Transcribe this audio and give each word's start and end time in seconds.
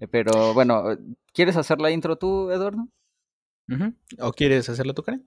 Eh, 0.00 0.08
Pero 0.08 0.54
bueno, 0.54 0.84
¿quieres 1.32 1.56
hacer 1.56 1.80
la 1.80 1.90
intro 1.90 2.16
tú, 2.16 2.50
Eduardo? 2.50 2.88
¿O 4.18 4.32
quieres 4.32 4.68
hacerlo 4.68 4.94
tú, 4.94 5.02
Karen? 5.02 5.24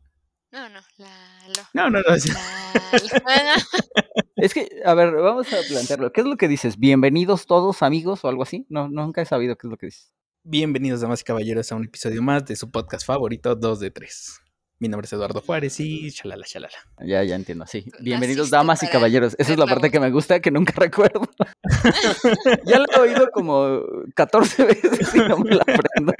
No, 0.52 0.68
no, 0.70 0.80
la, 0.98 1.48
lo, 1.48 1.64
No, 1.74 1.90
no, 1.90 2.00
no. 2.00 2.16
la, 2.16 3.22
bueno, 3.24 3.50
Es 4.36 4.54
que, 4.54 4.68
a 4.84 4.94
ver, 4.94 5.14
vamos 5.14 5.48
a 5.54 5.58
plantearlo. 5.68 6.12
¿Qué 6.12 6.22
es 6.22 6.28
lo 6.28 6.36
que 6.38 6.48
dices? 6.48 6.78
¿Bienvenidos 6.78 7.46
todos, 7.46 7.82
amigos 7.82 8.26
o 8.26 8.28
algo 8.28 8.44
así? 8.44 8.66
No, 8.70 8.90
nunca 8.90 9.22
he 9.22 9.26
sabido 9.26 9.56
qué 9.56 9.68
es 9.68 9.72
lo 9.72 9.78
que 9.78 9.86
dices. 9.88 10.12
Bienvenidos, 10.44 11.02
damas 11.02 11.22
y 11.22 11.24
caballeros, 11.24 11.72
a 11.72 11.76
un 11.76 11.86
episodio 11.86 12.22
más 12.22 12.46
de 12.46 12.56
su 12.56 12.70
podcast 12.70 13.06
favorito, 13.06 13.56
2 13.56 13.80
de 13.80 13.92
3. 13.92 14.42
Mi 14.84 14.90
nombre 14.90 15.06
es 15.06 15.14
Eduardo 15.14 15.40
Juárez 15.40 15.80
y 15.80 16.12
chalala, 16.12 16.44
chalala. 16.44 16.74
Ya, 17.00 17.24
ya 17.24 17.36
entiendo, 17.36 17.66
sí. 17.66 17.86
Bienvenidos, 18.02 18.48
Naciste 18.52 18.58
damas 18.58 18.84
y 18.84 18.88
caballeros. 18.90 19.34
Esa 19.40 19.54
es 19.54 19.58
la 19.58 19.66
parte 19.66 19.90
que 19.90 19.98
me 19.98 20.12
gusta, 20.12 20.42
que 20.42 20.52
nunca 20.52 20.74
recuerdo. 20.76 21.22
ya 22.66 22.80
la 22.80 22.86
he 22.94 23.00
oído 23.00 23.32
como 23.32 23.80
14 24.14 24.66
veces 24.66 25.16
y 25.16 25.20
no 25.20 25.38
me 25.38 25.56
la 25.56 25.62
aprendo. 25.62 26.12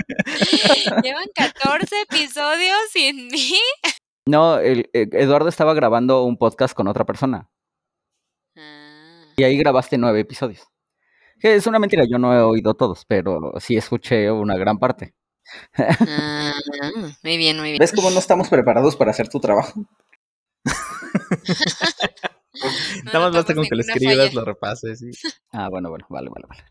llevan 1.04 1.26
14 1.36 2.04
episodios 2.10 2.78
sin 2.94 3.28
mí. 3.28 3.52
No, 4.28 4.58
el, 4.60 4.90
eh, 4.94 5.10
Eduardo 5.12 5.50
estaba 5.50 5.74
grabando 5.74 6.24
un 6.24 6.38
podcast 6.38 6.74
con 6.74 6.88
otra 6.88 7.04
persona. 7.04 7.50
Ah, 8.56 9.26
Y 9.36 9.44
ahí 9.44 9.58
grabaste 9.58 9.98
nueve 9.98 10.22
episodios. 10.22 10.66
Que 11.38 11.56
es 11.56 11.68
una 11.68 11.80
mentira, 11.80 12.06
yo 12.10 12.18
no 12.18 12.34
he 12.34 12.40
oído 12.40 12.76
todos, 12.76 13.04
pero 13.10 13.52
sí 13.60 13.76
escuché 13.76 14.32
una 14.32 14.56
gran 14.56 14.80
parte. 14.80 15.16
Ah, 15.78 16.54
muy 17.24 17.38
bien, 17.38 17.58
muy 17.60 17.70
bien. 17.72 17.80
¿Ves 17.80 17.92
cómo 17.94 18.10
no 18.12 18.20
estamos 18.20 18.50
preparados 18.50 18.96
para 18.96 19.12
hacer 19.12 19.28
tu 19.30 19.40
trabajo? 19.40 19.86
No 23.04 23.12
Nada 23.12 23.20
más 23.20 23.34
basta 23.34 23.56
con 23.56 23.66
que 23.66 23.76
lo 23.76 23.82
escribas, 23.82 24.16
falla. 24.16 24.32
lo 24.34 24.46
repases. 24.46 25.02
y- 25.02 25.10
Ah, 25.52 25.70
bueno, 25.70 25.90
bueno, 25.90 26.06
vale, 26.10 26.30
vale, 26.30 26.46
vale. 26.48 26.64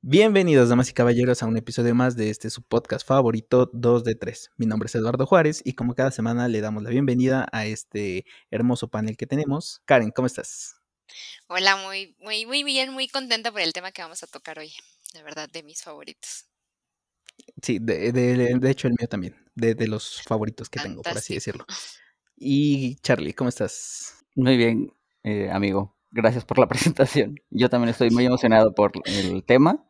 Bienvenidos, 0.00 0.68
damas 0.68 0.88
y 0.90 0.92
caballeros, 0.92 1.42
a 1.42 1.46
un 1.46 1.56
episodio 1.56 1.94
más 1.94 2.14
de 2.16 2.30
este 2.30 2.50
su 2.50 2.62
podcast 2.62 3.06
favorito, 3.06 3.68
2 3.72 4.04
de 4.04 4.14
3. 4.14 4.52
Mi 4.56 4.66
nombre 4.66 4.86
es 4.86 4.94
Eduardo 4.94 5.26
Juárez 5.26 5.60
y 5.64 5.72
como 5.74 5.94
cada 5.94 6.10
semana 6.12 6.46
le 6.48 6.60
damos 6.60 6.82
la 6.82 6.90
bienvenida 6.90 7.46
a 7.52 7.66
este 7.66 8.24
hermoso 8.50 8.88
panel 8.88 9.16
que 9.16 9.26
tenemos. 9.26 9.82
Karen, 9.86 10.10
¿cómo 10.12 10.26
estás? 10.26 10.76
Hola, 11.48 11.76
muy, 11.76 12.16
muy, 12.20 12.46
muy 12.46 12.62
bien, 12.64 12.92
muy 12.92 13.08
contenta 13.08 13.50
por 13.50 13.60
el 13.60 13.72
tema 13.72 13.92
que 13.92 14.02
vamos 14.02 14.22
a 14.22 14.26
tocar 14.28 14.58
hoy. 14.58 14.72
De 15.14 15.22
verdad, 15.22 15.48
de 15.50 15.62
mis 15.62 15.82
favoritos. 15.82 16.46
Sí, 17.62 17.78
de, 17.80 18.12
de- 18.12 18.58
de 18.58 18.70
hecho 18.70 18.88
el 18.88 18.94
mío 18.98 19.08
también, 19.08 19.36
de, 19.54 19.74
de 19.74 19.86
los 19.88 20.22
favoritos 20.22 20.68
que 20.68 20.80
tengo, 20.80 21.02
por 21.02 21.12
así 21.18 21.34
decirlo. 21.34 21.64
Y 22.36 22.96
Charlie, 22.96 23.34
¿cómo 23.34 23.48
estás? 23.48 24.24
Muy 24.34 24.56
bien, 24.56 24.92
eh, 25.22 25.50
amigo. 25.50 25.96
Gracias 26.10 26.44
por 26.44 26.58
la 26.58 26.68
presentación. 26.68 27.36
Yo 27.50 27.68
también 27.70 27.90
estoy 27.90 28.10
muy 28.10 28.26
emocionado 28.26 28.74
por 28.74 28.92
el 29.06 29.44
tema. 29.44 29.84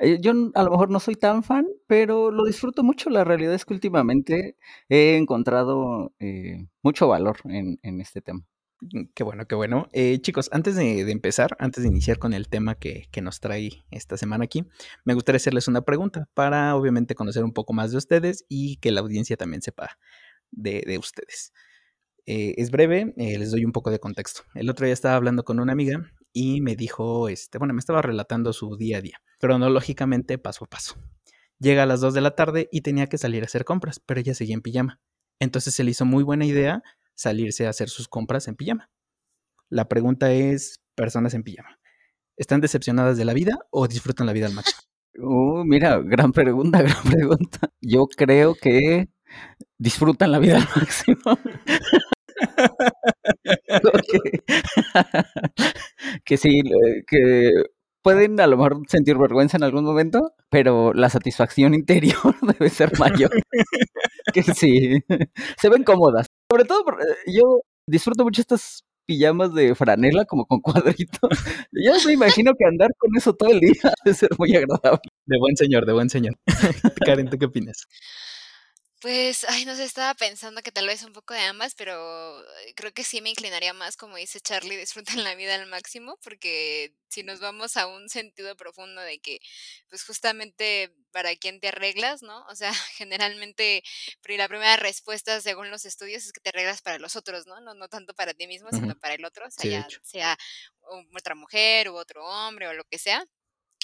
Eh, 0.00 0.18
yo 0.20 0.32
a 0.54 0.62
lo 0.62 0.70
mejor 0.70 0.90
no 0.90 1.00
soy 1.00 1.16
tan 1.16 1.42
fan, 1.42 1.66
pero 1.86 2.30
lo 2.30 2.44
disfruto 2.44 2.82
mucho. 2.82 3.10
La 3.10 3.24
realidad 3.24 3.54
es 3.54 3.64
que 3.64 3.74
últimamente 3.74 4.56
he 4.88 5.16
encontrado 5.16 6.12
eh, 6.20 6.66
mucho 6.82 7.08
valor 7.08 7.38
en, 7.44 7.78
en 7.82 8.00
este 8.00 8.20
tema. 8.22 8.44
Mm, 8.80 9.04
Qué 9.14 9.24
bueno, 9.24 9.46
qué 9.46 9.54
bueno. 9.54 9.88
Eh, 9.92 10.20
chicos, 10.20 10.48
antes 10.52 10.76
de, 10.76 11.10
empezar, 11.10 11.56
antes 11.58 11.82
de 11.82 11.88
iniciar 11.88 12.18
con 12.18 12.34
el 12.34 12.48
tema 12.48 12.74
que, 12.74 13.08
nos 13.22 13.40
trae 13.40 13.84
esta 13.90 14.16
semana 14.16 14.44
aquí, 14.44 14.64
me 15.04 15.14
gustaría 15.14 15.38
hacerles 15.38 15.68
una 15.68 15.82
pregunta 15.82 16.28
para 16.34 16.74
obviamente 16.76 17.14
conocer 17.14 17.44
un 17.44 17.52
poco 17.52 17.72
más 17.72 17.90
de 17.90 17.96
ustedes 17.98 18.44
y 18.48 18.76
que 18.76 18.92
la 18.92 19.00
audiencia 19.00 19.36
también 19.36 19.62
sepa 19.62 19.98
de, 20.50 20.82
de 20.86 20.98
ustedes. 20.98 21.52
Eh, 22.26 22.54
es 22.58 22.70
breve, 22.70 23.14
eh, 23.16 23.38
les 23.38 23.52
doy 23.52 23.64
un 23.64 23.72
poco 23.72 23.90
de 23.90 24.00
contexto. 24.00 24.42
El 24.54 24.68
otro 24.68 24.84
día 24.84 24.92
estaba 24.92 25.14
hablando 25.14 25.44
con 25.44 25.60
una 25.60 25.72
amiga 25.72 26.10
y 26.32 26.60
me 26.60 26.76
dijo, 26.76 27.28
este, 27.28 27.58
bueno, 27.58 27.72
me 27.72 27.80
estaba 27.80 28.02
relatando 28.02 28.52
su 28.52 28.76
día 28.76 28.98
a 28.98 29.00
día, 29.00 29.22
cronológicamente 29.38 30.36
paso 30.36 30.64
a 30.64 30.68
paso. 30.68 30.96
Llega 31.58 31.84
a 31.84 31.86
las 31.86 32.00
2 32.00 32.14
de 32.14 32.20
la 32.20 32.34
tarde 32.34 32.68
y 32.70 32.82
tenía 32.82 33.06
que 33.06 33.16
salir 33.16 33.42
a 33.42 33.46
hacer 33.46 33.64
compras, 33.64 34.00
pero 34.04 34.20
ella 34.20 34.34
seguía 34.34 34.54
en 34.54 34.60
pijama. 34.60 35.00
Entonces 35.38 35.74
se 35.74 35.84
le 35.84 35.92
hizo 35.92 36.04
muy 36.04 36.24
buena 36.24 36.44
idea 36.44 36.82
salirse 37.16 37.66
a 37.66 37.70
hacer 37.70 37.88
sus 37.88 38.08
compras 38.08 38.46
en 38.46 38.54
pijama. 38.54 38.88
La 39.68 39.88
pregunta 39.88 40.32
es, 40.32 40.80
personas 40.94 41.34
en 41.34 41.42
pijama, 41.42 41.80
¿están 42.36 42.60
decepcionadas 42.60 43.18
de 43.18 43.24
la 43.24 43.34
vida 43.34 43.58
o 43.70 43.88
disfrutan 43.88 44.26
la 44.26 44.32
vida 44.32 44.46
al 44.46 44.52
máximo? 44.52 44.80
Uh, 45.18 45.64
mira, 45.64 45.98
gran 46.04 46.32
pregunta, 46.32 46.82
gran 46.82 47.02
pregunta. 47.02 47.70
Yo 47.80 48.06
creo 48.06 48.54
que 48.54 49.08
disfrutan 49.78 50.32
la 50.32 50.38
vida 50.38 50.58
al 50.58 50.68
máximo. 50.76 51.38
que, 56.24 56.36
sí, 56.36 56.60
eh, 56.60 57.02
que 57.06 57.50
pueden 58.02 58.40
a 58.40 58.46
lo 58.46 58.56
mejor 58.56 58.82
sentir 58.88 59.18
vergüenza 59.18 59.56
en 59.56 59.64
algún 59.64 59.84
momento, 59.84 60.32
pero 60.50 60.92
la 60.92 61.10
satisfacción 61.10 61.74
interior 61.74 62.34
debe 62.42 62.70
ser 62.70 62.98
mayor. 62.98 63.30
que 64.32 64.42
sí, 64.42 65.00
se 65.58 65.68
ven 65.68 65.82
cómodas. 65.82 66.26
Sobre 66.50 66.64
todo, 66.64 66.84
eh, 67.00 67.32
yo 67.32 67.60
disfruto 67.88 68.22
mucho 68.24 68.40
estas 68.40 68.84
pijamas 69.06 69.54
de 69.54 69.74
franela 69.74 70.24
como 70.24 70.46
con 70.46 70.60
cuadritos. 70.62 71.30
Yo 71.72 71.92
me 72.06 72.12
imagino 72.12 72.52
que 72.58 72.64
andar 72.64 72.90
con 72.98 73.10
eso 73.16 73.34
todo 73.34 73.50
el 73.50 73.60
día 73.60 73.72
debe 74.04 74.16
ser 74.16 74.30
muy 74.38 74.54
agradable. 74.54 75.00
De 75.26 75.38
buen 75.38 75.56
señor, 75.56 75.86
de 75.86 75.92
buen 75.92 76.10
señor. 76.10 76.34
Karen, 77.06 77.30
¿tú 77.30 77.38
qué 77.38 77.46
opinas? 77.46 77.86
Pues, 79.06 79.44
ay, 79.48 79.64
no 79.64 79.76
sé, 79.76 79.84
estaba 79.84 80.14
pensando 80.14 80.62
que 80.62 80.72
tal 80.72 80.88
vez 80.88 81.04
un 81.04 81.12
poco 81.12 81.32
de 81.32 81.38
ambas, 81.40 81.76
pero 81.76 82.42
eh, 82.62 82.74
creo 82.74 82.92
que 82.92 83.04
sí 83.04 83.20
me 83.20 83.30
inclinaría 83.30 83.72
más, 83.72 83.96
como 83.96 84.16
dice 84.16 84.40
Charlie, 84.40 84.76
disfrutan 84.76 85.22
la 85.22 85.36
vida 85.36 85.54
al 85.54 85.66
máximo, 85.68 86.18
porque 86.24 86.92
si 87.08 87.22
nos 87.22 87.38
vamos 87.38 87.76
a 87.76 87.86
un 87.86 88.08
sentido 88.08 88.56
profundo 88.56 89.00
de 89.00 89.20
que, 89.20 89.38
pues 89.88 90.02
justamente 90.04 90.92
para 91.12 91.36
quién 91.36 91.60
te 91.60 91.68
arreglas, 91.68 92.22
¿no? 92.22 92.44
O 92.48 92.56
sea, 92.56 92.72
generalmente 92.96 93.84
la 94.26 94.48
primera 94.48 94.76
respuesta 94.76 95.40
según 95.40 95.70
los 95.70 95.84
estudios 95.84 96.24
es 96.26 96.32
que 96.32 96.40
te 96.40 96.48
arreglas 96.48 96.82
para 96.82 96.98
los 96.98 97.14
otros, 97.14 97.46
¿no? 97.46 97.60
No, 97.60 97.74
no 97.74 97.86
tanto 97.88 98.12
para 98.12 98.34
ti 98.34 98.48
mismo, 98.48 98.72
sino 98.72 98.96
para 98.96 99.14
el 99.14 99.24
otro, 99.24 99.46
o 99.46 99.50
sea, 99.52 99.62
Sí, 99.62 99.70
ya 99.70 99.86
sea 100.02 100.36
otra 101.16 101.36
mujer 101.36 101.90
u 101.90 101.96
otro 101.96 102.26
hombre 102.26 102.66
o 102.66 102.74
lo 102.74 102.82
que 102.84 102.98
sea. 102.98 103.24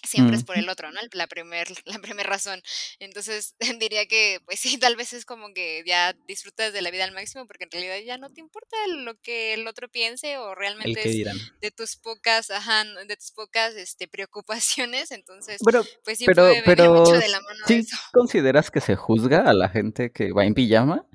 Siempre 0.04 0.36
es 0.36 0.44
por 0.44 0.56
Mm. 0.56 0.60
el 0.60 0.68
otro, 0.68 0.90
¿no? 0.92 1.00
La 1.12 1.26
primer, 1.26 1.68
la 1.86 1.98
primera 2.00 2.28
razón. 2.28 2.60
Entonces, 2.98 3.54
diría 3.80 4.06
que, 4.06 4.40
pues 4.44 4.58
sí, 4.60 4.78
tal 4.78 4.96
vez 4.96 5.12
es 5.12 5.24
como 5.24 5.52
que 5.54 5.82
ya 5.86 6.12
disfrutas 6.26 6.72
de 6.72 6.82
la 6.82 6.90
vida 6.90 7.04
al 7.04 7.12
máximo 7.12 7.46
porque 7.46 7.64
en 7.64 7.70
realidad 7.70 7.98
ya 8.04 8.18
no 8.18 8.28
te 8.30 8.40
importa 8.40 8.76
lo 8.88 9.14
que 9.20 9.54
el 9.54 9.66
otro 9.68 9.88
piense 9.88 10.38
o 10.38 10.54
realmente 10.54 11.00
es 11.06 11.12
dirán. 11.12 11.36
de 11.60 11.70
tus 11.70 11.96
pocas, 11.96 12.50
ajá, 12.50 12.84
de 13.06 13.16
tus 13.16 13.30
pocas 13.32 13.74
este, 13.74 14.08
preocupaciones. 14.08 15.10
Entonces, 15.12 15.60
Pero, 15.64 15.84
pues 16.04 16.18
sí 16.18 16.26
pero, 16.26 16.42
puede 16.48 16.62
pero, 16.64 16.94
mucho 16.94 17.12
de 17.18 17.28
la 17.28 17.40
mano 17.40 17.60
de 17.66 17.74
¿sí 17.74 17.80
eso. 17.80 17.96
consideras 18.12 18.70
que 18.70 18.80
se 18.80 18.96
juzga 18.96 19.48
a 19.48 19.52
la 19.54 19.68
gente 19.68 20.10
que 20.12 20.32
va 20.32 20.44
en 20.44 20.54
pijama? 20.54 21.06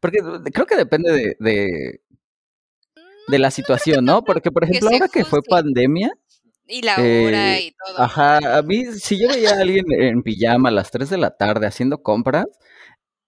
Porque 0.00 0.18
creo 0.52 0.66
que 0.66 0.76
depende 0.76 1.10
de, 1.12 1.36
de, 1.40 2.00
de 3.28 3.38
la 3.38 3.50
situación, 3.50 4.04
¿no? 4.04 4.22
Porque, 4.22 4.52
por 4.52 4.64
ejemplo, 4.64 4.88
ahora 4.90 5.08
que 5.08 5.24
fue 5.24 5.42
pandemia, 5.42 6.12
Y 6.68 6.82
la 6.82 6.94
hora 6.94 7.58
eh, 7.58 7.66
y 7.66 7.72
todo, 7.72 8.02
ajá, 8.02 8.58
a 8.58 8.62
mí, 8.62 8.86
si 8.98 9.20
yo 9.20 9.28
veía 9.28 9.50
a 9.50 9.60
alguien 9.60 9.84
en 9.90 10.22
pijama 10.22 10.68
a 10.68 10.72
las 10.72 10.90
3 10.90 11.08
de 11.10 11.18
la 11.18 11.30
tarde 11.36 11.66
haciendo 11.66 12.02
compras, 12.02 12.46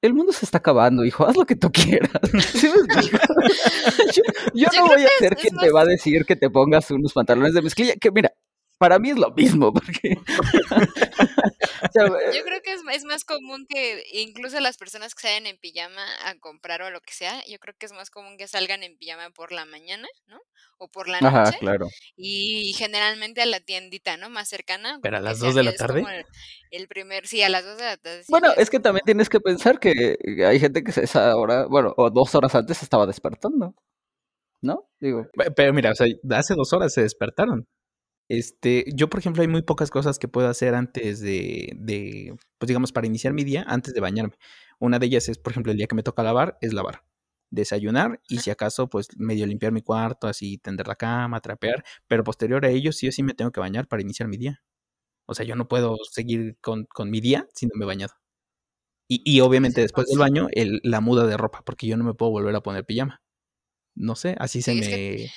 el 0.02 0.14
mundo 0.14 0.32
se 0.32 0.44
está 0.44 0.58
acabando, 0.58 1.04
hijo, 1.04 1.26
haz 1.26 1.36
lo 1.36 1.46
que 1.46 1.56
tú 1.56 1.70
quieras. 1.70 2.10
Yo, 4.14 4.22
yo 4.54 4.68
Yo 4.72 4.80
no 4.80 4.86
voy 4.86 5.04
a 5.04 5.08
ser 5.18 5.36
quien 5.36 5.56
te 5.56 5.70
va 5.70 5.82
a 5.82 5.84
decir 5.84 6.24
que 6.24 6.36
te 6.36 6.50
pongas 6.50 6.90
unos 6.90 7.12
pantalones 7.12 7.54
de 7.54 7.62
mezclilla, 7.62 7.94
que 8.00 8.10
mira, 8.10 8.32
para 8.78 8.98
mí 8.98 9.10
es 9.10 9.18
lo 9.18 9.30
mismo, 9.32 9.72
porque... 9.74 10.16
o 11.82 11.92
sea, 11.92 12.04
yo 12.32 12.42
creo 12.44 12.60
que 12.62 12.72
es, 12.74 12.80
es 12.92 13.04
más 13.04 13.24
común 13.24 13.66
que 13.68 14.04
incluso 14.12 14.60
las 14.60 14.76
personas 14.76 15.14
que 15.14 15.22
salen 15.22 15.46
en 15.46 15.58
pijama 15.58 16.02
a 16.28 16.34
comprar 16.38 16.82
o 16.82 16.90
lo 16.90 17.00
que 17.00 17.12
sea, 17.14 17.42
yo 17.46 17.58
creo 17.58 17.74
que 17.78 17.86
es 17.86 17.92
más 17.92 18.10
común 18.10 18.36
que 18.36 18.48
salgan 18.48 18.82
en 18.82 18.96
pijama 18.98 19.30
por 19.30 19.52
la 19.52 19.64
mañana, 19.64 20.08
¿no? 20.26 20.38
O 20.78 20.88
por 20.88 21.08
la 21.08 21.20
Ajá, 21.20 21.44
noche. 21.44 21.58
claro. 21.60 21.88
Y 22.16 22.74
generalmente 22.76 23.42
a 23.42 23.46
la 23.46 23.60
tiendita, 23.60 24.16
¿no? 24.16 24.30
Más 24.30 24.48
cercana, 24.48 24.98
¿Pero 25.02 25.16
a 25.16 25.20
las 25.20 25.38
sea, 25.38 25.48
2 25.48 25.54
de 25.56 25.62
la 25.64 25.72
tarde? 25.74 26.00
el, 26.00 26.24
el 26.70 26.88
primer, 26.88 27.26
sí, 27.26 27.42
a 27.42 27.48
las 27.48 27.64
2 27.64 27.78
de 27.78 27.84
la 27.84 27.96
tarde, 27.96 28.24
sí, 28.24 28.32
Bueno, 28.32 28.48
es 28.52 28.58
es 28.58 28.70
que 28.70 28.76
como, 28.76 28.82
también 28.84 29.04
tienes 29.04 29.28
que 29.28 29.40
pensar 29.40 29.80
que 29.80 30.16
hay 30.46 30.60
gente 30.60 30.82
que 30.84 30.92
a 31.00 31.02
esa 31.02 31.36
hora, 31.36 31.66
bueno, 31.66 31.94
o 31.96 32.10
dos 32.10 32.34
horas 32.34 32.54
antes 32.54 32.82
estaba 32.82 33.06
despertando, 33.06 33.74
¿no? 34.62 34.88
Digo, 35.00 35.26
Pe- 35.36 35.50
Pero 35.52 35.72
mira, 35.74 35.92
o 35.92 35.94
sea, 35.94 36.06
hace 36.32 36.54
dos 36.54 36.72
horas 36.72 36.92
se 36.92 37.02
despertaron. 37.02 37.66
Este, 38.28 38.84
yo, 38.94 39.08
por 39.08 39.20
ejemplo, 39.20 39.42
hay 39.42 39.48
muy 39.48 39.62
pocas 39.62 39.90
cosas 39.90 40.18
que 40.18 40.28
puedo 40.28 40.48
hacer 40.48 40.74
antes 40.74 41.20
de, 41.20 41.72
de, 41.76 42.36
pues 42.58 42.68
digamos, 42.68 42.92
para 42.92 43.06
iniciar 43.06 43.32
mi 43.32 43.44
día, 43.44 43.64
antes 43.66 43.94
de 43.94 44.00
bañarme. 44.00 44.34
Una 44.78 44.98
de 44.98 45.06
ellas 45.06 45.28
es, 45.28 45.38
por 45.38 45.52
ejemplo, 45.52 45.72
el 45.72 45.78
día 45.78 45.86
que 45.86 45.94
me 45.94 46.02
toca 46.02 46.22
lavar, 46.22 46.58
es 46.60 46.72
lavar, 46.74 47.04
desayunar 47.50 48.20
y 48.28 48.38
si 48.40 48.50
acaso, 48.50 48.88
pues 48.90 49.08
medio 49.16 49.46
limpiar 49.46 49.72
mi 49.72 49.80
cuarto, 49.82 50.28
así 50.28 50.58
tender 50.58 50.86
la 50.88 50.96
cama, 50.96 51.40
trapear, 51.40 51.84
pero 52.06 52.22
posterior 52.24 52.64
a 52.66 52.70
ello 52.70 52.92
sí 52.92 53.08
o 53.08 53.12
sí 53.12 53.22
me 53.22 53.34
tengo 53.34 53.50
que 53.52 53.60
bañar 53.60 53.88
para 53.88 54.02
iniciar 54.02 54.28
mi 54.28 54.36
día. 54.36 54.62
O 55.26 55.34
sea, 55.34 55.46
yo 55.46 55.56
no 55.56 55.68
puedo 55.68 55.96
seguir 56.12 56.58
con, 56.60 56.86
con 56.86 57.10
mi 57.10 57.20
día 57.20 57.48
si 57.54 57.66
no 57.66 57.72
me 57.76 57.84
he 57.84 57.88
bañado. 57.88 58.14
Y, 59.08 59.22
y 59.24 59.40
obviamente 59.40 59.82
Esa 59.82 59.82
después 59.82 60.06
del 60.08 60.18
pausa. 60.18 60.20
baño, 60.20 60.48
el, 60.52 60.80
la 60.84 61.00
muda 61.00 61.26
de 61.26 61.36
ropa, 61.36 61.62
porque 61.64 61.86
yo 61.86 61.96
no 61.96 62.04
me 62.04 62.14
puedo 62.14 62.30
volver 62.32 62.54
a 62.56 62.62
poner 62.62 62.84
pijama. 62.86 63.22
No 63.96 64.16
sé, 64.16 64.36
así 64.40 64.62
se 64.62 64.74
Sí, 64.74 64.76
me... 64.76 65.34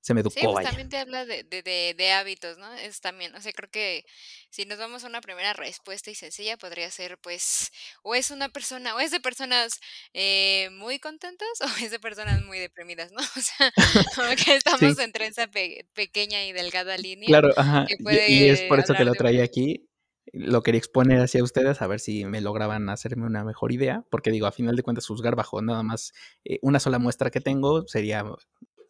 se 0.00 0.14
me 0.14 0.20
educó. 0.22 0.32
Sí, 0.32 0.46
pues 0.46 0.60
vaya. 0.60 0.70
también 0.70 0.88
te 0.88 0.96
habla 0.98 1.24
de, 1.26 1.42
de, 1.42 1.62
de, 1.62 1.94
de 1.98 2.12
hábitos, 2.12 2.56
¿no? 2.56 2.72
Es 2.74 3.00
también, 3.00 3.34
o 3.34 3.40
sea, 3.40 3.52
creo 3.52 3.68
que 3.68 4.04
si 4.48 4.64
nos 4.64 4.78
vamos 4.78 5.02
a 5.02 5.08
una 5.08 5.20
primera 5.20 5.52
respuesta 5.54 6.08
y 6.10 6.14
sencilla, 6.14 6.56
podría 6.56 6.88
ser, 6.92 7.18
pues, 7.18 7.72
o 8.04 8.14
es 8.14 8.30
una 8.30 8.48
persona, 8.48 8.94
o 8.94 9.00
es 9.00 9.10
de 9.10 9.18
personas 9.20 9.80
eh, 10.12 10.70
muy 10.72 11.00
contentas, 11.00 11.48
o 11.82 11.84
es 11.84 11.90
de 11.90 11.98
personas 11.98 12.42
muy 12.42 12.58
deprimidas, 12.60 13.10
¿no? 13.12 13.18
O 13.36 13.40
sea, 13.40 13.72
como 14.14 14.28
que 14.36 14.54
estamos 14.54 14.96
Sí, 14.96 15.00
entre 15.00 15.26
esa 15.26 15.48
pe- 15.48 15.88
pequeña 15.94 16.44
y 16.44 16.52
delgada 16.52 16.96
línea 16.96 17.34
claro, 17.34 17.50
ajá. 17.56 17.86
que 17.86 17.96
Y, 17.98 18.20
y 18.26 18.48
es 18.48 18.62
puede 18.62 18.68
por 18.68 18.80
eso 18.80 18.94
que 18.96 19.04
lo 19.04 19.14
traía 19.14 19.44
aquí. 19.44 19.86
Lo 20.32 20.62
quería 20.62 20.78
exponer 20.78 21.20
hacia 21.20 21.42
ustedes 21.42 21.82
a 21.82 21.86
ver 21.88 21.98
si 21.98 22.24
me 22.24 22.40
lograban 22.40 22.88
hacerme 22.88 23.26
una 23.26 23.42
mejor 23.44 23.72
idea, 23.72 24.04
porque 24.10 24.30
digo, 24.30 24.46
a 24.46 24.52
final 24.52 24.76
de 24.76 24.82
cuentas, 24.84 25.06
juzgar 25.06 25.34
bajo 25.34 25.60
nada 25.62 25.82
más 25.82 26.12
eh, 26.44 26.58
una 26.62 26.78
sola 26.78 26.98
muestra 27.00 27.30
que 27.30 27.40
tengo 27.40 27.86
sería 27.88 28.24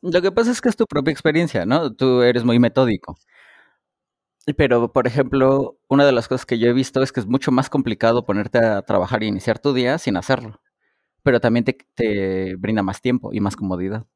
Lo 0.02 0.20
que 0.22 0.32
pasa 0.32 0.50
es 0.50 0.60
que 0.60 0.68
es 0.68 0.76
tu 0.76 0.86
propia 0.86 1.12
experiencia, 1.12 1.64
¿no? 1.66 1.92
Tú 1.94 2.22
eres 2.22 2.44
muy 2.44 2.58
metódico. 2.58 3.16
Pero, 4.56 4.92
por 4.92 5.06
ejemplo, 5.06 5.78
una 5.88 6.04
de 6.06 6.12
las 6.12 6.26
cosas 6.28 6.46
que 6.46 6.58
yo 6.58 6.68
he 6.68 6.72
visto 6.72 7.02
es 7.02 7.12
que 7.12 7.20
es 7.20 7.26
mucho 7.26 7.52
más 7.52 7.70
complicado 7.70 8.24
ponerte 8.24 8.58
a 8.58 8.82
trabajar 8.82 9.22
y 9.22 9.26
iniciar 9.28 9.58
tu 9.58 9.72
día 9.74 9.98
sin 9.98 10.16
hacerlo. 10.16 10.60
Pero 11.24 11.40
también 11.40 11.64
te, 11.64 11.78
te 11.94 12.56
brinda 12.56 12.82
más 12.82 13.02
tiempo 13.02 13.32
y 13.34 13.40
más 13.40 13.56
comodidad. 13.56 14.02
O 14.02 14.06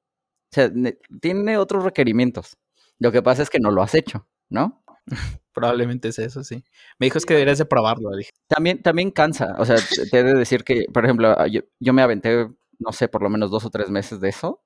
sea, 0.52 0.70
ne- 0.72 0.98
tiene 1.20 1.58
otros 1.58 1.84
requerimientos. 1.84 2.56
Lo 2.98 3.12
que 3.12 3.22
pasa 3.22 3.42
es 3.42 3.50
que 3.50 3.60
no 3.60 3.70
lo 3.72 3.82
has 3.82 3.94
hecho, 3.94 4.28
¿no? 4.50 4.84
Probablemente 5.54 6.08
es 6.08 6.18
eso, 6.20 6.44
sí. 6.44 6.64
Me 6.98 7.06
dijo 7.08 7.18
es 7.18 7.26
que 7.26 7.34
deberías 7.34 7.58
de 7.58 7.66
probarlo, 7.66 8.10
dije. 8.16 8.32
También, 8.48 8.82
también 8.82 9.10
cansa. 9.12 9.56
O 9.58 9.64
sea, 9.66 9.76
te 9.78 10.06
te 10.10 10.20
he 10.20 10.24
de 10.24 10.34
decir 10.34 10.64
que, 10.64 10.86
por 10.92 11.04
ejemplo, 11.04 11.34
ah, 11.38 11.48
yo, 11.48 11.62
yo 11.80 11.92
me 11.94 12.02
aventé, 12.02 12.48
no 12.80 12.92
sé, 12.92 13.08
por 13.08 13.22
lo 13.22 13.30
menos 13.30 13.50
dos 13.50 13.64
o 13.66 13.70
tres 13.70 13.90
meses 13.90 14.20
de 14.20 14.30
eso. 14.30 14.62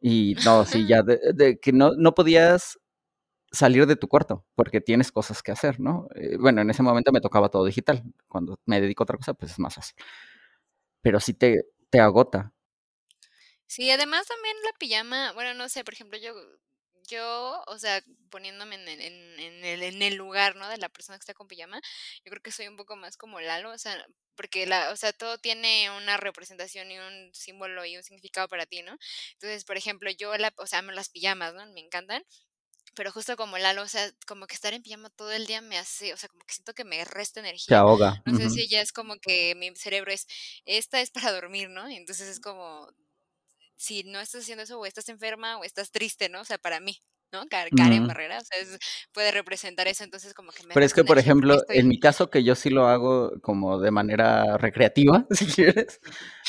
Y 0.00 0.34
no, 0.44 0.64
sí, 0.64 0.86
ya 0.86 1.02
de, 1.02 1.58
que 1.60 1.72
no, 1.72 1.92
no 1.96 2.14
podías 2.14 2.78
salir 3.52 3.86
de 3.86 3.96
tu 3.96 4.08
cuarto 4.08 4.46
porque 4.54 4.80
tienes 4.80 5.12
cosas 5.12 5.42
que 5.42 5.52
hacer, 5.52 5.80
¿no? 5.80 6.08
Eh, 6.14 6.36
bueno, 6.38 6.62
en 6.62 6.70
ese 6.70 6.82
momento 6.82 7.12
me 7.12 7.20
tocaba 7.20 7.50
todo 7.50 7.64
digital. 7.64 8.02
Cuando 8.28 8.58
me 8.64 8.80
dedico 8.80 9.02
a 9.02 9.04
otra 9.04 9.16
cosa, 9.18 9.34
pues 9.34 9.52
es 9.52 9.58
más 9.58 9.74
fácil. 9.74 9.96
Pero 11.02 11.20
sí 11.20 11.34
te, 11.34 11.64
te 11.90 12.00
agota. 12.00 12.52
Sí, 13.66 13.90
además 13.90 14.26
también 14.26 14.56
la 14.64 14.72
pijama, 14.78 15.32
bueno, 15.32 15.54
no 15.54 15.68
sé, 15.68 15.84
por 15.84 15.94
ejemplo, 15.94 16.18
yo, 16.18 16.32
yo, 17.10 17.62
o 17.66 17.78
sea, 17.78 18.02
poniéndome 18.30 18.76
en 18.76 18.88
el, 18.88 19.00
en, 19.00 19.40
en 19.40 19.64
el, 19.64 19.82
en 19.82 20.02
el 20.02 20.14
lugar, 20.14 20.56
¿no? 20.56 20.68
De 20.68 20.78
la 20.78 20.88
persona 20.88 21.18
que 21.18 21.22
está 21.22 21.34
con 21.34 21.48
pijama, 21.48 21.80
yo 22.24 22.30
creo 22.30 22.42
que 22.42 22.52
soy 22.52 22.68
un 22.68 22.76
poco 22.76 22.96
más 22.96 23.16
como 23.16 23.40
Lalo, 23.40 23.70
o 23.72 23.78
sea, 23.78 24.06
porque 24.36 24.66
la, 24.66 24.90
o 24.92 24.96
sea, 24.96 25.12
todo 25.12 25.38
tiene 25.38 25.90
una 25.98 26.16
representación 26.16 26.90
y 26.90 26.98
un 26.98 27.30
símbolo 27.34 27.84
y 27.84 27.96
un 27.96 28.02
significado 28.02 28.48
para 28.48 28.66
ti, 28.66 28.82
¿no? 28.82 28.96
Entonces, 29.32 29.64
por 29.64 29.76
ejemplo, 29.76 30.10
yo, 30.10 30.36
la, 30.38 30.52
o 30.56 30.66
sea, 30.66 30.78
amo 30.80 30.92
las 30.92 31.10
pijamas, 31.10 31.52
¿no? 31.54 31.66
Me 31.72 31.80
encantan, 31.80 32.24
pero 32.94 33.12
justo 33.12 33.36
como 33.36 33.58
Lalo, 33.58 33.82
o 33.82 33.88
sea, 33.88 34.10
como 34.26 34.46
que 34.46 34.54
estar 34.54 34.74
en 34.74 34.82
pijama 34.82 35.10
todo 35.10 35.32
el 35.32 35.46
día 35.46 35.60
me 35.60 35.78
hace, 35.78 36.12
o 36.12 36.16
sea, 36.16 36.28
como 36.28 36.44
que 36.44 36.54
siento 36.54 36.74
que 36.74 36.84
me 36.84 37.04
resta 37.04 37.40
Te 37.40 37.48
energía. 37.48 37.78
ahoga. 37.78 38.22
No 38.26 38.36
sé 38.36 38.50
si 38.50 38.68
ya 38.68 38.80
es 38.80 38.92
como 38.92 39.16
que 39.18 39.54
mi 39.54 39.74
cerebro 39.76 40.12
es, 40.12 40.26
esta 40.64 41.00
es 41.00 41.10
para 41.10 41.32
dormir, 41.32 41.70
¿no? 41.70 41.88
Y 41.90 41.96
entonces 41.96 42.28
es 42.28 42.40
como, 42.40 42.88
si 43.80 44.02
no 44.04 44.20
estás 44.20 44.42
haciendo 44.42 44.62
eso, 44.64 44.78
o 44.78 44.84
estás 44.84 45.08
enferma 45.08 45.56
o 45.58 45.64
estás 45.64 45.90
triste, 45.90 46.28
¿no? 46.28 46.42
O 46.42 46.44
sea, 46.44 46.58
para 46.58 46.80
mí, 46.80 46.98
¿no? 47.32 47.46
Ka- 47.48 47.64
Karen 47.74 48.00
Ujú. 48.00 48.08
Barrera, 48.08 48.38
o 48.38 48.44
sea, 48.44 48.58
es- 48.60 48.78
puede 49.10 49.30
representar 49.32 49.88
eso, 49.88 50.04
entonces 50.04 50.34
como 50.34 50.52
que 50.52 50.62
me 50.64 50.74
Pero 50.74 50.84
es 50.84 50.92
que, 50.92 51.02
por 51.02 51.18
ejemplo, 51.18 51.54
en 51.54 51.60
estoy... 51.60 51.82
mi 51.84 51.98
caso, 51.98 52.28
que 52.28 52.44
yo 52.44 52.54
sí 52.54 52.68
lo 52.68 52.86
hago 52.88 53.32
como 53.40 53.80
de 53.80 53.90
manera 53.90 54.58
recreativa, 54.58 55.26
si 55.30 55.46
quieres, 55.46 55.98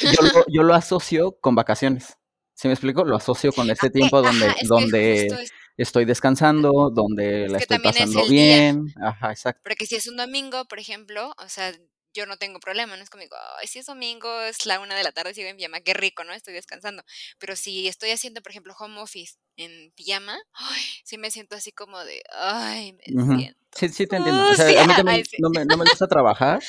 yo 0.01 0.11
lo, 0.21 0.43
yo 0.53 0.63
lo 0.63 0.73
asocio 0.73 1.37
con 1.39 1.55
vacaciones. 1.55 2.17
¿Sí 2.53 2.67
me 2.67 2.73
explico? 2.73 3.05
Lo 3.05 3.15
asocio 3.15 3.53
con 3.53 3.71
este 3.71 3.89
tiempo 3.89 4.17
ajá, 4.17 4.27
donde, 4.27 4.47
es 4.61 4.67
donde 4.67 5.25
es, 5.27 5.51
estoy 5.77 6.03
descansando, 6.03 6.91
donde 6.93 7.45
es 7.45 7.51
la 7.51 7.57
estoy 7.59 7.79
pasando 7.79 8.23
el 8.23 8.29
día, 8.29 8.43
bien. 8.57 8.85
Ajá, 9.01 9.31
exacto. 9.31 9.61
porque 9.63 9.85
si 9.85 9.95
es 9.95 10.05
un 10.07 10.17
domingo, 10.17 10.65
por 10.65 10.79
ejemplo, 10.79 11.33
o 11.37 11.47
sea, 11.49 11.71
yo 12.13 12.25
no 12.25 12.37
tengo 12.37 12.59
problema, 12.59 12.95
no 12.97 13.03
es 13.03 13.09
como, 13.09 13.21
digo, 13.23 13.35
ay, 13.59 13.67
si 13.67 13.79
es 13.79 13.85
domingo, 13.85 14.41
es 14.41 14.65
la 14.65 14.79
una 14.79 14.95
de 14.95 15.03
la 15.03 15.11
tarde, 15.11 15.33
sigo 15.33 15.49
en 15.49 15.57
pijama, 15.57 15.81
qué 15.81 15.93
rico, 15.93 16.23
¿no? 16.23 16.33
Estoy 16.33 16.53
descansando. 16.53 17.03
Pero 17.39 17.55
si 17.55 17.87
estoy 17.87 18.11
haciendo, 18.11 18.41
por 18.41 18.51
ejemplo, 18.51 18.73
home 18.79 18.99
office 19.01 19.35
en 19.57 19.91
pijama, 19.93 20.37
ay, 20.53 20.81
sí 21.03 21.17
me 21.17 21.31
siento 21.31 21.55
así 21.55 21.71
como 21.71 22.03
de, 22.03 22.21
ay, 22.33 22.93
me 22.93 23.03
siento 23.25 23.59
Sí, 23.73 23.89
sí 23.89 24.07
te 24.07 24.17
entiendo. 24.17 24.43
O 24.49 24.53
sea, 24.55 24.81
a 24.81 24.85
mí 24.85 24.93
también 24.93 25.19
Ay, 25.19 25.25
sí. 25.25 25.37
no 25.37 25.49
me, 25.49 25.65
no 25.65 25.77
me 25.77 25.85
gusta 25.85 26.07
trabajar 26.07 26.61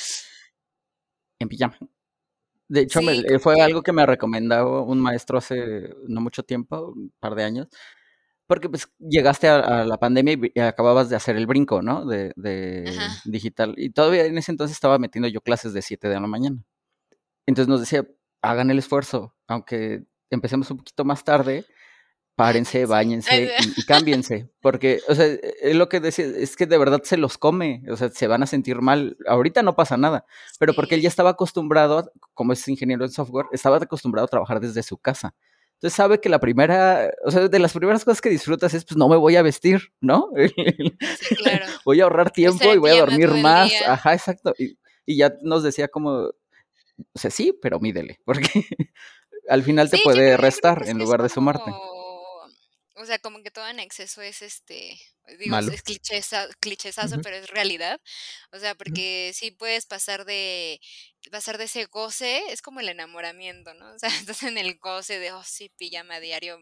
en 1.38 1.48
pijama. 1.48 1.76
De 2.68 2.80
hecho, 2.82 3.02
me- 3.02 3.22
Sí, 3.22 3.38
fue 3.40 3.60
algo 3.62 3.82
que 3.82 3.92
me 3.92 4.06
recomendó 4.06 4.84
un 4.84 5.00
maestro 5.00 5.38
hace 5.38 5.90
no 6.08 6.20
mucho 6.20 6.42
tiempo, 6.42 6.92
un 6.96 7.12
par 7.20 7.34
de 7.34 7.44
años, 7.44 7.68
porque 8.52 8.68
pues 8.68 8.86
llegaste 8.98 9.48
a, 9.48 9.60
a 9.60 9.84
la 9.86 9.96
pandemia 9.96 10.34
y, 10.34 10.52
y 10.54 10.60
acababas 10.60 11.08
de 11.08 11.16
hacer 11.16 11.36
el 11.36 11.46
brinco, 11.46 11.80
¿no? 11.80 12.04
De, 12.04 12.34
de 12.36 12.84
digital. 13.24 13.72
Y 13.78 13.88
todavía 13.88 14.26
en 14.26 14.36
ese 14.36 14.52
entonces 14.52 14.76
estaba 14.76 14.98
metiendo 14.98 15.26
yo 15.26 15.40
clases 15.40 15.72
de 15.72 15.80
7 15.80 16.06
de 16.06 16.20
la 16.20 16.26
mañana. 16.26 16.62
Entonces 17.46 17.66
nos 17.66 17.80
decía, 17.80 18.06
hagan 18.42 18.70
el 18.70 18.78
esfuerzo, 18.78 19.34
aunque 19.48 20.04
empecemos 20.28 20.70
un 20.70 20.76
poquito 20.76 21.02
más 21.06 21.24
tarde, 21.24 21.64
párense, 22.36 22.84
bañense 22.84 23.50
y, 23.74 23.80
y 23.80 23.84
cámbiense. 23.86 24.50
Porque, 24.60 25.00
o 25.08 25.14
sea, 25.14 25.24
es 25.24 25.74
lo 25.74 25.88
que 25.88 26.00
decía, 26.00 26.26
es 26.26 26.54
que 26.54 26.66
de 26.66 26.76
verdad 26.76 27.00
se 27.04 27.16
los 27.16 27.38
come, 27.38 27.82
o 27.88 27.96
sea, 27.96 28.10
se 28.10 28.26
van 28.26 28.42
a 28.42 28.46
sentir 28.46 28.82
mal. 28.82 29.16
Ahorita 29.26 29.62
no 29.62 29.76
pasa 29.76 29.96
nada, 29.96 30.26
pero 30.58 30.74
porque 30.74 30.96
él 30.96 31.00
ya 31.00 31.08
estaba 31.08 31.30
acostumbrado, 31.30 32.12
como 32.34 32.52
es 32.52 32.68
ingeniero 32.68 33.02
en 33.06 33.12
software, 33.12 33.46
estaba 33.52 33.78
acostumbrado 33.78 34.26
a 34.26 34.28
trabajar 34.28 34.60
desde 34.60 34.82
su 34.82 34.98
casa. 34.98 35.34
Entonces 35.82 35.96
sabe 35.96 36.20
que 36.20 36.28
la 36.28 36.38
primera, 36.40 37.10
o 37.24 37.30
sea, 37.32 37.48
de 37.48 37.58
las 37.58 37.72
primeras 37.72 38.04
cosas 38.04 38.20
que 38.20 38.30
disfrutas 38.30 38.72
es, 38.74 38.84
pues 38.84 38.96
no 38.96 39.08
me 39.08 39.16
voy 39.16 39.34
a 39.36 39.42
vestir, 39.42 39.92
¿no? 40.00 40.28
sí, 41.20 41.34
claro. 41.36 41.66
voy 41.84 42.00
a 42.00 42.04
ahorrar 42.04 42.30
tiempo 42.30 42.72
y 42.72 42.78
voy 42.78 42.90
a 42.90 42.96
dormir 42.96 43.30
más. 43.34 43.68
día. 43.70 43.92
Ajá, 43.92 44.14
exacto. 44.14 44.54
Y, 44.58 44.78
y 45.04 45.16
ya 45.16 45.34
nos 45.42 45.64
decía 45.64 45.88
como, 45.88 46.10
o 47.12 47.18
sea, 47.18 47.30
sí, 47.30 47.52
pero 47.60 47.80
mídele, 47.80 48.20
porque 48.26 48.66
al 49.48 49.62
final 49.62 49.90
te 49.90 49.98
Sí, 49.98 50.02
puede 50.02 50.36
restar 50.36 50.84
en 50.88 50.98
lugar 50.98 51.22
de 51.22 51.28
sumarte. 51.28 51.72
como, 51.72 51.80
o 52.96 53.06
sea, 53.06 53.18
como 53.18 53.42
que 53.42 53.50
todo 53.50 53.66
en 53.68 53.80
exceso 53.80 54.22
es 54.22 54.42
este, 54.42 54.98
digo, 55.38 55.50
malo. 55.50 55.72
es 55.72 55.82
clichesa, 55.82 56.46
clichesazo, 56.60 57.20
pero 57.20 57.36
es 57.36 57.48
realidad. 57.50 58.00
O 58.52 58.58
sea, 58.58 58.74
porque 58.74 59.32
sí 59.34 59.50
puedes 59.50 59.86
pasar 59.86 60.24
de, 60.24 60.80
pasar 61.30 61.58
de 61.58 61.64
ese 61.64 61.86
goce, 61.86 62.42
es 62.50 62.62
como 62.62 62.80
el 62.80 62.88
enamoramiento, 62.88 63.74
¿no? 63.74 63.92
O 63.94 63.98
sea, 63.98 64.08
estás 64.10 64.42
en 64.42 64.58
el 64.58 64.78
goce 64.78 65.18
de, 65.18 65.32
oh, 65.32 65.42
sí, 65.44 65.70
pijama 65.76 66.20
diario, 66.20 66.58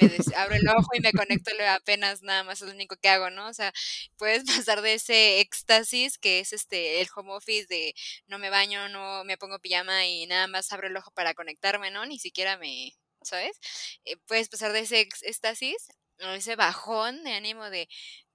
me 0.00 0.08
des- 0.08 0.32
abro 0.36 0.54
el 0.56 0.68
ojo 0.68 0.88
y 0.94 1.00
me 1.00 1.12
conecto 1.12 1.50
apenas 1.68 2.22
nada 2.22 2.44
más 2.44 2.60
es 2.62 2.68
lo 2.68 2.74
único 2.74 2.96
que 2.96 3.08
hago, 3.08 3.30
¿no? 3.30 3.48
O 3.48 3.54
sea, 3.54 3.72
puedes 4.16 4.44
pasar 4.68 4.82
de 4.82 4.94
ese 4.94 5.40
éxtasis 5.40 6.18
que 6.18 6.40
es 6.40 6.52
este, 6.52 7.00
el 7.00 7.08
home 7.14 7.32
office 7.32 7.66
de 7.68 7.94
no 8.26 8.38
me 8.38 8.50
baño, 8.50 8.88
no 8.88 9.24
me 9.24 9.36
pongo 9.38 9.58
pijama 9.60 10.06
y 10.06 10.26
nada 10.26 10.46
más 10.46 10.72
abro 10.72 10.88
el 10.88 10.96
ojo 10.96 11.10
para 11.12 11.34
conectarme, 11.34 11.90
¿no? 11.90 12.04
Ni 12.06 12.18
siquiera 12.18 12.56
me, 12.56 12.92
¿sabes? 13.22 13.58
Eh, 14.04 14.16
puedes 14.26 14.48
pasar 14.48 14.72
de 14.72 14.80
ese 14.80 15.00
éxtasis 15.22 15.88
a 16.20 16.34
ese 16.36 16.56
bajón 16.56 17.24
de 17.24 17.32
ánimo 17.34 17.68
de, 17.70 17.88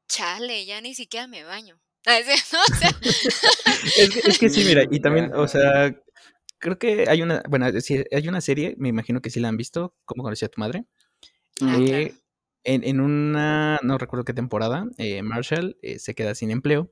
chale, 0.10 0.66
ya 0.66 0.82
ni 0.82 0.96
siquiera 0.96 1.28
me 1.28 1.44
baño. 1.46 1.80
Sea, 2.08 2.90
Es 3.98 4.10
que, 4.10 4.20
es 4.30 4.40
que 4.40 4.50
sí, 4.50 4.64
mira, 4.66 4.84
y 4.90 5.00
también, 5.00 5.34
o 5.34 5.48
sea, 5.48 5.94
creo 6.58 6.80
que 6.80 7.06
hay 7.10 7.22
una, 7.22 7.44
bueno, 7.50 7.66
hay 7.66 8.28
una 8.28 8.42
serie, 8.42 8.76
me 8.78 8.90
imagino 8.90 9.22
que 9.22 9.30
sí 9.30 9.40
la 9.40 9.50
han 9.50 9.58
visto, 9.58 9.94
¿Cómo 10.06 10.24
conocí 10.24 10.46
a 10.46 10.50
tu 10.50 10.60
madre? 10.60 10.86
ah, 11.62 11.78
claro. 11.78 11.86
Eh, 11.86 12.14
en, 12.64 12.84
en 12.84 13.00
una, 13.00 13.80
no 13.82 13.98
recuerdo 13.98 14.26
qué 14.26 14.34
temporada, 14.34 14.86
eh, 14.98 15.22
Marshall 15.24 15.78
eh, 15.82 16.00
se 16.00 16.16
queda 16.16 16.36
sin 16.36 16.52
empleo 16.52 16.92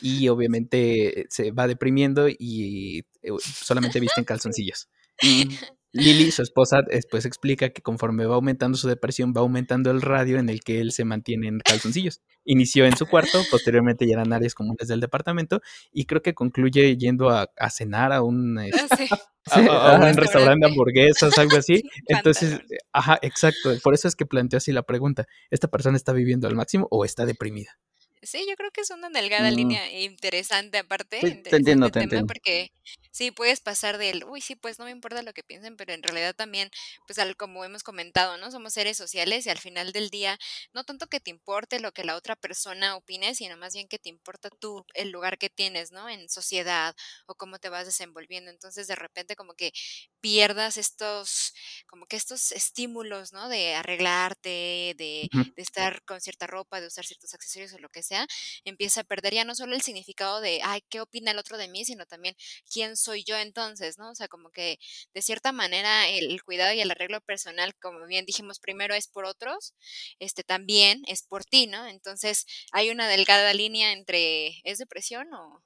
y 0.00 0.28
obviamente 0.28 1.26
se 1.28 1.50
va 1.50 1.66
deprimiendo 1.66 2.28
y 2.28 3.04
eh, 3.22 3.30
solamente 3.40 4.00
viste 4.00 4.20
en 4.20 4.24
calzoncillos. 4.26 4.88
Lily, 5.92 6.30
su 6.30 6.42
esposa, 6.42 6.82
después 6.86 7.24
explica 7.24 7.70
que 7.70 7.80
conforme 7.82 8.26
va 8.26 8.34
aumentando 8.34 8.76
su 8.76 8.88
depresión, 8.88 9.32
va 9.36 9.40
aumentando 9.40 9.90
el 9.90 10.02
radio 10.02 10.38
en 10.38 10.48
el 10.48 10.60
que 10.60 10.80
él 10.80 10.92
se 10.92 11.04
mantiene 11.04 11.48
en 11.48 11.60
calzoncillos. 11.60 12.20
Inició 12.44 12.84
en 12.84 12.96
su 12.96 13.06
cuarto, 13.06 13.42
posteriormente 13.50 14.06
ya 14.06 14.14
eran 14.14 14.32
áreas 14.32 14.54
comunes 14.54 14.86
del 14.88 15.00
departamento 15.00 15.60
y 15.92 16.04
creo 16.04 16.20
que 16.22 16.34
concluye 16.34 16.96
yendo 16.96 17.30
a, 17.30 17.50
a 17.56 17.70
cenar 17.70 18.12
a 18.12 18.22
un, 18.22 18.58
este, 18.58 18.80
Ah, 18.80 18.96
sí, 18.96 19.08
a, 19.10 19.16
Sí, 19.62 19.66
a- 19.66 19.92
a 19.92 19.94
un 20.10 20.16
restaurante 20.16 20.66
de 20.66 20.70
hamburguesas, 20.72 21.38
algo 21.38 21.56
así. 21.56 21.82
Entonces, 22.06 22.58
ajá, 22.92 23.18
exacto. 23.22 23.70
Por 23.82 23.94
eso 23.94 24.06
es 24.08 24.14
que 24.14 24.26
planteó 24.26 24.58
así 24.58 24.72
la 24.72 24.82
pregunta. 24.82 25.26
¿Esta 25.50 25.68
persona 25.68 25.96
está 25.96 26.12
viviendo 26.12 26.46
al 26.48 26.54
máximo 26.54 26.86
o 26.90 27.04
está 27.06 27.24
deprimida? 27.24 27.78
Sí, 28.20 28.44
yo 28.48 28.56
creo 28.56 28.70
que 28.72 28.80
es 28.82 28.90
una 28.90 29.08
delgada 29.10 29.50
Mm, 29.50 29.54
línea 29.54 30.00
interesante 30.02 30.76
aparte, 30.78 31.20
Sí, 31.20 31.42
te 31.42 31.56
entiendo, 31.56 31.86
interesante 31.86 31.90
te 31.90 31.98
tema, 32.00 32.02
entiendo. 32.04 32.26
porque 32.26 32.72
Sí, 33.18 33.32
puedes 33.32 33.58
pasar 33.60 33.98
del, 33.98 34.22
uy, 34.24 34.40
sí, 34.40 34.54
pues 34.54 34.78
no 34.78 34.84
me 34.84 34.92
importa 34.92 35.22
lo 35.22 35.32
que 35.32 35.42
piensen, 35.42 35.76
pero 35.76 35.92
en 35.92 36.04
realidad 36.04 36.34
también, 36.36 36.70
pues 37.04 37.18
al, 37.18 37.36
como 37.36 37.64
hemos 37.64 37.82
comentado, 37.82 38.36
¿no? 38.36 38.52
Somos 38.52 38.72
seres 38.74 38.96
sociales 38.96 39.44
y 39.44 39.50
al 39.50 39.58
final 39.58 39.90
del 39.90 40.08
día, 40.08 40.38
no 40.72 40.84
tanto 40.84 41.08
que 41.08 41.18
te 41.18 41.30
importe 41.30 41.80
lo 41.80 41.90
que 41.90 42.04
la 42.04 42.14
otra 42.14 42.36
persona 42.36 42.94
opine, 42.94 43.34
sino 43.34 43.56
más 43.56 43.74
bien 43.74 43.88
que 43.88 43.98
te 43.98 44.08
importa 44.08 44.50
tú, 44.50 44.84
el 44.94 45.10
lugar 45.10 45.36
que 45.36 45.50
tienes, 45.50 45.90
¿no? 45.90 46.08
En 46.08 46.28
sociedad 46.28 46.94
o 47.26 47.34
cómo 47.34 47.58
te 47.58 47.68
vas 47.70 47.86
desenvolviendo. 47.86 48.52
Entonces, 48.52 48.86
de 48.86 48.94
repente, 48.94 49.34
como 49.34 49.54
que 49.54 49.72
pierdas 50.20 50.76
estos, 50.76 51.54
como 51.86 52.06
que 52.06 52.16
estos 52.16 52.52
estímulos, 52.52 53.32
¿no? 53.32 53.48
De 53.48 53.74
arreglarte, 53.74 54.94
de, 54.96 55.30
de 55.56 55.62
estar 55.62 56.02
con 56.04 56.20
cierta 56.20 56.46
ropa, 56.46 56.80
de 56.80 56.86
usar 56.86 57.04
ciertos 57.04 57.34
accesorios 57.34 57.72
o 57.72 57.78
lo 57.78 57.88
que 57.88 58.02
sea, 58.02 58.26
empieza 58.64 59.00
a 59.02 59.04
perder 59.04 59.34
ya 59.34 59.44
no 59.44 59.54
solo 59.54 59.74
el 59.74 59.82
significado 59.82 60.40
de, 60.40 60.60
ay, 60.64 60.82
¿qué 60.88 61.00
opina 61.00 61.30
el 61.32 61.38
otro 61.38 61.56
de 61.58 61.68
mí? 61.68 61.84
Sino 61.84 62.06
también 62.06 62.36
quién 62.72 62.96
soy 62.96 63.07
yo 63.14 63.36
entonces, 63.38 63.98
¿no? 63.98 64.10
O 64.10 64.14
sea, 64.14 64.28
como 64.28 64.50
que 64.50 64.78
de 65.14 65.22
cierta 65.22 65.52
manera 65.52 66.08
el, 66.08 66.30
el 66.30 66.42
cuidado 66.42 66.72
y 66.74 66.80
el 66.80 66.90
arreglo 66.90 67.20
personal, 67.20 67.74
como 67.80 68.06
bien 68.06 68.26
dijimos, 68.26 68.58
primero 68.60 68.94
es 68.94 69.08
por 69.08 69.24
otros, 69.24 69.74
este 70.18 70.44
también 70.44 71.02
es 71.06 71.22
por 71.22 71.44
ti, 71.44 71.66
¿no? 71.66 71.86
Entonces 71.86 72.46
hay 72.72 72.90
una 72.90 73.08
delgada 73.08 73.52
línea 73.54 73.92
entre, 73.92 74.60
¿es 74.64 74.78
depresión 74.78 75.32
o, 75.34 75.62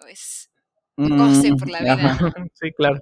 o 0.00 0.06
es 0.06 0.50
goce 0.96 1.50
por 1.58 1.68
Mm, 1.68 1.70
la 1.70 1.80
vida. 1.80 2.18
Sí, 2.54 2.70
claro. 2.76 3.00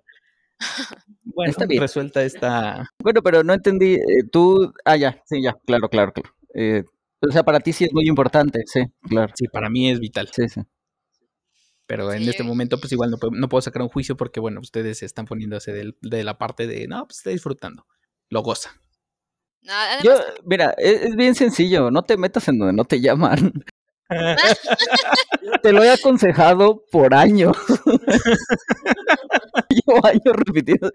Bueno, 1.25 1.51
Está 1.51 1.67
bien. 1.67 1.81
resuelta 1.81 2.23
esta... 2.25 2.89
Bueno, 2.99 3.23
pero 3.23 3.43
no 3.43 3.55
entendí. 3.55 3.95
eh, 3.95 4.25
tú. 4.31 4.73
Ah, 4.85 4.97
ya, 4.97 5.23
sí, 5.27 5.43
ya, 5.43 5.55
claro, 5.67 5.89
claro, 5.89 6.13
claro. 6.13 6.35
Eh, 6.55 6.85
o 7.21 7.31
sea, 7.33 7.43
para 7.45 7.61
ti 7.61 7.73
sí 7.73 7.85
es 7.85 7.93
muy 7.93 8.07
importante, 8.09 8.63
sí, 8.67 8.83
claro. 9.09 9.33
Sí, 9.37 9.47
para 9.49 9.71
mí 9.71 9.91
es 9.91 10.01
vital. 10.01 10.29
Sí, 10.33 10.49
sí. 10.49 10.61
Pero 11.87 12.13
en 12.13 12.23
Sí, 12.23 12.31
este 12.31 12.43
momento, 12.45 12.79
pues 12.79 12.93
igual 12.93 13.11
no, 13.11 13.19
puedo- 13.19 13.33
no 13.35 13.49
puedo 13.49 13.61
sacar 13.63 13.83
un 13.83 13.89
juicio 13.89 14.17
porque, 14.17 14.41
bueno, 14.41 14.61
ustedes 14.61 14.99
se 14.99 15.07
están 15.07 15.27
poniéndose 15.27 15.73
del- 15.73 15.97
de 16.01 16.25
la 16.25 16.39
parte 16.39 16.67
de, 16.67 16.87
no, 16.89 17.07
pues 17.07 17.19
está 17.19 17.31
disfrutando. 17.31 17.87
Lo 18.31 18.43
goza. 18.43 18.71
no, 19.63 19.73
además, 19.75 20.05
Yo, 20.05 20.15
mira, 20.45 20.75
es, 20.79 21.03
es 21.03 21.17
bien 21.17 21.35
sencillo. 21.35 21.91
No 21.91 22.03
te 22.03 22.17
metas 22.17 22.49
en 22.49 22.59
donde 22.59 22.73
no 22.75 22.85
te 22.85 23.01
llaman. 23.01 23.53
Te 25.63 25.73
lo 25.73 25.83
he 25.83 25.91
aconsejado 25.91 26.85
por 26.91 27.15
años. 27.15 27.57
Llevo 29.69 30.07
años 30.07 30.23
repitiendo. 30.37 30.91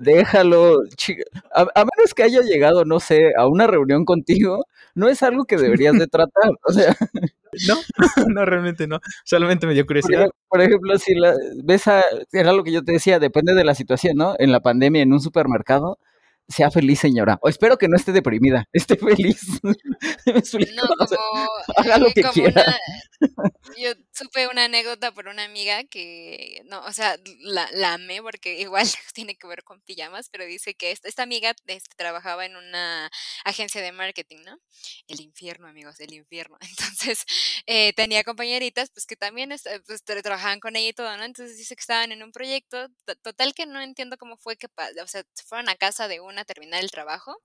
Déjalo. 0.00 0.78
chica. 0.96 1.24
A, 1.54 1.62
a 1.74 1.84
menos 1.96 2.14
que 2.14 2.22
haya 2.22 2.40
llegado, 2.42 2.84
no 2.84 3.00
sé, 3.00 3.32
a 3.36 3.46
una 3.48 3.66
reunión 3.66 4.04
contigo, 4.04 4.64
no 4.94 5.08
es 5.08 5.22
algo 5.22 5.44
que 5.44 5.56
deberías 5.56 5.94
de 5.98 6.06
tratar. 6.06 6.50
O 6.64 6.72
sea, 6.72 6.96
No, 7.68 7.76
no, 8.34 8.44
realmente 8.44 8.86
no. 8.86 9.00
Solamente 9.24 9.66
me 9.66 9.74
dio 9.74 9.84
por, 9.84 9.88
curiosidad. 9.88 10.30
por 10.48 10.60
ejemplo, 10.60 10.98
si 10.98 11.14
la, 11.14 11.34
ves 11.64 11.86
a, 11.88 12.02
era 12.32 12.52
lo 12.52 12.64
que 12.64 12.72
yo 12.72 12.82
te 12.84 12.92
decía, 12.92 13.18
depende 13.18 13.54
de 13.54 13.64
la 13.64 13.74
situación, 13.74 14.16
¿no? 14.16 14.34
En 14.38 14.52
la 14.52 14.60
pandemia, 14.60 15.02
en 15.02 15.12
un 15.12 15.20
supermercado, 15.20 15.98
sea 16.48 16.70
feliz, 16.70 16.98
señora. 17.00 17.38
O 17.42 17.48
espero 17.48 17.76
que 17.78 17.88
no 17.88 17.96
esté 17.96 18.12
deprimida, 18.12 18.66
esté 18.72 18.96
feliz. 18.96 19.60
No, 19.62 19.72
O 19.72 21.06
sea, 21.06 21.18
como, 21.18 21.48
haga 21.76 21.98
lo 21.98 22.10
que 22.12 22.22
como 22.22 22.32
quiera. 22.32 22.64
una, 23.20 23.50
yo 23.76 23.90
supe 24.20 24.46
una 24.48 24.64
anécdota 24.64 25.12
por 25.12 25.28
una 25.28 25.44
amiga 25.44 25.84
que, 25.84 26.62
no, 26.66 26.84
o 26.84 26.92
sea, 26.92 27.16
la, 27.40 27.68
la 27.72 27.94
amé 27.94 28.22
porque 28.22 28.60
igual 28.60 28.84
tiene 29.14 29.36
que 29.36 29.46
ver 29.46 29.64
con 29.64 29.80
pijamas, 29.82 30.28
pero 30.30 30.44
dice 30.44 30.74
que 30.74 30.90
esta, 30.92 31.08
esta 31.08 31.22
amiga 31.22 31.54
este, 31.66 31.96
trabajaba 31.96 32.46
en 32.46 32.56
una 32.56 33.10
agencia 33.44 33.80
de 33.82 33.92
marketing, 33.92 34.38
¿no? 34.44 34.58
El 35.08 35.20
infierno, 35.20 35.68
amigos, 35.68 36.00
el 36.00 36.12
infierno. 36.14 36.56
Entonces, 36.78 37.24
eh, 37.66 37.92
tenía 37.94 38.24
compañeritas, 38.24 38.90
pues 38.90 39.06
que 39.06 39.16
también 39.16 39.52
est- 39.52 39.66
pues, 39.86 40.04
tra- 40.04 40.22
trabajaban 40.22 40.60
con 40.60 40.76
ella 40.76 40.88
y 40.88 40.92
todo, 40.92 41.16
¿no? 41.16 41.24
Entonces 41.24 41.56
dice 41.58 41.74
que 41.76 41.80
estaban 41.80 42.12
en 42.12 42.22
un 42.22 42.32
proyecto, 42.32 42.88
to- 43.06 43.16
total 43.16 43.54
que 43.54 43.66
no 43.66 43.80
entiendo 43.80 44.16
cómo 44.18 44.36
fue 44.36 44.56
que, 44.56 44.66
o 45.02 45.06
sea, 45.08 45.24
se 45.34 45.44
fueron 45.44 45.68
a 45.68 45.76
casa 45.76 46.08
de 46.08 46.20
una 46.20 46.42
a 46.42 46.44
terminar 46.44 46.82
el 46.82 46.90
trabajo 46.90 47.36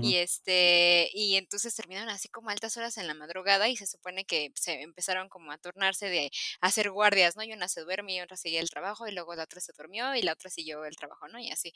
y 0.00 0.16
este, 0.16 1.10
y 1.12 1.36
entonces 1.36 1.74
terminaron 1.74 2.08
así 2.10 2.28
como 2.28 2.50
altas 2.50 2.76
horas 2.76 2.96
en 2.98 3.06
la 3.06 3.14
madrugada 3.14 3.68
y 3.68 3.76
se 3.76 3.86
supone 3.86 4.24
que 4.24 4.52
se 4.54 4.82
empezaron 4.82 5.28
como 5.28 5.52
a 5.52 5.58
turnarse 5.58 5.99
de 6.06 6.30
hacer 6.60 6.90
guardias, 6.90 7.36
¿no? 7.36 7.42
Y 7.42 7.52
una 7.52 7.68
se 7.68 7.82
duerme 7.82 8.14
y 8.14 8.20
otra 8.20 8.36
seguía 8.36 8.60
el 8.60 8.70
trabajo 8.70 9.06
y 9.06 9.12
luego 9.12 9.34
la 9.34 9.44
otra 9.44 9.60
se 9.60 9.72
durmió 9.76 10.14
y 10.14 10.22
la 10.22 10.32
otra 10.32 10.50
siguió 10.50 10.84
el 10.84 10.96
trabajo, 10.96 11.28
¿no? 11.28 11.38
Y 11.38 11.50
así. 11.50 11.72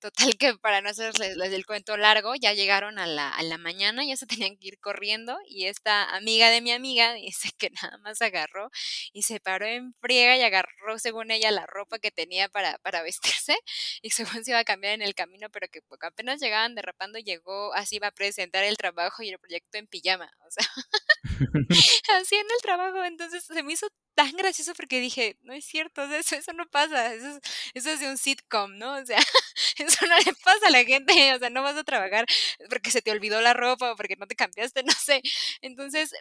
Total 0.00 0.36
que 0.36 0.54
para 0.56 0.80
no 0.80 0.90
hacerles 0.90 1.36
les 1.36 1.52
el 1.52 1.66
cuento 1.66 1.96
largo, 1.96 2.34
ya 2.34 2.52
llegaron 2.52 2.98
a 2.98 3.06
la, 3.06 3.30
a 3.30 3.42
la 3.42 3.58
mañana, 3.58 4.04
ya 4.04 4.16
se 4.16 4.26
tenían 4.26 4.56
que 4.56 4.68
ir 4.68 4.78
corriendo 4.80 5.38
y 5.48 5.66
esta 5.66 6.14
amiga 6.14 6.50
de 6.50 6.60
mi 6.60 6.72
amiga 6.72 7.14
dice 7.14 7.50
que 7.58 7.70
nada 7.70 7.98
más 7.98 8.20
agarró 8.22 8.70
y 9.12 9.22
se 9.22 9.40
paró 9.40 9.66
en 9.66 9.94
friega 10.00 10.36
y 10.36 10.42
agarró 10.42 10.98
según 10.98 11.30
ella 11.30 11.50
la 11.50 11.66
ropa 11.66 11.98
que 11.98 12.10
tenía 12.10 12.48
para, 12.48 12.78
para 12.78 13.02
vestirse 13.02 13.56
y 14.02 14.10
según 14.10 14.44
se 14.44 14.50
iba 14.52 14.60
a 14.60 14.64
cambiar 14.64 14.94
en 14.94 15.02
el 15.02 15.14
camino, 15.14 15.48
pero 15.50 15.68
que 15.68 15.80
apenas 16.00 16.40
llegaban 16.40 16.74
derrapando 16.74 17.18
llegó, 17.18 17.72
así 17.74 17.96
iba 17.96 18.08
a 18.08 18.12
presentar 18.12 18.64
el 18.64 18.76
trabajo 18.76 19.22
y 19.22 19.30
el 19.30 19.38
proyecto 19.38 19.78
en 19.78 19.86
pijama, 19.86 20.30
o 20.46 20.50
sea, 20.50 20.66
en 22.32 22.46
el 22.56 22.62
trabajo, 22.62 23.04
entonces 23.04 23.44
se 23.44 23.62
me 23.62 23.72
hizo 23.72 23.88
tan 24.14 24.32
gracioso 24.36 24.74
porque 24.74 25.00
dije, 25.00 25.36
no 25.42 25.52
es 25.54 25.64
cierto, 25.64 26.02
eso, 26.04 26.36
eso 26.36 26.52
no 26.52 26.66
pasa, 26.68 27.14
eso 27.14 27.28
es, 27.28 27.40
eso 27.74 27.90
es 27.90 28.00
de 28.00 28.08
un 28.08 28.18
sitcom, 28.18 28.76
¿no? 28.78 28.94
O 28.96 29.06
sea, 29.06 29.18
eso 29.78 30.06
no 30.06 30.16
le 30.18 30.32
pasa 30.44 30.68
a 30.68 30.70
la 30.70 30.84
gente, 30.84 31.34
o 31.34 31.38
sea, 31.38 31.50
no 31.50 31.62
vas 31.62 31.76
a 31.76 31.84
trabajar 31.84 32.26
porque 32.70 32.90
se 32.90 33.02
te 33.02 33.10
olvidó 33.10 33.40
la 33.40 33.54
ropa 33.54 33.92
o 33.92 33.96
porque 33.96 34.16
no 34.16 34.26
te 34.26 34.36
cambiaste, 34.36 34.82
no 34.84 34.92
sé. 34.92 35.22
Entonces, 35.62 36.12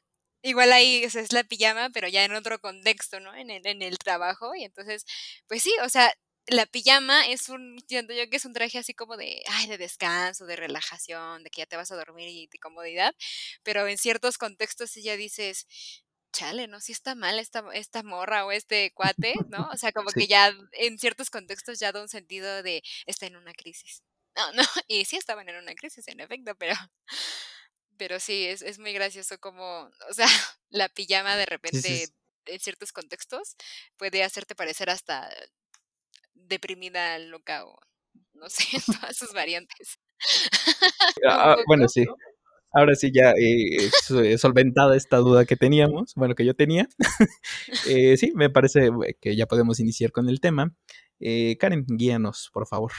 igual 0.41 0.71
ahí 0.73 1.03
es 1.03 1.33
la 1.33 1.43
pijama, 1.43 1.89
pero 1.91 2.07
ya 2.07 2.23
en 2.23 2.33
otro 2.35 2.59
contexto, 2.59 3.19
¿no? 3.19 3.35
En 3.35 3.49
el, 3.51 3.65
en 3.67 3.81
el 3.81 3.97
trabajo. 3.97 4.55
Y 4.55 4.63
entonces, 4.63 5.05
pues 5.47 5.63
sí, 5.63 5.73
o 5.83 5.89
sea, 5.89 6.11
la 6.47 6.65
pijama 6.65 7.27
es 7.27 7.49
un, 7.49 7.79
siento 7.87 8.13
yo 8.13 8.29
que 8.29 8.37
es 8.37 8.45
un 8.45 8.53
traje 8.53 8.77
así 8.79 8.93
como 8.93 9.17
de, 9.17 9.43
ay, 9.47 9.67
de 9.67 9.77
descanso, 9.77 10.45
de 10.45 10.55
relajación, 10.57 11.43
de 11.43 11.49
que 11.49 11.61
ya 11.61 11.65
te 11.67 11.77
vas 11.77 11.91
a 11.91 11.95
dormir 11.95 12.27
y 12.29 12.47
de 12.47 12.59
comodidad, 12.59 13.15
pero 13.63 13.87
en 13.87 13.97
ciertos 13.97 14.37
contextos 14.37 14.91
sí 14.91 15.03
ya 15.03 15.15
dices, 15.17 15.67
chale, 16.33 16.67
¿no? 16.67 16.79
Si 16.81 16.91
está 16.91 17.15
mal 17.15 17.39
esta, 17.39 17.63
esta 17.73 18.03
morra 18.03 18.45
o 18.45 18.51
este 18.51 18.91
cuate, 18.93 19.35
¿no? 19.49 19.69
O 19.73 19.77
sea, 19.77 19.91
como 19.93 20.11
Sí. 20.11 20.15
que 20.15 20.27
ya 20.27 20.53
en 20.73 20.97
ciertos 20.99 21.29
contextos 21.29 21.79
ya 21.79 21.91
da 21.91 22.01
un 22.01 22.09
sentido 22.09 22.63
de 22.63 22.83
está 23.05 23.27
en 23.27 23.35
una 23.37 23.53
crisis. 23.53 24.03
No, 24.35 24.51
no, 24.53 24.63
y 24.87 25.05
sí 25.05 25.15
estaban 25.17 25.47
en 25.49 25.57
una 25.57 25.75
crisis, 25.75 26.07
en 26.07 26.19
efecto, 26.19 26.55
pero, 26.55 26.75
pero 27.97 28.19
sí, 28.19 28.45
es, 28.45 28.61
es 28.61 28.79
muy 28.79 28.93
gracioso 28.93 29.39
como, 29.39 29.89
o 30.09 30.13
sea, 30.13 30.25
la 30.69 30.89
pijama 30.89 31.37
de 31.37 31.45
repente 31.45 32.07
sí. 32.07 32.13
en 32.45 32.59
ciertos 32.59 32.91
contextos 32.91 33.55
puede 33.97 34.23
hacerte 34.23 34.55
parecer 34.55 34.89
hasta 34.89 35.29
deprimida, 36.47 37.17
loca 37.19 37.65
o 37.65 37.79
no 38.33 38.49
sé, 38.49 38.63
todas 38.85 39.17
sus 39.17 39.33
variantes. 39.33 39.99
Un 41.17 41.23
Ah, 41.29 41.55
bueno, 41.67 41.87
sí. 41.87 42.05
Ahora 42.75 42.95
sí, 42.95 43.11
ya 43.13 43.31
eh, 43.31 43.89
eh, 44.23 44.37
solventada 44.37 44.97
esta 44.97 45.17
duda 45.17 45.45
que 45.45 45.55
teníamos, 45.55 46.13
bueno, 46.15 46.33
que 46.35 46.45
yo 46.45 46.55
tenía. 46.55 46.87
Eh, 47.87 48.17
sí, 48.17 48.31
me 48.35 48.49
parece 48.49 48.87
eh, 48.87 49.15
que 49.19 49.35
ya 49.35 49.45
podemos 49.45 49.79
iniciar 49.79 50.11
con 50.11 50.29
el 50.29 50.39
tema. 50.39 50.73
Eh, 51.19 51.57
Karen, 51.59 51.85
guíanos, 51.87 52.49
por 52.53 52.67
favor. 52.67 52.91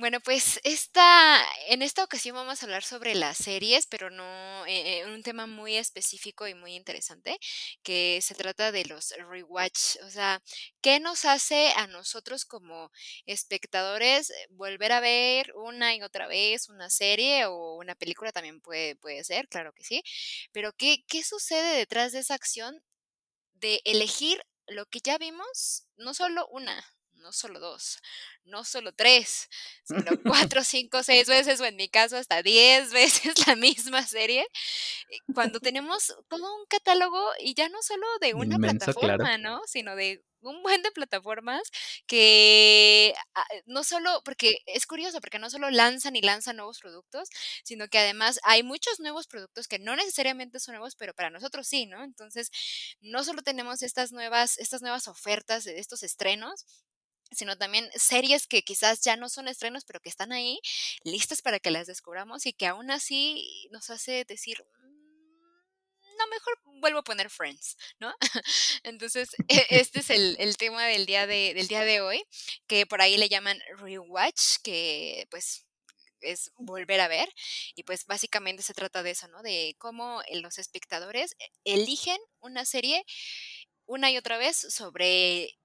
Bueno, 0.00 0.20
pues 0.20 0.60
esta, 0.62 1.42
en 1.66 1.82
esta 1.82 2.04
ocasión 2.04 2.36
vamos 2.36 2.62
a 2.62 2.66
hablar 2.66 2.84
sobre 2.84 3.16
las 3.16 3.36
series, 3.36 3.84
pero 3.88 4.10
no 4.10 4.64
eh, 4.66 5.00
eh, 5.00 5.06
un 5.12 5.24
tema 5.24 5.48
muy 5.48 5.74
específico 5.76 6.46
y 6.46 6.54
muy 6.54 6.76
interesante, 6.76 7.36
que 7.82 8.20
se 8.22 8.36
trata 8.36 8.70
de 8.70 8.84
los 8.84 9.12
rewatch. 9.28 9.96
O 10.06 10.10
sea, 10.10 10.40
¿qué 10.80 11.00
nos 11.00 11.24
hace 11.24 11.72
a 11.76 11.88
nosotros 11.88 12.44
como 12.44 12.92
espectadores 13.26 14.30
eh, 14.30 14.34
volver 14.50 14.92
a 14.92 15.00
ver 15.00 15.52
una 15.56 15.96
y 15.96 16.02
otra 16.02 16.28
vez 16.28 16.68
una 16.68 16.90
serie 16.90 17.46
o 17.46 17.74
una 17.74 17.96
película 17.96 18.30
también 18.30 18.60
puede, 18.60 18.94
puede 18.94 19.24
ser, 19.24 19.48
claro 19.48 19.72
que 19.72 19.82
sí, 19.82 20.02
pero 20.52 20.72
¿qué, 20.74 21.02
qué 21.08 21.24
sucede 21.24 21.76
detrás 21.76 22.12
de 22.12 22.20
esa 22.20 22.34
acción 22.34 22.80
de 23.54 23.80
elegir 23.84 24.42
lo 24.66 24.86
que 24.86 25.00
ya 25.00 25.18
vimos, 25.18 25.86
no 25.96 26.14
solo 26.14 26.46
una, 26.48 26.84
no 27.18 27.32
solo 27.32 27.60
dos, 27.60 27.98
no 28.44 28.64
solo 28.64 28.92
tres, 28.92 29.48
sino 29.84 30.04
cuatro, 30.52 30.64
cinco, 30.64 31.02
seis 31.02 31.28
veces, 31.28 31.60
o 31.60 31.64
en 31.64 31.76
mi 31.76 31.88
caso 31.88 32.16
hasta 32.16 32.42
diez 32.42 32.92
veces 32.92 33.46
la 33.46 33.56
misma 33.56 34.06
serie, 34.06 34.42
eh, 35.10 35.18
cuando 35.34 35.60
tenemos 35.72 36.14
todo 36.28 36.56
un 36.56 36.66
catálogo 36.66 37.22
y 37.40 37.54
ya 37.54 37.68
no 37.68 37.82
solo 37.82 38.06
de 38.20 38.34
una 38.34 38.56
Inmenso, 38.56 38.92
claro. 38.92 38.98
plataforma, 38.98 39.38
¿no? 39.38 39.60
Sino 39.66 39.94
de 39.96 40.22
un 40.40 40.62
buen 40.62 40.82
de 40.82 40.90
plataformas 40.92 41.62
que 42.06 43.14
ah, 43.34 43.44
no 43.66 43.84
solo, 43.84 44.22
porque 44.24 44.58
es 44.66 44.86
curioso, 44.86 45.20
porque 45.20 45.38
no 45.38 45.50
solo 45.50 45.70
lanzan 45.70 46.16
y 46.16 46.22
lanzan 46.22 46.56
nuevos 46.56 46.78
productos, 46.80 47.28
sino 47.64 47.88
que 47.88 47.98
además 47.98 48.38
hay 48.44 48.62
muchos 48.62 49.00
nuevos 49.00 49.26
productos 49.26 49.68
que 49.68 49.78
no 49.78 49.96
necesariamente 49.96 50.60
son 50.60 50.74
nuevos, 50.74 50.96
pero 50.96 51.14
para 51.14 51.30
nosotros 51.30 51.66
sí, 51.66 51.86
¿no? 51.86 52.04
Entonces, 52.04 52.50
no 53.00 53.24
solo 53.24 53.42
tenemos 53.42 53.82
estas 53.82 54.12
nuevas, 54.12 54.58
estas 54.58 54.82
nuevas 54.82 55.08
ofertas 55.08 55.64
de 55.64 55.78
estos 55.78 56.02
estrenos, 56.02 56.64
sino 57.32 57.56
también 57.58 57.88
series 57.94 58.46
que 58.46 58.62
quizás 58.62 59.00
ya 59.02 59.16
no 59.16 59.28
son 59.28 59.48
estrenos, 59.48 59.84
pero 59.84 60.00
que 60.00 60.08
están 60.08 60.32
ahí, 60.32 60.60
listas 61.04 61.42
para 61.42 61.60
que 61.60 61.70
las 61.70 61.86
descubramos 61.86 62.46
y 62.46 62.52
que 62.52 62.66
aún 62.66 62.90
así 62.90 63.68
nos 63.72 63.90
hace 63.90 64.24
decir, 64.24 64.64
"Mm, 64.80 66.16
no, 66.18 66.26
mejor 66.28 66.58
vuelvo 66.80 67.00
a 67.00 67.04
poner 67.04 67.30
Friends, 67.30 67.76
¿no? 68.00 68.14
Entonces, 68.82 69.30
e, 69.48 69.66
este 69.70 70.00
es 70.00 70.10
el, 70.10 70.36
el 70.38 70.56
tema 70.56 70.86
del 70.86 71.06
día 71.06 71.26
de, 71.26 71.54
del 71.54 71.68
día 71.68 71.84
de 71.84 72.00
hoy, 72.00 72.22
que 72.66 72.86
por 72.86 73.00
ahí 73.02 73.16
le 73.16 73.28
llaman 73.28 73.58
rewatch, 73.78 74.58
que 74.62 75.26
pues 75.30 75.64
es 76.20 76.50
volver 76.56 77.00
a 77.00 77.08
ver. 77.08 77.28
Y 77.76 77.84
pues 77.84 78.06
básicamente 78.06 78.62
se 78.62 78.74
trata 78.74 79.02
de 79.02 79.10
eso, 79.12 79.28
¿no? 79.28 79.42
De 79.42 79.76
cómo 79.78 80.22
los 80.32 80.58
espectadores 80.58 81.36
eligen 81.64 82.18
una 82.40 82.64
serie 82.64 83.04
una 83.86 84.10
y 84.10 84.18
otra 84.18 84.38
vez 84.38 84.56
sobre 84.56 85.58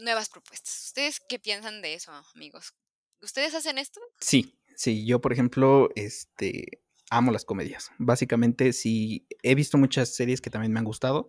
nuevas 0.00 0.28
propuestas. 0.28 0.86
¿Ustedes 0.86 1.20
qué 1.28 1.38
piensan 1.38 1.82
de 1.82 1.94
eso, 1.94 2.12
amigos? 2.34 2.74
¿Ustedes 3.20 3.54
hacen 3.54 3.78
esto? 3.78 4.00
Sí, 4.20 4.58
sí, 4.76 5.06
yo 5.06 5.20
por 5.20 5.32
ejemplo, 5.32 5.88
este, 5.96 6.82
amo 7.10 7.32
las 7.32 7.44
comedias. 7.44 7.90
Básicamente, 7.98 8.72
sí, 8.72 9.26
he 9.42 9.54
visto 9.54 9.78
muchas 9.78 10.14
series 10.14 10.40
que 10.40 10.50
también 10.50 10.72
me 10.72 10.78
han 10.78 10.84
gustado, 10.84 11.28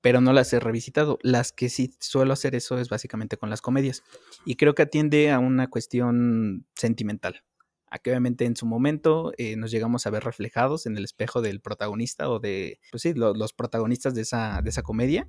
pero 0.00 0.20
no 0.20 0.32
las 0.32 0.52
he 0.52 0.60
revisitado. 0.60 1.18
Las 1.22 1.52
que 1.52 1.68
sí 1.68 1.94
suelo 1.98 2.32
hacer 2.32 2.54
eso 2.54 2.78
es 2.78 2.88
básicamente 2.88 3.36
con 3.36 3.50
las 3.50 3.60
comedias. 3.60 4.02
Y 4.44 4.56
creo 4.56 4.74
que 4.74 4.82
atiende 4.82 5.30
a 5.30 5.38
una 5.38 5.68
cuestión 5.68 6.66
sentimental. 6.74 7.44
A 7.90 7.98
que 7.98 8.10
obviamente 8.10 8.44
en 8.44 8.54
su 8.54 8.66
momento 8.66 9.32
eh, 9.38 9.56
nos 9.56 9.70
llegamos 9.70 10.06
a 10.06 10.10
ver 10.10 10.22
reflejados 10.22 10.84
en 10.84 10.96
el 10.98 11.04
espejo 11.04 11.40
del 11.40 11.60
protagonista 11.60 12.28
o 12.28 12.38
de, 12.38 12.80
pues 12.90 13.02
sí, 13.02 13.14
los 13.14 13.52
protagonistas 13.54 14.14
de 14.14 14.22
esa, 14.22 14.60
de 14.62 14.68
esa 14.68 14.82
comedia 14.82 15.26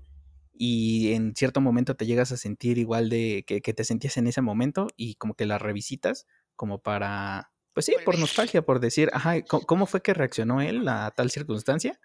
y 0.61 1.13
en 1.13 1.33
cierto 1.37 1.61
momento 1.61 1.95
te 1.95 2.05
llegas 2.05 2.33
a 2.33 2.37
sentir 2.37 2.77
igual 2.79 3.07
de 3.07 3.45
que, 3.47 3.61
te 3.61 3.83
sentías 3.85 4.17
en 4.17 4.27
ese 4.27 4.41
momento 4.41 4.87
y 4.97 5.15
como 5.15 5.33
que 5.33 5.45
la 5.45 5.57
revisitas 5.57 6.27
como 6.57 6.81
para, 6.81 7.53
pues 7.71 7.85
sí, 7.85 7.95
por 8.03 8.19
nostalgia, 8.19 8.61
por 8.61 8.81
decir, 8.81 9.09
ajá, 9.13 9.41
¿cómo 9.43 9.85
fue 9.85 10.01
que 10.01 10.13
reaccionó 10.13 10.59
él 10.59 10.85
a 10.89 11.11
tal 11.11 11.31
circunstancia? 11.31 11.97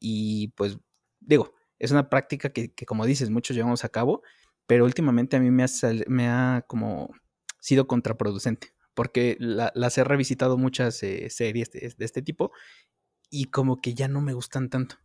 Y 0.00 0.54
pues 0.56 0.78
digo, 1.20 1.52
es 1.78 1.90
una 1.90 2.08
práctica 2.08 2.48
que, 2.48 2.72
como 2.86 3.04
dices, 3.04 3.28
muchos 3.28 3.54
llevamos 3.54 3.84
a 3.84 3.90
cabo, 3.90 4.22
pero 4.66 4.86
últimamente 4.86 5.36
a 5.36 5.40
mí 5.40 5.50
me 5.50 5.62
ha, 5.62 5.68
me 6.06 6.28
ha 6.28 6.64
como 6.66 7.10
sido 7.60 7.86
contraproducente, 7.86 8.72
porque 8.94 9.36
las 9.38 9.98
he 9.98 10.04
revisitado 10.04 10.56
muchas 10.56 11.02
eh, 11.02 11.28
series 11.28 11.70
de, 11.72 11.92
de 11.94 12.04
este 12.06 12.22
tipo 12.22 12.52
y 13.28 13.50
como 13.50 13.82
que 13.82 13.92
ya 13.92 14.08
no 14.08 14.22
me 14.22 14.32
gustan 14.32 14.70
tanto. 14.70 14.96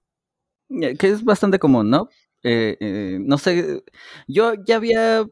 Que 0.70 1.10
es 1.10 1.26
bastante 1.26 1.60
común, 1.60 1.90
¿no? 1.90 2.08
Eh, 2.44 2.78
eh, 2.80 3.18
no 3.22 3.38
sé, 3.38 3.84
yo 4.28 4.54
ya 4.66 4.78
había 4.78 5.26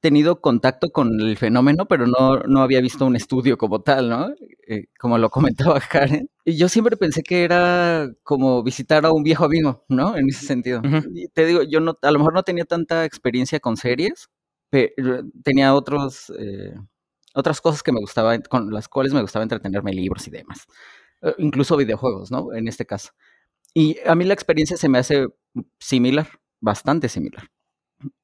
tenido 0.00 0.40
contacto 0.40 0.90
con 0.90 1.20
el 1.20 1.36
fenómeno, 1.36 1.86
pero 1.86 2.06
no, 2.06 2.38
no 2.40 2.60
había 2.62 2.80
visto 2.80 3.06
un 3.06 3.16
estudio 3.16 3.56
como 3.58 3.82
tal, 3.82 4.10
¿no? 4.10 4.28
Eh, 4.68 4.86
como 4.98 5.18
lo 5.18 5.30
comentaba 5.30 5.80
Karen. 5.90 6.28
Y 6.44 6.56
yo 6.56 6.68
siempre 6.68 6.96
pensé 6.96 7.22
que 7.22 7.44
era 7.44 8.10
como 8.22 8.62
visitar 8.62 9.04
a 9.06 9.12
un 9.12 9.22
viejo 9.22 9.44
amigo, 9.44 9.84
¿no? 9.88 10.16
En 10.16 10.28
ese 10.28 10.46
sentido. 10.46 10.82
y 11.14 11.28
te 11.28 11.46
digo, 11.46 11.62
yo 11.62 11.80
no, 11.80 11.98
a 12.02 12.10
lo 12.10 12.18
mejor 12.18 12.34
no 12.34 12.42
tenía 12.42 12.64
tanta 12.64 13.04
experiencia 13.04 13.60
con 13.60 13.76
series, 13.76 14.28
pero 14.70 15.22
tenía 15.42 15.74
otros, 15.74 16.32
otras 17.34 17.60
cosas 17.60 17.82
que 17.82 17.92
me 17.92 18.00
gustaba, 18.00 18.38
con 18.40 18.70
las 18.72 18.88
cuales 18.88 19.14
me 19.14 19.22
gustaba 19.22 19.42
entretenerme, 19.44 19.92
libros 19.92 20.26
y 20.28 20.30
demás. 20.30 20.66
incluso 21.38 21.76
videojuegos, 21.76 22.30
¿no? 22.30 22.52
En 22.54 22.68
este 22.68 22.84
caso. 22.86 23.12
Y 23.74 23.98
a 24.06 24.14
mí 24.14 24.24
la 24.24 24.34
experiencia 24.34 24.76
se 24.76 24.88
me 24.88 24.98
hace 24.98 25.26
similar 25.78 26.28
bastante 26.64 27.08
similar. 27.08 27.48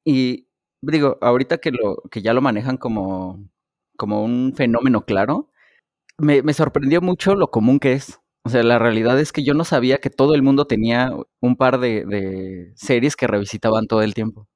Y 0.04 0.48
digo, 0.80 1.18
ahorita 1.20 1.58
que, 1.58 1.70
lo, 1.70 2.02
que 2.10 2.22
ya 2.22 2.32
lo 2.32 2.40
manejan 2.40 2.76
como, 2.78 3.48
como 3.96 4.24
un 4.24 4.54
fenómeno 4.56 5.04
claro, 5.04 5.50
me, 6.18 6.52
sorprendió 6.54 7.00
mucho 7.00 7.34
lo 7.34 7.50
común 7.50 7.78
que 7.78 7.92
es. 7.92 8.20
O 8.42 8.48
sea, 8.48 8.62
la 8.62 8.78
realidad 8.78 9.20
es 9.20 9.32
que 9.32 9.44
yo 9.44 9.52
no 9.54 9.64
sabía 9.64 9.98
que 9.98 10.10
todo 10.10 10.34
el 10.34 10.42
mundo 10.42 10.66
tenía 10.66 11.12
un 11.40 11.56
par 11.56 11.78
de, 11.78 12.04
de 12.06 12.72
series 12.74 13.14
que 13.14 13.26
revisitaban 13.26 13.86
todo 13.86 14.02
el 14.02 14.14
tiempo. 14.14 14.48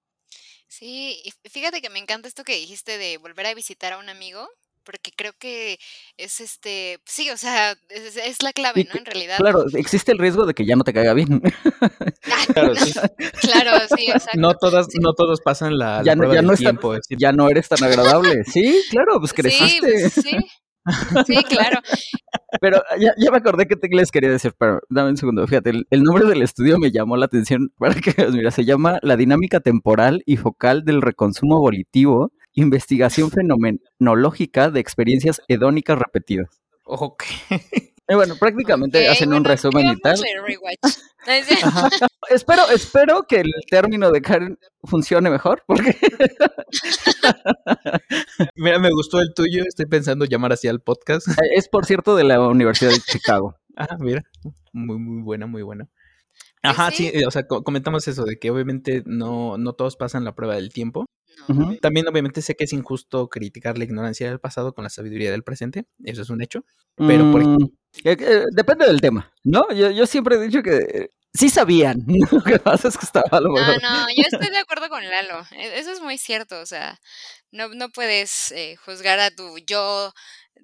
Sí, 0.68 1.22
fíjate 1.44 1.82
que 1.82 1.90
me 1.90 1.98
encanta 1.98 2.26
esto 2.26 2.44
que 2.44 2.56
dijiste 2.56 2.98
de 2.98 3.18
volver 3.18 3.46
a 3.46 3.54
visitar 3.54 3.92
a 3.92 3.98
un 3.98 4.08
amigo, 4.08 4.48
porque 4.84 5.10
creo 5.16 5.32
que 5.38 5.78
es 6.16 6.40
este, 6.40 6.98
sí, 7.04 7.30
o 7.30 7.36
sea, 7.36 7.76
es, 7.88 8.42
la 8.42 8.52
clave, 8.52 8.86
¿no? 8.92 8.98
En 8.98 9.04
realidad. 9.04 9.38
Claro, 9.38 9.64
existe 9.74 10.12
el 10.12 10.18
riesgo 10.18 10.46
de 10.46 10.54
que 10.54 10.66
ya 10.66 10.76
no 10.76 10.84
te 10.84 10.92
caiga 10.92 11.14
bien. 11.14 11.40
claro, 12.52 12.74
sí. 12.76 12.92
claro, 13.40 13.72
sí, 13.96 14.06
exacto. 14.06 14.40
No 14.40 14.54
todas, 14.54 14.88
no 15.00 15.14
todos 15.14 15.40
pasan 15.40 15.78
la, 15.78 16.02
ya, 16.04 16.14
no, 16.14 16.32
ya 16.32 16.42
no 16.42 16.54
tiempo. 16.54 16.94
ya 17.10 17.32
no 17.32 17.48
eres 17.48 17.68
tan 17.68 17.82
agradable. 17.82 18.44
Sí, 18.44 18.82
claro, 18.90 19.18
pues 19.18 19.32
creciste. 19.32 20.10
Sí, 20.10 20.10
pues, 20.10 20.12
sí. 20.12 20.36
Sí, 21.26 21.42
claro. 21.48 21.80
Pero 22.60 22.82
ya, 22.98 23.12
ya, 23.16 23.30
me 23.30 23.38
acordé 23.38 23.66
que 23.66 23.76
te 23.76 23.88
les 23.88 24.10
quería 24.10 24.30
decir, 24.30 24.52
pero 24.58 24.80
dame 24.90 25.10
un 25.10 25.16
segundo. 25.16 25.46
Fíjate, 25.46 25.70
el, 25.88 26.02
nombre 26.02 26.26
del 26.26 26.42
estudio 26.42 26.78
me 26.78 26.90
llamó 26.90 27.16
la 27.16 27.26
atención 27.26 27.72
para 27.78 27.94
que, 27.94 28.14
mira, 28.30 28.50
se 28.50 28.64
llama 28.64 28.98
La 29.02 29.16
dinámica 29.16 29.60
temporal 29.60 30.22
y 30.26 30.36
focal 30.36 30.84
del 30.84 31.02
reconsumo 31.02 31.58
volitivo 31.60 32.32
investigación 32.54 33.30
fenomenológica 33.30 34.70
de 34.70 34.80
experiencias 34.80 35.42
hedónicas 35.48 35.98
repetidas. 35.98 36.48
Ok. 36.84 37.24
Y 38.06 38.14
bueno, 38.14 38.34
prácticamente 38.38 39.08
hacen 39.08 39.32
un 39.32 39.44
resumen 39.44 39.86
y 39.86 39.96
tal. 39.96 40.14
espero, 42.28 42.68
espero 42.68 43.22
que 43.22 43.40
el 43.40 43.50
término 43.70 44.10
de 44.10 44.20
Karen 44.20 44.58
funcione 44.82 45.30
mejor, 45.30 45.62
porque 45.66 45.96
Mira, 48.56 48.78
me 48.78 48.90
gustó 48.90 49.20
el 49.20 49.32
tuyo, 49.34 49.62
estoy 49.66 49.86
pensando 49.86 50.26
llamar 50.26 50.52
así 50.52 50.68
al 50.68 50.80
podcast. 50.80 51.28
Eh, 51.28 51.54
es 51.56 51.68
por 51.68 51.86
cierto 51.86 52.14
de 52.14 52.24
la 52.24 52.40
Universidad 52.40 52.90
de 52.90 53.00
Chicago. 53.00 53.56
Ah, 53.74 53.96
mira, 53.98 54.22
muy, 54.72 54.98
muy 54.98 55.22
buena, 55.22 55.46
muy 55.46 55.62
buena. 55.62 55.88
Ajá, 56.64 56.90
sí, 56.90 57.12
o 57.26 57.30
sea, 57.30 57.46
comentamos 57.46 58.08
eso, 58.08 58.24
de 58.24 58.38
que 58.38 58.50
obviamente 58.50 59.02
no, 59.06 59.58
no 59.58 59.74
todos 59.74 59.96
pasan 59.96 60.24
la 60.24 60.34
prueba 60.34 60.54
del 60.54 60.72
tiempo. 60.72 61.06
También 61.82 62.08
obviamente 62.08 62.40
sé 62.42 62.54
que 62.54 62.64
es 62.64 62.72
injusto 62.72 63.28
criticar 63.28 63.76
la 63.76 63.84
ignorancia 63.84 64.28
del 64.28 64.40
pasado 64.40 64.72
con 64.72 64.84
la 64.84 64.90
sabiduría 64.90 65.30
del 65.30 65.42
presente, 65.42 65.84
eso 66.04 66.22
es 66.22 66.30
un 66.30 66.40
hecho, 66.40 66.64
pero 66.96 67.30
por 67.30 67.44
mm, 67.44 67.64
eh, 68.04 68.16
eh, 68.18 68.44
depende 68.52 68.86
del 68.86 69.00
tema, 69.00 69.32
¿no? 69.42 69.68
Yo, 69.74 69.90
yo 69.90 70.06
siempre 70.06 70.36
he 70.36 70.40
dicho 70.40 70.62
que 70.62 71.10
sí 71.34 71.50
sabían, 71.50 72.04
lo 72.30 72.42
que 72.42 72.58
pasa 72.58 72.88
es 72.88 72.96
que 72.96 73.04
estaba 73.04 73.40
lo 73.40 73.52
mejor. 73.52 73.82
No, 73.82 73.90
no, 73.90 74.06
yo 74.16 74.22
estoy 74.22 74.48
de 74.48 74.58
acuerdo 74.58 74.88
con 74.88 75.04
Lalo, 75.04 75.44
e, 75.50 75.78
eso 75.78 75.90
es 75.90 76.00
muy 76.00 76.16
cierto, 76.16 76.60
o 76.60 76.66
sea, 76.66 76.98
no, 77.50 77.68
no 77.68 77.90
puedes 77.90 78.52
eh, 78.52 78.76
juzgar 78.76 79.20
a 79.20 79.30
tu 79.30 79.58
yo 79.66 80.12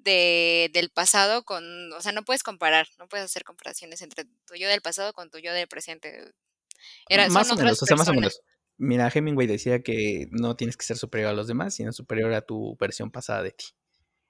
de, 0.03 0.69
del 0.73 0.89
pasado 0.89 1.43
con, 1.43 1.91
o 1.93 2.01
sea, 2.01 2.11
no 2.11 2.23
puedes 2.23 2.43
comparar, 2.43 2.87
no 2.97 3.07
puedes 3.07 3.25
hacer 3.25 3.43
comparaciones 3.43 4.01
entre 4.01 4.25
tu 4.25 4.55
yo 4.55 4.67
del 4.67 4.81
pasado 4.81 5.13
con 5.13 5.29
tu 5.29 5.39
yo 5.39 5.53
del 5.53 5.67
presente. 5.67 6.33
Era, 7.09 7.29
más 7.29 7.51
o 7.51 7.55
menos, 7.55 7.81
o 7.81 7.85
sea, 7.85 7.95
más 7.95 8.07
o 8.07 8.13
menos. 8.13 8.41
Mira, 8.77 9.11
Hemingway 9.13 9.45
decía 9.45 9.83
que 9.83 10.27
no 10.31 10.55
tienes 10.55 10.75
que 10.75 10.85
ser 10.85 10.97
superior 10.97 11.29
a 11.29 11.33
los 11.33 11.47
demás, 11.47 11.75
sino 11.75 11.93
superior 11.93 12.33
a 12.33 12.41
tu 12.41 12.75
versión 12.79 13.11
pasada 13.11 13.43
de 13.43 13.51
ti. 13.51 13.65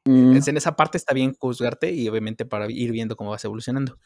Mm. 0.05 0.37
En 0.45 0.57
esa 0.57 0.75
parte 0.75 0.97
está 0.97 1.13
bien 1.13 1.35
juzgarte 1.39 1.91
y 1.91 2.09
obviamente 2.09 2.45
para 2.45 2.69
ir 2.69 2.91
viendo 2.91 3.15
cómo 3.15 3.29
vas 3.29 3.45
evolucionando. 3.45 3.97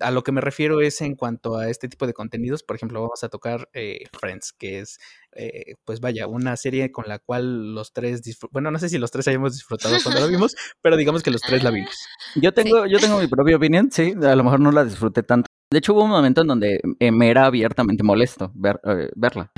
A 0.00 0.10
lo 0.10 0.22
que 0.22 0.32
me 0.32 0.40
refiero 0.40 0.80
es 0.80 1.00
en 1.00 1.14
cuanto 1.14 1.56
a 1.56 1.68
este 1.68 1.88
tipo 1.88 2.06
de 2.06 2.14
contenidos, 2.14 2.62
por 2.62 2.76
ejemplo, 2.76 3.00
vamos 3.00 3.22
a 3.22 3.28
tocar 3.28 3.68
eh, 3.72 4.04
Friends, 4.18 4.52
que 4.52 4.80
es, 4.80 4.98
eh, 5.32 5.74
pues 5.84 6.00
vaya, 6.00 6.26
una 6.26 6.56
serie 6.56 6.90
con 6.90 7.06
la 7.08 7.18
cual 7.18 7.74
los 7.74 7.92
tres, 7.92 8.22
bueno, 8.50 8.70
no 8.70 8.78
sé 8.78 8.88
si 8.88 8.98
los 8.98 9.10
tres 9.10 9.28
hayamos 9.28 9.52
disfrutado 9.52 9.96
cuando 10.02 10.20
la 10.20 10.26
vimos, 10.26 10.54
pero 10.82 10.96
digamos 10.96 11.22
que 11.22 11.30
los 11.30 11.40
tres 11.40 11.62
la 11.62 11.70
vimos. 11.70 11.96
Yo 12.34 12.52
tengo, 12.52 12.86
yo 12.86 12.98
tengo 12.98 13.20
mi 13.20 13.28
propia 13.28 13.56
opinión, 13.56 13.90
sí, 13.90 14.14
a 14.22 14.34
lo 14.36 14.44
mejor 14.44 14.60
no 14.60 14.72
la 14.72 14.84
disfruté 14.84 15.22
tanto, 15.22 15.48
de 15.74 15.78
hecho, 15.78 15.92
hubo 15.92 16.04
un 16.04 16.10
momento 16.10 16.42
en 16.42 16.46
donde 16.46 16.80
eh, 17.00 17.10
me 17.10 17.30
era 17.30 17.46
abiertamente 17.46 18.04
molesto 18.04 18.52
ver, 18.54 18.80
eh, 18.84 19.10
verla. 19.16 19.50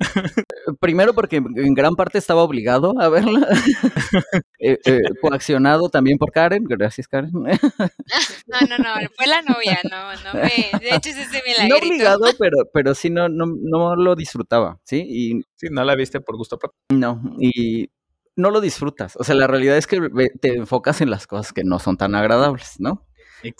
Primero 0.80 1.14
porque 1.14 1.36
en 1.36 1.74
gran 1.74 1.94
parte 1.94 2.18
estaba 2.18 2.42
obligado 2.42 2.94
a 3.00 3.08
verla, 3.08 3.46
eh, 4.58 4.78
coaccionado 5.20 5.88
también 5.88 6.18
por 6.18 6.32
Karen, 6.32 6.64
gracias 6.64 7.06
Karen. 7.06 7.30
no, 7.32 8.60
no, 8.68 8.78
no, 8.78 8.94
fue 9.16 9.26
la 9.26 9.42
novia, 9.42 9.78
no, 9.88 10.12
no 10.24 10.34
me, 10.34 10.80
de 10.80 10.96
hecho 10.96 11.10
ese 11.10 11.42
me 11.46 11.54
la 11.56 11.68
No 11.68 11.76
obligado, 11.76 12.24
pero, 12.38 12.56
pero 12.72 12.94
sí 12.94 13.10
no, 13.10 13.28
no, 13.28 13.46
no 13.46 13.96
lo 13.96 14.16
disfrutaba, 14.16 14.80
¿sí? 14.84 15.04
Y, 15.06 15.42
sí, 15.54 15.68
no 15.70 15.84
la 15.84 15.94
viste 15.94 16.20
por 16.20 16.36
gusto 16.36 16.58
propio. 16.58 16.78
No, 16.90 17.20
y 17.38 17.90
no 18.36 18.50
lo 18.50 18.60
disfrutas, 18.60 19.16
o 19.16 19.24
sea, 19.24 19.34
la 19.36 19.46
realidad 19.46 19.76
es 19.76 19.86
que 19.86 20.00
te 20.40 20.54
enfocas 20.54 21.00
en 21.00 21.10
las 21.10 21.26
cosas 21.26 21.52
que 21.52 21.62
no 21.62 21.78
son 21.78 21.96
tan 21.96 22.14
agradables, 22.14 22.74
¿no? 22.78 23.06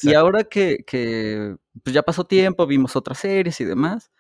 Y 0.03 0.15
ahora 0.15 0.45
que, 0.45 0.79
que 0.87 1.57
pues 1.83 1.93
ya 1.93 2.03
pasó 2.03 2.25
tiempo, 2.25 2.67
vimos 2.67 2.97
otras 2.97 3.19
series 3.19 3.61
y 3.61 3.65
demás, 3.65 4.11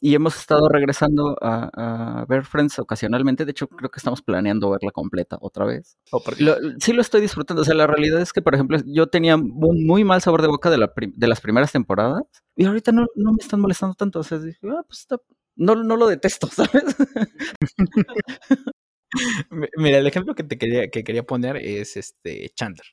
y 0.00 0.14
hemos 0.14 0.36
estado 0.36 0.68
regresando 0.68 1.36
a, 1.42 2.24
ver 2.28 2.44
Friends 2.44 2.78
ocasionalmente. 2.78 3.44
De 3.44 3.50
hecho, 3.50 3.68
creo 3.68 3.90
que 3.90 3.98
estamos 3.98 4.22
planeando 4.22 4.70
verla 4.70 4.90
completa 4.92 5.36
otra 5.40 5.66
vez. 5.66 5.98
Oh, 6.10 6.22
sí 6.80 6.92
lo 6.92 7.02
estoy 7.02 7.20
disfrutando. 7.20 7.62
O 7.62 7.64
sea, 7.64 7.74
la 7.74 7.86
realidad 7.86 8.20
es 8.20 8.32
que, 8.32 8.40
por 8.40 8.54
ejemplo, 8.54 8.78
yo 8.86 9.08
tenía 9.08 9.36
un 9.36 9.86
muy 9.86 10.04
mal 10.04 10.22
sabor 10.22 10.40
de 10.40 10.48
boca 10.48 10.70
de, 10.70 10.78
la 10.78 10.90
de 10.96 11.26
las 11.28 11.40
primeras 11.40 11.72
temporadas 11.72 12.22
y 12.56 12.64
ahorita 12.64 12.92
no, 12.92 13.06
no, 13.14 13.32
me 13.32 13.38
están 13.40 13.60
molestando 13.60 13.94
tanto. 13.94 14.20
O 14.20 14.24
sea, 14.24 14.38
dije, 14.38 14.58
ah, 14.70 14.82
pues 14.86 15.06
no, 15.56 15.74
no 15.74 15.96
lo 15.96 16.06
detesto, 16.06 16.46
¿sabes? 16.52 16.96
Mira, 19.76 19.98
el 19.98 20.06
ejemplo 20.06 20.34
que 20.34 20.44
te 20.44 20.56
quería, 20.56 20.88
que 20.88 21.04
quería 21.04 21.24
poner 21.24 21.56
es 21.56 21.96
este 21.96 22.50
Chandler. 22.54 22.86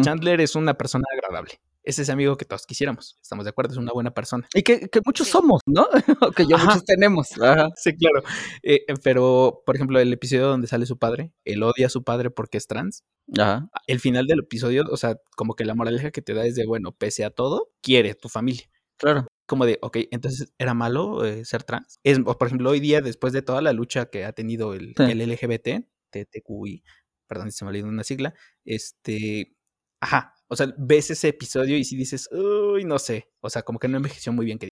Chandler 0.00 0.40
es 0.40 0.56
una 0.56 0.74
persona 0.74 1.04
agradable. 1.12 1.60
Es 1.86 2.00
ese 2.00 2.10
amigo 2.10 2.36
que 2.36 2.44
todos 2.44 2.66
quisiéramos. 2.66 3.16
Estamos 3.22 3.44
de 3.44 3.50
acuerdo, 3.50 3.72
es 3.72 3.78
una 3.78 3.92
buena 3.92 4.12
persona. 4.12 4.46
Y 4.52 4.62
que, 4.62 4.88
que 4.88 5.00
muchos 5.06 5.28
somos, 5.28 5.62
¿no? 5.66 5.88
que 6.36 6.44
yo 6.46 6.58
muchos 6.58 6.84
tenemos. 6.84 7.28
Sí, 7.76 7.96
claro. 7.96 8.22
Eh, 8.62 8.84
eh, 8.88 8.94
pero, 9.02 9.62
por 9.64 9.76
ejemplo, 9.76 10.00
el 10.00 10.12
episodio 10.12 10.48
donde 10.48 10.66
sale 10.66 10.84
su 10.84 10.98
padre, 10.98 11.32
él 11.44 11.62
odia 11.62 11.86
a 11.86 11.90
su 11.90 12.02
padre 12.02 12.30
porque 12.30 12.58
es 12.58 12.66
trans. 12.66 13.04
Ajá. 13.38 13.70
El 13.86 14.00
final 14.00 14.26
del 14.26 14.40
episodio, 14.40 14.84
o 14.90 14.96
sea, 14.96 15.16
como 15.36 15.54
que 15.54 15.64
la 15.64 15.74
moraleja 15.74 16.10
que 16.10 16.22
te 16.22 16.34
da 16.34 16.44
es 16.44 16.56
de, 16.56 16.66
bueno, 16.66 16.90
pese 16.90 17.24
a 17.24 17.30
todo, 17.30 17.70
quiere 17.82 18.14
tu 18.14 18.28
familia. 18.28 18.68
Claro. 18.98 19.28
Como 19.46 19.64
de, 19.64 19.78
ok, 19.80 19.98
entonces, 20.10 20.52
¿era 20.58 20.74
malo 20.74 21.24
eh, 21.24 21.44
ser 21.44 21.62
trans? 21.62 22.00
Es, 22.02 22.18
por 22.18 22.46
ejemplo, 22.48 22.68
hoy 22.68 22.80
día, 22.80 23.00
después 23.00 23.32
de 23.32 23.42
toda 23.42 23.62
la 23.62 23.72
lucha 23.72 24.06
que 24.06 24.24
ha 24.24 24.32
tenido 24.32 24.74
el, 24.74 24.94
el 24.98 25.30
LGBT, 25.30 25.86
TTQI, 26.10 26.82
perdón 27.28 27.52
si 27.52 27.58
se 27.58 27.64
me 27.64 27.68
ha 27.68 27.70
olvidado 27.70 27.90
una 27.90 28.02
sigla, 28.02 28.34
este, 28.64 29.54
ajá, 30.00 30.34
o 30.48 30.56
sea, 30.56 30.72
ves 30.78 31.10
ese 31.10 31.28
episodio 31.28 31.76
y 31.76 31.84
si 31.84 31.96
dices, 31.96 32.28
uy, 32.32 32.84
no 32.84 32.98
sé, 32.98 33.28
o 33.40 33.50
sea, 33.50 33.62
como 33.62 33.78
que 33.78 33.88
no 33.88 33.96
envejeció 33.96 34.32
muy 34.32 34.46
bien. 34.46 34.58
Que... 34.58 34.68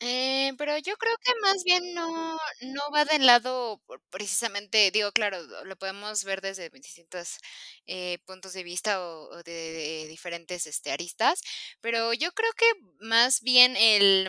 Eh, 0.00 0.52
pero 0.58 0.76
yo 0.78 0.94
creo 0.96 1.16
que 1.22 1.32
más 1.40 1.64
bien 1.64 1.94
no, 1.94 2.38
no 2.60 2.80
va 2.92 3.04
del 3.04 3.26
lado 3.26 3.80
precisamente, 4.10 4.90
digo, 4.90 5.12
claro, 5.12 5.38
lo 5.64 5.76
podemos 5.76 6.24
ver 6.24 6.40
desde 6.40 6.68
distintos 6.70 7.38
eh, 7.86 8.18
puntos 8.26 8.52
de 8.52 8.64
vista 8.64 9.00
o, 9.02 9.42
de, 9.44 10.06
diferentes 10.08 10.66
este, 10.66 10.90
aristas, 10.92 11.40
pero 11.80 12.12
yo 12.12 12.32
creo 12.32 12.50
que 12.56 12.66
más 13.00 13.40
bien 13.40 13.76
el 13.76 14.28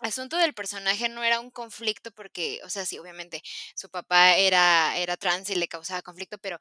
asunto 0.00 0.36
del 0.36 0.54
personaje 0.54 1.08
no 1.08 1.22
era 1.24 1.40
un 1.40 1.50
conflicto 1.50 2.10
porque, 2.12 2.60
o 2.64 2.70
sea, 2.70 2.84
sí, 2.86 2.98
obviamente 2.98 3.42
su 3.74 3.88
papá 3.90 4.34
era, 4.36 4.96
era 4.98 5.16
trans 5.16 5.50
y 5.50 5.54
le 5.54 5.68
causaba 5.68 6.02
conflicto, 6.02 6.38
pero 6.38 6.58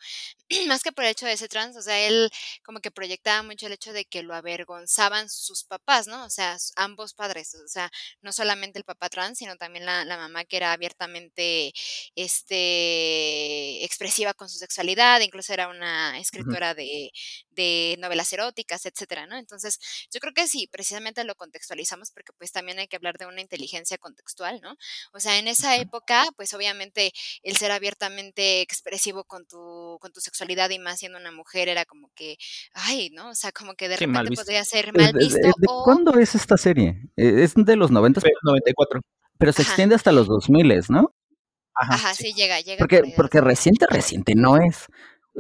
más 0.68 0.84
que 0.84 0.92
por 0.92 1.04
el 1.06 1.12
hecho 1.12 1.26
de 1.26 1.38
ser 1.38 1.50
trans, 1.50 1.76
o 1.78 1.82
sea, 1.82 2.00
él 2.08 2.30
como 2.64 2.80
que 2.80 2.92
proyectaba 2.92 3.44
mucho 3.44 3.68
el 3.68 3.74
hecho 3.74 3.94
de 3.94 4.06
que 4.06 4.24
lo 4.24 4.34
avergonzaban 4.36 5.30
sus 5.30 5.64
papás, 5.64 6.08
¿no? 6.08 6.26
O 6.26 6.30
sea, 6.30 6.58
ambos 6.76 7.14
padres, 7.14 7.56
o 7.56 7.68
sea, 7.68 7.92
no 8.22 8.32
solamente 8.34 8.80
el 8.80 8.86
papá 8.86 9.10
trans, 9.10 9.38
sino 9.40 9.56
también 9.58 9.86
la, 9.86 10.06
la 10.06 10.18
mamá 10.18 10.46
que 10.46 10.58
era 10.58 10.72
abiertamente, 10.74 11.74
este, 12.16 13.84
expresiva 13.86 14.34
con 14.34 14.50
su 14.50 14.58
sexualidad, 14.58 15.22
incluso 15.22 15.54
era 15.54 15.68
una 15.68 16.20
escritora 16.20 16.74
de, 16.74 17.12
de 17.50 17.96
novelas 18.00 18.32
eróticas, 18.34 18.86
etcétera, 18.86 19.26
¿no? 19.28 19.38
Entonces, 19.38 19.80
yo 20.12 20.20
creo 20.20 20.34
que 20.34 20.48
sí, 20.48 20.68
precisamente 20.68 21.24
lo 21.24 21.36
contextualizamos 21.36 22.12
porque 22.12 22.34
pues 22.38 22.52
también 22.52 22.80
hay 22.80 22.88
que 22.88 22.96
hablar 22.98 23.18
de 23.18 23.25
una 23.28 23.42
inteligencia 23.42 23.98
contextual, 23.98 24.60
¿no? 24.62 24.76
O 25.14 25.20
sea, 25.20 25.38
en 25.40 25.48
esa 25.48 25.76
época, 25.78 26.26
pues 26.36 26.54
obviamente 26.54 27.12
el 27.44 27.58
ser 27.58 27.72
abiertamente 27.72 28.62
expresivo 28.62 29.24
con 29.24 29.46
tu, 29.46 29.98
con 30.00 30.12
tu 30.12 30.20
sexualidad 30.20 30.70
y 30.70 30.80
más 30.80 31.00
siendo 31.00 31.18
una 31.18 31.32
mujer 31.32 31.70
era 31.70 31.86
como 31.86 32.10
que, 32.16 32.38
ay, 32.74 33.10
¿no? 33.12 33.30
O 33.30 33.36
sea, 33.36 33.52
como 33.52 33.76
que 33.76 33.90
de 33.90 33.98
repente 33.98 34.36
podría 34.36 34.64
ser 34.64 34.94
mal 34.94 35.14
visto. 35.14 35.38
¿De, 35.38 35.54
cuándo 35.84 36.18
es 36.20 36.36
esta 36.36 36.58
serie? 36.58 37.02
Eh, 37.16 37.44
es 37.44 37.54
de 37.56 37.76
los 37.76 37.92
90? 37.92 38.22
94. 38.44 39.02
Pero 39.38 39.52
se 39.52 39.64
extiende 39.64 39.96
hasta 39.96 40.12
los 40.12 40.28
2000, 40.28 40.86
¿no? 40.90 41.14
Ajá, 41.76 42.14
sí. 42.14 42.34
llega, 42.34 42.60
llega. 42.62 42.80
Porque, 42.80 43.02
porque 43.18 43.42
reciente, 43.42 43.86
reciente 43.90 44.34
no 44.36 44.58
es. 44.58 44.88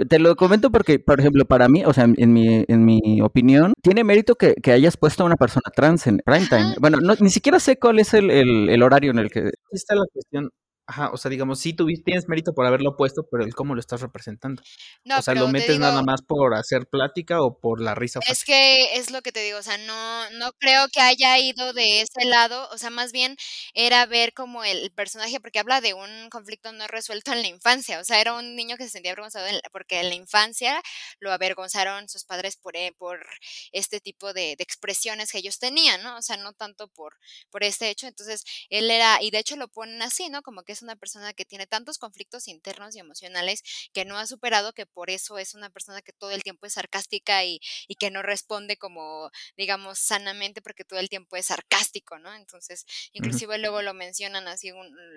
Te 0.09 0.19
lo 0.19 0.35
comento 0.35 0.71
porque, 0.71 0.99
por 0.99 1.19
ejemplo, 1.19 1.45
para 1.45 1.69
mí, 1.69 1.83
o 1.85 1.93
sea, 1.93 2.03
en 2.05 2.33
mi, 2.33 2.65
en 2.67 2.83
mi 2.83 3.21
opinión, 3.21 3.73
tiene 3.81 4.03
mérito 4.03 4.35
que, 4.35 4.53
que 4.55 4.73
hayas 4.73 4.97
puesto 4.97 5.23
a 5.23 5.25
una 5.25 5.37
persona 5.37 5.63
trans 5.73 6.05
en 6.07 6.17
primetime. 6.17 6.75
Bueno, 6.81 6.97
no, 7.01 7.15
ni 7.19 7.29
siquiera 7.29 7.59
sé 7.59 7.79
cuál 7.79 7.99
es 7.99 8.13
el, 8.13 8.29
el, 8.29 8.69
el 8.69 8.83
horario 8.83 9.11
en 9.11 9.19
el 9.19 9.31
que... 9.31 9.39
Aquí 9.39 9.53
está 9.71 9.95
la 9.95 10.05
cuestión. 10.11 10.49
Ajá, 10.87 11.09
o 11.11 11.17
sea, 11.17 11.31
digamos, 11.31 11.59
sí 11.59 11.73
tuviste, 11.73 12.03
tienes 12.05 12.27
mérito 12.27 12.53
por 12.53 12.65
haberlo 12.67 12.95
puesto, 12.95 13.27
pero 13.31 13.43
el 13.43 13.55
cómo 13.55 13.73
lo 13.73 13.79
estás 13.79 14.01
representando. 14.01 14.61
No, 15.03 15.17
o 15.17 15.21
sea, 15.23 15.33
¿lo 15.33 15.47
metes 15.47 15.79
nada 15.79 16.03
más 16.03 16.21
por 16.21 16.53
hacer 16.53 16.87
plática 16.87 17.41
o 17.41 17.57
por 17.57 17.81
la 17.81 17.95
risa? 17.95 18.19
Es 18.27 18.43
que 18.43 18.95
es 18.95 19.09
lo 19.09 19.23
que 19.23 19.31
te 19.31 19.41
digo, 19.41 19.57
o 19.57 19.63
sea, 19.63 19.79
no, 19.79 20.29
no 20.31 20.51
creo 20.59 20.87
que 20.89 21.01
haya 21.01 21.39
ido 21.39 21.73
de 21.73 22.01
ese 22.01 22.25
lado, 22.25 22.69
o 22.71 22.77
sea, 22.77 22.91
más 22.91 23.11
bien 23.11 23.35
era 23.73 24.05
ver 24.05 24.33
como 24.33 24.63
el 24.63 24.91
personaje, 24.91 25.39
porque 25.39 25.57
habla 25.57 25.81
de 25.81 25.95
un 25.95 26.29
conflicto 26.29 26.71
no 26.71 26.87
resuelto 26.87 27.31
en 27.31 27.41
la 27.41 27.47
infancia, 27.47 27.99
o 27.99 28.03
sea, 28.03 28.21
era 28.21 28.33
un 28.33 28.55
niño 28.55 28.77
que 28.77 28.83
se 28.83 28.91
sentía 28.91 29.11
avergonzado 29.11 29.47
porque 29.71 30.01
en 30.01 30.09
la 30.09 30.15
infancia 30.15 30.81
lo 31.19 31.31
avergonzaron 31.31 32.07
sus 32.09 32.25
padres 32.25 32.57
por, 32.57 32.75
eh, 32.75 32.93
por 32.97 33.25
este 33.71 33.99
tipo 33.99 34.33
de, 34.33 34.55
de 34.55 34.63
expresiones 34.63 35.31
que 35.31 35.39
ellos 35.39 35.57
tenían, 35.57 36.03
¿no? 36.03 36.17
O 36.17 36.21
sea, 36.21 36.37
no 36.37 36.53
tanto 36.53 36.87
por, 36.89 37.17
por 37.49 37.63
este 37.63 37.89
hecho, 37.89 38.05
entonces 38.05 38.43
él 38.69 38.91
era, 38.91 39.21
y 39.23 39.31
de 39.31 39.39
hecho 39.39 39.55
lo 39.55 39.67
ponen 39.67 40.01
así, 40.03 40.29
¿no? 40.29 40.43
Como 40.43 40.61
que 40.61 40.74
es 40.75 40.81
una 40.81 40.95
persona 40.95 41.33
que 41.33 41.45
tiene 41.45 41.65
tantos 41.65 41.97
conflictos 41.97 42.47
internos 42.47 42.95
y 42.95 42.99
emocionales 42.99 43.63
que 43.93 44.05
no 44.05 44.17
ha 44.17 44.27
superado, 44.27 44.73
que 44.73 44.85
por 44.85 45.09
eso 45.09 45.37
es 45.37 45.55
una 45.55 45.69
persona 45.69 46.01
que 46.01 46.13
todo 46.13 46.31
el 46.31 46.43
tiempo 46.43 46.65
es 46.65 46.73
sarcástica 46.73 47.43
y, 47.43 47.59
y 47.87 47.95
que 47.95 48.11
no 48.11 48.21
responde 48.21 48.77
como, 48.77 49.31
digamos, 49.57 49.99
sanamente 49.99 50.61
porque 50.61 50.83
todo 50.83 50.99
el 50.99 51.09
tiempo 51.09 51.35
es 51.37 51.47
sarcástico, 51.47 52.19
¿no? 52.19 52.33
Entonces, 52.35 52.85
inclusive 53.13 53.57
luego 53.57 53.81
lo 53.81 53.93
mencionan 53.93 54.47
así 54.47 54.71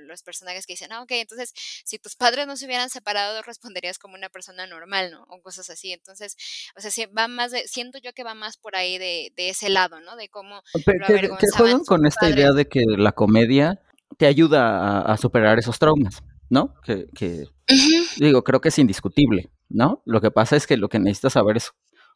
los 0.07 0.23
personajes 0.23 0.67
que 0.67 0.75
dicen, 0.75 0.93
ah, 0.93 1.03
ok, 1.03 1.13
entonces, 1.13 1.53
si 1.85 1.99
tus 1.99 2.17
padres 2.17 2.47
no 2.47 2.57
se 2.57 2.67
hubieran 2.67 2.91
separado, 2.91 3.43
responderías 3.43 3.99
como 3.99 4.15
una 4.15 4.29
persona 4.29 4.67
normal, 4.67 5.11
¿no? 5.11 5.25
O 5.29 5.43
cosas 5.43 5.69
así. 5.71 5.93
Entonces, 5.93 6.37
o 6.77 6.81
sea, 6.81 7.07
va 7.17 7.29
más 7.29 7.51
de, 7.51 7.67
siento 7.67 7.99
yo 7.99 8.13
que 8.13 8.25
va 8.25 8.35
más 8.35 8.57
por 8.57 8.77
ahí 8.77 8.99
de, 8.99 9.33
de 9.37 9.51
ese 9.51 9.69
lado, 9.69 10.01
¿no? 10.01 10.17
De 10.17 10.29
cómo... 10.29 10.63
que, 10.85 11.31
juegan 11.57 11.85
con 11.85 12.07
esta 12.07 12.29
idea 12.29 12.53
de 12.53 12.69
que 12.69 12.83
la 12.87 13.13
comedia 13.13 13.81
te 14.17 14.27
ayuda 14.27 15.03
a, 15.03 15.17
superar 15.17 15.59
esos 15.59 15.79
traumas, 15.79 16.23
¿no? 16.49 16.75
Que, 16.85 17.07
digo, 18.19 18.43
creo 18.43 18.61
que 18.61 18.69
es 18.69 18.79
indiscutible, 18.79 19.51
¿no? 19.69 20.03
Lo 20.05 20.21
que 20.21 20.31
pasa 20.31 20.57
es 20.57 20.67
que 20.67 20.77
lo 20.77 20.89
que 20.89 20.99
necesitas 20.99 21.35
saber 21.35 21.59
es 21.59 21.73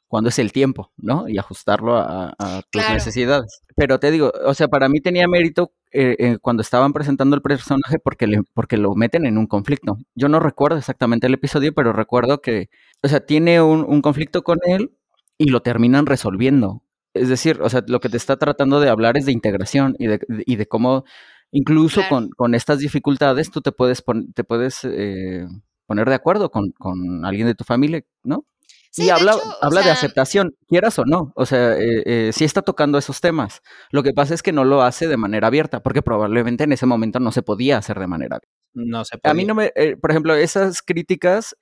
cuándo 0.08 0.28
es 0.28 0.38
el 0.38 0.52
tiempo, 0.52 0.92
¿no? 0.96 1.28
Y 1.28 1.38
ajustarlo 1.38 1.96
a, 1.96 2.34
tus 2.70 2.82
necesidades. 2.90 3.62
Pero 3.76 3.98
te 3.98 4.10
digo, 4.10 4.32
o 4.44 4.54
sea, 4.54 4.68
para 4.68 4.88
mí 4.88 5.00
tenía 5.00 5.26
mérito 5.28 5.72
eh, 5.90 6.16
eh, 6.18 6.38
cuando 6.40 6.62
estaban 6.62 6.92
presentando 6.92 7.36
el 7.36 7.42
personaje 7.42 7.98
porque, 7.98 8.26
le, 8.26 8.42
porque 8.54 8.76
lo 8.76 8.94
meten 8.94 9.26
en 9.26 9.38
un 9.38 9.46
conflicto. 9.46 9.96
Yo 10.14 10.28
no 10.28 10.40
recuerdo 10.40 10.78
exactamente 10.78 11.26
el 11.26 11.34
episodio, 11.34 11.72
pero 11.74 11.92
recuerdo 11.92 12.40
que, 12.40 12.68
o 13.02 13.08
sea, 13.08 13.20
tiene 13.20 13.62
un, 13.62 13.84
un 13.88 14.02
conflicto 14.02 14.42
con 14.42 14.58
él 14.66 14.96
y 15.38 15.46
lo 15.46 15.62
terminan 15.62 16.06
resolviendo. 16.06 16.82
Es 17.14 17.28
decir, 17.28 17.60
o 17.62 17.68
sea, 17.68 17.82
lo 17.86 18.00
que 18.00 18.08
te 18.08 18.16
está 18.16 18.36
tratando 18.38 18.80
de 18.80 18.88
hablar 18.88 19.16
es 19.16 19.26
de 19.26 19.32
integración 19.32 19.96
y 19.98 20.06
de, 20.06 20.20
y 20.46 20.56
de 20.56 20.66
cómo 20.66 21.04
Incluso 21.52 22.00
con, 22.08 22.30
con, 22.30 22.54
estas 22.54 22.78
dificultades 22.78 23.50
tú 23.50 23.60
te 23.60 23.72
puedes, 23.72 24.02
te 24.34 24.42
puedes 24.42 24.84
eh, 24.84 25.46
poner 25.86 26.08
de 26.08 26.14
acuerdo 26.14 26.50
con, 26.50 26.70
con, 26.72 27.26
alguien 27.26 27.46
de 27.46 27.54
tu 27.54 27.64
familia, 27.64 28.02
¿no? 28.24 28.46
y 28.96 29.08
habla, 29.08 29.36
de, 29.36 29.40
habla 29.62 29.82
de 29.82 29.90
aceptación, 29.90 30.54
quieras 30.66 30.98
o 30.98 31.04
no. 31.06 31.32
O 31.34 31.46
sea, 31.46 31.78
eh, 31.78 32.02
eh, 32.04 32.30
sí 32.32 32.44
está 32.44 32.60
tocando 32.60 32.98
esos 32.98 33.20
temas. 33.20 33.62
Lo 33.90 34.02
que 34.02 34.12
pasa 34.12 34.34
es 34.34 34.42
que 34.42 34.52
no 34.52 34.64
lo 34.64 34.82
hace 34.82 35.08
de 35.08 35.16
manera 35.16 35.46
abierta, 35.46 35.82
porque 35.82 36.02
probablemente 36.02 36.64
en 36.64 36.72
ese 36.72 36.84
momento 36.84 37.18
no 37.18 37.32
se 37.32 37.42
podía 37.42 37.78
hacer 37.78 37.98
de 37.98 38.06
manera 38.06 38.36
abierta. 38.36 38.58
No 38.74 39.04
se 39.04 39.16
podía. 39.16 39.30
A 39.30 39.34
mí 39.34 39.44
no 39.44 39.54
me, 39.54 39.72
por 40.00 40.10
ejemplo, 40.10 40.34
esas 40.34 40.82
críticas 40.82 41.56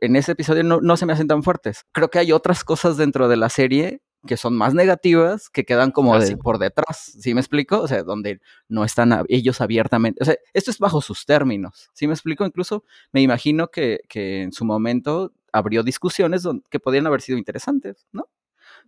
en 0.00 0.16
ese 0.16 0.32
episodio 0.32 0.62
no, 0.62 0.80
no 0.80 0.96
se 0.96 1.06
me 1.06 1.14
hacen 1.14 1.28
tan 1.28 1.42
fuertes. 1.42 1.84
Creo 1.92 2.10
que 2.10 2.18
hay 2.18 2.32
otras 2.32 2.64
cosas 2.64 2.98
dentro 2.98 3.28
de 3.28 3.36
la 3.36 3.48
serie 3.48 4.02
que 4.26 4.36
son 4.36 4.56
más 4.56 4.74
negativas, 4.74 5.50
que 5.50 5.64
quedan 5.64 5.90
como 5.90 6.18
de, 6.18 6.36
por 6.36 6.58
detrás, 6.58 7.12
¿sí 7.20 7.34
me 7.34 7.40
explico? 7.40 7.80
O 7.80 7.88
sea, 7.88 8.02
donde 8.02 8.40
no 8.68 8.84
están 8.84 9.24
ellos 9.28 9.60
abiertamente, 9.60 10.22
o 10.22 10.24
sea, 10.24 10.36
esto 10.52 10.70
es 10.70 10.78
bajo 10.78 11.00
sus 11.00 11.26
términos, 11.26 11.90
¿sí 11.92 12.06
me 12.06 12.14
explico? 12.14 12.44
Incluso 12.44 12.84
me 13.12 13.20
imagino 13.20 13.68
que, 13.68 14.00
que 14.08 14.42
en 14.42 14.52
su 14.52 14.64
momento 14.64 15.32
abrió 15.52 15.82
discusiones 15.82 16.42
donde, 16.42 16.64
que 16.70 16.80
podrían 16.80 17.06
haber 17.06 17.20
sido 17.20 17.38
interesantes, 17.38 18.06
¿no? 18.12 18.28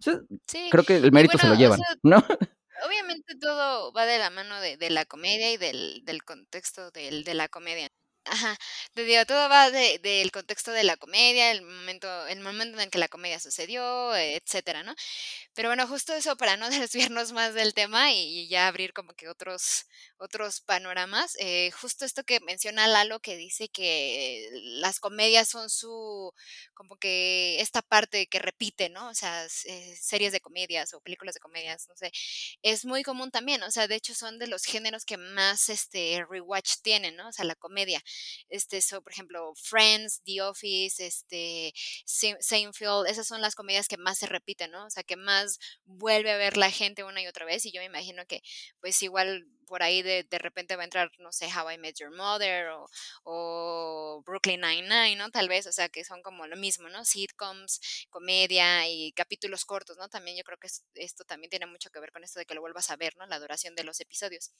sí. 0.01 0.68
Creo 0.70 0.85
que 0.85 0.96
el 0.96 1.12
mérito 1.12 1.38
se 1.38 1.49
lo 1.49 1.55
llevan, 1.55 1.81
¿no? 2.03 2.22
Obviamente 2.87 3.35
todo 3.40 3.92
va 3.92 4.05
de 4.05 4.18
la 4.18 4.31
mano 4.31 4.61
de, 4.61 4.77
de 4.77 4.90
la 4.90 5.07
comedia 5.07 5.51
y 5.53 5.57
del, 5.57 6.03
del 6.05 6.25
contexto 6.25 6.90
del, 6.90 7.25
de 7.25 7.35
la 7.35 7.49
comedia. 7.49 7.86
Ajá, 8.29 8.57
te 8.93 9.05
digo, 9.05 9.25
todo 9.25 9.49
va 9.49 9.71
de, 9.71 10.01
del 10.01 10.33
contexto 10.33 10.73
de 10.73 10.83
la 10.83 10.97
comedia, 10.97 11.53
el 11.53 11.62
momento, 11.62 12.27
el 12.27 12.41
momento 12.41 12.81
en 12.81 12.91
que 12.91 12.99
la 12.99 13.07
comedia 13.07 13.39
sucedió, 13.39 14.15
etcétera, 14.17 14.83
¿no? 14.83 14.95
Pero 15.55 15.69
bueno, 15.69 15.87
justo 15.89 16.12
eso 16.15 16.37
para 16.37 16.57
no 16.57 16.69
desviarnos 16.71 17.33
más 17.33 17.55
del 17.55 17.75
tema 17.75 18.12
y, 18.12 18.49
ya 18.49 18.69
abrir 18.69 18.93
como 18.93 19.15
que 19.15 19.29
otros, 19.29 19.87
otros 20.19 20.61
panoramas. 20.61 21.37
Eh, 21.41 21.71
justo 21.81 22.05
esto 22.05 22.25
que 22.25 22.41
menciona 22.41 22.89
Lalo, 22.89 23.21
que 23.21 23.37
dice 23.37 23.69
que 23.69 24.49
las 24.81 25.01
comedias 25.01 25.49
son 25.49 25.71
su, 25.71 26.33
como 26.75 26.97
que 26.97 27.61
esta 27.61 27.83
parte 27.83 28.27
que 28.29 28.39
repite, 28.41 28.89
¿no? 28.91 29.09
O 29.09 29.15
sea, 29.15 29.47
eh, 29.67 29.97
series 30.01 30.33
de 30.33 30.41
comedias 30.41 30.95
o 30.95 31.01
películas 31.01 31.35
de 31.35 31.41
comedias, 31.41 31.87
no 31.89 31.97
sé, 31.97 32.11
es 32.62 32.85
muy 32.85 33.03
común 33.03 33.31
también, 33.31 33.62
o 33.62 33.71
sea, 33.71 33.89
de 33.89 33.95
hecho 33.97 34.15
son 34.15 34.39
de 34.39 34.47
los 34.49 34.65
géneros 34.65 35.05
que 35.05 35.17
más 35.17 35.69
este 35.69 36.25
rewatch 36.29 36.77
tienen, 36.83 37.17
¿no? 37.17 37.29
O 37.29 37.33
sea, 37.33 37.45
la 37.45 37.55
comedia. 37.57 38.03
Este, 38.48 38.81
so, 38.83 39.02
por 39.02 39.12
ejemplo, 39.12 39.52
Friends, 39.57 40.22
The 40.24 40.42
Office, 40.42 41.05
este, 41.05 41.72
Seinfeld, 42.05 43.07
esas 43.09 43.26
son 43.26 43.40
las 43.40 43.55
comedias 43.55 43.88
que 43.88 43.96
más 43.96 44.18
se 44.18 44.26
repiten, 44.26 44.70
¿no? 44.70 44.87
O 44.87 44.90
sea, 44.90 45.02
que 45.02 45.16
más 45.16 45.59
vuelve 45.85 46.33
a 46.33 46.37
ver 46.37 46.57
la 46.57 46.70
gente 46.70 47.05
una 47.05 47.22
y 47.22 47.26
otra 47.26 47.44
vez 47.46 47.64
y 47.66 47.72
yo 47.72 47.81
me 47.81 47.87
imagino 47.87 48.26
que 48.26 48.42
pues 48.81 49.02
igual 49.02 49.46
por 49.66 49.83
ahí 49.83 50.02
de, 50.02 50.24
de 50.24 50.38
repente 50.38 50.76
va 50.76 50.83
a 50.83 50.85
entrar, 50.85 51.11
no 51.18 51.33
sé, 51.33 51.46
How 51.46 51.70
I 51.72 51.79
Met 51.79 51.96
Your 51.98 52.14
Mother 52.14 52.68
o, 52.68 52.88
o 53.24 54.22
Brooklyn 54.24 54.61
Nine-Nine, 54.61 55.16
¿no? 55.16 55.31
Tal 55.31 55.48
vez, 55.48 55.66
o 55.66 55.72
sea, 55.72 55.88
que 55.88 56.05
son 56.05 56.22
como 56.22 56.46
lo 56.46 56.57
mismo, 56.57 56.88
¿no? 56.88 57.05
Sitcoms, 57.05 58.07
comedia 58.11 58.88
y 58.88 59.12
capítulos 59.12 59.64
cortos, 59.64 59.96
¿no? 59.98 60.09
También 60.09 60.37
yo 60.37 60.44
creo 60.44 60.59
que 60.59 60.68
esto 60.94 61.24
también 61.24 61.50
tiene 61.50 61.66
mucho 61.66 61.90
que 61.90 62.00
ver 62.00 62.12
con 62.12 62.24
esto 62.24 62.38
de 62.38 62.46
que 62.46 62.55
lo 62.55 62.61
vuelvas 62.61 62.90
a 62.90 62.96
ver, 62.96 63.16
¿no? 63.16 63.26
La 63.26 63.38
duración 63.40 63.74
de 63.74 63.85
los 63.85 64.00
episodios. 64.00 64.52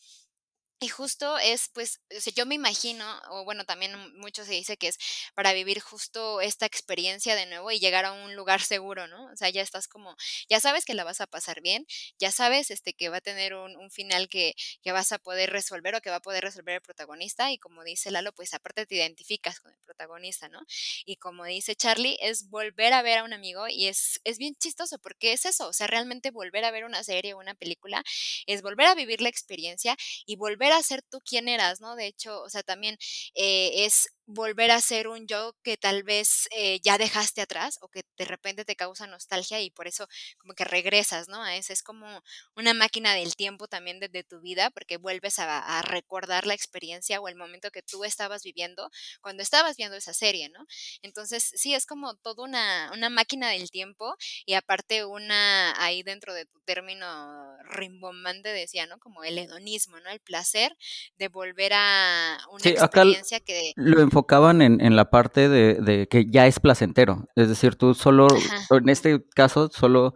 Y 0.79 0.89
justo 0.89 1.39
es, 1.39 1.71
pues, 1.73 2.01
o 2.15 2.21
sea, 2.21 2.35
yo 2.35 2.45
me 2.45 2.55
imagino, 2.55 3.03
o 3.31 3.45
bueno, 3.45 3.65
también 3.65 3.97
mucho 4.19 4.45
se 4.45 4.53
dice 4.53 4.77
que 4.77 4.89
es 4.89 4.99
para 5.35 5.55
vivir 5.55 5.81
justo 5.81 6.43
esta 6.43 6.67
experiencia 6.67 7.35
de 7.35 7.47
nuevo 7.47 7.71
y 7.71 7.79
llegar 7.79 8.05
a 8.05 8.13
un 8.13 8.37
lugar 8.37 8.61
seguro, 8.61 9.07
¿no? 9.07 9.25
O 9.33 9.37
sea, 9.37 9.49
ya 9.49 9.63
estás 9.63 9.89
como, 9.89 10.15
ya 10.51 10.61
sabes 10.61 10.85
que 10.85 10.93
la 10.93 11.03
vas 11.03 11.23
a 11.23 11.27
pasar 11.27 11.63
bien, 11.63 11.87
ya 12.19 12.31
sabes 12.31 12.71
este, 12.71 12.93
que 12.93 13.09
va 13.09 13.19
a 13.19 13.21
tener 13.23 13.55
un, 13.55 13.75
un 13.77 13.91
final 13.91 14.29
que, 14.29 14.55
que, 14.83 14.93
vas 14.93 15.13
a 15.13 15.19
poder 15.19 15.51
resolver 15.51 15.95
o 15.95 16.03
que 16.03 16.11
va 16.11 16.17
a 16.17 16.21
poder 16.21 16.45
resolver 16.45 16.75
el 16.75 16.83
protagonista 16.83 17.51
y 17.53 17.59
como 17.59 17.83
dice 17.83 18.11
Lalo, 18.11 18.33
pues 18.33 18.53
aparte 18.53 18.85
te 18.85 18.97
identificas 18.97 19.61
con 19.61 19.73
el 19.73 19.81
protagonista, 19.81 20.51
¿no? 20.51 20.61
Y 21.07 21.17
como 21.17 21.47
dice 21.47 21.75
Charlie, 21.75 22.19
es 22.21 22.51
volver 22.51 22.93
a 22.93 23.01
ver 23.01 23.19
a 23.19 23.25
un 23.25 23.33
amigo 23.33 23.67
y 23.69 23.87
es, 23.87 24.21
es 24.25 24.37
bien 24.37 24.55
chistoso 24.57 24.99
porque 24.99 25.33
es 25.33 25.47
eso, 25.47 25.69
o 25.69 25.73
sea, 25.73 25.87
realmente 25.87 26.31
volver 26.31 26.65
a 26.67 26.71
ver 26.71 26.85
una 26.85 27.03
serie 27.03 27.33
o 27.33 27.39
una 27.39 27.55
película 27.55 28.05
es 28.47 28.61
volver 28.61 28.87
a 28.89 28.95
vivir 28.95 29.23
la 29.23 29.31
experiencia 29.31 29.97
y 30.27 30.37
volver 30.37 30.66
a 30.73 30.83
ser 30.83 31.03
tú 31.03 31.21
quien 31.21 31.49
eras, 31.49 31.81
¿no? 31.81 31.97
De 31.97 32.07
hecho, 32.07 32.43
o 32.43 32.49
sea, 32.51 32.63
también 32.63 32.97
eh, 33.35 33.85
es 33.87 34.09
volver 34.27 34.73
a 34.73 34.81
ser 34.81 35.07
un 35.07 35.27
yo 35.29 35.55
que 35.63 35.77
tal 35.77 36.03
vez 36.03 36.49
eh, 36.51 36.81
ya 36.83 36.99
dejaste 36.99 37.41
atrás 37.41 37.79
o 37.81 37.89
que 37.89 38.03
de 38.19 38.25
repente 38.25 38.65
te 38.65 38.75
causa 38.75 39.07
nostalgia 39.07 39.61
y 39.61 39.71
por 39.71 39.87
eso 39.87 40.09
como 40.39 40.55
que 40.55 40.65
regresas, 40.65 41.29
¿no? 41.29 41.43
A 41.43 41.57
ese 41.57 41.73
es 41.73 41.83
como 41.83 42.23
una 42.57 42.75
máquina 42.75 43.15
del 43.15 43.37
tiempo 43.37 43.69
también 43.69 44.01
desde 44.01 44.25
tu 44.25 44.41
vida 44.41 44.71
porque 44.71 44.97
vuelves 44.97 45.39
a, 45.39 45.47
recordar 45.83 46.47
la 46.47 46.55
experiencia 46.55 47.21
o 47.21 47.29
el 47.29 47.37
momento 47.37 47.71
que 47.71 47.83
tú 47.83 48.05
estabas 48.05 48.43
viviendo 48.43 48.91
cuando 49.21 49.43
estabas 49.43 49.77
viendo 49.77 49.97
esa 49.97 50.13
serie, 50.13 50.49
¿no? 50.49 50.67
Entonces, 51.03 51.53
sí, 51.55 51.75
es 51.75 51.87
como 51.87 52.17
toda 52.17 52.45
una, 52.45 52.91
una 52.93 53.11
máquina 53.11 53.51
del 53.51 53.71
tiempo 53.71 54.17
y 54.45 54.55
aparte 54.55 55.05
una, 55.05 55.81
ahí 55.83 56.03
dentro 56.03 56.35
de 56.35 56.47
tu 56.47 56.61
término 56.61 57.57
rimbombante 57.65 58.49
decía, 58.49 58.87
¿no? 58.87 58.99
Como 58.99 59.23
el 59.23 59.39
hedonismo, 59.39 60.01
¿no? 60.01 60.11
El 60.11 60.21
placer 60.21 60.77
de 61.19 61.29
volver 61.29 61.73
a 61.75 62.39
una 62.51 62.71
experiencia 62.71 63.41
que 63.41 63.73
enfocaban 64.17 64.63
en, 64.63 64.81
en 64.81 64.97
la 64.97 65.11
parte 65.11 65.51
de, 65.51 65.75
de, 65.75 66.09
que 66.09 66.25
ya 66.27 66.47
es 66.47 66.59
placentero. 66.59 67.29
Es 67.37 67.51
decir, 67.51 67.77
tú 67.77 67.93
solo, 67.93 68.29
en 68.71 68.89
este 68.89 69.23
caso, 69.35 69.69
solo 69.71 70.15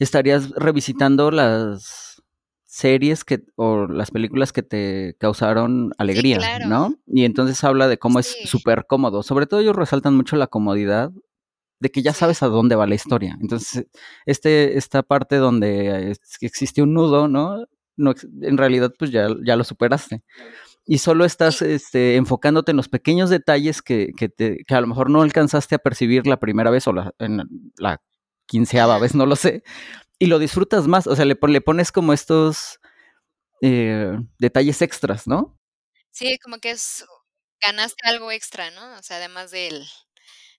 estarías 0.00 0.50
revisitando 0.50 1.30
las 1.30 2.20
series 2.64 3.24
que 3.24 3.44
o 3.54 3.86
las 3.86 4.10
películas 4.10 4.52
que 4.52 4.64
te 4.64 5.16
causaron 5.20 5.92
alegría, 5.96 6.58
¿no? 6.66 6.94
Y 7.06 7.24
entonces 7.24 7.62
habla 7.62 7.86
de 7.86 7.98
cómo 7.98 8.18
es 8.18 8.36
súper 8.46 8.86
cómodo. 8.88 9.22
Sobre 9.22 9.46
todo 9.46 9.60
ellos 9.60 9.76
resaltan 9.76 10.16
mucho 10.16 10.34
la 10.34 10.48
comodidad 10.48 11.12
de 11.78 11.90
que 11.90 12.02
ya 12.02 12.12
sabes 12.12 12.42
a 12.42 12.48
dónde 12.48 12.74
va 12.74 12.88
la 12.88 12.96
historia. 12.96 13.38
Entonces, 13.40 13.86
este, 14.26 14.76
esta 14.76 15.04
parte 15.04 15.36
donde 15.36 16.16
existe 16.40 16.82
un 16.82 16.94
nudo, 16.94 17.28
¿no? 17.28 17.64
no 17.96 18.12
en 18.42 18.58
realidad, 18.58 18.92
pues 18.98 19.12
ya, 19.12 19.28
ya 19.44 19.54
lo 19.54 19.62
superaste 19.62 20.24
y 20.90 20.98
solo 20.98 21.26
estás 21.26 21.60
este, 21.60 22.16
enfocándote 22.16 22.70
en 22.70 22.78
los 22.78 22.88
pequeños 22.88 23.28
detalles 23.28 23.82
que, 23.82 24.14
que, 24.16 24.30
te, 24.30 24.64
que, 24.66 24.74
a 24.74 24.80
lo 24.80 24.86
mejor 24.86 25.10
no 25.10 25.20
alcanzaste 25.20 25.74
a 25.74 25.78
percibir 25.78 26.26
la 26.26 26.40
primera 26.40 26.70
vez 26.70 26.86
o 26.86 26.94
la, 26.94 27.12
en 27.18 27.42
la 27.76 28.00
quinceava 28.46 28.98
vez, 28.98 29.14
no 29.14 29.26
lo 29.26 29.36
sé, 29.36 29.62
y 30.18 30.26
lo 30.26 30.38
disfrutas 30.38 30.88
más, 30.88 31.06
o 31.06 31.14
sea, 31.14 31.26
le, 31.26 31.38
le 31.40 31.60
pones 31.60 31.92
como 31.92 32.14
estos 32.14 32.80
eh, 33.60 34.16
detalles 34.38 34.80
extras, 34.80 35.26
¿no? 35.26 35.58
Sí, 36.10 36.38
como 36.42 36.56
que 36.56 36.70
es, 36.70 37.04
ganaste 37.60 38.08
algo 38.08 38.32
extra, 38.32 38.70
¿no? 38.70 38.96
O 38.96 39.02
sea, 39.02 39.18
además 39.18 39.50
del, 39.50 39.86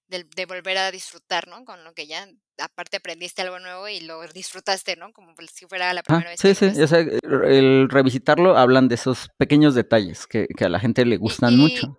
de, 0.09 0.45
volver 0.45 0.77
a 0.77 0.91
disfrutar, 0.91 1.47
¿no? 1.47 1.63
Con 1.65 1.83
lo 1.83 1.93
que 1.93 2.07
ya, 2.07 2.27
aparte 2.57 2.97
aprendiste 2.97 3.41
algo 3.41 3.59
nuevo 3.59 3.87
y 3.87 4.01
lo 4.01 4.25
disfrutaste, 4.27 4.95
¿no? 4.95 5.13
Como 5.13 5.33
si 5.53 5.65
fuera 5.67 5.93
la 5.93 6.03
primera 6.03 6.31
vez. 6.31 6.39
Sí, 6.39 6.55
sí, 6.55 6.81
o 6.81 6.87
sea, 6.87 6.99
el 6.99 7.87
revisitarlo 7.89 8.57
hablan 8.57 8.87
de 8.87 8.95
esos 8.95 9.29
pequeños 9.37 9.75
detalles 9.75 10.25
que, 10.27 10.47
a 10.59 10.69
la 10.69 10.79
gente 10.79 11.05
le 11.05 11.17
gustan 11.17 11.55
mucho. 11.55 11.97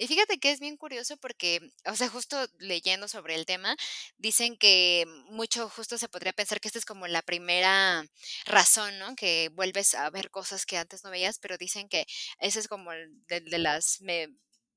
Y 0.00 0.06
fíjate 0.06 0.38
que 0.38 0.52
es 0.52 0.60
bien 0.60 0.76
curioso 0.76 1.16
porque, 1.16 1.72
o 1.84 1.96
sea, 1.96 2.08
justo 2.08 2.36
leyendo 2.60 3.08
sobre 3.08 3.34
el 3.34 3.46
tema, 3.46 3.76
dicen 4.16 4.56
que 4.56 5.04
mucho 5.28 5.68
justo 5.68 5.98
se 5.98 6.08
podría 6.08 6.32
pensar 6.32 6.60
que 6.60 6.68
esta 6.68 6.78
es 6.78 6.84
como 6.84 7.08
la 7.08 7.20
primera 7.20 8.06
razón, 8.46 8.96
¿no? 9.00 9.16
Que 9.16 9.50
vuelves 9.54 9.96
a 9.96 10.08
ver 10.10 10.30
cosas 10.30 10.66
que 10.66 10.76
antes 10.76 11.02
no 11.02 11.10
veías, 11.10 11.40
pero 11.40 11.58
dicen 11.58 11.88
que 11.88 12.06
esa 12.38 12.60
es 12.60 12.68
como 12.68 12.92
de, 12.92 13.40
de 13.40 13.58
las 13.58 14.00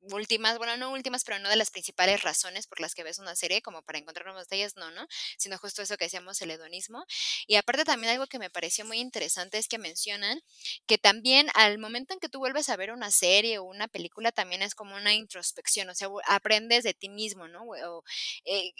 últimas, 0.02 0.58
bueno, 0.58 0.78
no 0.78 0.92
últimas, 0.92 1.24
pero 1.24 1.40
no 1.40 1.50
de 1.50 1.56
las 1.56 1.72
principales 1.72 2.24
razones 2.24 2.68
por 2.68 2.80
las 2.80 2.96
que 2.96 3.04
ves 3.04 3.20
una 3.20 3.36
serie, 3.36 3.62
como 3.62 3.82
para 3.84 4.00
encontrar 4.00 4.26
nuevos 4.26 4.44
detalles, 4.48 4.76
no, 4.76 4.92
¿no? 4.92 5.08
Sino 5.38 5.58
justo 5.58 5.82
eso 5.82 5.98
que 5.98 6.06
decíamos, 6.06 6.42
el 6.42 6.52
hedonismo. 6.52 7.06
Y 7.48 7.56
aparte 7.56 7.84
también 7.86 8.12
algo 8.14 8.28
que 8.28 8.40
me 8.40 8.50
pareció 8.50 8.86
muy 8.86 9.00
interesante 9.00 9.58
es 9.58 9.68
que 9.68 9.78
mencionan 9.78 10.42
que 10.88 10.98
también 10.98 11.48
al 11.56 11.78
momento 11.80 12.14
en 12.14 12.20
que 12.20 12.30
tú 12.30 12.40
vuelves 12.40 12.70
a 12.70 12.76
ver 12.78 12.92
una 12.92 13.12
serie 13.12 13.58
o 13.60 13.64
una 13.64 13.88
película, 13.88 14.32
también 14.32 14.62
es 14.62 14.76
como 14.76 14.96
una 14.96 15.14
introspección, 15.14 15.90
o 15.90 15.96
sea, 15.96 16.08
aprendes 16.28 16.84
de 16.84 16.94
ti 16.94 17.10
mismo, 17.10 17.48
¿no? 17.48 17.64
O, 17.64 18.04
eh, 18.46 18.72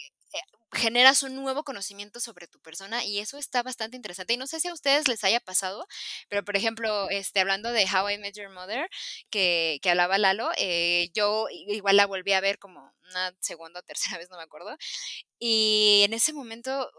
generas 0.72 1.22
un 1.22 1.36
nuevo 1.36 1.64
conocimiento 1.64 2.18
sobre 2.20 2.48
tu 2.48 2.58
persona 2.60 3.04
y 3.04 3.18
eso 3.18 3.38
está 3.38 3.62
bastante 3.62 3.96
interesante. 3.96 4.34
Y 4.34 4.36
no 4.38 4.46
sé 4.46 4.60
si 4.60 4.68
a 4.68 4.72
ustedes 4.72 5.06
les 5.08 5.22
haya 5.24 5.40
pasado, 5.40 5.86
pero 6.28 6.44
por 6.44 6.56
ejemplo, 6.56 7.10
este, 7.10 7.40
hablando 7.40 7.70
de 7.72 7.84
How 7.84 8.10
I 8.10 8.18
Met 8.18 8.36
Your 8.36 8.50
Mother, 8.50 8.88
que, 9.30 9.78
que 9.82 9.90
hablaba 9.90 10.18
Lalo, 10.18 10.50
eh, 10.56 11.10
yo 11.14 11.46
igual 11.50 11.96
la 11.96 12.06
volví 12.06 12.32
a 12.32 12.40
ver 12.40 12.58
como 12.58 12.92
una 13.10 13.34
segunda 13.40 13.80
o 13.80 13.82
tercera 13.82 14.18
vez, 14.18 14.30
no 14.30 14.36
me 14.38 14.44
acuerdo. 14.44 14.76
Y 15.38 16.02
en 16.04 16.14
ese 16.14 16.32
momento, 16.32 16.90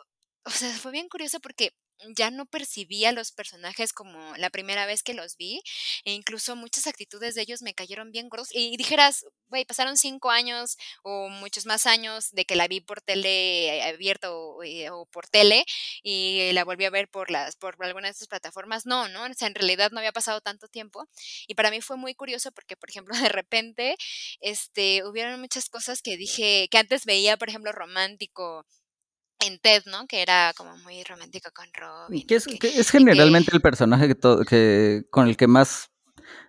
o 0.46 0.50
sea, 0.52 0.70
fue 0.74 0.92
bien 0.92 1.10
curioso 1.10 1.40
porque 1.40 1.74
ya 2.16 2.32
no 2.32 2.46
percibía 2.46 3.12
los 3.12 3.32
personajes 3.32 3.94
como 3.94 4.36
la 4.38 4.50
primera 4.50 4.86
vez 4.86 5.04
que 5.04 5.14
los 5.14 5.38
vi, 5.38 5.62
e 6.06 6.14
incluso 6.14 6.56
muchas 6.56 6.88
actitudes 6.88 7.36
de 7.36 7.42
ellos 7.42 7.62
me 7.62 7.74
cayeron 7.74 8.12
bien 8.12 8.30
gordos. 8.30 8.50
Y 8.52 8.76
dijeras, 8.78 9.26
güey, 9.48 9.66
pasaron 9.66 9.98
cinco 9.98 10.32
años 10.32 10.78
o 11.04 11.30
muchos 11.30 11.66
más 11.66 11.86
años 11.86 12.32
de 12.32 12.46
que 12.46 12.56
la 12.56 12.68
vi 12.68 12.82
por 12.82 13.02
tele 13.02 13.84
abierto 13.84 14.62
eh, 14.64 14.90
o, 14.90 15.06
por 15.06 15.28
tele 15.28 15.66
y 16.02 16.52
la 16.54 16.64
volví 16.64 16.86
a 16.86 16.90
ver 16.90 17.10
por 17.10 17.30
las 17.32 17.56
por 17.56 17.76
alguna 17.84 18.08
de 18.08 18.12
estas 18.12 18.28
plataformas. 18.28 18.86
No, 18.86 19.08
no, 19.10 19.26
o 19.26 19.34
sea, 19.34 19.48
en 19.48 19.56
realidad 19.56 19.92
no 19.92 20.00
había 20.00 20.12
pasado 20.12 20.42
tanto 20.42 20.68
tiempo. 20.68 21.08
Y 21.48 21.56
para 21.56 21.72
mí 21.72 21.82
fue 21.82 21.98
muy 21.98 22.16
curioso 22.16 22.52
porque, 22.52 22.78
por 22.78 22.90
ejemplo, 22.90 23.14
de 23.22 23.30
repente, 23.30 23.96
este, 24.42 25.04
hubieron 25.06 25.40
muchas 25.40 25.70
cosas 25.70 26.02
que 26.02 26.18
dije, 26.18 26.68
que 26.70 26.78
antes 26.78 27.06
veía, 27.06 27.38
por 27.38 27.50
ejemplo, 27.50 27.72
romántico 27.72 28.66
en 29.46 29.60
Ted, 29.60 29.84
¿no? 29.86 30.08
Que 30.08 30.22
era 30.22 30.54
como 30.56 30.76
muy 30.78 31.04
romántico 31.04 31.50
con 31.54 31.68
Robin. 31.74 32.26
Que 32.26 32.36
es, 32.36 32.48
es 32.48 32.90
generalmente 32.90 33.52
el 33.54 33.62
personaje 33.62 34.08
que, 34.08 34.16
que 34.48 35.04
con 35.10 35.28
el 35.28 35.38
que 35.38 35.48
más 35.48 35.90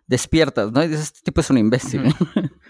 despiertas, 0.07 0.72
¿no? 0.72 0.83
Y 0.83 0.88
dices, 0.88 1.07
este 1.07 1.20
tipo 1.22 1.40
es 1.40 1.50
un 1.50 1.59
imbécil. 1.59 2.02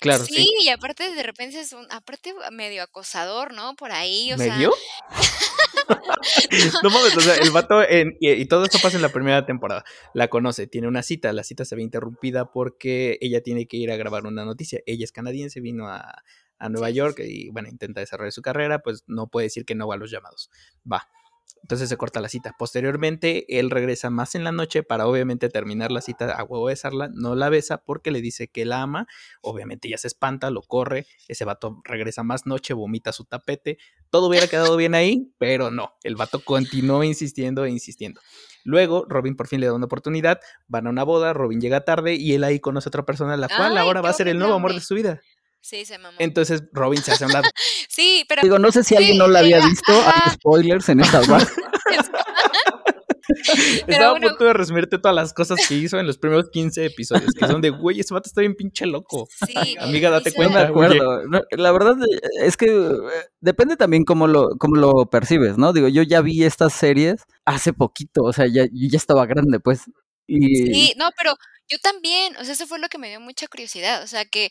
claro, 0.00 0.24
sí. 0.24 0.34
Sí, 0.34 0.52
y 0.62 0.68
aparte 0.68 1.14
de 1.14 1.22
repente 1.22 1.60
es 1.60 1.72
un, 1.72 1.86
aparte 1.90 2.34
medio 2.52 2.82
acosador, 2.82 3.52
¿no? 3.54 3.74
Por 3.76 3.92
ahí, 3.92 4.32
o 4.32 4.36
¿Medio? 4.36 4.72
no 6.82 6.90
mames, 6.90 7.16
o 7.16 7.20
sea, 7.20 7.36
el 7.36 7.50
vato, 7.50 7.82
en, 7.82 8.16
y, 8.20 8.44
todo 8.46 8.64
esto 8.64 8.78
pasa 8.82 8.96
en 8.96 9.02
la 9.02 9.08
primera 9.10 9.46
temporada, 9.46 9.84
la 10.14 10.28
conoce, 10.28 10.66
tiene 10.66 10.88
una 10.88 11.02
cita, 11.02 11.32
la 11.32 11.44
cita 11.44 11.64
se 11.64 11.76
ve 11.76 11.82
interrumpida 11.82 12.50
porque 12.50 13.18
ella 13.20 13.42
tiene 13.42 13.66
que 13.66 13.76
ir 13.76 13.90
a 13.90 13.96
grabar 13.96 14.26
una 14.26 14.44
noticia, 14.44 14.80
ella 14.86 15.04
es 15.04 15.12
canadiense, 15.12 15.60
vino 15.60 15.88
a, 15.88 16.22
a 16.60 16.68
Nueva 16.68 16.90
York 16.90 17.18
y 17.24 17.50
bueno, 17.50 17.68
intenta 17.68 18.00
desarrollar 18.00 18.32
su 18.32 18.42
carrera, 18.42 18.80
pues 18.80 19.04
no 19.06 19.26
puede 19.26 19.46
decir 19.46 19.64
que 19.64 19.74
no 19.74 19.88
va 19.88 19.94
a 19.94 19.98
los 19.98 20.10
llamados. 20.10 20.50
Va. 20.90 21.08
Entonces 21.62 21.88
se 21.88 21.96
corta 21.96 22.20
la 22.20 22.28
cita. 22.28 22.54
Posteriormente, 22.58 23.58
él 23.58 23.70
regresa 23.70 24.10
más 24.10 24.34
en 24.34 24.44
la 24.44 24.52
noche 24.52 24.82
para 24.82 25.06
obviamente 25.06 25.48
terminar 25.48 25.92
la 25.92 26.00
cita 26.00 26.32
a 26.32 26.44
huevo 26.44 26.64
besarla. 26.64 27.10
No 27.12 27.34
la 27.34 27.48
besa 27.48 27.78
porque 27.84 28.10
le 28.10 28.20
dice 28.20 28.48
que 28.48 28.64
la 28.64 28.82
ama. 28.82 29.06
Obviamente 29.42 29.88
ella 29.88 29.98
se 29.98 30.08
espanta, 30.08 30.50
lo 30.50 30.62
corre. 30.62 31.06
Ese 31.28 31.44
vato 31.44 31.80
regresa 31.84 32.22
más 32.22 32.46
noche, 32.46 32.74
vomita 32.74 33.12
su 33.12 33.24
tapete. 33.24 33.78
Todo 34.10 34.28
hubiera 34.28 34.46
quedado 34.46 34.76
bien 34.76 34.94
ahí, 34.94 35.32
pero 35.38 35.70
no. 35.70 35.94
El 36.02 36.16
vato 36.16 36.40
continuó 36.44 37.04
insistiendo 37.04 37.64
e 37.64 37.70
insistiendo. 37.70 38.20
Luego, 38.64 39.06
Robin 39.08 39.36
por 39.36 39.46
fin 39.46 39.60
le 39.60 39.66
da 39.66 39.74
una 39.74 39.86
oportunidad. 39.86 40.40
Van 40.66 40.86
a 40.86 40.90
una 40.90 41.04
boda, 41.04 41.32
Robin 41.32 41.60
llega 41.60 41.84
tarde 41.84 42.14
y 42.14 42.34
él 42.34 42.44
ahí 42.44 42.60
conoce 42.60 42.88
a 42.88 42.90
otra 42.90 43.06
persona, 43.06 43.36
la 43.36 43.48
cual 43.48 43.76
ahora 43.78 44.00
va 44.00 44.10
a 44.10 44.14
ser 44.14 44.28
el 44.28 44.38
nuevo 44.38 44.54
amor 44.54 44.74
de 44.74 44.80
su 44.80 44.94
vida. 44.94 45.20
Sí, 45.60 45.84
se 45.84 45.98
mamó. 45.98 46.16
Entonces 46.18 46.62
Robin 46.72 47.02
se 47.02 47.12
hace 47.12 47.24
a 47.24 47.26
un 47.26 47.32
lado. 47.32 47.48
sí, 47.88 48.24
pero. 48.28 48.42
Digo, 48.42 48.58
no 48.58 48.72
sé 48.72 48.84
si 48.84 48.96
alguien 48.96 49.18
no 49.18 49.28
la 49.28 49.40
había 49.40 49.64
visto. 49.64 49.92
Hay 49.92 50.32
spoilers 50.32 50.88
en 50.88 51.00
esta 51.00 51.20
Estaba 53.86 54.16
a 54.16 54.20
punto 54.20 54.44
de 54.44 54.52
resumirte 54.52 54.98
todas 54.98 55.14
las 55.14 55.32
cosas 55.32 55.66
que 55.66 55.74
hizo 55.74 55.98
en 55.98 56.06
los 56.06 56.18
primeros 56.18 56.50
15 56.50 56.86
episodios, 56.86 57.32
que 57.32 57.46
son 57.46 57.60
de, 57.60 57.70
güey, 57.70 58.00
ese 58.00 58.14
vato 58.14 58.28
está 58.28 58.40
bien 58.40 58.54
pinche 58.54 58.86
loco. 58.86 59.28
Sí, 59.46 59.76
Amiga, 59.78 60.10
date 60.10 60.32
cuenta. 60.32 60.54
No 60.54 60.64
me 60.64 60.70
acuerdo. 60.70 61.22
la 61.50 61.72
verdad 61.72 61.96
es 62.42 62.56
que 62.56 62.66
eh, 62.66 62.92
depende 63.40 63.76
también 63.76 64.04
cómo 64.04 64.26
lo, 64.26 64.50
cómo 64.58 64.76
lo 64.76 65.10
percibes, 65.10 65.58
¿no? 65.58 65.72
Digo, 65.72 65.88
yo 65.88 66.02
ya 66.02 66.20
vi 66.20 66.44
estas 66.44 66.72
series 66.72 67.24
hace 67.44 67.72
poquito, 67.72 68.22
o 68.22 68.32
sea, 68.32 68.46
ya, 68.46 68.64
yo 68.64 68.88
ya 68.90 68.96
estaba 68.96 69.26
grande, 69.26 69.60
pues. 69.60 69.82
Y... 70.26 70.72
Sí, 70.72 70.94
no, 70.96 71.10
pero 71.16 71.34
yo 71.68 71.78
también, 71.78 72.36
o 72.36 72.44
sea, 72.44 72.54
eso 72.54 72.66
fue 72.66 72.78
lo 72.78 72.88
que 72.88 72.98
me 72.98 73.08
dio 73.08 73.20
mucha 73.20 73.48
curiosidad, 73.48 74.02
o 74.02 74.06
sea, 74.06 74.24
que 74.24 74.50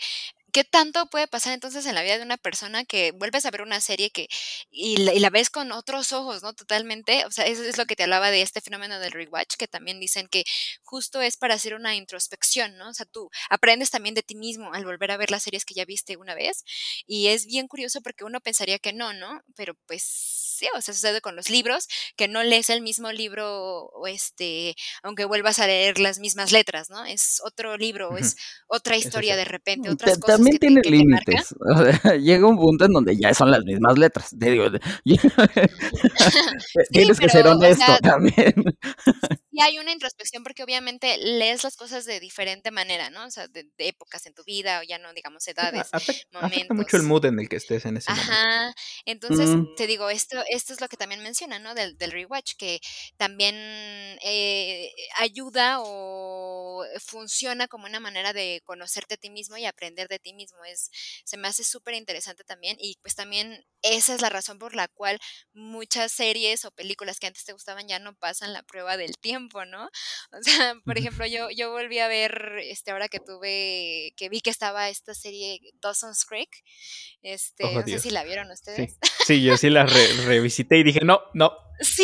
¿Qué 0.51 0.63
tanto 0.63 1.09
puede 1.09 1.27
pasar 1.27 1.53
entonces 1.53 1.85
en 1.85 1.95
la 1.95 2.01
vida 2.01 2.17
de 2.17 2.23
una 2.23 2.37
persona 2.37 2.85
que 2.85 3.11
vuelves 3.11 3.45
a 3.45 3.51
ver 3.51 3.61
una 3.61 3.81
serie 3.81 4.09
que 4.09 4.27
y 4.71 4.97
la, 4.97 5.29
ves 5.29 5.49
con 5.49 5.71
otros 5.71 6.11
ojos, 6.13 6.43
¿no? 6.43 6.53
Totalmente. 6.53 7.25
O 7.25 7.31
sea, 7.31 7.45
eso 7.45 7.63
es 7.63 7.77
lo 7.77 7.85
que 7.85 7.95
te 7.95 8.03
hablaba 8.03 8.31
de 8.31 8.41
este 8.41 8.61
fenómeno 8.61 8.99
del 8.99 9.11
rewatch, 9.11 9.55
que 9.57 9.67
también 9.67 9.99
dicen 9.99 10.27
que 10.27 10.43
justo 10.83 11.21
es 11.21 11.37
para 11.37 11.55
hacer 11.55 11.73
una 11.73 11.95
introspección, 11.95 12.77
¿no? 12.77 12.89
O 12.89 12.93
sea, 12.93 13.05
tú 13.05 13.29
aprendes 13.49 13.91
también 13.91 14.15
de 14.15 14.23
ti 14.23 14.35
mismo 14.35 14.73
al 14.73 14.85
volver 14.85 15.11
a 15.11 15.17
ver 15.17 15.31
las 15.31 15.43
series 15.43 15.65
que 15.65 15.73
ya 15.73 15.85
viste 15.85 16.17
una 16.17 16.35
vez. 16.35 16.63
Y 17.05 17.27
es 17.27 17.45
bien 17.45 17.67
curioso 17.67 18.01
porque 18.01 18.23
uno 18.23 18.41
pensaría 18.41 18.79
que 18.79 18.93
no, 18.93 19.13
¿no? 19.13 19.41
Pero 19.55 19.75
pues 19.85 20.03
sí, 20.03 20.67
o 20.75 20.81
sea, 20.81 20.93
sucede 20.93 21.21
con 21.21 21.35
los 21.35 21.49
libros, 21.49 21.87
que 22.15 22.27
no 22.27 22.43
lees 22.43 22.69
el 22.69 22.81
mismo 22.81 23.11
libro, 23.11 23.85
o 23.85 24.07
este, 24.07 24.75
aunque 25.03 25.25
vuelvas 25.25 25.59
a 25.59 25.67
leer 25.67 25.99
las 25.99 26.19
mismas 26.19 26.51
letras, 26.51 26.89
¿no? 26.89 27.05
Es 27.05 27.41
otro 27.43 27.77
libro, 27.77 28.17
es 28.17 28.35
otra 28.67 28.97
historia 28.97 29.35
de 29.35 29.45
repente, 29.45 29.89
otras 29.89 30.17
cosas 30.17 30.38
también 30.39 30.57
tiene 30.59 30.81
límites. 30.81 31.55
llega 32.21 32.47
un 32.47 32.57
punto 32.57 32.85
en 32.85 32.93
donde 32.93 33.17
ya 33.17 33.33
son 33.33 33.51
las 33.51 33.63
mismas 33.63 33.97
letras. 33.97 34.35
Te 34.37 34.51
digo, 34.51 34.65
tienes 36.91 37.19
que 37.19 37.29
ser 37.29 37.47
honesto 37.47 37.97
también. 38.01 38.53
Y 39.59 39.61
hay 39.61 39.77
una 39.77 39.91
introspección 39.91 40.41
porque 40.41 40.63
obviamente 40.63 41.17
lees 41.17 41.65
las 41.65 41.75
cosas 41.75 42.05
de 42.05 42.21
diferente 42.21 42.71
manera, 42.71 43.09
¿no? 43.09 43.25
O 43.25 43.29
sea, 43.29 43.49
de, 43.49 43.69
épocas 43.77 44.25
en 44.25 44.33
tu 44.33 44.45
vida 44.45 44.79
o 44.79 44.83
ya 44.83 44.99
no, 44.99 45.11
digamos, 45.11 45.45
edades, 45.49 45.89
afecta, 45.91 46.39
momentos. 46.39 46.77
mucho 46.77 46.95
el 46.95 47.03
mood 47.03 47.25
en 47.25 47.39
el 47.39 47.49
que 47.49 47.57
estés 47.57 47.83
en 47.83 47.97
ese 47.97 48.09
momento. 48.09 48.31
Ajá. 48.31 48.73
Entonces, 49.03 49.49
mm. 49.49 49.75
te 49.75 49.85
digo, 49.85 50.09
esto, 50.09 50.41
esto 50.49 50.71
es 50.71 50.79
lo 50.79 50.87
que 50.87 50.95
también 50.95 51.21
menciona, 51.21 51.59
¿no? 51.59 51.75
Del, 51.75 51.97
del 51.97 52.11
rewatch, 52.11 52.53
que 52.57 52.79
también 53.17 53.55
eh, 54.23 54.93
ayuda 55.17 55.79
o 55.81 56.85
funciona 57.05 57.67
como 57.67 57.85
una 57.85 57.99
manera 57.99 58.31
de 58.31 58.61
conocerte 58.63 59.15
a 59.15 59.17
ti 59.17 59.29
mismo 59.29 59.57
y 59.57 59.65
aprender 59.65 60.07
de 60.07 60.19
ti 60.19 60.33
mismo. 60.33 60.63
Es, 60.63 60.89
se 61.25 61.35
me 61.35 61.49
hace 61.49 61.65
súper 61.65 61.95
interesante 61.95 62.45
también 62.45 62.77
y 62.79 62.97
pues 63.01 63.15
también 63.15 63.65
esa 63.81 64.13
es 64.13 64.21
la 64.21 64.29
razón 64.29 64.59
por 64.59 64.75
la 64.75 64.87
cual 64.87 65.19
muchas 65.53 66.11
series 66.11 66.65
o 66.65 66.71
películas 66.71 67.19
que 67.19 67.27
antes 67.27 67.45
te 67.45 67.53
gustaban 67.53 67.87
ya 67.87 67.99
no 67.99 68.15
pasan 68.15 68.53
la 68.53 68.63
prueba 68.63 68.97
del 68.97 69.17
tiempo, 69.17 69.48
¿no? 69.65 69.85
O 69.85 70.41
sea, 70.41 70.75
por 70.85 70.97
ejemplo, 70.97 71.25
yo, 71.25 71.47
yo 71.55 71.71
volví 71.71 71.99
a 71.99 72.07
ver, 72.07 72.59
este, 72.63 72.91
ahora 72.91 73.07
que 73.07 73.19
tuve, 73.19 74.13
que 74.15 74.29
vi 74.29 74.41
que 74.41 74.49
estaba 74.49 74.89
esta 74.89 75.13
serie 75.13 75.59
Dawson's 75.81 76.25
Creek, 76.25 76.49
este, 77.21 77.65
oh, 77.65 77.71
no 77.81 77.83
sé 77.85 77.99
si 77.99 78.11
la 78.11 78.23
vieron 78.23 78.49
ustedes. 78.51 78.97
Sí, 79.25 79.43
yo 79.43 79.57
sí 79.57 79.69
la 79.69 79.85
revisité 79.85 80.77
y 80.77 80.83
dije, 80.83 81.01
no, 81.03 81.21
no, 81.33 81.51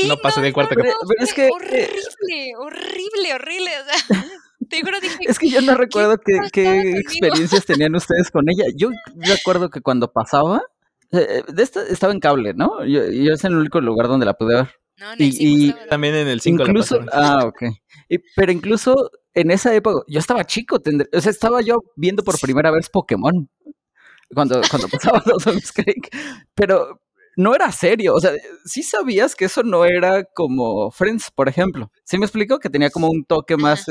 no 0.08 0.18
pasé 0.18 0.42
del 0.42 0.54
cuarto 0.54 0.76
no, 0.76 0.84
es 1.20 1.34
que... 1.34 1.50
Horrible, 1.52 2.54
horrible, 2.58 3.34
horrible, 3.34 3.72
o 3.80 3.86
sea... 3.86 4.26
es 5.22 5.40
que 5.40 5.50
yo 5.50 5.62
no 5.62 5.76
recuerdo 5.76 6.18
qué, 6.52 6.98
experiencias 6.98 7.66
tenían 7.66 7.96
ustedes 7.96 8.32
con 8.32 8.46
ella. 8.50 8.66
Yo 8.76 8.90
recuerdo 9.16 9.70
que 9.70 9.82
cuando 9.82 10.12
pasaba, 10.12 10.62
eh, 11.12 11.44
de 11.48 11.64
esta, 11.64 11.84
estaba 11.84 12.14
en 12.14 12.20
cable, 12.20 12.54
¿no? 12.54 12.86
Yo, 12.86 13.02
es 13.04 13.44
el 13.44 13.56
único 13.56 13.82
lugar 13.82 14.08
donde 14.08 14.26
la 14.26 14.34
pude 14.34 14.56
ver. 14.56 14.70
No, 14.98 15.14
en 15.14 15.22
el 15.22 15.28
y, 15.34 15.76
también 15.90 16.16
en 16.16 16.28
el 16.28 16.40
5 16.40 16.64
incluso, 16.64 17.00
Ah, 17.12 17.46
ok. 17.46 17.64
pero 18.36 18.52
incluso 18.52 19.12
en 19.34 19.52
esa 19.52 19.74
época, 19.76 20.04
yo 20.08 20.20
estaba 20.20 20.46
chico, 20.46 20.78
o 21.12 21.22
sea, 21.22 21.32
estaba 21.32 21.62
yo 21.62 21.80
viendo 21.98 22.24
por 22.24 22.40
primera 22.40 22.72
vez 22.72 22.90
Pokémon 22.90 23.50
cuando, 24.34 24.62
cuando 24.70 24.88
pasaba 24.88 25.22
los 25.26 25.72
Creek, 25.74 26.10
pero 26.54 27.02
no 27.36 27.54
era 27.54 27.72
serio, 27.72 28.16
o 28.16 28.20
sea, 28.22 28.32
sí 28.64 28.82
sabías 28.82 29.36
que 29.36 29.46
eso 29.46 29.64
no 29.64 29.84
era 29.84 30.24
como 30.24 30.90
Friends, 30.92 31.32
por 31.32 31.50
ejemplo. 31.50 31.92
¿Sí 32.06 32.18
me 32.18 32.26
explicó? 32.26 32.60
Que 32.60 32.70
tenía 32.70 32.90
como 32.90 33.10
un 33.10 33.26
toque 33.26 33.58
más 33.58 33.86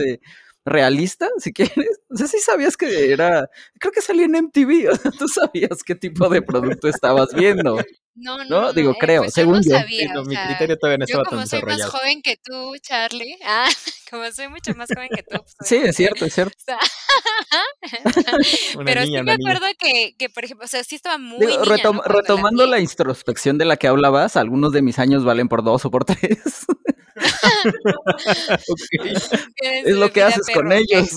realista, 0.64 1.28
si 1.38 1.52
quieres. 1.52 2.00
O 2.10 2.16
sea, 2.16 2.26
sí 2.26 2.38
sabías 2.38 2.76
que 2.76 3.12
era, 3.12 3.50
creo 3.78 3.92
que 3.92 4.00
salía 4.00 4.24
en 4.24 4.36
MTV, 4.36 4.88
o 4.92 4.96
sea, 4.96 5.10
tú 5.10 5.28
sabías 5.28 5.82
qué 5.84 5.94
tipo 5.94 6.28
de 6.28 6.42
producto 6.42 6.88
estabas 6.88 7.34
viendo. 7.34 7.76
No, 8.16 8.38
no, 8.38 8.44
no, 8.44 8.72
digo, 8.72 8.92
eh, 8.92 8.96
creo, 9.00 9.22
pues 9.22 9.34
según 9.34 9.60
yo. 9.62 9.76
No 10.14 10.24
mi 10.24 10.36
criterio 10.36 10.78
todavía 10.78 10.98
no 10.98 11.04
estaba 11.04 11.24
tan 11.24 11.40
desarrollado. 11.40 11.78
Yo 11.78 11.90
como 11.90 11.90
soy 11.90 11.90
más 11.90 12.00
joven 12.00 12.22
que 12.22 12.36
tú, 12.36 12.76
Charlie, 12.80 13.36
ah, 13.44 13.68
como 14.08 14.30
soy 14.30 14.48
mucho 14.48 14.72
más 14.76 14.88
joven 14.94 15.08
que 15.14 15.24
tú. 15.24 15.30
Pues, 15.30 15.56
sí, 15.62 15.76
es 15.76 15.96
cierto, 15.96 16.24
es 16.24 16.32
cierto. 16.32 16.56
Pero 18.84 19.02
sí 19.02 19.20
me 19.20 19.32
acuerdo 19.32 19.66
que, 19.76 20.14
que, 20.16 20.28
por 20.28 20.44
ejemplo, 20.44 20.64
o 20.64 20.68
sea, 20.68 20.84
sí 20.84 20.94
estaba 20.94 21.18
muy 21.18 21.44
digo, 21.44 21.64
Retomando 21.64 22.66
la, 22.66 22.78
introspección 22.78 23.58
de 23.58 23.64
la 23.64 23.76
que 23.76 23.88
hablabas, 23.88 24.36
algunos 24.36 24.72
de 24.72 24.82
mis 24.82 25.00
años 25.00 25.24
valen 25.24 25.48
por 25.48 25.64
dos 25.64 25.84
o 25.84 25.90
por 25.90 26.04
tres. 26.04 26.66
Es 29.62 29.96
lo 29.96 30.12
que 30.12 30.22
haces 30.22 30.46
con 30.52 30.72
ellos. 30.72 31.08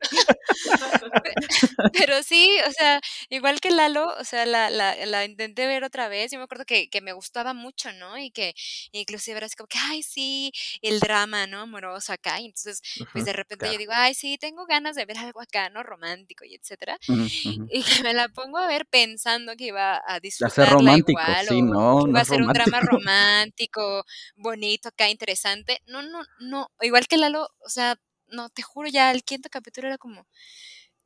Pero 1.92 2.22
sí, 2.22 2.50
o 2.68 2.72
sea, 2.72 3.00
igual 3.28 3.60
que 3.60 3.70
Lalo, 3.70 4.14
o 4.18 4.24
sea, 4.24 4.46
la, 4.46 4.70
la, 4.70 4.94
la 5.06 5.24
intenté 5.24 5.66
ver 5.66 5.84
otra 5.84 6.08
vez. 6.08 6.32
Yo 6.32 6.38
me 6.38 6.44
acuerdo 6.44 6.64
que, 6.64 6.88
que, 6.88 7.00
me 7.00 7.12
gustaba 7.12 7.54
mucho, 7.54 7.92
¿no? 7.92 8.18
Y 8.18 8.30
que 8.30 8.54
inclusive 8.92 9.38
era 9.38 9.46
así 9.46 9.56
como 9.56 9.68
que, 9.68 9.78
ay, 9.78 10.02
sí, 10.02 10.52
el 10.82 11.00
drama, 11.00 11.46
¿no? 11.46 11.60
Amoroso 11.60 12.12
acá. 12.12 12.40
Y 12.40 12.46
entonces, 12.46 12.82
pues 13.12 13.24
de 13.24 13.32
repente 13.32 13.70
yo 13.72 13.78
digo, 13.78 13.92
ay, 13.94 14.14
sí, 14.14 14.38
tengo 14.38 14.66
ganas 14.66 14.96
de 14.96 15.06
ver 15.06 15.18
algo 15.18 15.40
acá, 15.40 15.70
¿no? 15.70 15.82
Romántico 15.82 16.44
y 16.44 16.54
etcétera. 16.54 16.98
Y 17.08 17.82
que 17.82 18.02
me 18.02 18.14
la 18.14 18.28
pongo 18.28 18.58
a 18.58 18.66
ver 18.66 18.86
pensando 18.86 19.54
que 19.56 19.66
iba 19.66 20.02
a 20.06 20.20
disfrutarla 20.20 20.72
romántico, 20.72 21.20
igual. 21.20 21.46
Sí, 21.46 21.60
o 21.60 21.64
no, 21.64 22.08
iba 22.08 22.20
a 22.20 22.24
ser 22.24 22.42
un 22.42 22.52
drama 22.52 22.80
romántico, 22.80 24.04
bonito 24.36 24.79
acá, 24.88 25.08
interesante. 25.08 25.80
No, 25.86 26.02
no, 26.02 26.22
no. 26.40 26.70
Igual 26.80 27.06
que 27.06 27.16
Lalo, 27.16 27.48
o 27.64 27.68
sea, 27.68 27.98
no, 28.28 28.48
te 28.48 28.62
juro, 28.62 28.88
ya 28.88 29.10
el 29.10 29.24
quinto 29.24 29.48
capítulo 29.50 29.88
era 29.88 29.98
como, 29.98 30.26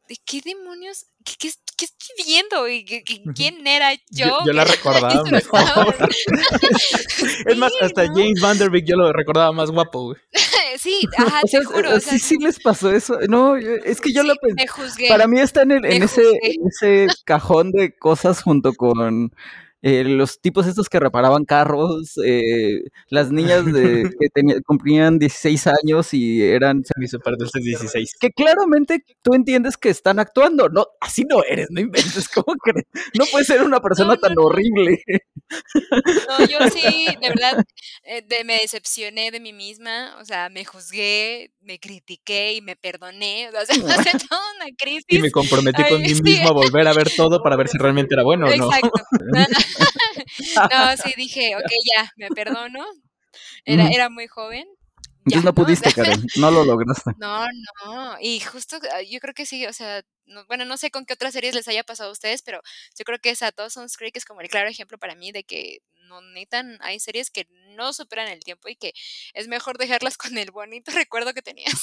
¿de 0.09 0.17
qué 0.25 0.41
demonios? 0.45 1.07
¿Qué, 1.25 1.35
qué, 1.39 1.85
estoy 1.85 2.25
viendo? 2.27 2.69
¿Y 2.69 2.85
quién 3.35 3.67
era 3.67 3.95
yo? 4.11 4.39
Yo, 4.45 4.53
la 4.53 4.65
recordaba 4.65 5.23
mejor. 5.25 5.61
es 7.47 7.57
más, 7.57 7.73
hasta 7.81 8.07
James 8.07 8.41
Vanderbilt 8.41 8.87
yo 8.87 8.97
lo 8.97 9.13
recordaba 9.13 9.53
más 9.53 9.71
guapo, 9.71 10.05
güey. 10.05 10.19
sí, 10.79 11.01
ajá, 11.17 11.41
te 11.51 11.65
juro. 11.65 12.01
sí, 12.01 12.19
sí 12.19 12.37
les 12.39 12.61
pasó 12.61 12.91
eso. 12.91 13.19
No, 13.29 13.57
es 13.57 14.01
que 14.01 14.13
yo 14.13 14.23
lo 14.23 14.37
pensé. 14.37 14.67
Para 15.09 15.27
mí 15.27 15.41
está 15.41 15.63
en, 15.63 15.73
el, 15.73 15.85
en 15.85 16.03
ese, 16.03 16.23
en 16.43 16.67
ese 16.69 17.07
cajón 17.25 17.73
de 17.73 17.97
cosas 17.97 18.43
junto 18.43 18.75
con 18.75 19.35
eh, 19.87 20.03
los 20.03 20.41
tipos 20.41 20.67
estos 20.67 20.89
que 20.89 20.99
reparaban 20.99 21.45
carros, 21.45 22.15
eh, 22.25 22.85
las 23.11 23.31
niñas 23.31 23.67
de, 23.67 24.11
que 24.35 24.63
cumplían 24.63 25.19
16 25.19 25.67
años 25.67 26.15
y 26.15 26.43
eran... 26.43 26.83
Servicio 26.85 27.21
para 27.21 27.37
16. 27.37 28.15
Que 28.19 28.31
claramente 28.31 29.05
tú 29.21 29.35
entiendes 29.35 29.77
que 29.77 29.91
están 29.91 30.19
actuando, 30.19 30.71
no, 30.71 30.87
así 31.03 31.25
no 31.25 31.45
eres, 31.45 31.67
no 31.71 31.83
inventes, 31.83 32.31
¿cómo 32.31 32.57
crees? 32.57 32.87
No 33.19 33.27
puedes 33.31 33.47
ser 33.47 33.63
una 33.63 33.81
persona 33.81 34.17
tan 34.17 34.33
horrible. 34.39 35.03
No, 36.29 36.47
yo 36.47 36.59
sí, 36.71 37.07
de 37.21 37.29
verdad, 37.29 37.63
eh, 38.05 38.25
me 38.45 38.55
decepcioné 38.61 39.31
de 39.31 39.41
mí 39.41 39.53
misma, 39.53 40.17
o 40.19 40.25
sea, 40.25 40.49
me 40.49 40.65
juzgué, 40.65 41.53
me 41.61 41.79
critiqué 41.79 42.55
y 42.55 42.63
me 42.63 42.75
perdoné, 42.77 43.49
o 43.49 43.53
sea, 43.53 43.59
hace 43.99 44.19
toda 44.29 44.41
una 44.57 44.75
crisis. 44.79 45.05
Y 45.09 45.19
me 45.19 45.31
comprometí 45.31 45.83
con 45.85 46.01
mí 46.01 46.15
mismo 46.15 46.49
a 46.49 46.53
volver 46.53 46.89
a 46.89 46.95
ver 46.95 47.11
todo 47.15 47.43
para 47.43 47.57
ver 47.57 47.69
si 47.69 47.77
realmente 47.77 48.15
era 48.15 48.23
bueno 48.23 48.47
o 48.47 48.57
no. 48.57 48.67
Exacto. 48.67 48.91
no, 50.71 50.97
sí, 50.97 51.13
dije, 51.17 51.57
ok, 51.57 51.71
ya, 51.97 52.13
me 52.17 52.29
perdono. 52.29 52.85
Era, 53.65 53.89
era 53.89 54.09
muy 54.09 54.27
joven. 54.27 54.67
Ya, 55.27 55.41
no, 55.41 55.55
pudiste, 55.55 55.93
Karen, 55.93 56.23
no 56.37 56.51
lo 56.51 56.65
lograste. 56.65 57.13
No, 57.19 57.47
no, 57.85 58.17
y 58.21 58.41
justo 58.41 58.77
ah, 58.93 59.01
yo 59.03 59.21
creo 59.21 59.33
que 59.33 59.47
sí, 59.47 59.67
o 59.67 59.73
sea, 59.73 60.03
bueno, 60.49 60.65
no 60.65 60.77
sé 60.77 60.91
con 60.91 61.07
qué 61.07 61.15
otras 61.15 61.33
series 61.33 61.55
les 61.55 61.67
haya 61.69 61.83
pasado 61.83 62.11
a 62.11 62.13
ustedes, 62.13 62.43
pero 62.43 62.61
yo 62.99 63.05
creo 63.05 63.19
que 63.19 63.31
esa 63.31 63.51
Dawson's 63.51 63.97
Creek 63.97 64.17
es 64.17 64.25
como 64.25 64.43
el 64.43 64.49
claro 64.49 64.69
ejemplo 64.69 64.99
para 64.99 65.15
mí 65.15 65.33
de 65.33 65.45
que 65.45 65.79
no 66.09 66.21
necesitan, 66.21 66.79
hay 66.81 67.01
series 67.01 67.31
que 67.31 67.47
no 67.77 67.93
superan 67.95 68.29
el 68.29 68.41
tiempo 68.41 68.69
y 68.69 68.77
que 68.77 68.93
es 69.33 69.49
mejor 69.49 69.79
dejarlas 69.79 70.17
con 70.19 70.37
el 70.37 70.51
bonito 70.51 70.93
recuerdo 70.93 71.33
que 71.33 71.43
tenías. 71.43 71.81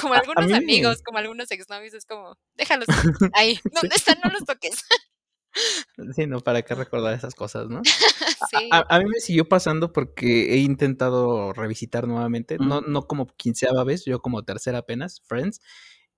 como 0.00 0.14
algunos 0.14 0.52
amigos, 0.52 1.02
como 1.04 1.18
algunos 1.18 1.50
exnovios, 1.50 1.94
es 1.94 2.06
como, 2.06 2.38
déjalos 2.54 2.86
ahí, 3.34 3.58
¿dónde 3.72 3.96
están? 3.96 4.18
No 4.22 4.30
los 4.30 4.44
toques. 4.44 4.84
Sí, 6.14 6.26
no, 6.26 6.40
para 6.40 6.62
qué 6.62 6.74
recordar 6.74 7.14
esas 7.14 7.34
cosas, 7.34 7.68
¿no? 7.68 7.82
A, 8.70 8.98
mí 8.98 9.04
me 9.06 9.20
siguió 9.20 9.48
pasando 9.48 9.92
porque 9.92 10.54
he 10.54 10.58
intentado 10.58 11.52
revisitar 11.52 12.06
nuevamente, 12.06 12.58
no, 12.58 12.80
no 12.80 13.06
como 13.06 13.26
quinceava 13.26 13.84
vez, 13.84 14.04
yo 14.04 14.20
como 14.20 14.42
tercera 14.42 14.78
apenas, 14.78 15.22
Friends, 15.26 15.60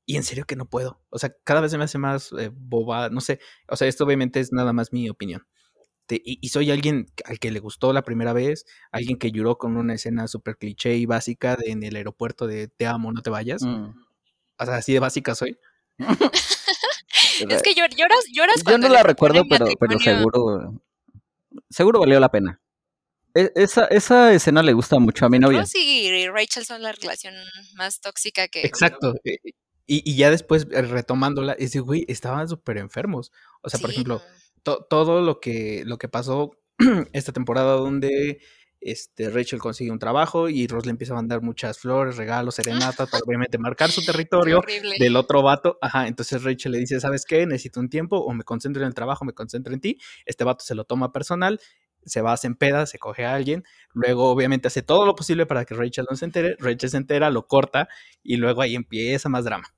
y 0.06 0.16
en 0.16 0.22
serio 0.22 0.44
que 0.44 0.56
no 0.56 0.66
puedo. 0.66 1.00
O 1.10 1.18
sea, 1.18 1.34
cada 1.44 1.60
vez 1.60 1.70
se 1.70 1.78
me 1.78 1.84
hace 1.84 1.98
más 1.98 2.32
eh, 2.38 2.50
boba, 2.52 3.10
no 3.10 3.20
sé, 3.20 3.40
o 3.68 3.76
sea, 3.76 3.88
esto 3.88 4.04
obviamente 4.04 4.40
es 4.40 4.52
nada 4.52 4.72
más 4.72 4.92
mi 4.92 5.08
opinión. 5.08 5.46
este, 6.02 6.22
y, 6.24 6.48
soy 6.48 6.70
alguien 6.70 7.06
al 7.24 7.38
que 7.38 7.50
le 7.50 7.60
gustó 7.60 7.92
la 7.92 8.02
primera 8.02 8.32
vez, 8.32 8.66
alguien 8.90 9.18
que 9.18 9.30
lloró 9.30 9.58
con 9.58 9.76
una 9.76 9.94
escena 9.94 10.26
súper 10.28 10.56
cliché 10.56 10.96
y 10.96 11.06
básica 11.06 11.56
de, 11.56 11.70
en 11.72 11.82
el 11.82 11.96
aeropuerto 11.96 12.46
de 12.46 12.68
te 12.68 12.86
amo, 12.86 13.12
no 13.12 13.22
te 13.22 13.30
vayas. 13.30 13.62
Mm. 13.62 13.94
O 14.58 14.64
sea, 14.64 14.76
así 14.76 14.92
de 14.92 15.00
básica 15.00 15.34
soy. 15.34 15.58
es 17.48 17.62
que 17.62 17.74
lloras, 17.74 18.24
lloras 18.32 18.62
Yo 18.64 18.78
no 18.78 18.88
la 18.88 19.02
recuerdo, 19.02 19.44
pero, 19.48 19.66
pero 19.78 19.98
seguro, 19.98 20.82
seguro 21.70 22.00
valió 22.00 22.20
la 22.20 22.30
pena. 22.30 22.60
E, 23.34 23.50
esa, 23.56 23.86
esa 23.86 24.32
escena 24.32 24.62
le 24.62 24.72
gusta 24.72 24.98
mucho 24.98 25.26
a 25.26 25.28
mi 25.28 25.38
novia. 25.38 25.60
Ross 25.60 25.74
y 25.74 26.28
Rachel 26.28 26.64
son 26.64 26.82
la 26.82 26.92
relación 26.92 27.34
más 27.74 28.00
tóxica 28.00 28.48
que... 28.48 28.62
Exacto. 28.62 29.14
E, 29.24 29.38
y, 29.86 30.10
y 30.10 30.16
ya 30.16 30.30
después, 30.30 30.66
eh, 30.70 30.82
retomándola, 30.82 31.52
ese 31.54 31.80
güey, 31.80 32.04
estaban 32.08 32.48
súper 32.48 32.78
enfermos. 32.78 33.32
O 33.62 33.68
sea, 33.68 33.80
por 33.80 33.90
ejemplo, 33.90 34.22
todo 34.62 35.20
lo 35.20 35.40
que, 35.40 35.82
lo 35.84 35.98
que 35.98 36.08
pasó 36.08 36.52
esta 37.12 37.32
temporada 37.32 37.74
donde 37.74 38.40
este, 38.84 39.30
Rachel 39.30 39.58
consigue 39.58 39.90
un 39.90 39.98
trabajo 39.98 40.48
y 40.50 40.66
Ross 40.66 40.84
le 40.84 40.90
empieza 40.90 41.14
a 41.14 41.16
mandar 41.16 41.40
muchas 41.40 41.78
flores, 41.78 42.16
regalos, 42.16 42.56
serenatas 42.56 43.08
para 43.08 43.24
obviamente 43.26 43.56
marcar 43.56 43.90
su 43.90 44.04
territorio 44.04 44.60
del 44.98 45.16
otro 45.16 45.42
vato. 45.42 45.78
Ajá, 45.80 46.06
entonces 46.06 46.42
Rachel 46.44 46.72
le 46.72 46.78
dice, 46.78 47.00
¿sabes 47.00 47.24
qué? 47.24 47.46
Necesito 47.46 47.80
un 47.80 47.88
tiempo 47.88 48.18
o 48.18 48.32
me 48.34 48.44
concentro 48.44 48.82
en 48.82 48.88
el 48.88 48.94
trabajo, 48.94 49.24
me 49.24 49.32
concentro 49.32 49.72
en 49.72 49.80
ti. 49.80 49.98
Este 50.26 50.44
vato 50.44 50.64
se 50.64 50.74
lo 50.74 50.84
toma 50.84 51.12
personal, 51.12 51.60
se 52.04 52.20
va, 52.20 52.36
se 52.36 52.46
empeda, 52.46 52.84
se 52.84 52.98
coge 52.98 53.24
a 53.24 53.34
alguien, 53.34 53.64
luego 53.94 54.30
obviamente 54.30 54.68
hace 54.68 54.82
todo 54.82 55.06
lo 55.06 55.14
posible 55.14 55.46
para 55.46 55.64
que 55.64 55.74
Rachel 55.74 56.06
no 56.10 56.16
se 56.16 56.26
entere, 56.26 56.56
Rachel 56.58 56.90
se 56.90 56.98
entera, 56.98 57.30
lo 57.30 57.46
corta 57.46 57.88
y 58.22 58.36
luego 58.36 58.60
ahí 58.60 58.74
empieza 58.74 59.30
más 59.30 59.44
drama. 59.44 59.74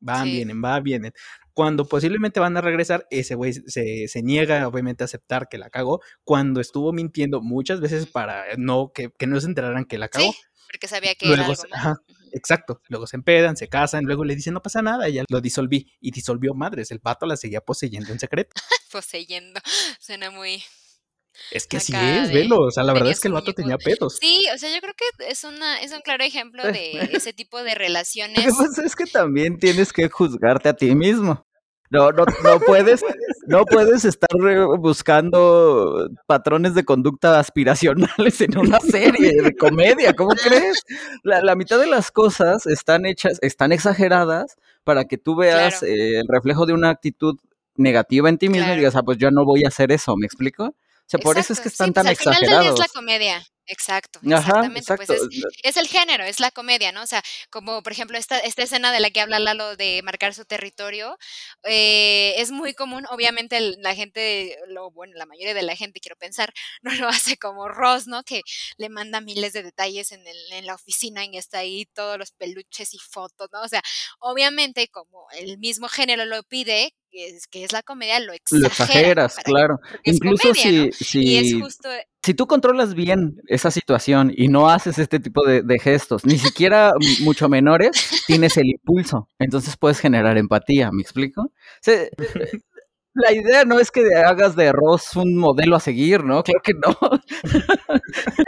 Van, 0.00 0.24
vienen, 0.24 0.62
va, 0.62 0.80
vienen. 0.80 1.12
Cuando 1.52 1.86
posiblemente 1.86 2.38
van 2.38 2.56
a 2.56 2.60
regresar, 2.60 3.06
ese 3.10 3.34
güey 3.34 3.52
se, 3.52 4.06
se, 4.06 4.22
niega 4.22 4.66
obviamente 4.68 5.02
a 5.02 5.06
aceptar 5.06 5.48
que 5.48 5.58
la 5.58 5.70
cagó, 5.70 6.00
cuando 6.22 6.60
estuvo 6.60 6.92
mintiendo 6.92 7.40
muchas 7.40 7.80
veces 7.80 8.06
para 8.06 8.44
no 8.56 8.92
que, 8.94 9.10
que 9.10 9.26
no 9.26 9.40
se 9.40 9.46
enteraran 9.46 9.84
que 9.84 9.98
la 9.98 10.08
cagó. 10.08 10.30
Sí, 10.30 10.38
porque 10.70 10.86
sabía 10.86 11.14
que 11.14 11.32
era 11.32 11.44
algo 11.44 11.54
ajá, 11.72 11.96
Exacto, 12.32 12.80
luego 12.88 13.06
se 13.06 13.16
empedan, 13.16 13.56
se 13.56 13.68
casan, 13.68 14.04
luego 14.04 14.24
le 14.24 14.36
dicen 14.36 14.54
no 14.54 14.62
pasa 14.62 14.82
nada, 14.82 15.08
ya 15.08 15.24
lo 15.28 15.40
disolví 15.40 15.90
y 16.00 16.10
disolvió 16.10 16.54
madres, 16.54 16.90
el 16.90 17.00
pato 17.00 17.26
la 17.26 17.36
seguía 17.36 17.60
poseyendo 17.60 18.12
en 18.12 18.18
secreto. 18.18 18.50
poseyendo, 18.92 19.60
suena 19.98 20.30
muy, 20.30 20.62
es 21.50 21.66
que 21.66 21.78
así 21.78 21.92
es, 21.94 22.32
velo. 22.32 22.60
O 22.60 22.70
sea, 22.70 22.82
la 22.82 22.92
verdad 22.92 23.10
es 23.10 23.20
que 23.20 23.28
el 23.28 23.34
vato 23.34 23.52
tenía 23.52 23.78
pedos. 23.78 24.18
Sí, 24.20 24.46
o 24.54 24.58
sea, 24.58 24.74
yo 24.74 24.80
creo 24.80 24.94
que 24.94 25.28
es 25.28 25.44
una, 25.44 25.80
es 25.80 25.92
un 25.92 26.00
claro 26.00 26.24
ejemplo 26.24 26.62
de 26.72 27.10
ese 27.12 27.32
tipo 27.32 27.62
de 27.62 27.74
relaciones. 27.74 28.44
Que 28.44 28.50
pasa 28.50 28.84
es 28.84 28.96
que 28.96 29.06
también 29.06 29.58
tienes 29.58 29.92
que 29.92 30.08
juzgarte 30.08 30.68
a 30.68 30.74
ti 30.74 30.94
mismo. 30.94 31.44
No, 31.90 32.12
no, 32.12 32.26
no 32.44 32.60
puedes, 32.60 33.02
no 33.46 33.64
puedes 33.64 34.04
estar 34.04 34.28
buscando 34.78 36.10
patrones 36.26 36.74
de 36.74 36.84
conducta 36.84 37.38
aspiracionales 37.38 38.42
en 38.42 38.58
una 38.58 38.78
serie 38.80 39.40
de 39.40 39.56
comedia, 39.56 40.12
¿cómo 40.12 40.30
crees? 40.30 40.82
La, 41.22 41.54
mitad 41.56 41.78
de 41.78 41.86
las 41.86 42.10
cosas 42.10 42.66
están 42.66 43.06
hechas, 43.06 43.38
están 43.40 43.72
exageradas 43.72 44.56
para 44.84 45.06
que 45.06 45.16
tú 45.16 45.34
veas 45.34 45.82
eh, 45.82 46.18
el 46.20 46.28
reflejo 46.28 46.66
de 46.66 46.74
una 46.74 46.90
actitud 46.90 47.38
negativa 47.76 48.28
en 48.28 48.36
ti 48.36 48.50
mismo 48.50 48.70
y 48.74 48.76
digas, 48.76 48.96
ah, 48.96 49.02
pues 49.02 49.16
yo 49.16 49.30
no 49.30 49.46
voy 49.46 49.64
a 49.64 49.68
hacer 49.68 49.90
eso, 49.90 50.14
¿me 50.16 50.26
explico? 50.26 50.74
O 51.08 51.10
sea, 51.10 51.20
por 51.20 51.38
eso 51.38 51.54
es 51.54 51.60
que 51.60 51.68
están 51.68 51.94
pues, 51.94 52.04
tan 52.04 52.12
exagerados. 52.12 52.74
es 52.74 52.78
la 52.78 52.88
comedia. 52.88 53.42
Exacto, 53.70 54.18
exactamente. 54.22 54.96
Pues 54.96 55.10
es, 55.62 55.76
el 55.76 55.88
género, 55.88 56.24
es 56.24 56.40
la 56.40 56.50
comedia, 56.50 56.90
¿no? 56.90 57.02
O 57.02 57.06
sea, 57.06 57.22
como 57.50 57.82
por 57.82 57.92
ejemplo 57.92 58.16
esta, 58.16 58.38
esta 58.38 58.62
escena 58.62 58.92
de 58.92 59.00
la 59.00 59.10
que 59.10 59.20
habla 59.20 59.38
Lalo 59.38 59.76
de 59.76 60.00
marcar 60.02 60.32
su 60.32 60.46
territorio, 60.46 61.18
eh, 61.64 62.34
es 62.38 62.50
muy 62.50 62.72
común, 62.72 63.04
obviamente 63.10 63.60
la 63.78 63.94
gente, 63.94 64.58
lo, 64.68 64.90
bueno, 64.90 65.14
la 65.16 65.26
mayoría 65.26 65.52
de 65.52 65.62
la 65.62 65.76
gente, 65.76 66.00
quiero 66.00 66.16
pensar, 66.16 66.52
no 66.82 66.94
lo 66.94 67.08
hace 67.08 67.36
como 67.36 67.68
Ross, 67.68 68.06
¿no? 68.06 68.22
Que 68.22 68.40
le 68.78 68.88
manda 68.88 69.20
miles 69.20 69.52
de 69.52 69.62
detalles 69.62 70.12
en, 70.12 70.26
el, 70.26 70.52
en 70.52 70.66
la 70.66 70.74
oficina 70.74 71.26
y 71.26 71.36
está 71.36 71.58
ahí 71.58 71.84
todos 71.94 72.18
los 72.18 72.32
peluches 72.32 72.94
y 72.94 72.98
fotos, 72.98 73.48
¿no? 73.52 73.60
O 73.62 73.68
sea, 73.68 73.82
obviamente 74.18 74.88
como 74.88 75.26
el 75.32 75.58
mismo 75.58 75.88
género 75.88 76.24
lo 76.24 76.42
pide, 76.42 76.94
es, 77.12 77.46
que 77.46 77.64
es 77.64 77.72
la 77.72 77.82
comedia, 77.82 78.20
lo, 78.20 78.32
lo 78.50 78.66
exageras, 78.66 79.36
claro. 79.44 79.80
Incluso 80.04 80.54
si, 80.54 80.92
si, 80.92 81.62
si 82.22 82.34
tú 82.34 82.46
controlas 82.46 82.94
bien 82.94 83.40
esa 83.46 83.70
situación 83.70 84.32
y 84.34 84.48
no 84.48 84.68
haces 84.68 84.98
este 84.98 85.20
tipo 85.20 85.44
de, 85.46 85.78
gestos, 85.78 86.24
ni 86.24 86.38
siquiera 86.38 86.92
mucho 87.20 87.48
menores, 87.48 87.90
tienes 88.26 88.56
el 88.56 88.66
impulso. 88.66 89.28
Entonces 89.38 89.76
puedes 89.76 90.00
generar 90.00 90.36
empatía, 90.36 90.90
¿me 90.92 91.02
explico? 91.02 91.52
la 93.18 93.32
idea 93.32 93.64
no 93.64 93.78
es 93.80 93.90
que 93.90 94.02
hagas 94.14 94.56
de 94.56 94.72
Ross 94.72 95.16
un 95.16 95.36
modelo 95.36 95.76
a 95.76 95.80
seguir, 95.80 96.24
¿no? 96.24 96.42
Claro 96.42 96.60
que 96.62 96.72
no. 96.74 96.96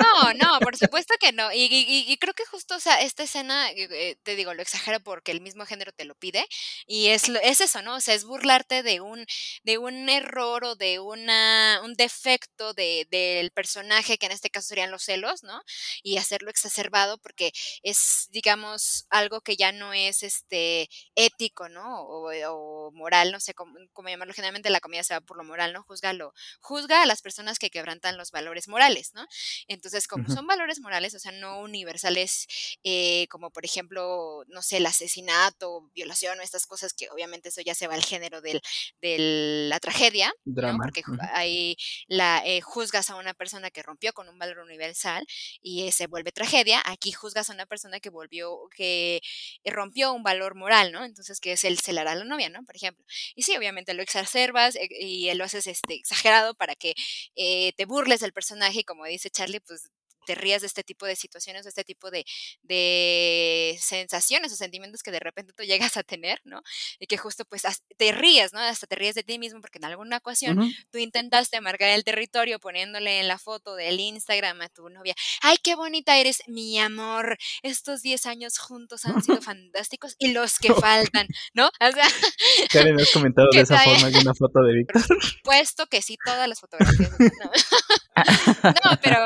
No, 0.01 0.35
no, 0.35 0.61
por 0.61 0.77
supuesto 0.77 1.15
que 1.21 1.33
no. 1.33 1.51
Y, 1.53 2.17
creo 2.19 2.35
que 2.35 2.45
justo, 2.47 2.77
o 2.77 2.81
sea, 2.81 3.01
esta 3.01 3.23
escena, 3.23 3.71
eh, 3.71 3.89
eh, 3.91 4.17
te 4.23 4.37
digo, 4.37 4.55
lo 4.55 4.63
exagero 4.63 5.01
porque 5.01 5.33
el 5.33 5.41
mismo 5.41 5.67
género 5.67 5.93
te 5.93 6.05
lo 6.05 6.15
pide. 6.15 6.47
Y 6.87 7.09
es, 7.09 7.29
es 7.43 7.61
eso, 7.61 7.83
¿no? 7.83 7.97
O 7.97 8.01
sea, 8.01 8.15
es 8.15 8.25
burlarte 8.25 8.83
de 8.83 9.01
un, 9.01 9.25
de 9.63 9.79
un 9.79 10.09
error 10.09 10.65
o 10.65 10.77
de 10.77 10.99
una, 10.99 11.81
un 11.85 11.95
defecto 11.95 12.73
de, 12.75 13.07
del 13.11 13.51
personaje, 13.51 14.19
que 14.19 14.27
en 14.27 14.33
este 14.33 14.51
caso 14.51 14.69
serían 14.69 14.91
los 14.91 15.05
celos, 15.05 15.43
¿no? 15.43 15.61
Y 16.03 16.19
hacerlo 16.19 16.51
exacerbado 16.51 17.19
porque 17.19 17.53
es, 17.83 18.29
digamos, 18.31 19.07
algo 19.11 19.41
que 19.41 19.57
ya 19.57 19.73
no 19.73 19.93
es 19.93 20.23
este 20.23 20.89
ético, 21.15 21.69
¿no? 21.69 22.03
O, 22.03 22.31
o 22.49 22.93
moral, 22.93 23.33
no 23.33 23.41
sé 23.41 23.55
cómo, 23.55 23.75
cómo 23.93 24.09
llamarlo 24.09 24.35
generalmente 24.35 24.60
la 24.69 24.81
comida 24.81 25.03
se 25.03 25.15
va 25.15 25.23
por 25.23 25.39
lo 25.39 25.45
moral, 25.45 25.73
¿no? 25.73 25.83
Juzga, 25.85 26.13
juzga 26.61 27.03
a 27.03 27.07
las 27.07 27.23
personas 27.23 27.59
que 27.59 27.71
quebrantan 27.71 28.19
los 28.19 28.31
valores 28.31 28.69
morales, 28.69 29.13
¿no? 29.15 29.27
Entonces, 29.69 30.07
como 30.07 30.29
son 30.29 30.47
valores 30.47 30.81
morales, 30.81 31.15
o 31.15 31.19
sea, 31.19 31.33
no 31.33 31.61
universales, 31.61 32.47
eh, 32.85 33.27
como 33.29 33.51
por 33.51 33.65
ejemplo, 33.65 34.45
no 34.49 34.61
sé, 34.61 34.77
el 34.79 34.87
asesinato, 34.87 35.89
violación 35.95 36.39
o 36.39 36.43
estas 36.43 36.67
cosas, 36.67 36.93
que 36.93 37.09
obviamente 37.11 37.49
eso 37.49 37.63
ya 37.63 37.75
se 37.75 37.87
va 37.87 37.95
al 37.95 38.05
género 38.05 38.43
de 38.43 38.61
la 39.01 39.81
tragedia, 39.81 40.33
¿no? 40.45 40.77
Porque 40.77 41.03
ahí 41.33 41.77
la, 42.09 42.43
eh, 42.45 42.61
juzgas 42.61 43.11
a 43.11 43.17
una 43.17 43.35
persona 43.35 43.71
que 43.71 43.83
rompió 43.83 44.13
con 44.13 44.29
un 44.29 44.39
valor 44.39 44.59
universal 44.59 45.25
y 45.63 45.91
se 45.93 46.07
vuelve 46.07 46.33
tragedia, 46.33 46.83
aquí 46.85 47.13
juzgas 47.13 47.51
a 47.51 47.55
una 47.55 47.67
persona 47.67 48.01
que 48.01 48.11
volvió, 48.11 48.69
que 48.75 49.21
rompió 49.65 50.13
un 50.13 50.23
valor 50.23 50.55
moral, 50.55 50.93
¿no? 50.93 51.05
Entonces, 51.05 51.41
que 51.41 51.53
es 51.53 51.65
el 51.65 51.79
celar 51.79 52.09
a 52.09 52.15
la 52.15 52.25
novia, 52.25 52.49
¿no? 52.49 52.65
Por 52.65 52.77
ejemplo. 52.77 53.05
Y 53.35 53.43
sí, 53.43 53.57
obviamente 53.57 53.95
lo 53.95 54.03
exacerba 54.03 54.50
eh, 54.77 54.89
y 54.91 55.33
lo 55.35 55.45
haces 55.45 55.67
este, 55.67 55.95
exagerado 55.95 56.55
para 56.55 56.75
que 56.75 56.95
eh, 57.37 57.73
te 57.77 57.87
burles 57.87 58.21
del 58.21 58.33
personaje 58.33 58.81
y 58.81 58.85
como 58.85 59.05
dice 59.07 59.31
Charlie, 59.31 59.61
pues 59.61 59.91
te 60.27 60.35
rías 60.35 60.61
de 60.61 60.67
este 60.67 60.85
tipo 60.85 61.07
de 61.07 61.17
situaciones, 61.17 61.65
de 61.65 61.71
este 61.71 61.85
tipo 61.85 62.11
de, 62.11 62.25
de, 62.63 63.79
sensaciones 63.81 64.53
o 64.53 64.57
sentimientos 64.57 65.03
que 65.03 65.11
de 65.11 65.21
repente 65.21 65.53
tú 65.53 65.63
llegas 65.65 65.97
a 65.97 66.03
tener, 66.03 66.41
¿no? 66.45 66.63
Y 66.99 67.07
que 67.07 67.17
justo 67.17 67.45
pues 67.45 67.63
te 67.97 68.13
ríes, 68.13 68.53
¿no? 68.53 68.61
Hasta 68.61 68.87
te 68.87 68.97
ríes 68.97 69.15
de 69.15 69.23
ti 69.23 69.39
mismo 69.39 69.61
porque 69.61 69.79
en 69.79 69.85
alguna 69.85 70.19
ocasión 70.19 70.73
tú 70.91 70.99
intentaste 70.99 71.61
marcar 71.61 71.91
el 71.91 72.05
territorio 72.05 72.59
poniéndole 72.59 73.21
en 73.21 73.29
la 73.29 73.39
foto 73.39 73.75
del 73.75 74.01
Instagram 74.01 74.61
a 74.63 74.69
tu 74.69 74.89
novia, 74.89 75.15
ay, 75.43 75.57
qué 75.63 75.75
bonita 75.75 76.19
eres, 76.19 76.43
mi 76.47 76.79
amor, 76.79 77.39
estos 77.63 78.03
10 78.03 78.27
años 78.27 78.59
juntos 78.59 79.05
han 79.05 79.23
sido 79.23 79.41
fantásticos 79.43 80.17
y 80.19 80.33
los 80.33 80.59
que 80.59 80.75
faltan, 80.75 81.27
¿no? 81.55 81.67
O 81.67 81.93
sea, 81.93 82.09
Karen, 82.71 83.01
¿has 83.01 83.11
comentado 83.11 83.49
de 83.53 83.61
esa 83.61 83.79
forma 83.79 84.07
alguna 84.07 84.35
foto 84.35 84.61
de 84.63 84.75
Víctor? 84.75 85.07
Por 85.07 85.23
supuesto 85.23 85.87
que 85.87 86.03
sí, 86.03 86.17
todas 86.25 86.49
las 86.49 86.61
fotografías. 86.61 87.11
no 88.85 88.99
pero 89.03 89.25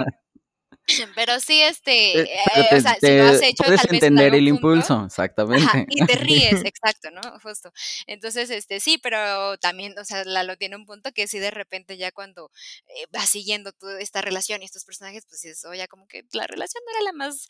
Pero 1.16 1.40
sí, 1.40 1.60
este, 1.62 2.20
eh, 2.20 2.28
eh, 2.56 2.76
o 2.76 2.80
sea, 2.80 2.96
si 3.00 3.16
lo 3.16 3.24
has 3.24 3.42
hecho, 3.42 3.64
puedes 3.64 3.84
entender 3.90 4.34
el 4.34 4.48
impulso, 4.48 5.04
exactamente. 5.06 5.86
y 5.88 6.04
te 6.04 6.14
ríes, 6.16 6.62
exacto, 6.64 7.10
¿no? 7.10 7.20
Justo. 7.40 7.72
Entonces, 8.06 8.50
este, 8.50 8.80
sí, 8.80 8.98
pero 9.02 9.56
también, 9.58 9.94
o 9.98 10.04
sea, 10.04 10.24
Lalo 10.24 10.56
tiene 10.56 10.76
un 10.76 10.84
punto 10.84 11.12
que 11.12 11.26
sí 11.26 11.38
de 11.38 11.50
repente 11.50 11.96
ya 11.96 12.12
cuando 12.12 12.50
eh, 12.86 13.06
vas 13.10 13.28
siguiendo 13.28 13.72
toda 13.72 13.98
esta 14.00 14.20
relación 14.20 14.62
y 14.62 14.66
estos 14.66 14.84
personajes, 14.84 15.24
pues 15.28 15.44
es, 15.44 15.64
oye, 15.64 15.86
como 15.88 16.06
que 16.06 16.24
la 16.32 16.46
relación 16.46 16.82
no 16.84 16.92
era 16.92 17.04
la 17.04 17.12
más 17.12 17.48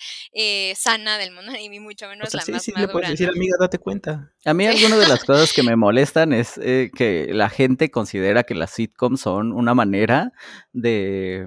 sana 0.77 1.19
del 1.19 1.33
mundo, 1.33 1.53
ni 1.71 1.81
mucho 1.81 2.09
menos 2.09 2.33
la 2.35 2.45
más 2.49 2.63
sí, 2.63 2.73
madura. 2.73 2.87
Le 2.87 2.93
puedes 2.93 3.11
decir, 3.11 3.29
amiga, 3.29 3.57
date 3.59 3.79
cuenta. 3.79 4.33
A 4.45 4.55
mí 4.55 4.67
alguna 4.67 4.97
de 4.97 5.09
las 5.09 5.25
cosas 5.25 5.53
que 5.53 5.63
me 5.63 5.77
molestan 5.77 6.33
es 6.33 6.55
que 6.55 7.29
la 7.31 7.49
gente 7.49 7.91
considera 7.91 8.45
que 8.45 8.55
las 8.55 8.71
sitcoms 8.71 9.21
son 9.21 9.53
una 9.53 9.75
manera 9.75 10.33
de 10.73 11.47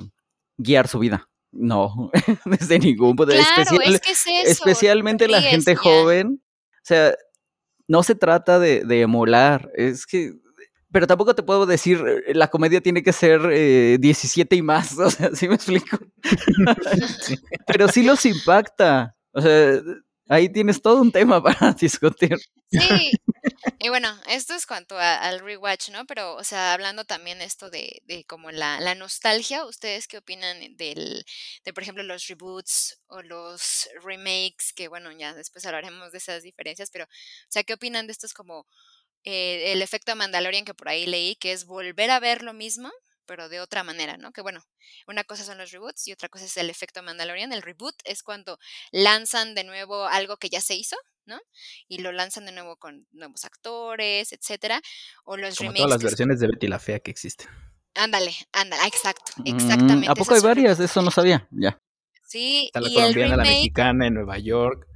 guiar 0.58 0.88
su 0.88 1.00
vida. 1.00 1.30
No, 1.60 2.12
desde 2.46 2.78
ningún 2.78 3.16
punto 3.16 3.34
de 3.34 3.40
vista. 3.40 3.62
es 3.84 4.00
que 4.00 4.12
es 4.12 4.28
eso, 4.28 4.52
especialmente 4.52 5.28
la 5.28 5.42
gente 5.42 5.76
joven. 5.76 6.40
O 6.70 6.84
sea, 6.84 7.16
no 7.88 8.04
se 8.04 8.16
trata 8.16 8.60
de, 8.60 9.02
emular, 9.02 9.72
es 9.76 10.06
que 10.06 10.34
pero 10.90 11.06
tampoco 11.06 11.36
te 11.36 11.44
puedo 11.44 11.66
decir, 11.66 12.02
eh, 12.28 12.34
la 12.34 12.48
comedia 12.48 12.80
tiene 12.80 13.04
que 13.04 13.12
ser 13.12 13.42
17 14.00 14.56
eh, 14.56 14.58
y 14.58 14.62
más, 14.62 14.98
o 14.98 15.10
sea, 15.10 15.32
¿sí 15.36 15.48
me 15.48 15.56
explico? 15.56 15.98
Pero 17.68 17.90
sí 17.90 18.04
los 18.04 18.26
impacta, 18.26 19.16
o 19.32 19.42
sea, 19.42 19.82
ahí 20.30 20.50
tienes 20.50 20.82
todo 20.82 21.02
un 21.02 21.12
tema 21.12 21.44
para 21.44 21.74
discutir. 21.74 22.38
Sí, 22.72 23.12
Y 23.80 23.90
bueno, 23.90 24.20
esto 24.28 24.56
es 24.56 24.66
cuanto 24.66 24.98
a- 24.98 25.16
al 25.18 25.40
rewatch, 25.40 25.90
¿no? 25.90 26.06
Pero, 26.08 26.36
o 26.36 26.44
sea, 26.44 26.74
hablando 26.74 27.06
también 27.06 27.42
esto 27.42 27.70
de, 27.70 28.02
de 28.06 28.24
como 28.26 28.50
la, 28.52 28.80
la 28.80 28.96
nostalgia, 28.96 29.66
¿ustedes 29.66 30.08
qué 30.08 30.18
opinan 30.18 30.76
del, 30.78 31.26
de, 31.64 31.74
por 31.74 31.84
ejemplo, 31.84 32.04
los 32.04 32.28
reboots 32.28 33.00
o 33.08 33.22
los 33.22 33.88
remakes? 34.04 34.74
Que 34.76 34.88
bueno, 34.88 35.12
ya 35.12 35.34
después 35.36 35.66
hablaremos 35.66 36.12
de 36.12 36.18
esas 36.18 36.42
diferencias, 36.44 36.90
pero, 36.92 37.06
o 37.06 37.08
sea, 37.50 37.64
¿qué 37.64 37.74
opinan 37.74 38.08
de 38.08 38.14
estos 38.14 38.34
como 38.34 38.66
eh, 39.24 39.72
el 39.74 39.82
efecto 39.82 40.16
Mandalorian 40.16 40.66
que 40.66 40.74
por 40.76 40.90
ahí 40.90 41.06
leí, 41.06 41.36
que 41.36 41.52
es 41.54 41.66
volver 41.66 42.12
a 42.12 42.20
ver 42.20 42.44
lo 42.44 42.54
mismo, 42.54 42.92
pero 43.26 43.50
de 43.50 43.60
otra 43.62 43.84
manera, 43.84 44.18
¿no? 44.18 44.32
Que 44.32 44.42
bueno, 44.42 44.64
una 45.08 45.24
cosa 45.24 45.44
son 45.46 45.58
los 45.60 45.72
reboots 45.72 46.08
y 46.08 46.14
otra 46.14 46.30
cosa 46.30 46.46
es 46.46 46.58
el 46.58 46.70
efecto 46.70 47.04
Mandalorian. 47.04 47.52
El 47.54 47.62
reboot 47.62 47.96
es 48.06 48.24
cuando 48.24 48.60
lanzan 48.92 49.56
de 49.56 49.64
nuevo 49.66 50.06
algo 50.08 50.38
que 50.38 50.50
ya 50.50 50.62
se 50.62 50.76
hizo, 50.76 50.96
¿no? 51.28 51.40
Y 51.88 52.00
lo 52.00 52.12
lanzan 52.12 52.46
de 52.46 52.52
nuevo 52.52 52.78
con 52.78 53.08
nuevos 53.12 53.46
actores, 53.46 54.32
etcétera. 54.34 54.82
O 55.26 55.38
los 55.38 55.56
Como 55.58 55.70
remakes. 55.70 55.84
todas 55.84 55.92
las 56.02 56.04
versiones 56.04 56.40
de 56.40 56.48
Betty 56.48 56.68
la 56.68 56.80
Fea 56.80 57.00
que 57.00 57.12
existen. 57.12 57.48
Ándale, 57.96 58.32
ándale, 58.54 58.88
exacto, 58.88 59.32
Mm, 59.38 59.48
exactamente. 59.56 60.10
¿A 60.10 60.16
poco 60.16 60.34
hay 60.36 60.42
varias? 60.42 60.80
Eso 60.80 61.02
no 61.02 61.12
sabía. 61.12 61.48
Ya. 61.52 61.80
Sí, 62.26 62.66
Está 62.68 62.82
la 62.82 62.90
y 62.90 62.92
el 62.92 62.96
colombiana, 63.02 63.38
la 63.38 63.44
remake 63.44 63.56
mexicana 63.58 64.08
en 64.08 64.14
Nueva 64.16 64.38
York. 64.40 64.87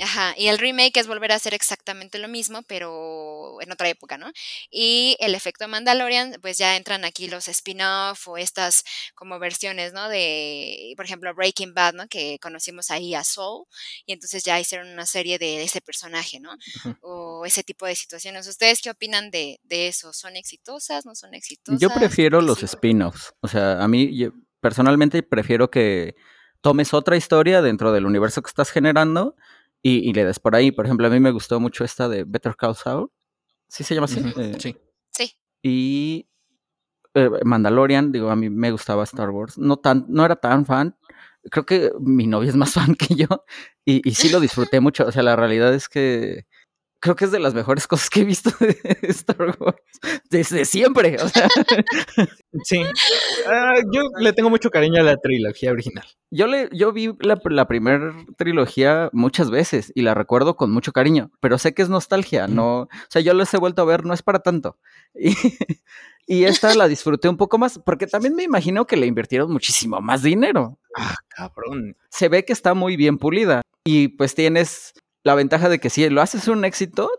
Ajá, 0.00 0.34
y 0.36 0.48
el 0.48 0.58
remake 0.58 0.96
es 0.98 1.06
volver 1.06 1.30
a 1.30 1.36
hacer 1.36 1.54
exactamente 1.54 2.18
lo 2.18 2.26
mismo, 2.26 2.62
pero 2.62 3.60
en 3.60 3.70
otra 3.70 3.88
época, 3.88 4.18
¿no? 4.18 4.32
Y 4.68 5.16
el 5.20 5.36
efecto 5.36 5.68
Mandalorian, 5.68 6.36
pues 6.42 6.58
ya 6.58 6.76
entran 6.76 7.04
aquí 7.04 7.28
los 7.28 7.46
spin-off 7.46 8.26
o 8.26 8.36
estas 8.36 8.82
como 9.14 9.38
versiones, 9.38 9.92
¿no? 9.92 10.08
De, 10.08 10.94
por 10.96 11.04
ejemplo, 11.04 11.32
Breaking 11.32 11.74
Bad, 11.74 11.94
¿no? 11.94 12.08
Que 12.08 12.40
conocimos 12.40 12.90
ahí 12.90 13.14
a 13.14 13.22
Saul, 13.22 13.66
y 14.04 14.12
entonces 14.12 14.42
ya 14.42 14.58
hicieron 14.58 14.88
una 14.88 15.06
serie 15.06 15.38
de 15.38 15.62
ese 15.62 15.80
personaje, 15.80 16.40
¿no? 16.40 16.50
Ujú. 16.84 16.96
O 17.02 17.46
ese 17.46 17.62
tipo 17.62 17.86
de 17.86 17.94
situaciones. 17.94 18.48
¿Ustedes 18.48 18.80
qué 18.82 18.90
opinan 18.90 19.30
de, 19.30 19.60
de 19.62 19.86
eso? 19.86 20.12
¿Son 20.12 20.34
exitosas? 20.36 21.06
¿No 21.06 21.14
son 21.14 21.34
exitosas? 21.34 21.80
Yo 21.80 21.90
prefiero 21.90 22.40
¿Qué 22.40 22.46
los 22.46 22.58
sí? 22.58 22.64
spin-offs. 22.64 23.34
O 23.40 23.46
sea, 23.48 23.80
a 23.80 23.86
mí 23.86 24.16
yo- 24.18 24.32
personalmente 24.60 25.22
prefiero 25.22 25.70
que 25.70 26.16
tomes 26.62 26.94
otra 26.94 27.16
historia 27.16 27.62
dentro 27.62 27.92
del 27.92 28.06
universo 28.06 28.42
que 28.42 28.48
estás 28.48 28.70
generando 28.70 29.36
y, 29.84 30.10
y 30.10 30.14
le 30.14 30.24
des 30.24 30.40
por 30.40 30.56
ahí. 30.56 30.72
Por 30.72 30.86
ejemplo, 30.86 31.06
a 31.06 31.10
mí 31.10 31.20
me 31.20 31.30
gustó 31.30 31.60
mucho 31.60 31.84
esta 31.84 32.08
de 32.08 32.24
Better 32.24 32.56
Call 32.56 32.74
Saul. 32.74 33.10
¿Sí 33.68 33.84
se 33.84 33.94
llama 33.94 34.06
así? 34.06 34.20
Eh, 34.36 34.56
Sí. 34.58 34.76
Sí. 35.12 35.32
Y 35.62 36.28
eh, 37.14 37.30
Mandalorian, 37.44 38.12
digo, 38.12 38.30
a 38.30 38.36
mí 38.36 38.50
me 38.50 38.72
gustaba 38.72 39.04
Star 39.04 39.30
Wars. 39.30 39.58
No, 39.58 39.76
tan, 39.78 40.06
no 40.08 40.24
era 40.24 40.36
tan 40.36 40.66
fan. 40.66 40.96
Creo 41.50 41.66
que 41.66 41.92
mi 42.00 42.26
novia 42.26 42.50
es 42.50 42.56
más 42.56 42.72
fan 42.74 42.96
que 42.96 43.14
yo. 43.14 43.28
Y, 43.84 44.08
y 44.08 44.14
sí 44.14 44.30
lo 44.30 44.40
disfruté 44.40 44.80
mucho. 44.80 45.06
O 45.06 45.12
sea, 45.12 45.22
la 45.22 45.36
realidad 45.36 45.74
es 45.74 45.88
que 45.88 46.46
creo 47.04 47.16
que 47.16 47.26
es 47.26 47.30
de 47.32 47.38
las 47.38 47.52
mejores 47.52 47.86
cosas 47.86 48.08
que 48.08 48.20
he 48.20 48.24
visto 48.24 48.50
de 48.58 48.78
Star 49.02 49.54
Wars. 49.60 49.76
Desde 50.30 50.64
siempre. 50.64 51.16
O 51.20 51.28
sea, 51.28 51.48
Sí. 52.64 52.82
Ah, 53.46 53.74
yo 53.92 54.02
le 54.18 54.32
tengo 54.32 54.48
mucho 54.48 54.70
cariño 54.70 55.00
a 55.00 55.04
la 55.04 55.16
trilogía 55.16 55.70
original. 55.70 56.06
yo, 56.30 56.46
le, 56.46 56.70
yo 56.72 56.92
vi 56.92 57.12
la, 57.20 57.38
la 57.44 57.66
primera 57.66 58.14
trilogía 58.38 59.10
muchas 59.12 59.50
veces 59.50 59.92
y 59.94 60.02
la 60.02 60.14
recuerdo 60.14 60.56
con 60.56 60.70
mucho 60.70 60.92
cariño. 60.92 61.30
Pero 61.40 61.58
sé 61.58 61.74
que 61.74 61.82
es 61.82 61.90
nostalgia. 61.90 62.46
No, 62.46 62.82
o 62.82 62.88
sea, 63.10 63.20
yo 63.20 63.34
les 63.34 63.52
he 63.52 63.58
vuelto 63.58 63.82
a 63.82 63.84
ver, 63.84 64.06
no 64.06 64.14
es 64.14 64.22
para 64.22 64.38
tanto. 64.38 64.78
Y, 65.14 65.34
y 66.26 66.44
esta 66.44 66.74
la 66.74 66.88
disfruté 66.88 67.28
un 67.28 67.36
poco 67.36 67.58
más. 67.58 67.78
Porque 67.84 68.06
también 68.06 68.34
me 68.34 68.44
imagino 68.44 68.86
que 68.86 68.96
le 68.96 69.06
invirtieron 69.06 69.52
muchísimo 69.52 70.00
más 70.00 70.22
dinero. 70.22 70.78
Ah, 70.96 71.16
cabrón. 71.28 71.96
se 72.08 72.28
ve 72.30 72.46
que 72.46 72.54
está 72.54 72.72
muy 72.72 72.96
bien 72.96 73.18
pulida. 73.18 73.60
Y 73.84 74.08
pues 74.08 74.34
tienes 74.34 74.94
la 75.24 75.34
ventaja 75.34 75.68
de 75.68 75.80
que 75.80 75.90
si 75.90 76.08
lo 76.10 76.22
haces 76.22 76.46
un 76.48 76.64
éxito, 76.64 77.10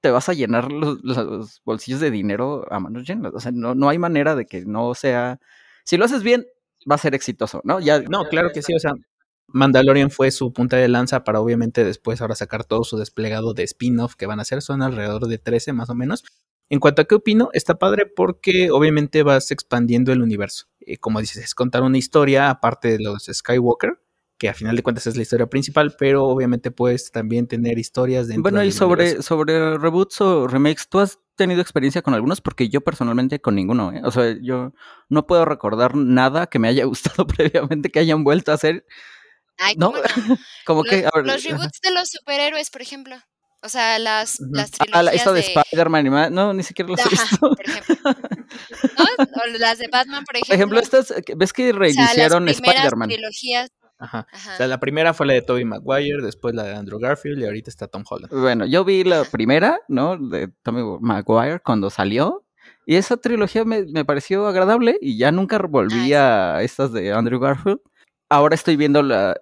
te 0.00 0.10
vas 0.10 0.28
a 0.28 0.32
llenar 0.32 0.72
los, 0.72 1.02
los 1.02 1.62
bolsillos 1.64 2.00
de 2.00 2.10
dinero 2.10 2.66
a 2.70 2.80
manos 2.80 3.06
llenas. 3.06 3.32
O 3.34 3.40
sea, 3.40 3.52
no, 3.52 3.74
no 3.74 3.88
hay 3.88 3.98
manera 3.98 4.34
de 4.34 4.46
que 4.46 4.64
no 4.64 4.94
sea. 4.94 5.38
Si 5.84 5.96
lo 5.96 6.06
haces 6.06 6.22
bien, 6.22 6.46
va 6.90 6.96
a 6.96 6.98
ser 6.98 7.14
exitoso, 7.14 7.60
¿no? 7.64 7.80
Ya, 7.80 8.00
No, 8.00 8.24
claro 8.28 8.50
que 8.52 8.62
sí, 8.62 8.74
o 8.74 8.78
sea, 8.78 8.92
Mandalorian 9.48 10.10
fue 10.10 10.30
su 10.30 10.52
punta 10.52 10.76
de 10.76 10.88
lanza 10.88 11.24
para 11.24 11.40
obviamente 11.40 11.84
después 11.84 12.20
ahora 12.20 12.34
sacar 12.34 12.64
todo 12.64 12.84
su 12.84 12.96
desplegado 12.96 13.54
de 13.54 13.62
spin-off 13.62 14.14
que 14.16 14.26
van 14.26 14.38
a 14.38 14.42
hacer, 14.42 14.62
son 14.62 14.82
alrededor 14.82 15.26
de 15.26 15.38
13 15.38 15.72
más 15.72 15.90
o 15.90 15.94
menos. 15.94 16.24
En 16.70 16.80
cuanto 16.80 17.02
a 17.02 17.04
qué 17.04 17.14
opino, 17.14 17.50
está 17.52 17.78
padre 17.78 18.06
porque 18.06 18.70
obviamente 18.70 19.22
vas 19.22 19.50
expandiendo 19.50 20.12
el 20.12 20.22
universo. 20.22 20.66
Eh, 20.80 20.96
como 20.96 21.20
dices, 21.20 21.44
es 21.44 21.54
contar 21.54 21.82
una 21.82 21.98
historia 21.98 22.48
aparte 22.48 22.88
de 22.88 23.02
los 23.02 23.24
Skywalker, 23.24 24.00
que 24.38 24.48
a 24.48 24.54
final 24.54 24.74
de 24.76 24.82
cuentas 24.82 25.06
es 25.06 25.16
la 25.16 25.22
historia 25.22 25.46
principal, 25.46 25.94
pero 25.98 26.24
obviamente 26.24 26.70
puedes 26.70 27.10
también 27.12 27.46
tener 27.46 27.78
historias 27.78 28.26
dentro 28.26 28.42
Bueno, 28.42 28.64
y 28.64 28.72
sobre, 28.72 29.04
universo. 29.04 29.22
sobre 29.22 29.78
reboots 29.78 30.20
o 30.20 30.48
remakes, 30.48 30.88
¿tú 30.88 30.98
has 30.98 31.18
tenido 31.36 31.60
experiencia 31.60 32.02
con 32.02 32.14
algunos? 32.14 32.40
Porque 32.40 32.68
yo 32.68 32.80
personalmente 32.80 33.40
con 33.40 33.54
ninguno, 33.54 33.92
¿eh? 33.92 34.00
O 34.04 34.10
sea, 34.10 34.34
yo 34.42 34.72
no 35.08 35.26
puedo 35.26 35.44
recordar 35.44 35.94
nada 35.94 36.46
que 36.48 36.58
me 36.58 36.68
haya 36.68 36.84
gustado 36.86 37.26
previamente 37.26 37.90
que 37.90 38.00
hayan 38.00 38.24
vuelto 38.24 38.50
a 38.50 38.54
hacer. 38.56 38.84
Ay, 39.58 39.76
¿No? 39.76 39.92
Como 40.66 40.82
Los, 40.82 40.90
que. 40.90 41.06
a 41.06 41.10
ver, 41.14 41.26
los 41.26 41.36
ajá. 41.36 41.48
reboots 41.56 41.80
de 41.80 41.90
los 41.92 42.08
superhéroes, 42.08 42.70
por 42.70 42.82
ejemplo. 42.82 43.16
O 43.62 43.68
sea, 43.68 43.98
las, 43.98 44.40
las 44.40 44.72
Ah, 44.92 45.02
la- 45.02 45.12
trilogías 45.12 45.14
esta 45.14 45.32
de 45.32 45.40
de... 45.40 45.46
Spider-Man 45.62 46.06
y 46.06 46.10
más. 46.10 46.30
No, 46.30 46.52
ni 46.52 46.62
siquiera 46.64 46.90
los 46.90 47.00
he 47.00 47.08
visto. 47.08 47.38
por 47.38 47.64
ejemplo. 47.64 47.96
¿No? 48.98 49.24
O 49.24 49.58
las 49.58 49.78
de 49.78 49.88
Batman, 49.90 50.24
por 50.24 50.38
Por 50.40 50.54
ejemplo, 50.54 50.80
estas, 50.80 51.10
eh, 51.12 51.22
que- 51.24 51.34
¿ves 51.34 51.52
que 51.52 51.70
O 51.70 51.72
sea, 51.72 51.72
las 51.72 51.78
reiniciaron 51.78 52.44
primeras 52.46 52.74
Spider-Man? 52.76 53.08
trilogías. 53.08 53.70
Ajá. 53.98 54.26
O 54.32 54.56
sea, 54.56 54.66
la 54.66 54.80
primera 54.80 55.14
fue 55.14 55.26
la 55.26 55.34
de 55.34 55.42
Tobey 55.42 55.64
Maguire, 55.64 56.22
después 56.22 56.54
la 56.54 56.64
de 56.64 56.74
Andrew 56.74 56.98
Garfield 56.98 57.40
y 57.40 57.44
ahorita 57.44 57.70
está 57.70 57.86
Tom 57.86 58.04
Holland. 58.08 58.32
Bueno, 58.32 58.66
yo 58.66 58.84
vi 58.84 59.04
la 59.04 59.24
primera, 59.24 59.78
¿no? 59.88 60.16
De 60.16 60.48
Tommy 60.62 60.82
Maguire 61.00 61.60
cuando 61.60 61.90
salió. 61.90 62.44
Y 62.86 62.96
esa 62.96 63.16
trilogía 63.16 63.64
me, 63.64 63.84
me 63.86 64.04
pareció 64.04 64.46
agradable 64.46 64.98
y 65.00 65.16
ya 65.16 65.32
nunca 65.32 65.58
volví 65.58 65.94
Ay, 65.94 66.12
a 66.14 66.62
estas 66.62 66.92
de 66.92 67.12
Andrew 67.12 67.40
Garfield. 67.40 67.80
Ahora 68.28 68.54
estoy 68.54 68.76
viendo 68.76 69.02
la, 69.02 69.36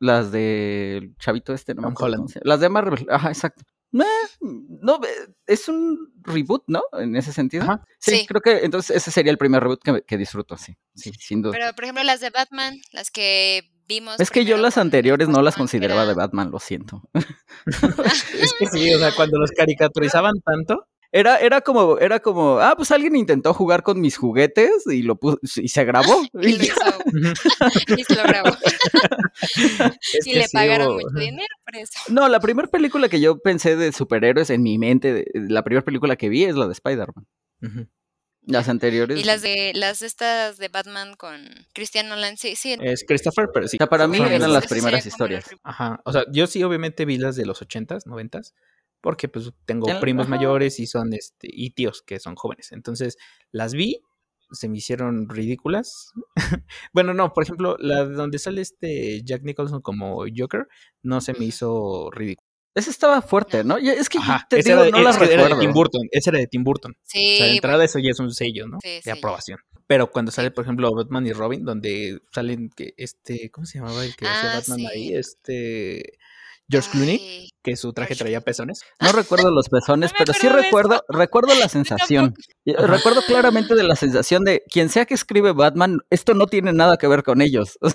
las 0.00 0.32
de 0.32 1.12
Chavito 1.18 1.54
este, 1.54 1.74
no 1.74 1.82
Tom 1.82 1.94
Holland. 1.98 2.30
Las 2.42 2.60
de 2.60 2.68
Marvel, 2.68 3.06
ajá, 3.10 3.28
exacto. 3.28 3.64
Eh, 3.92 4.04
no, 4.40 4.96
eh, 5.04 5.32
es 5.46 5.68
un 5.68 6.12
reboot, 6.22 6.64
¿no? 6.66 6.82
En 6.92 7.16
ese 7.16 7.32
sentido. 7.32 7.64
Ajá. 7.64 7.84
Sí, 7.98 8.10
Sí. 8.18 8.26
creo 8.26 8.40
que 8.40 8.64
entonces 8.64 8.96
ese 8.96 9.10
sería 9.10 9.32
el 9.32 9.38
primer 9.38 9.62
reboot 9.62 9.82
que, 9.82 10.02
que 10.06 10.16
disfruto, 10.18 10.56
sí, 10.56 10.76
sí, 10.94 11.12
sin 11.18 11.42
duda. 11.42 11.52
Pero, 11.58 11.72
por 11.74 11.84
ejemplo, 11.84 12.04
las 12.04 12.20
de 12.20 12.30
Batman, 12.30 12.74
las 12.92 13.10
que 13.10 13.70
vimos 13.86 14.20
Es 14.20 14.30
que 14.30 14.44
yo 14.44 14.58
las 14.58 14.76
anteriores 14.76 15.28
no 15.28 15.40
las 15.42 15.56
consideraba 15.56 16.04
de. 16.04 16.14
Batman, 16.14 16.50
lo 16.50 16.58
siento. 16.58 17.02
Es 18.34 18.52
que 18.58 18.66
sí, 18.66 18.92
o 18.92 18.98
sea, 18.98 19.12
cuando 19.14 19.38
los 19.38 19.50
caricaturizaban 19.52 20.34
tanto, 20.44 20.86
Era, 21.10 21.38
era 21.38 21.62
como, 21.62 21.98
era 21.98 22.20
como, 22.20 22.58
ah, 22.58 22.74
pues 22.76 22.90
alguien 22.90 23.16
intentó 23.16 23.54
jugar 23.54 23.82
con 23.82 23.98
mis 24.00 24.18
juguetes 24.18 24.86
y 24.86 25.02
lo 25.02 25.16
puso, 25.16 25.38
y 25.56 25.68
se 25.68 25.84
grabó. 25.84 26.22
Y 26.34 26.48
y 26.48 26.58
lo 26.58 26.64
hizo, 26.64 26.74
y 27.96 28.04
se 28.04 28.14
lo 28.14 28.22
grabó. 28.24 28.56
es 30.12 30.26
Y 30.26 30.34
le 30.34 30.46
sí 30.48 30.52
pagaron 30.52 30.94
mucho 30.94 31.18
dinero 31.18 31.54
por 31.64 31.76
eso. 31.76 31.98
No, 32.08 32.28
la 32.28 32.40
primera 32.40 32.68
película 32.68 33.08
que 33.08 33.20
yo 33.20 33.38
pensé 33.38 33.76
de 33.76 33.92
superhéroes 33.92 34.50
en 34.50 34.62
mi 34.62 34.78
mente, 34.78 35.12
de- 35.14 35.26
la 35.34 35.62
primera 35.64 35.84
película 35.84 36.16
que 36.16 36.28
vi 36.28 36.44
es 36.44 36.56
la 36.56 36.66
de 36.66 36.72
Spider-Man. 36.72 37.26
Las 38.42 38.68
anteriores. 38.68 39.18
Y 39.18 39.24
las 39.24 39.42
de 39.42 39.72
las 39.74 40.00
estas 40.00 40.56
de 40.56 40.68
Batman 40.68 41.14
con 41.16 41.38
Christian 41.74 42.08
Nolan, 42.08 42.38
sí, 42.38 42.56
sí. 42.56 42.76
Es 42.80 43.04
Christopher, 43.06 43.48
pero 43.52 43.68
sí. 43.68 43.76
O 43.76 43.78
sea, 43.78 43.88
para 43.88 44.06
mí 44.08 44.18
eran 44.18 44.52
las 44.52 44.66
primeras 44.66 45.04
historias. 45.04 45.44
Ajá. 45.62 46.00
O 46.04 46.12
sea, 46.12 46.24
yo 46.32 46.46
sí 46.46 46.62
obviamente 46.62 47.04
vi 47.04 47.18
las 47.18 47.36
de 47.36 47.44
los 47.44 47.60
80s, 47.60 48.04
90s, 48.06 48.54
porque 49.08 49.26
pues 49.26 49.50
tengo 49.64 49.86
primos 50.00 50.26
ajá. 50.26 50.36
mayores 50.36 50.78
y 50.80 50.86
son 50.86 51.14
este 51.14 51.48
y 51.50 51.70
tíos 51.70 52.02
que 52.02 52.20
son 52.20 52.34
jóvenes. 52.36 52.72
Entonces, 52.72 53.16
las 53.50 53.72
vi, 53.72 54.02
se 54.52 54.68
me 54.68 54.76
hicieron 54.76 55.30
ridículas. 55.30 56.10
bueno, 56.92 57.14
no, 57.14 57.32
por 57.32 57.42
ejemplo, 57.42 57.78
la 57.78 58.04
de 58.04 58.12
donde 58.12 58.38
sale 58.38 58.60
este 58.60 59.22
Jack 59.24 59.44
Nicholson 59.44 59.80
como 59.80 60.26
Joker, 60.36 60.66
no 61.02 61.22
se 61.22 61.32
me 61.32 61.46
hizo 61.46 62.10
ridículo. 62.10 62.46
Esa 62.74 62.90
estaba 62.90 63.22
fuerte, 63.22 63.64
¿no? 63.64 63.78
Es 63.78 64.10
que 64.10 64.18
Ajá. 64.18 64.46
te 64.50 64.62
digo, 64.62 64.82
de- 64.84 64.90
no 64.90 65.00
las 65.00 65.16
ese 65.16 65.32
era 65.32 65.48
de. 65.48 65.54
Tim 65.56 65.72
Burton. 65.72 66.02
Ese 66.10 66.28
era 66.28 66.38
de 66.40 66.46
Tim 66.46 66.62
Burton. 66.64 66.92
O 66.92 67.00
Sí, 67.02 67.36
sea, 67.38 67.46
de 67.46 67.52
entrada 67.54 67.76
bueno, 67.78 67.84
eso 67.86 67.98
ya 68.00 68.10
es 68.10 68.20
un 68.20 68.30
sello, 68.30 68.66
¿no? 68.68 68.76
sí, 68.82 68.90
De 68.90 69.00
sí, 69.00 69.06
ya. 69.06 69.14
aprobación. 69.14 69.58
Pero 69.86 70.10
cuando 70.10 70.30
sale, 70.30 70.50
por 70.50 70.64
ejemplo, 70.64 70.94
Batman 70.94 71.26
y 71.26 71.32
Robin, 71.32 71.64
donde 71.64 72.18
salen 72.30 72.68
que 72.68 72.92
este, 72.98 73.50
¿cómo 73.50 73.64
se 73.66 73.78
llamaba 73.78 74.04
el 74.04 74.14
que 74.14 74.26
hacía 74.28 74.52
Ah, 74.52 74.56
Batman 74.58 74.80
ahí? 74.92 75.14
Este 75.14 76.17
George 76.70 76.90
Clooney, 76.90 77.18
Ay, 77.20 77.48
que 77.62 77.76
su 77.76 77.92
traje 77.92 78.08
George 78.14 78.24
traía 78.24 78.40
pezones. 78.40 78.80
No 79.00 79.12
recuerdo 79.12 79.50
los 79.50 79.68
pezones, 79.68 80.12
No 80.12 80.16
pero 80.18 80.32
sí 80.34 80.48
recuerdo, 80.48 80.94
eso. 80.94 81.04
recuerdo 81.08 81.54
la 81.54 81.68
sensación. 81.68 82.34
Recuerdo 82.64 83.22
claramente 83.26 83.74
de 83.74 83.82
la 83.84 83.96
sensación 83.96 84.44
de 84.44 84.62
quien 84.70 84.88
sea 84.88 85.06
que 85.06 85.14
escribe 85.14 85.52
Batman, 85.52 86.00
esto 86.10 86.34
no 86.34 86.46
tiene 86.46 86.72
nada 86.72 86.96
que 86.98 87.08
ver 87.08 87.22
con 87.22 87.40
ellos. 87.42 87.78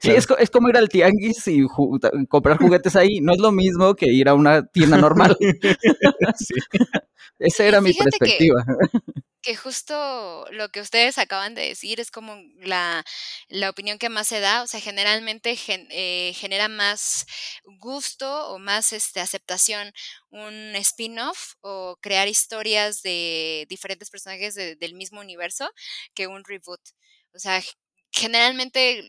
Sí, 0.00 0.08
Claro. 0.08 0.18
es, 0.18 0.26
co- 0.26 0.38
es 0.38 0.50
como 0.50 0.68
ir 0.68 0.76
al 0.76 0.88
tianguis 0.88 1.46
y 1.48 1.62
ju- 1.62 2.26
comprar 2.28 2.58
juguetes 2.58 2.96
ahí. 2.96 3.20
No 3.20 3.32
es 3.32 3.38
lo 3.38 3.50
mismo 3.52 3.94
que 3.94 4.06
ir 4.12 4.28
a 4.28 4.34
una 4.34 4.64
tienda 4.66 4.96
normal. 4.98 5.36
Sí. 6.38 6.54
Esa 7.38 7.64
era 7.64 7.80
mi 7.80 7.92
que, 7.92 8.02
perspectiva. 8.04 8.64
Que 9.46 9.56
justo 9.56 10.46
lo 10.50 10.70
que 10.70 10.80
ustedes 10.80 11.18
acaban 11.18 11.54
de 11.54 11.62
decir 11.68 12.00
es 12.00 12.10
como 12.10 12.36
la, 12.60 13.04
la 13.48 13.70
opinión 13.70 13.98
que 13.98 14.08
más 14.10 14.26
se 14.28 14.40
da, 14.40 14.62
o 14.62 14.66
sea, 14.66 14.80
generalmente 14.80 15.56
gen- 15.56 15.86
eh, 15.90 16.32
genera 16.36 16.68
más 16.68 17.26
gusto 17.78 18.48
o 18.50 18.58
más 18.58 18.92
este, 18.92 19.20
aceptación 19.20 19.92
un 20.30 20.74
spin-off 20.76 21.54
o 21.60 21.96
crear 22.02 22.28
historias 22.28 23.02
de 23.02 23.66
diferentes 23.68 24.10
personajes 24.10 24.54
del 24.56 24.94
mismo 24.94 25.20
universo 25.20 25.70
que 26.14 26.26
un 26.26 26.44
reboot. 26.44 26.80
O 27.34 27.38
sea, 27.38 27.62
generalmente 28.12 29.04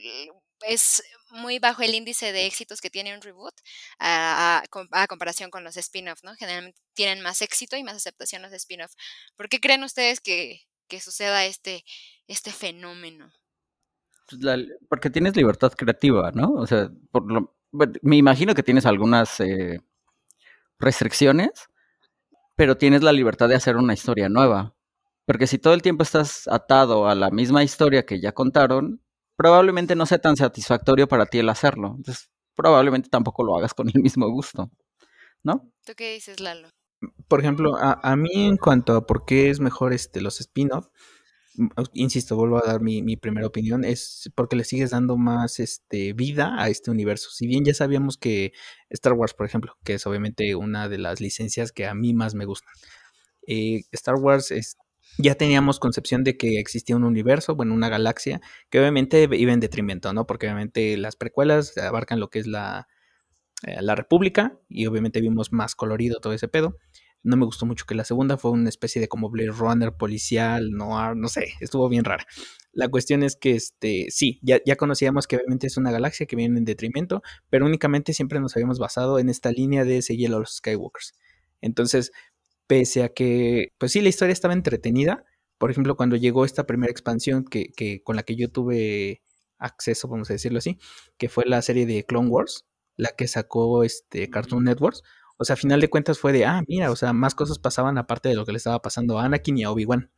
es 0.61 1.03
muy 1.32 1.59
bajo 1.59 1.82
el 1.82 1.95
índice 1.95 2.32
de 2.32 2.45
éxitos 2.45 2.82
que 2.82 2.89
tiene 2.89 3.13
un 3.13 3.21
reboot 3.21 3.53
a, 3.99 4.63
comparación 5.07 5.49
con 5.51 5.63
los 5.63 5.78
spin-off, 5.78 6.23
¿no? 6.23 6.36
Generalmente 6.36 6.80
tienen 6.93 7.21
más 7.21 7.41
éxito 7.41 7.75
y 7.75 7.84
más 7.84 7.95
aceptación 7.95 8.41
los 8.41 8.53
spin-off. 8.53 8.93
¿Por 9.36 9.49
qué 9.49 9.59
creen 9.59 9.84
ustedes 9.84 10.19
que, 10.19 10.61
suceda 10.99 11.45
este, 11.45 11.84
este 12.28 12.51
fenómeno? 12.51 13.32
Pues 14.30 14.41
porque 14.89 15.09
tienes 15.09 15.36
libertad 15.36 15.71
creativa, 15.73 16.32
¿no? 16.32 16.53
O 16.53 16.67
sea, 16.67 16.89
por 17.11 17.32
lo, 17.32 17.55
me 18.01 18.17
imagino 18.17 18.55
que 18.55 18.63
tienes 18.63 18.86
algunas 18.86 19.39
eh, 19.39 19.82
restricciones, 20.80 21.69
pero 22.55 22.78
tienes 22.78 23.03
la 23.03 23.13
libertad 23.13 23.49
de 23.49 23.55
hacer 23.55 23.78
una 23.78 23.93
historia 23.93 24.30
nueva. 24.30 24.73
Porque 25.25 25.47
si 25.47 25.57
todo 25.59 25.73
el 25.73 25.82
tiempo 25.82 26.03
estás 26.03 26.47
atado 26.47 27.07
a 27.07 27.15
la 27.15 27.30
misma 27.32 27.63
historia 27.63 28.05
que 28.05 28.19
ya 28.21 28.32
contaron, 28.32 29.01
probablemente 29.38 29.95
no 29.95 30.05
sea 30.05 30.19
tan 30.19 30.35
satisfactorio 30.35 31.07
para 31.07 31.25
ti 31.25 31.39
el 31.39 31.47
hacerlo. 31.47 31.93
Entonces, 31.95 32.29
probablemente 32.55 33.07
tampoco 33.09 33.43
lo 33.43 33.55
hagas 33.55 33.73
con 33.73 33.88
el 33.88 34.01
mismo 34.01 34.29
gusto, 34.29 34.69
¿no? 35.43 35.71
¿Tú 35.85 35.93
qué 35.95 36.13
dices, 36.13 36.41
Lalo? 36.41 36.69
Por 37.27 37.39
ejemplo, 37.39 37.77
a, 37.79 38.15
mí 38.15 38.47
en 38.47 38.57
cuanto 38.57 38.95
a 38.95 39.05
por 39.05 39.23
qué 39.25 39.51
es 39.51 39.59
mejor 39.59 39.93
este, 39.93 40.19
los 40.19 40.41
spin-off, 40.41 40.88
insisto, 41.93 42.35
vuelvo 42.35 42.57
a 42.57 42.67
dar 42.67 42.81
mi, 42.81 43.17
primera 43.17 43.45
opinión, 43.45 43.83
es 43.83 44.31
porque 44.33 44.55
le 44.55 44.63
sigues 44.63 44.89
dando 44.89 45.15
más 45.15 45.59
este, 45.59 46.13
vida 46.13 46.55
a 46.57 46.69
este 46.69 46.89
universo. 46.89 47.29
Si 47.31 47.45
bien 47.45 47.63
ya 47.65 47.75
sabíamos 47.75 48.17
que 48.17 48.51
Star 48.89 49.13
Wars, 49.13 49.35
por 49.35 49.45
ejemplo, 49.45 49.73
que 49.83 49.93
es 49.93 50.07
obviamente 50.07 50.55
una 50.55 50.89
de 50.89 50.97
las 50.97 51.21
licencias 51.21 51.71
que 51.71 51.85
a 51.85 51.93
mí 51.93 52.15
más 52.15 52.33
me 52.33 52.45
gustan, 52.45 52.73
eh, 53.45 53.81
Star 53.91 54.15
Wars 54.15 54.49
es, 54.49 54.77
ya 55.18 55.36
teníamos 55.36 55.80
concepción 55.80 56.24
de 56.24 56.38
que 56.38 56.59
existía 56.59 56.95
un 56.95 57.03
universo, 57.03 57.55
bueno, 57.55 57.74
una 57.74 57.89
galaxia, 57.89 58.41
que 58.70 58.80
obviamente 58.80 59.28
iba 59.32 59.53
en 59.53 59.59
detrimento, 59.59 60.13
¿no? 60.13 60.28
Porque 60.28 60.45
obviamente 60.47 60.97
las 60.97 61.15
precuelas 61.15 61.78
abarcan 61.78 62.20
lo 62.20 62.30
que 62.30 62.39
es 62.39 62.47
la, 62.47 62.88
eh, 63.63 63.82
la 63.82 63.95
República 63.95 64.59
y 64.70 64.86
obviamente 64.86 65.22
vimos 65.22 65.51
más 65.51 65.76
colorido 65.76 66.20
todo 66.20 66.34
ese 66.34 66.47
pedo. 66.47 66.78
No 67.24 67.36
me 67.36 67.45
gustó 67.45 67.65
mucho 67.65 67.86
que 67.86 67.95
la 67.95 68.03
segunda 68.03 68.38
fue 68.38 68.51
una 68.51 68.70
especie 68.70 69.01
de 69.01 69.07
como 69.07 69.30
Blade 69.30 69.49
Runner 69.51 69.91
policial, 69.93 70.70
no, 70.72 71.15
no 71.15 71.28
sé, 71.28 71.53
estuvo 71.59 71.89
bien 71.89 72.05
rara. 72.05 72.26
La 72.72 72.88
cuestión 72.89 73.24
es 73.24 73.36
que, 73.36 73.55
este, 73.55 74.05
sí, 74.09 74.39
ya, 74.43 74.59
ya 74.63 74.76
conocíamos 74.76 75.26
que 75.26 75.38
obviamente 75.38 75.65
es 75.65 75.78
una 75.78 75.91
galaxia 75.91 76.28
que 76.28 76.36
viene 76.36 76.59
en 76.59 76.65
detrimento, 76.65 77.24
pero 77.49 77.65
únicamente 77.65 78.13
siempre 78.13 78.39
nos 78.39 78.55
habíamos 78.55 78.78
basado 78.78 79.18
en 79.18 79.30
esta 79.30 79.51
línea 79.51 79.84
de 79.84 80.03
seguir 80.03 80.30
a 80.30 80.38
los 80.38 80.57
Skywalkers. 80.57 81.13
Entonces, 81.59 82.11
pese 82.68 83.03
a 83.03 83.09
que, 83.09 83.74
pues 83.78 83.93
sí, 83.93 84.01
la 84.01 84.09
historia 84.09 84.34
estaba 84.34 84.53
entretenida. 84.53 85.26
Por 85.57 85.72
ejemplo, 85.72 85.95
cuando 85.95 86.15
llegó 86.15 86.45
esta 86.45 86.65
primera 86.68 86.91
expansión 86.91 87.45
que, 87.45 87.72
que, 87.76 88.03
con 88.03 88.15
la 88.15 88.24
que 88.24 88.36
yo 88.36 88.49
tuve 88.49 89.22
acceso, 89.57 90.07
vamos 90.07 90.30
a 90.30 90.34
decirlo 90.34 90.59
así, 90.59 90.78
que 91.18 91.30
fue 91.30 91.45
la 91.45 91.61
serie 91.61 91.86
de 91.86 92.05
Clone 92.05 92.30
Wars, 92.30 92.65
la 92.95 93.09
que 93.18 93.28
sacó 93.28 93.84
este 93.84 94.30
Cartoon 94.30 94.65
Networks. 94.65 95.03
O 95.38 95.45
sea, 95.45 95.53
a 95.55 95.57
final 95.57 95.82
de 95.82 95.89
cuentas 95.89 96.20
fue 96.20 96.34
de, 96.34 96.45
ah, 96.45 96.63
mira, 96.68 96.91
o 96.91 96.95
sea, 96.95 97.13
más 97.13 97.36
cosas 97.36 97.59
pasaban 97.59 97.97
aparte 97.97 98.30
de 98.30 98.36
lo 98.36 98.45
que 98.45 98.51
le 98.51 98.57
estaba 98.57 98.82
pasando 98.82 99.20
a 99.20 99.26
Anakin 99.26 99.57
y 99.57 99.63
a 99.63 99.72
Obi-Wan. 99.72 100.11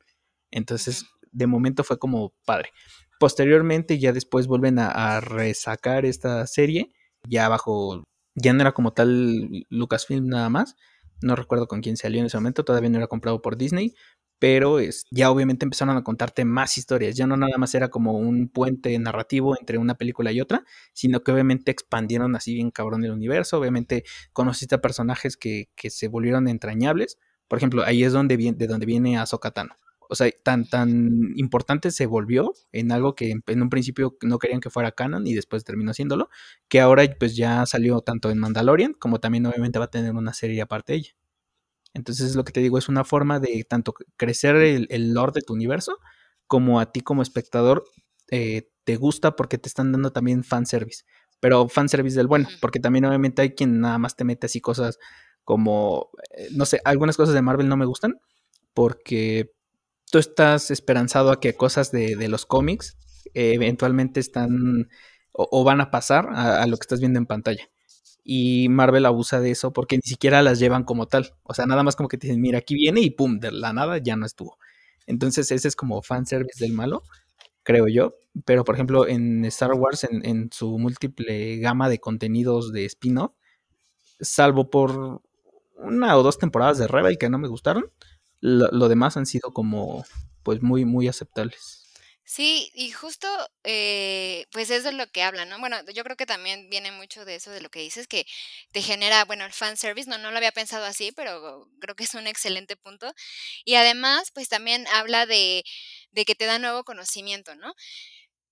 Entonces, 0.51 1.05
de 1.31 1.47
momento 1.47 1.83
fue 1.83 1.99
como 1.99 2.33
padre. 2.45 2.71
Posteriormente, 3.19 3.99
ya 3.99 4.13
después 4.13 4.47
vuelven 4.47 4.79
a, 4.79 4.89
a, 4.89 5.19
resacar 5.21 6.05
esta 6.05 6.47
serie, 6.47 6.89
ya 7.27 7.49
bajo, 7.49 8.03
ya 8.35 8.53
no 8.53 8.61
era 8.61 8.71
como 8.71 8.93
tal 8.93 9.65
Lucasfilm 9.69 10.27
nada 10.27 10.49
más, 10.49 10.75
no 11.21 11.35
recuerdo 11.35 11.67
con 11.67 11.81
quién 11.81 11.97
salió 11.97 12.19
en 12.19 12.27
ese 12.27 12.37
momento, 12.37 12.63
todavía 12.63 12.89
no 12.89 12.97
era 12.97 13.07
comprado 13.07 13.41
por 13.41 13.57
Disney, 13.57 13.93
pero 14.39 14.79
es, 14.79 15.05
ya 15.11 15.29
obviamente 15.31 15.65
empezaron 15.65 15.97
a 15.97 16.03
contarte 16.03 16.45
más 16.45 16.77
historias, 16.77 17.15
ya 17.15 17.27
no 17.27 17.35
nada 17.35 17.57
más 17.57 17.75
era 17.75 17.89
como 17.89 18.13
un 18.13 18.47
puente 18.47 18.97
narrativo 18.97 19.57
entre 19.59 19.77
una 19.77 19.95
película 19.95 20.31
y 20.31 20.39
otra, 20.39 20.63
sino 20.93 21.21
que 21.21 21.31
obviamente 21.31 21.71
expandieron 21.71 22.35
así 22.35 22.53
bien 22.53 22.71
cabrón 22.71 23.03
el 23.03 23.11
universo, 23.11 23.57
obviamente 23.59 24.03
conociste 24.31 24.75
a 24.75 24.81
personajes 24.81 25.35
que, 25.35 25.69
que 25.75 25.89
se 25.89 26.07
volvieron 26.07 26.47
entrañables, 26.47 27.17
por 27.49 27.57
ejemplo, 27.57 27.83
ahí 27.83 28.03
es 28.03 28.13
donde 28.13 28.37
viene, 28.37 28.57
de 28.57 28.67
donde 28.67 28.85
viene 28.85 29.17
Ahsoka 29.17 29.51
Tano. 29.51 29.75
O 30.09 30.15
sea, 30.15 30.29
tan, 30.43 30.67
tan 30.67 31.33
importante 31.35 31.91
se 31.91 32.07
volvió 32.07 32.53
en 32.71 32.91
algo 32.91 33.15
que 33.15 33.35
en 33.45 33.61
un 33.61 33.69
principio 33.69 34.17
no 34.21 34.39
querían 34.39 34.59
que 34.59 34.69
fuera 34.69 34.91
canon 34.91 35.27
y 35.27 35.35
después 35.35 35.63
terminó 35.63 35.93
siéndolo, 35.93 36.29
que 36.67 36.81
ahora 36.81 37.03
pues 37.19 37.35
ya 37.35 37.65
salió 37.65 38.01
tanto 38.01 38.31
en 38.31 38.39
Mandalorian 38.39 38.93
como 38.93 39.19
también 39.19 39.45
obviamente 39.45 39.79
va 39.79 39.85
a 39.85 39.91
tener 39.91 40.13
una 40.15 40.33
serie 40.33 40.61
aparte 40.61 40.93
de 40.93 40.99
ella. 40.99 41.11
Entonces 41.93 42.35
lo 42.35 42.43
que 42.43 42.51
te 42.51 42.59
digo 42.61 42.77
es 42.77 42.89
una 42.89 43.03
forma 43.03 43.39
de 43.39 43.65
tanto 43.69 43.93
crecer 44.17 44.55
el, 44.57 44.87
el 44.89 45.13
lore 45.13 45.33
de 45.35 45.41
tu 45.41 45.53
universo 45.53 45.99
como 46.47 46.79
a 46.79 46.91
ti 46.91 47.01
como 47.01 47.21
espectador 47.21 47.85
eh, 48.31 48.69
te 48.83 48.95
gusta 48.95 49.35
porque 49.35 49.57
te 49.57 49.69
están 49.69 49.91
dando 49.91 50.11
también 50.11 50.43
fanservice. 50.43 51.03
Pero 51.39 51.69
fanservice 51.69 52.17
del 52.17 52.27
bueno, 52.27 52.49
porque 52.61 52.79
también 52.79 53.05
obviamente 53.05 53.41
hay 53.41 53.51
quien 53.51 53.79
nada 53.79 53.97
más 53.97 54.15
te 54.15 54.23
mete 54.23 54.47
así 54.47 54.59
cosas 54.61 54.97
como, 55.43 56.09
eh, 56.37 56.49
no 56.51 56.65
sé, 56.65 56.81
algunas 56.85 57.17
cosas 57.17 57.33
de 57.33 57.41
Marvel 57.41 57.69
no 57.69 57.77
me 57.77 57.85
gustan 57.85 58.19
porque 58.73 59.51
tú 60.09 60.17
estás 60.17 60.71
esperanzado 60.71 61.31
a 61.31 61.39
que 61.39 61.55
cosas 61.55 61.91
de, 61.91 62.27
los 62.27 62.45
cómics 62.45 62.97
eh, 63.33 63.53
eventualmente 63.53 64.19
están 64.19 64.89
o, 65.31 65.63
van 65.63 65.79
a 65.81 65.91
pasar 65.91 66.29
a, 66.33 66.65
lo 66.67 66.77
que 66.77 66.83
estás 66.83 66.99
viendo 66.99 67.19
en 67.19 67.25
pantalla. 67.25 67.69
Y 68.23 68.67
Marvel 68.69 69.05
abusa 69.05 69.39
de 69.39 69.51
eso 69.51 69.71
porque 69.71 69.95
ni 69.95 70.01
siquiera 70.03 70.41
las 70.43 70.59
llevan 70.59 70.83
como 70.83 71.07
tal. 71.07 71.33
O 71.43 71.53
sea, 71.53 71.65
nada 71.65 71.83
más 71.83 71.95
como 71.95 72.09
que 72.09 72.17
te 72.17 72.27
dicen, 72.27 72.41
mira, 72.41 72.59
aquí 72.59 72.75
viene 72.75 73.01
y 73.01 73.11
pum, 73.11 73.39
de 73.39 73.51
la 73.51 73.71
nada 73.71 73.97
ya 73.99 74.15
no 74.15 74.25
estuvo. 74.25 74.57
Entonces 75.07 75.49
ese 75.51 75.67
es 75.67 75.75
como 75.75 76.01
fanservice 76.01 76.63
del 76.63 76.73
malo, 76.73 77.03
creo 77.63 77.87
yo. 77.87 78.15
Pero 78.45 78.65
por 78.65 78.75
ejemplo, 78.75 79.07
en 79.07 79.45
Star 79.45 79.73
Wars, 79.73 80.03
en, 80.03 80.25
en 80.25 80.49
su 80.51 80.77
múltiple 80.77 81.57
gama 81.57 81.89
de 81.89 81.99
contenidos 81.99 82.73
de 82.73 82.85
spin-off, 82.85 83.31
salvo 84.19 84.69
por 84.69 85.21
una 85.77 86.17
o 86.17 86.23
dos 86.23 86.37
temporadas 86.37 86.77
de 86.77 86.87
Rebel 86.87 87.17
que 87.17 87.29
no 87.29 87.37
me 87.37 87.47
gustaron, 87.47 87.91
lo, 88.41 88.87
demás 88.89 89.17
han 89.17 89.25
sido 89.25 89.53
como, 89.53 90.05
pues, 90.43 90.61
muy, 90.61 90.85
muy 90.85 91.07
aceptables. 91.07 91.79
Sí, 92.23 92.69
y 92.75 92.91
justo, 92.91 93.27
eh, 93.63 94.45
pues 94.51 94.69
eso 94.69 94.89
es 94.89 94.93
lo 94.95 95.07
que 95.07 95.23
habla, 95.23 95.45
¿no? 95.45 95.57
Bueno, 95.59 95.77
yo 95.95 96.03
creo 96.03 96.15
que 96.15 96.27
también 96.27 96.69
viene 96.69 96.91
mucho 96.91 97.25
de 97.25 97.33
eso 97.33 97.49
de 97.49 97.59
lo 97.59 97.69
que 97.71 97.79
dices, 97.79 98.07
que 98.07 98.27
te 98.71 98.83
genera, 98.83 99.25
bueno, 99.25 99.45
el 99.45 99.51
fan 99.51 99.77
service, 99.77 100.07
no, 100.07 100.19
no 100.19 100.29
lo 100.29 100.37
había 100.37 100.51
pensado 100.51 100.85
así, 100.85 101.11
pero 101.11 101.67
creo 101.79 101.95
que 101.95 102.03
es 102.03 102.13
un 102.13 102.27
excelente 102.27 102.77
punto. 102.77 103.11
Y 103.65 103.75
además, 103.75 104.29
pues 104.31 104.47
también 104.47 104.85
habla 104.93 105.25
de, 105.25 105.63
de 106.11 106.25
que 106.25 106.35
te 106.35 106.45
da 106.45 106.59
nuevo 106.59 106.83
conocimiento, 106.83 107.55
¿no? 107.55 107.73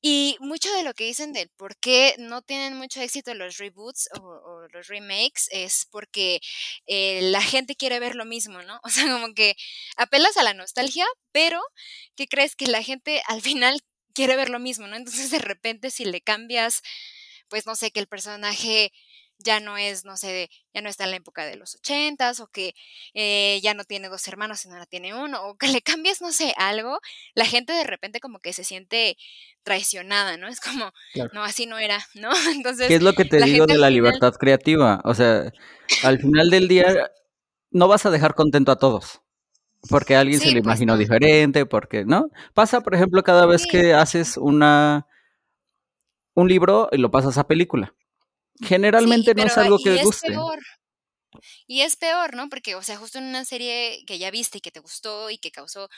Y 0.01 0.37
mucho 0.39 0.71
de 0.73 0.83
lo 0.83 0.93
que 0.93 1.05
dicen 1.05 1.33
del 1.33 1.49
por 1.49 1.75
qué 1.77 2.15
no 2.19 2.41
tienen 2.41 2.75
mucho 2.77 3.01
éxito 3.01 3.33
los 3.33 3.57
reboots 3.57 4.09
o, 4.19 4.67
los 4.71 4.87
remakes 4.87 5.47
es 5.51 5.87
porque 5.91 6.39
eh, 6.85 7.21
la 7.23 7.41
gente 7.41 7.75
quiere 7.75 7.99
ver 7.99 8.15
lo 8.15 8.25
mismo, 8.25 8.61
¿no? 8.61 8.79
O 8.87 8.89
sea, 8.89 9.11
como 9.11 9.33
que 9.33 9.55
apelas 9.97 10.37
a 10.37 10.43
la 10.43 10.53
nostalgia, 10.53 11.05
pero 11.31 11.61
¿qué 12.15 12.27
crees? 12.27 12.55
Que 12.55 12.67
la 12.67 12.83
gente 12.83 13.21
al 13.27 13.41
final 13.41 13.81
quiere 14.13 14.35
ver 14.35 14.49
lo 14.49 14.59
mismo, 14.59 14.87
¿no? 14.87 14.95
Entonces 14.95 15.31
de 15.31 15.39
repente 15.39 15.91
si 15.91 16.05
le 16.05 16.21
cambias, 16.21 16.81
pues 17.49 17.65
no 17.65 17.75
sé, 17.75 17.91
que 17.91 17.99
el 17.99 18.07
personaje 18.07 18.91
ya 19.39 19.59
no 19.59 19.77
es, 19.77 20.05
no 20.05 20.17
sé, 20.17 20.49
ya 20.73 20.81
no 20.81 20.89
está 20.89 21.05
en 21.05 21.11
la 21.11 21.17
época 21.17 21.45
de 21.45 21.55
los 21.55 21.75
ochentas, 21.75 22.39
o 22.39 22.47
que 22.47 22.73
eh, 23.13 23.59
ya 23.61 23.73
no 23.73 23.83
tiene 23.83 24.09
dos 24.09 24.27
hermanos, 24.27 24.59
sino 24.59 24.73
ahora 24.73 24.85
tiene 24.85 25.13
uno, 25.13 25.43
o 25.47 25.57
que 25.57 25.67
le 25.67 25.81
cambies, 25.81 26.21
no 26.21 26.31
sé, 26.31 26.53
algo, 26.57 26.99
la 27.35 27.45
gente 27.45 27.73
de 27.73 27.83
repente 27.83 28.19
como 28.19 28.39
que 28.39 28.53
se 28.53 28.63
siente 28.63 29.17
traicionada, 29.63 30.37
¿no? 30.37 30.47
Es 30.47 30.59
como, 30.59 30.91
no, 31.33 31.43
así 31.43 31.65
no 31.65 31.77
era, 31.77 31.99
¿no? 32.15 32.29
Entonces... 32.51 32.87
¿Qué 32.87 32.95
es 32.95 33.03
lo 33.03 33.13
que 33.13 33.25
te 33.25 33.41
digo 33.43 33.65
de 33.65 33.77
la 33.77 33.89
libertad 33.89 34.33
creativa? 34.33 35.01
O 35.03 35.13
sea, 35.13 35.51
al 36.03 36.19
final 36.19 36.49
del 36.49 36.67
día 36.67 37.11
no 37.71 37.87
vas 37.87 38.05
a 38.05 38.11
dejar 38.11 38.35
contento 38.35 38.71
a 38.71 38.79
todos. 38.79 39.21
Porque 39.89 40.15
alguien 40.15 40.39
se 40.39 40.47
lo 40.47 40.53
pues 40.53 40.63
imaginó 40.63 40.97
diferente, 40.97 41.65
porque, 41.65 42.03
¿no? 42.03 42.29
Pasa, 42.53 42.81
por 42.81 42.95
ejemplo, 42.95 43.23
cada 43.23 43.45
vez 43.45 43.67
que 43.67 43.93
haces 43.93 44.35
una 44.35 45.05
un 46.33 46.47
libro 46.47 46.89
y 46.91 46.97
lo 46.97 47.09
pasas 47.09 47.37
a 47.37 47.47
película. 47.47 47.93
Generalmente 48.61 49.33
no 49.35 49.43
es 49.43 49.57
algo 49.57 49.77
que 49.83 50.03
guste. 50.03 50.35
Y 51.67 51.81
es 51.81 51.95
peor, 51.95 52.35
¿no? 52.35 52.49
Porque, 52.49 52.75
o 52.75 52.83
sea, 52.83 52.97
justo 52.97 53.17
en 53.17 53.25
una 53.25 53.45
serie 53.45 54.03
que 54.05 54.19
ya 54.19 54.31
viste 54.31 54.59
y 54.59 54.61
que 54.61 54.71
te 54.71 54.79
gustó 54.79 55.29
y 55.29 55.37
que 55.37 55.51
causó 55.51 55.89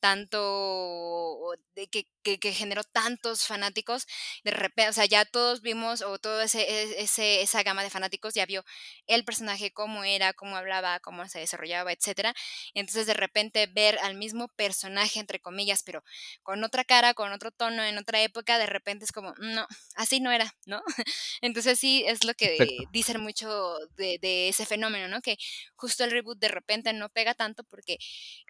tanto, 0.00 1.50
de 1.74 1.88
que, 1.88 2.08
que, 2.22 2.38
que 2.38 2.52
generó 2.52 2.84
tantos 2.84 3.46
fanáticos, 3.46 4.06
de 4.44 4.52
repente, 4.52 4.90
o 4.90 4.92
sea, 4.92 5.06
ya 5.06 5.24
todos 5.24 5.60
vimos, 5.60 6.02
o 6.02 6.18
todo 6.18 6.40
ese, 6.40 6.62
e, 6.62 7.02
ese, 7.02 7.42
esa 7.42 7.62
gama 7.62 7.82
de 7.82 7.90
fanáticos 7.90 8.34
ya 8.34 8.46
vio 8.46 8.64
el 9.06 9.24
personaje, 9.24 9.72
cómo 9.72 10.04
era, 10.04 10.32
cómo 10.32 10.56
hablaba, 10.56 11.00
cómo 11.00 11.26
se 11.28 11.40
desarrollaba, 11.40 11.92
etcétera. 11.92 12.34
Entonces, 12.74 13.06
de 13.06 13.14
repente, 13.14 13.66
ver 13.66 13.98
al 14.00 14.14
mismo 14.14 14.48
personaje, 14.48 15.20
entre 15.20 15.40
comillas, 15.40 15.82
pero 15.82 16.04
con 16.42 16.62
otra 16.64 16.84
cara, 16.84 17.14
con 17.14 17.32
otro 17.32 17.50
tono, 17.50 17.82
en 17.82 17.98
otra 17.98 18.20
época, 18.22 18.58
de 18.58 18.66
repente 18.66 19.04
es 19.04 19.12
como, 19.12 19.34
no, 19.38 19.66
así 19.96 20.20
no 20.20 20.30
era, 20.30 20.54
¿no? 20.66 20.82
Entonces, 21.40 21.78
sí, 21.78 22.04
es 22.06 22.24
lo 22.24 22.34
que 22.34 22.56
dicen 22.92 23.20
mucho 23.20 23.76
de, 23.96 24.18
de, 24.20 24.48
ese 24.48 24.66
fenómeno, 24.66 24.77
¿no? 24.78 25.20
Que 25.20 25.36
justo 25.74 26.04
el 26.04 26.10
reboot 26.10 26.38
de 26.38 26.48
repente 26.48 26.92
no 26.92 27.08
pega 27.08 27.34
tanto 27.34 27.64
porque 27.64 27.98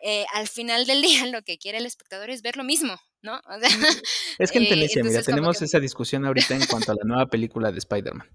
eh, 0.02 0.24
al 0.34 0.48
final 0.48 0.86
del 0.86 1.02
día 1.02 1.26
lo 1.26 1.42
que 1.42 1.58
quiere 1.58 1.78
el 1.78 1.86
espectador 1.86 2.30
es 2.30 2.42
ver 2.42 2.56
lo 2.56 2.64
mismo, 2.64 2.98
¿no? 3.22 3.36
O 3.36 3.60
sea, 3.60 3.68
es 4.38 4.52
que 4.52 4.58
en 4.58 4.64
eh, 4.64 4.88
mira, 5.02 5.22
tenemos 5.22 5.60
esa 5.62 5.80
discusión 5.80 6.24
ahorita 6.24 6.54
en 6.54 6.66
cuanto 6.66 6.92
a 6.92 6.94
la 6.94 7.04
nueva 7.04 7.26
película 7.26 7.72
de 7.72 7.78
Spider-Man. 7.78 8.28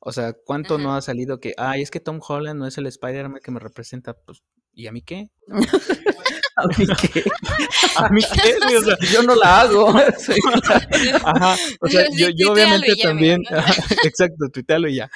O 0.00 0.12
sea, 0.12 0.34
¿cuánto 0.34 0.76
no 0.76 0.94
ha 0.94 1.00
salido 1.00 1.40
que, 1.40 1.54
ay, 1.56 1.80
es 1.80 1.90
que 1.90 1.98
Tom 1.98 2.20
Holland 2.26 2.60
no 2.60 2.66
es 2.66 2.76
el 2.76 2.86
Spider-Man 2.86 3.40
que 3.42 3.50
me 3.50 3.58
representa? 3.58 4.12
Pues, 4.12 4.42
¿y 4.74 4.86
a 4.86 4.92
mí 4.92 5.00
qué? 5.00 5.30
¿A 6.56 6.66
mí 6.68 6.86
qué? 6.86 7.24
¿A 7.96 8.08
mí 8.10 8.22
qué? 8.22 8.76
O 8.76 8.82
sea, 8.82 8.96
yo 9.12 9.22
no 9.22 9.34
la 9.34 9.62
hago. 9.62 9.88
Ajá, 9.88 11.56
o 11.80 11.88
sea, 11.88 12.06
yo, 12.16 12.28
yo 12.36 12.52
obviamente 12.52 12.94
también, 12.96 13.42
exacto, 14.04 14.48
tuitealo 14.52 14.88
y 14.88 14.96
ya. 14.96 15.10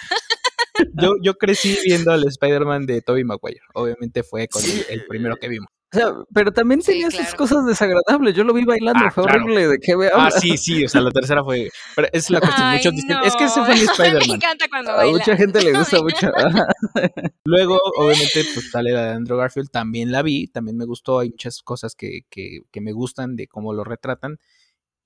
Yo, 0.94 1.14
yo 1.22 1.34
crecí 1.34 1.76
viendo 1.84 2.12
al 2.12 2.26
Spider-Man 2.26 2.86
de 2.86 3.02
Tobey 3.02 3.24
Maguire. 3.24 3.60
Obviamente 3.74 4.22
fue 4.22 4.48
con 4.48 4.62
el 4.88 5.06
primero 5.06 5.36
que 5.36 5.48
vimos. 5.48 5.68
O 5.90 5.96
sea, 5.96 6.14
pero 6.34 6.52
también 6.52 6.82
tenía 6.82 7.10
sus 7.10 7.34
cosas 7.34 7.64
desagradables. 7.64 8.34
Yo 8.34 8.44
lo 8.44 8.52
vi 8.52 8.64
bailando, 8.64 9.06
ah, 9.06 9.10
fue 9.10 9.24
horrible. 9.24 9.68
¿De 9.68 9.78
qué 9.78 9.96
veo? 9.96 10.10
Ah, 10.14 10.30
sí, 10.30 10.58
sí, 10.58 10.84
o 10.84 10.88
sea, 10.88 11.00
la 11.00 11.10
tercera 11.10 11.42
fue. 11.42 11.70
Pero 11.96 12.08
es 12.12 12.28
la 12.28 12.40
cuestión. 12.40 12.94
muchos 12.94 13.24
Es 13.24 13.36
que 13.36 13.44
ese 13.44 13.64
fue 13.64 13.74
mi 13.74 13.80
Spider-Man. 13.92 14.28
Me 14.28 14.34
encanta 14.34 14.66
cuando 14.68 14.92
baila. 14.92 15.10
A 15.10 15.18
mucha 15.18 15.36
gente 15.36 15.62
le 15.62 15.72
gusta 15.78 16.02
mucho. 16.02 16.30
Luego, 17.44 17.80
obviamente, 17.96 18.44
pues 18.52 18.70
sale 18.70 18.92
la 18.92 19.04
de 19.04 19.10
Andrew 19.12 19.38
Garfield. 19.38 19.70
También 19.70 20.12
la 20.12 20.20
vi, 20.20 20.48
también 20.48 20.76
me 20.76 20.84
gustó. 20.84 21.20
Hay 21.20 21.30
muchas 21.30 21.62
cosas 21.62 21.94
que, 21.94 22.20
que, 22.28 22.60
que 22.70 22.80
me 22.82 22.92
gustan 22.92 23.34
de 23.34 23.46
cómo 23.46 23.72
lo 23.72 23.82
retratan. 23.82 24.38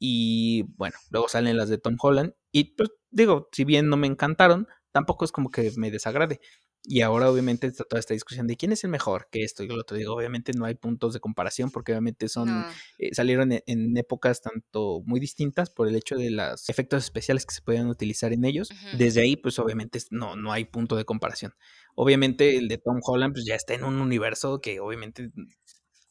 Y 0.00 0.64
bueno, 0.76 0.96
luego 1.10 1.28
salen 1.28 1.56
las 1.56 1.68
de 1.68 1.78
Tom 1.78 1.96
Holland. 2.00 2.32
Y 2.50 2.74
pues 2.74 2.90
digo, 3.12 3.48
si 3.52 3.62
bien 3.62 3.88
no 3.88 3.96
me 3.96 4.08
encantaron, 4.08 4.66
tampoco 4.92 5.24
es 5.24 5.32
como 5.32 5.50
que 5.50 5.72
me 5.76 5.90
desagrade. 5.90 6.40
Y 6.84 7.02
ahora 7.02 7.30
obviamente 7.30 7.68
está 7.68 7.84
toda 7.84 8.00
esta 8.00 8.12
discusión 8.12 8.48
de 8.48 8.56
quién 8.56 8.72
es 8.72 8.82
el 8.82 8.90
mejor 8.90 9.28
que 9.30 9.44
esto 9.44 9.62
y 9.62 9.68
lo 9.68 9.76
otro. 9.76 9.96
Digo, 9.96 10.14
obviamente 10.14 10.52
no 10.52 10.64
hay 10.64 10.74
puntos 10.74 11.14
de 11.14 11.20
comparación 11.20 11.70
porque 11.70 11.92
obviamente 11.92 12.28
son 12.28 12.66
eh, 12.98 13.14
salieron 13.14 13.52
e, 13.52 13.62
en, 13.66 13.96
épocas 13.96 14.42
tanto 14.42 15.00
muy 15.06 15.20
distintas 15.20 15.70
por 15.70 15.86
el 15.86 15.94
hecho 15.94 16.16
de 16.16 16.32
los 16.32 16.68
efectos 16.68 17.04
especiales 17.04 17.46
que 17.46 17.54
se 17.54 17.62
podían 17.62 17.86
utilizar 17.86 18.32
en 18.32 18.44
ellos. 18.44 18.70
Desde 18.98 19.22
ahí, 19.22 19.36
pues 19.36 19.60
obviamente 19.60 20.00
no, 20.10 20.34
no 20.34 20.52
hay 20.52 20.64
punto 20.64 20.96
de 20.96 21.04
comparación. 21.04 21.54
Obviamente 21.94 22.56
el 22.56 22.66
de 22.68 22.78
Tom 22.78 23.00
Holland 23.02 23.34
pues 23.34 23.44
ya 23.46 23.54
está 23.54 23.74
en 23.74 23.84
un 23.84 24.00
universo 24.00 24.60
que 24.60 24.80
obviamente 24.80 25.30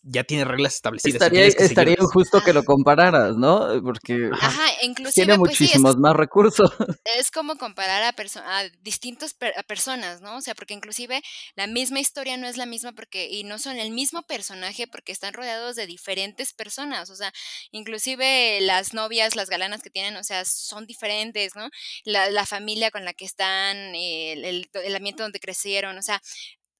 ya 0.03 0.23
tiene 0.23 0.45
reglas 0.45 0.75
establecidas. 0.75 1.15
Estaría, 1.15 1.45
estaría 1.45 1.95
injusto 1.99 2.41
que 2.43 2.53
lo 2.53 2.63
compararas, 2.63 3.35
¿no? 3.35 3.81
Porque 3.83 4.29
Ajá, 4.33 4.65
tiene 5.13 5.37
pues 5.37 5.51
muchísimos 5.51 5.97
más 5.97 6.15
recursos. 6.15 6.71
Es 7.17 7.29
como 7.29 7.57
comparar 7.57 8.03
a, 8.03 8.15
a 8.15 8.69
distintas 8.81 9.35
personas, 9.67 10.21
¿no? 10.21 10.37
O 10.37 10.41
sea, 10.41 10.55
porque 10.55 10.73
inclusive 10.73 11.21
la 11.55 11.67
misma 11.67 11.99
historia 11.99 12.37
no 12.37 12.47
es 12.47 12.57
la 12.57 12.65
misma 12.65 12.93
porque 12.93 13.29
y 13.29 13.43
no 13.43 13.59
son 13.59 13.77
el 13.77 13.91
mismo 13.91 14.23
personaje 14.23 14.87
porque 14.87 15.11
están 15.11 15.33
rodeados 15.33 15.75
de 15.75 15.87
diferentes 15.87 16.53
personas, 16.53 17.09
o 17.09 17.15
sea, 17.15 17.31
inclusive 17.71 18.59
las 18.61 18.93
novias, 18.93 19.35
las 19.35 19.49
galanas 19.49 19.81
que 19.81 19.89
tienen, 19.89 20.15
o 20.15 20.23
sea, 20.23 20.45
son 20.45 20.85
diferentes, 20.85 21.55
¿no? 21.55 21.69
La, 22.05 22.29
la 22.29 22.45
familia 22.45 22.91
con 22.91 23.05
la 23.05 23.13
que 23.13 23.25
están, 23.25 23.77
el, 23.95 24.45
el, 24.45 24.69
el 24.73 24.95
ambiente 24.95 25.23
donde 25.23 25.39
crecieron, 25.39 25.97
o 25.97 26.01
sea, 26.01 26.21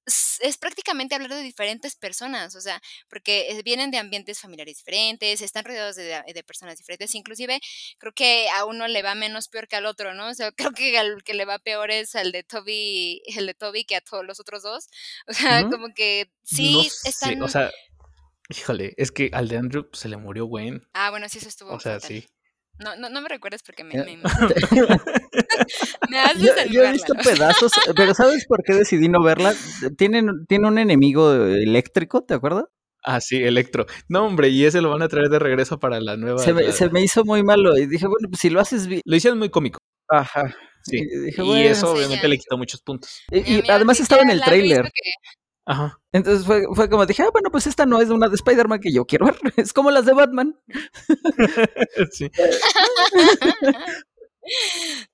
es 0.06 0.58
prácticamente 0.58 1.14
hablar 1.14 1.30
de 1.30 1.42
diferentes 1.42 1.94
personas, 1.94 2.56
o 2.56 2.60
sea, 2.60 2.80
porque 3.08 3.50
eh, 3.50 3.62
vienen 3.62 3.90
de 3.90 3.98
ambientes 3.98 4.40
familiares 4.40 4.78
diferentes, 4.78 5.40
están 5.40 5.64
rodeados 5.64 5.96
de, 5.96 6.44
personas 6.46 6.76
diferentes, 6.76 7.14
inclusive 7.14 7.60
creo 7.98 8.12
que 8.12 8.48
a 8.56 8.64
uno 8.64 8.88
le 8.88 9.02
va 9.02 9.14
menos 9.14 9.48
peor 9.48 9.68
que 9.68 9.76
al 9.76 9.86
otro, 9.86 10.14
¿no? 10.14 10.28
O 10.28 10.34
sea, 10.34 10.50
creo 10.56 10.72
que 10.72 10.98
al 10.98 11.22
que 11.22 11.34
le 11.34 11.44
va 11.44 11.58
peor 11.58 11.90
es 11.90 12.16
al 12.16 12.32
de 12.32 12.42
Toby, 12.42 13.22
el 13.36 13.46
de 13.46 13.54
Toby 13.54 13.84
que 13.84 13.96
a 13.96 14.00
todos 14.00 14.24
los 14.24 14.40
otros 14.40 14.62
dos. 14.62 14.88
O 15.28 15.34
sea, 15.34 15.62
como 15.68 15.94
que 15.94 16.30
sí 16.42 16.90
están... 17.04 17.40
O 17.42 17.48
sea, 17.48 17.70
híjole, 18.48 18.94
es 18.96 19.12
que 19.12 19.30
al 19.32 19.48
de 19.48 19.56
Andrew 19.56 19.88
se 19.92 20.08
le 20.08 20.16
murió 20.16 20.46
Gwen. 20.46 20.86
Ah, 20.92 21.10
bueno, 21.10 21.28
sí, 21.28 21.38
eso 21.38 21.48
estuvo. 21.48 21.72
O 21.72 21.80
sea, 21.80 22.00
sí. 22.00 22.26
No, 22.82 22.96
no, 22.96 23.08
no 23.08 23.20
me 23.20 23.28
recuerdes 23.28 23.62
porque 23.62 23.84
me, 23.84 23.94
me, 23.94 24.16
me 26.10 26.18
haces 26.18 26.70
yo, 26.70 26.82
he 26.82 26.92
visto 26.92 27.14
pedazos, 27.14 27.72
pero 27.94 28.14
¿sabes 28.14 28.46
por 28.46 28.62
qué 28.64 28.74
decidí 28.74 29.08
no 29.08 29.22
verla? 29.22 29.54
Tiene, 29.96 30.22
tiene 30.48 30.68
un 30.68 30.78
enemigo 30.78 31.32
eléctrico, 31.32 32.24
¿te 32.24 32.34
acuerdas? 32.34 32.64
Ah, 33.04 33.20
sí, 33.20 33.42
Electro. 33.42 33.86
No, 34.08 34.26
hombre, 34.26 34.48
y 34.48 34.64
ese 34.64 34.80
lo 34.80 34.90
van 34.90 35.02
a 35.02 35.08
traer 35.08 35.28
de 35.28 35.38
regreso 35.38 35.78
para 35.78 36.00
la 36.00 36.16
nueva. 36.16 36.38
Se 36.38 36.52
me, 36.52 36.70
se 36.72 36.88
me 36.88 37.02
hizo 37.02 37.24
muy 37.24 37.42
malo 37.42 37.76
y 37.76 37.86
dije, 37.86 38.06
bueno, 38.06 38.28
pues 38.28 38.40
si 38.40 38.50
lo 38.50 38.60
haces 38.60 38.86
bien. 38.86 39.02
Lo 39.04 39.16
hicieron 39.16 39.38
muy 39.38 39.50
cómico. 39.50 39.78
Ajá. 40.08 40.54
Sí. 40.84 41.00
Y, 41.36 41.62
eso 41.62 41.92
obviamente 41.92 42.28
le 42.28 42.38
quitó 42.38 42.56
muchos 42.56 42.80
puntos. 42.82 43.22
Y, 43.30 43.68
además 43.70 44.00
estaba 44.00 44.22
en 44.22 44.30
el 44.30 44.40
trailer. 44.40 44.90
Ajá. 45.66 46.00
Entonces 46.12 46.44
fue, 46.44 46.64
fue 46.74 46.88
como 46.90 47.06
dije, 47.06 47.22
ah, 47.22 47.30
bueno, 47.32 47.50
pues 47.50 47.66
esta 47.66 47.86
no 47.86 48.00
es 48.00 48.08
una 48.10 48.28
de 48.28 48.34
Spider-Man 48.34 48.80
que 48.80 48.92
yo 48.92 49.04
quiero 49.06 49.26
ver. 49.26 49.36
Es 49.56 49.72
como 49.72 49.90
las 49.90 50.06
de 50.06 50.12
Batman. 50.12 50.56
sí. 52.12 52.30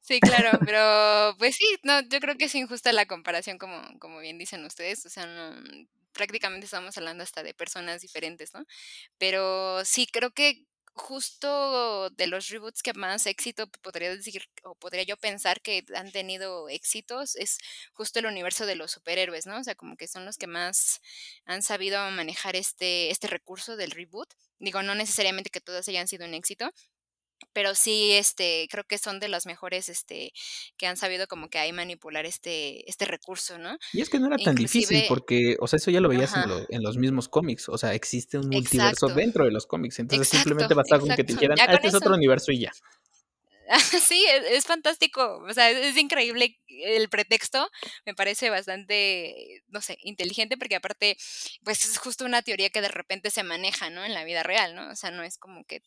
Sí, 0.00 0.20
claro, 0.20 0.58
pero 0.64 1.36
pues 1.38 1.56
sí, 1.56 1.64
no, 1.82 2.00
yo 2.08 2.18
creo 2.20 2.36
que 2.36 2.46
es 2.46 2.54
injusta 2.54 2.92
la 2.92 3.06
comparación, 3.06 3.58
como, 3.58 3.78
como 3.98 4.20
bien 4.20 4.38
dicen 4.38 4.64
ustedes, 4.64 5.04
o 5.04 5.10
sea, 5.10 5.26
no, 5.26 5.54
prácticamente 6.12 6.64
estamos 6.64 6.96
hablando 6.96 7.24
hasta 7.24 7.42
de 7.42 7.52
personas 7.54 8.00
diferentes, 8.00 8.54
¿no? 8.54 8.64
Pero 9.18 9.84
sí, 9.84 10.06
creo 10.06 10.30
que 10.32 10.64
justo 10.98 12.10
de 12.10 12.26
los 12.26 12.48
reboots 12.48 12.82
que 12.82 12.92
más 12.92 13.26
éxito 13.26 13.68
podría 13.82 14.14
decir, 14.14 14.42
o 14.64 14.74
podría 14.74 15.04
yo 15.04 15.16
pensar 15.16 15.60
que 15.62 15.84
han 15.94 16.12
tenido 16.12 16.68
éxitos, 16.68 17.36
es 17.36 17.58
justo 17.94 18.18
el 18.18 18.26
universo 18.26 18.66
de 18.66 18.76
los 18.76 18.90
superhéroes, 18.92 19.46
¿no? 19.46 19.58
O 19.58 19.64
sea, 19.64 19.74
como 19.74 19.96
que 19.96 20.08
son 20.08 20.24
los 20.24 20.36
que 20.36 20.46
más 20.46 21.00
han 21.44 21.62
sabido 21.62 21.98
manejar 22.10 22.56
este, 22.56 23.10
este 23.10 23.28
recurso 23.28 23.76
del 23.76 23.92
reboot. 23.92 24.28
Digo, 24.58 24.82
no 24.82 24.94
necesariamente 24.94 25.50
que 25.50 25.60
todos 25.60 25.88
hayan 25.88 26.08
sido 26.08 26.26
un 26.26 26.34
éxito, 26.34 26.70
pero 27.52 27.74
sí, 27.74 28.12
este, 28.12 28.68
creo 28.70 28.84
que 28.84 28.98
son 28.98 29.20
de 29.20 29.28
las 29.28 29.46
mejores, 29.46 29.88
este, 29.88 30.32
que 30.76 30.86
han 30.86 30.96
sabido 30.96 31.26
como 31.26 31.48
que 31.48 31.58
ahí 31.58 31.72
manipular 31.72 32.26
este, 32.26 32.88
este 32.88 33.04
recurso, 33.04 33.58
¿no? 33.58 33.78
Y 33.92 34.00
es 34.00 34.10
que 34.10 34.18
no 34.18 34.26
era 34.28 34.36
tan 34.36 34.54
difícil 34.54 35.04
porque, 35.08 35.56
o 35.60 35.66
sea, 35.66 35.78
eso 35.78 35.90
ya 35.90 36.00
lo 36.00 36.08
veías 36.08 36.34
en, 36.68 36.82
los 36.82 36.96
mismos 36.96 37.28
cómics, 37.28 37.68
o 37.68 37.76
sea, 37.76 37.94
existe 37.94 38.38
un 38.38 38.48
multiverso 38.48 39.08
dentro 39.08 39.44
de 39.44 39.50
los 39.50 39.66
cómics, 39.66 39.98
entonces 39.98 40.28
simplemente 40.28 40.74
basta 40.74 40.98
con 40.98 41.08
que 41.08 41.24
te 41.24 41.32
dijeran, 41.32 41.58
ah, 41.60 41.74
este 41.74 41.88
es 41.88 41.94
otro 41.94 42.14
universo 42.14 42.52
y 42.52 42.60
ya. 42.60 42.72
Sí, 44.00 44.24
es, 44.32 44.44
es, 44.50 44.64
fantástico, 44.64 45.42
o 45.46 45.52
sea, 45.52 45.70
es, 45.70 45.96
increíble 45.96 46.58
el 46.68 47.08
pretexto, 47.08 47.68
me 48.06 48.14
parece 48.14 48.50
bastante, 48.50 49.62
no 49.68 49.80
sé, 49.80 49.98
inteligente 50.02 50.56
porque 50.56 50.76
aparte, 50.76 51.16
pues 51.64 51.84
es 51.84 51.98
justo 51.98 52.24
una 52.24 52.42
teoría 52.42 52.70
que 52.70 52.80
de 52.80 52.88
repente 52.88 53.30
se 53.30 53.42
maneja, 53.42 53.90
¿no? 53.90 54.04
En 54.04 54.14
la 54.14 54.24
vida 54.24 54.42
real, 54.42 54.74
¿no? 54.74 54.90
O 54.90 54.96
sea, 54.96 55.10
no 55.10 55.22
es 55.22 55.36
como 55.36 55.64
que 55.64 55.82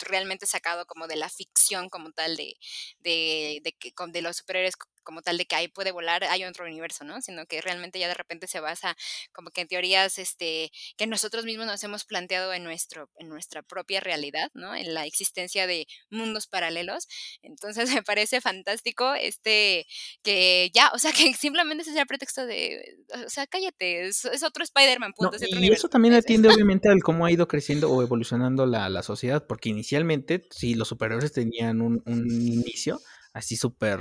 realmente 0.00 0.46
sacado 0.46 0.86
como 0.86 1.06
de 1.06 1.16
la 1.16 1.28
ficción 1.28 1.88
como 1.88 2.12
tal 2.12 2.36
de, 2.36 2.56
de, 3.00 3.60
de, 3.62 3.74
de 4.12 4.22
los 4.22 4.36
superhéroes 4.36 4.76
como 5.06 5.22
tal 5.22 5.38
de 5.38 5.46
que 5.46 5.54
ahí 5.54 5.68
puede 5.68 5.92
volar, 5.92 6.24
hay 6.24 6.44
otro 6.44 6.64
universo, 6.64 7.04
¿no? 7.04 7.22
Sino 7.22 7.46
que 7.46 7.62
realmente 7.62 7.98
ya 7.98 8.08
de 8.08 8.14
repente 8.14 8.48
se 8.48 8.60
basa 8.60 8.96
como 9.32 9.50
que 9.50 9.62
en 9.62 9.68
teorías 9.68 10.18
este, 10.18 10.72
que 10.96 11.06
nosotros 11.06 11.44
mismos 11.44 11.66
nos 11.66 11.82
hemos 11.84 12.04
planteado 12.04 12.52
en, 12.52 12.64
nuestro, 12.64 13.08
en 13.16 13.28
nuestra 13.28 13.62
propia 13.62 14.00
realidad, 14.00 14.50
¿no? 14.52 14.74
En 14.74 14.92
la 14.92 15.06
existencia 15.06 15.66
de 15.68 15.86
mundos 16.10 16.48
paralelos. 16.48 17.06
Entonces 17.40 17.86
me 17.94 18.02
parece 18.02 18.40
fantástico 18.40 19.14
este, 19.14 19.86
que 20.22 20.70
ya, 20.74 20.90
o 20.92 20.98
sea, 20.98 21.12
que 21.12 21.32
simplemente 21.34 21.82
ese 21.82 21.92
sea 21.92 22.02
el 22.02 22.08
pretexto 22.08 22.44
de, 22.44 22.98
o 23.24 23.30
sea, 23.30 23.46
cállate, 23.46 24.08
es, 24.08 24.24
otro 24.42 24.64
Spider-Man, 24.64 25.12
punto. 25.12 25.36
y 25.40 25.72
eso 25.72 25.88
también 25.88 26.14
atiende 26.14 26.48
obviamente 26.52 26.88
al 26.88 27.02
cómo 27.02 27.24
ha 27.24 27.30
ido 27.30 27.46
creciendo 27.46 27.90
o 27.92 28.02
evolucionando 28.02 28.66
la, 28.66 28.88
la 28.88 29.04
sociedad, 29.04 29.46
porque 29.46 29.68
inicialmente, 29.68 30.48
si 30.50 30.74
los 30.74 30.88
superhéroes 30.88 31.32
tenían 31.32 31.80
un, 31.80 32.02
un 32.06 32.28
inicio 32.28 33.00
así 33.32 33.56
súper 33.56 34.00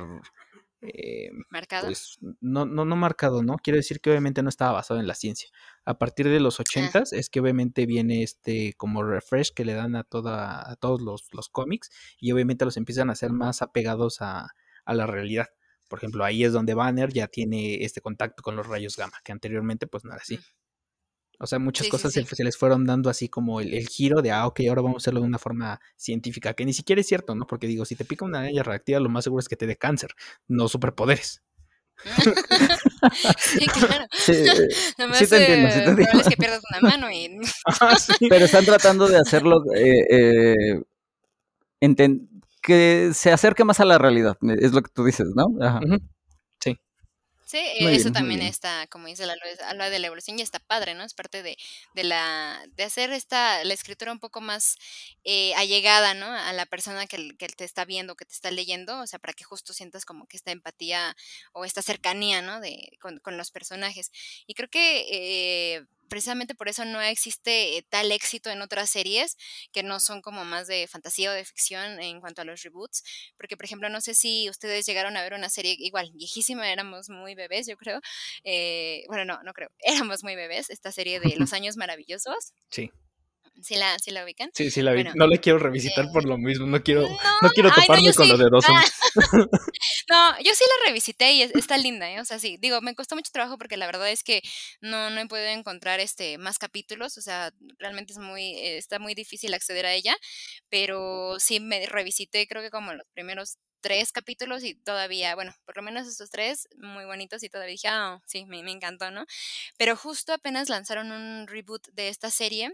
eh, 0.94 1.30
¿Marcado? 1.50 1.88
Pues 1.88 2.18
no, 2.42 2.66
no, 2.66 2.86
no 2.86 2.96
marcado, 2.96 3.44
¿no? 3.44 3.58
Quiero 3.58 3.78
decir 3.78 4.02
que 4.02 4.10
obviamente 4.10 4.44
no 4.44 4.50
estaba 4.50 4.74
basado 4.74 5.00
en 5.00 5.08
la 5.08 5.16
ciencia. 5.16 5.50
A 5.86 5.98
partir 5.98 6.28
de 6.30 6.40
los 6.40 6.60
ah. 6.60 6.64
ochentas 6.64 7.14
es 7.14 7.30
que 7.30 7.40
obviamente 7.40 7.86
viene 7.86 8.24
este 8.24 8.74
como 8.74 9.04
refresh 9.04 9.52
que 9.54 9.66
le 9.66 9.74
dan 9.74 9.96
a, 9.96 10.04
toda, 10.04 10.70
a 10.70 10.76
todos 10.76 11.02
los, 11.02 11.28
los 11.34 11.50
cómics 11.50 11.90
y 12.20 12.32
obviamente 12.32 12.66
los 12.66 12.78
empiezan 12.78 13.10
a 13.10 13.14
hacer 13.14 13.32
más 13.32 13.62
apegados 13.62 14.22
a, 14.22 14.48
a 14.86 14.94
la 14.94 15.08
realidad. 15.08 15.48
Por 15.90 16.00
ejemplo, 16.00 16.24
ahí 16.24 16.44
es 16.44 16.54
donde 16.54 16.74
Banner 16.74 17.12
ya 17.14 17.28
tiene 17.28 17.84
este 17.84 18.02
contacto 18.02 18.42
con 18.42 18.56
los 18.56 18.68
rayos 18.68 18.98
gamma, 18.98 19.20
que 19.24 19.32
anteriormente 19.32 19.88
pues 19.88 20.04
no 20.04 20.12
era 20.12 20.22
así. 20.22 20.38
Mm. 20.38 20.42
O 21.40 21.48
sea, 21.48 21.60
muchas 21.60 21.86
Sí, 21.86 21.88
sí, 21.88 21.92
cosas 21.92 22.14
se- 22.14 22.24
sí. 22.24 22.36
Se, 22.36 22.44
les 22.44 22.58
fueron 22.58 22.86
dando 22.86 23.10
así 23.10 23.30
como 23.30 23.60
el, 23.62 23.74
el 23.74 23.88
giro 23.88 24.22
de, 24.22 24.32
ah, 24.32 24.48
ok, 24.48 24.62
ahora 24.70 24.82
vamos 24.82 24.96
a 24.96 25.04
hacerlo 25.04 25.22
de 25.22 25.28
una 25.28 25.40
forma 25.40 25.80
científica, 25.98 26.54
que 26.54 26.66
ni 26.66 26.74
siquiera 26.74 27.02
es 27.02 27.08
cierto, 27.08 27.36
¿no? 27.36 27.46
Porque 27.48 27.68
digo, 27.68 27.86
si 27.86 27.96
te 27.96 28.06
pica 28.06 28.26
una 28.26 28.40
araña 28.40 28.64
reactiva, 28.64 29.00
lo 29.00 29.10
más 29.10 29.24
seguro 29.24 29.40
es 29.42 29.50
que 29.50 29.56
te 29.56 29.68
dé 29.68 29.76
cáncer, 29.76 30.12
no 30.48 30.68
superpoderes. 30.68 31.42
Sí, 33.38 33.66
claro. 33.68 34.06
Sí, 34.18 34.32
eh, 34.34 34.68
más 35.08 35.18
sí 35.18 35.28
te 35.28 35.38
entiendo, 35.38 35.70
sí 35.72 35.80
eh, 35.80 35.84
te 35.84 35.90
entiendo. 35.90 35.96
probable 35.96 36.22
es 36.22 36.28
que 36.28 36.38
pierdas 36.38 36.62
una 36.72 36.90
mano 36.90 37.12
y 37.12 37.40
sí. 38.00 38.28
Pero 38.30 38.46
están 38.46 38.66
tratando 38.66 39.08
de 39.08 39.18
hacerlo 39.18 39.64
eh, 39.76 40.06
eh, 40.10 40.82
que 42.62 43.12
se 43.14 43.32
acerque 43.32 43.64
más 43.64 43.80
a 43.80 43.86
la 43.86 43.98
realidad, 43.98 44.38
es 44.60 44.74
lo 44.74 44.82
que 44.82 44.90
tú 44.94 45.06
dices, 45.06 45.28
¿no? 45.36 45.46
Ajá. 45.64 45.80
Sí, 47.48 47.60
Muy 47.78 47.94
eso 47.94 48.10
bien, 48.10 48.12
también 48.12 48.42
está, 48.42 48.88
como 48.88 49.06
dice 49.06 49.26
la 49.28 49.36
Lois, 49.36 49.60
habla 49.62 49.92
de 49.92 50.00
la 50.00 50.08
evolución 50.08 50.40
y 50.40 50.42
está 50.42 50.58
padre, 50.58 50.96
¿no? 50.96 51.04
Es 51.04 51.14
parte 51.14 51.44
de, 51.44 51.56
de 51.94 52.04
la, 52.04 52.66
de 52.74 52.84
hacer 52.84 53.12
esta, 53.12 53.64
la 53.64 53.74
escritura 53.76 54.12
un 54.12 54.20
poco 54.20 54.42
más 54.42 54.78
eh, 55.24 55.54
allegada, 55.54 56.16
¿no? 56.16 56.26
A 56.26 56.54
la 56.54 56.66
persona 56.66 57.06
que, 57.06 57.38
que 57.38 57.48
te 57.50 57.64
está 57.64 57.86
viendo, 57.86 58.16
que 58.16 58.26
te 58.26 58.34
está 58.34 58.50
leyendo, 58.50 59.00
o 59.00 59.06
sea, 59.06 59.20
para 59.20 59.34
que 59.34 59.44
justo 59.44 59.74
sientas 59.74 60.06
como 60.06 60.26
que 60.26 60.38
esta 60.38 60.50
empatía 60.52 61.16
o 61.54 61.66
esta 61.66 61.84
cercanía, 61.84 62.42
¿no? 62.42 62.60
De, 62.62 62.98
con, 63.00 63.20
con 63.20 63.38
los 63.38 63.52
personajes. 63.52 64.12
Y 64.48 64.56
creo 64.56 64.70
que 64.70 65.06
eh, 65.78 65.86
precisamente 66.10 66.56
por 66.56 66.70
eso 66.70 66.86
no 66.86 67.02
existe 67.02 67.78
eh, 67.78 67.86
tal 67.90 68.12
éxito 68.12 68.50
en 68.50 68.62
otras 68.62 68.90
series 68.90 69.38
que 69.72 69.84
no 69.84 70.00
son 70.00 70.22
como 70.22 70.46
más 70.46 70.68
de 70.68 70.88
fantasía 70.88 71.32
o 71.32 71.34
de 71.34 71.46
ficción 71.46 72.00
en 72.00 72.22
cuanto 72.22 72.42
a 72.42 72.46
los 72.46 72.62
reboots, 72.64 73.04
porque 73.38 73.58
por 73.58 73.66
ejemplo, 73.66 73.90
no 73.90 74.02
sé 74.02 74.16
si 74.16 74.50
ustedes 74.50 74.86
llegaron 74.86 75.18
a 75.18 75.24
ver 75.24 75.34
una 75.34 75.50
serie 75.50 75.76
igual 75.80 76.12
viejísima, 76.14 76.72
éramos 76.72 77.10
muy 77.10 77.36
bebés, 77.36 77.68
yo 77.68 77.78
creo. 77.78 78.00
eh, 78.44 79.04
bueno, 79.08 79.26
no, 79.26 79.44
no 79.44 79.54
creo, 79.54 79.70
éramos 79.80 80.24
muy 80.24 80.36
bebés, 80.36 80.70
esta 80.70 80.92
serie 80.92 81.20
de 81.20 81.36
Los 81.38 81.54
Años 81.54 81.78
Maravillosos. 81.78 82.54
Sí, 82.70 82.92
¿Sí 83.62 83.76
la, 83.76 83.98
sí 84.00 84.12
la 84.12 84.24
ubican? 84.24 84.52
sí, 84.54 84.70
sí 84.70 84.82
la. 84.82 84.94
Bueno, 84.94 85.12
no 85.16 85.28
la 85.28 85.38
quiero 85.38 85.60
revisitar 85.60 86.06
eh, 86.06 86.10
por 86.14 86.26
lo 86.26 86.38
mismo, 86.38 86.66
no 86.68 86.82
quiero, 86.84 87.02
No, 87.04 87.18
no 87.42 87.50
quiero 87.50 87.70
ay, 87.70 87.88
no, 87.90 87.94
toparme 87.94 88.14
con 88.14 88.26
sí. 88.26 88.32
lo 88.32 88.38
de 88.38 88.50
Dawson. 88.50 88.76
Ah, 90.10 90.36
no, 90.38 90.44
yo 90.44 90.52
sí 90.54 90.64
la 90.84 90.88
revisité 90.90 91.32
y 91.34 91.42
es- 91.44 91.56
está 91.56 91.78
linda, 91.78 92.10
¿eh? 92.12 92.20
O 92.20 92.26
sea, 92.26 92.40
sí, 92.40 92.58
digo, 92.60 92.82
me 92.82 92.96
costó 92.96 93.16
mucho 93.16 93.32
trabajo 93.32 93.58
porque 93.58 93.78
la 93.78 93.86
verdad 93.86 94.10
es 94.10 94.24
que 94.24 94.42
no, 94.82 95.10
no 95.10 95.22
he 95.22 95.28
podido 95.28 95.48
encontrar 95.48 96.00
este 96.00 96.38
más 96.38 96.60
capítulos, 96.60 97.18
o 97.18 97.22
sea, 97.22 97.52
realmente 97.80 98.14
es 98.14 98.20
muy, 98.20 98.56
eh, 98.58 98.78
está 98.78 99.00
muy 99.00 99.16
difícil 99.16 99.54
acceder 99.54 99.86
a 99.86 99.94
ella, 99.94 100.16
pero 100.70 101.38
sí 101.40 101.60
me 101.60 101.86
revisité 101.86 102.48
creo 102.48 102.62
que 102.62 102.70
como 102.72 102.94
los 102.94 103.06
primeros 103.14 103.58
tres 103.82 104.12
capítulos 104.12 104.64
y 104.64 104.74
todavía, 104.74 105.36
bueno, 105.36 105.54
por 105.64 105.78
lo 105.78 105.84
menos 105.84 106.08
estos 106.08 106.32
tres, 106.32 106.68
muy 106.78 107.06
bonitos 107.06 107.44
y 107.44 107.50
todavía 107.50 107.72
dije, 107.74 107.88
ah, 107.90 108.20
sí, 108.26 108.46
me, 108.46 108.64
me 108.64 108.72
encantó, 108.72 109.12
¿no? 109.12 109.26
Pero 109.78 109.96
justo 109.96 110.34
apenas 110.34 110.70
lanzaron 110.70 111.12
un 111.12 111.46
reboot 111.48 111.88
de 111.94 112.10
esta 112.10 112.32
serie 112.32 112.72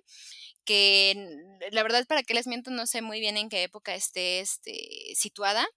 que 0.66 1.38
la 1.72 1.84
verdad 1.84 2.05
para 2.07 2.24
qué 2.24 2.34
les 2.34 2.47
miento 2.47 2.72
no 2.72 2.86
sé 2.88 3.01
muy 3.01 3.20
bien 3.20 3.38
en 3.38 3.49
qué 3.49 3.64
época 3.64 3.95
esté 3.95 4.39
este, 4.39 4.74
situada, 5.16 5.68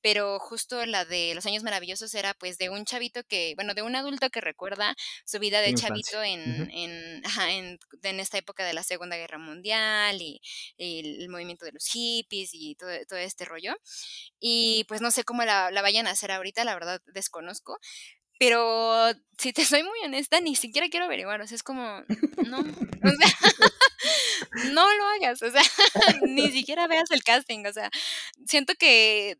pero 0.00 0.38
justo 0.38 0.84
la 0.86 1.04
de 1.04 1.34
Los 1.34 1.46
Años 1.46 1.62
Maravillosos 1.62 2.14
era 2.14 2.34
pues 2.34 2.58
de 2.58 2.70
un 2.70 2.84
chavito 2.84 3.22
que, 3.24 3.54
bueno, 3.56 3.74
de 3.74 3.82
un 3.82 3.96
adulto 3.96 4.30
que 4.30 4.40
recuerda 4.40 4.94
su 5.24 5.38
vida 5.38 5.60
de 5.60 5.70
Infancia. 5.70 5.88
chavito 5.88 6.22
en, 6.22 6.62
Ujú. 6.62 6.70
en, 6.72 7.26
ajá, 7.26 7.52
en, 7.52 7.78
en 8.02 8.20
esta 8.20 8.38
época 8.38 8.64
de 8.64 8.72
la 8.72 8.82
Segunda 8.82 9.16
Guerra 9.16 9.38
Mundial 9.38 10.20
y, 10.20 10.40
y 10.76 11.20
el 11.22 11.28
movimiento 11.28 11.64
de 11.64 11.72
los 11.72 11.86
hippies 11.86 12.50
y 12.52 12.74
todo, 12.76 12.90
todo 13.08 13.18
este 13.18 13.44
rollo. 13.44 13.74
Y 14.38 14.84
pues 14.88 15.00
no 15.00 15.10
sé 15.10 15.24
cómo 15.24 15.44
la, 15.44 15.70
la 15.70 15.82
vayan 15.82 16.06
a 16.06 16.12
hacer 16.12 16.30
ahorita, 16.30 16.64
la 16.64 16.74
verdad 16.74 17.00
desconozco. 17.12 17.78
Pero 18.38 19.12
si 19.36 19.52
te 19.52 19.66
soy 19.66 19.82
muy 19.82 19.98
honesta, 20.02 20.40
ni 20.40 20.56
siquiera 20.56 20.88
quiero 20.88 21.04
averiguar, 21.04 21.42
o 21.42 21.46
sea, 21.46 21.56
es 21.56 21.62
como, 21.62 22.02
no, 22.46 22.58
o 23.04 23.10
sea, 23.10 23.28
no 24.72 24.94
lo 24.96 25.06
hagas, 25.06 25.42
o 25.42 25.50
sea, 25.50 25.62
ni 26.22 26.50
siquiera 26.50 26.86
veas 26.86 27.10
el 27.10 27.22
casting, 27.24 27.64
o 27.66 27.72
sea, 27.72 27.90
siento 28.46 28.74
que 28.74 29.38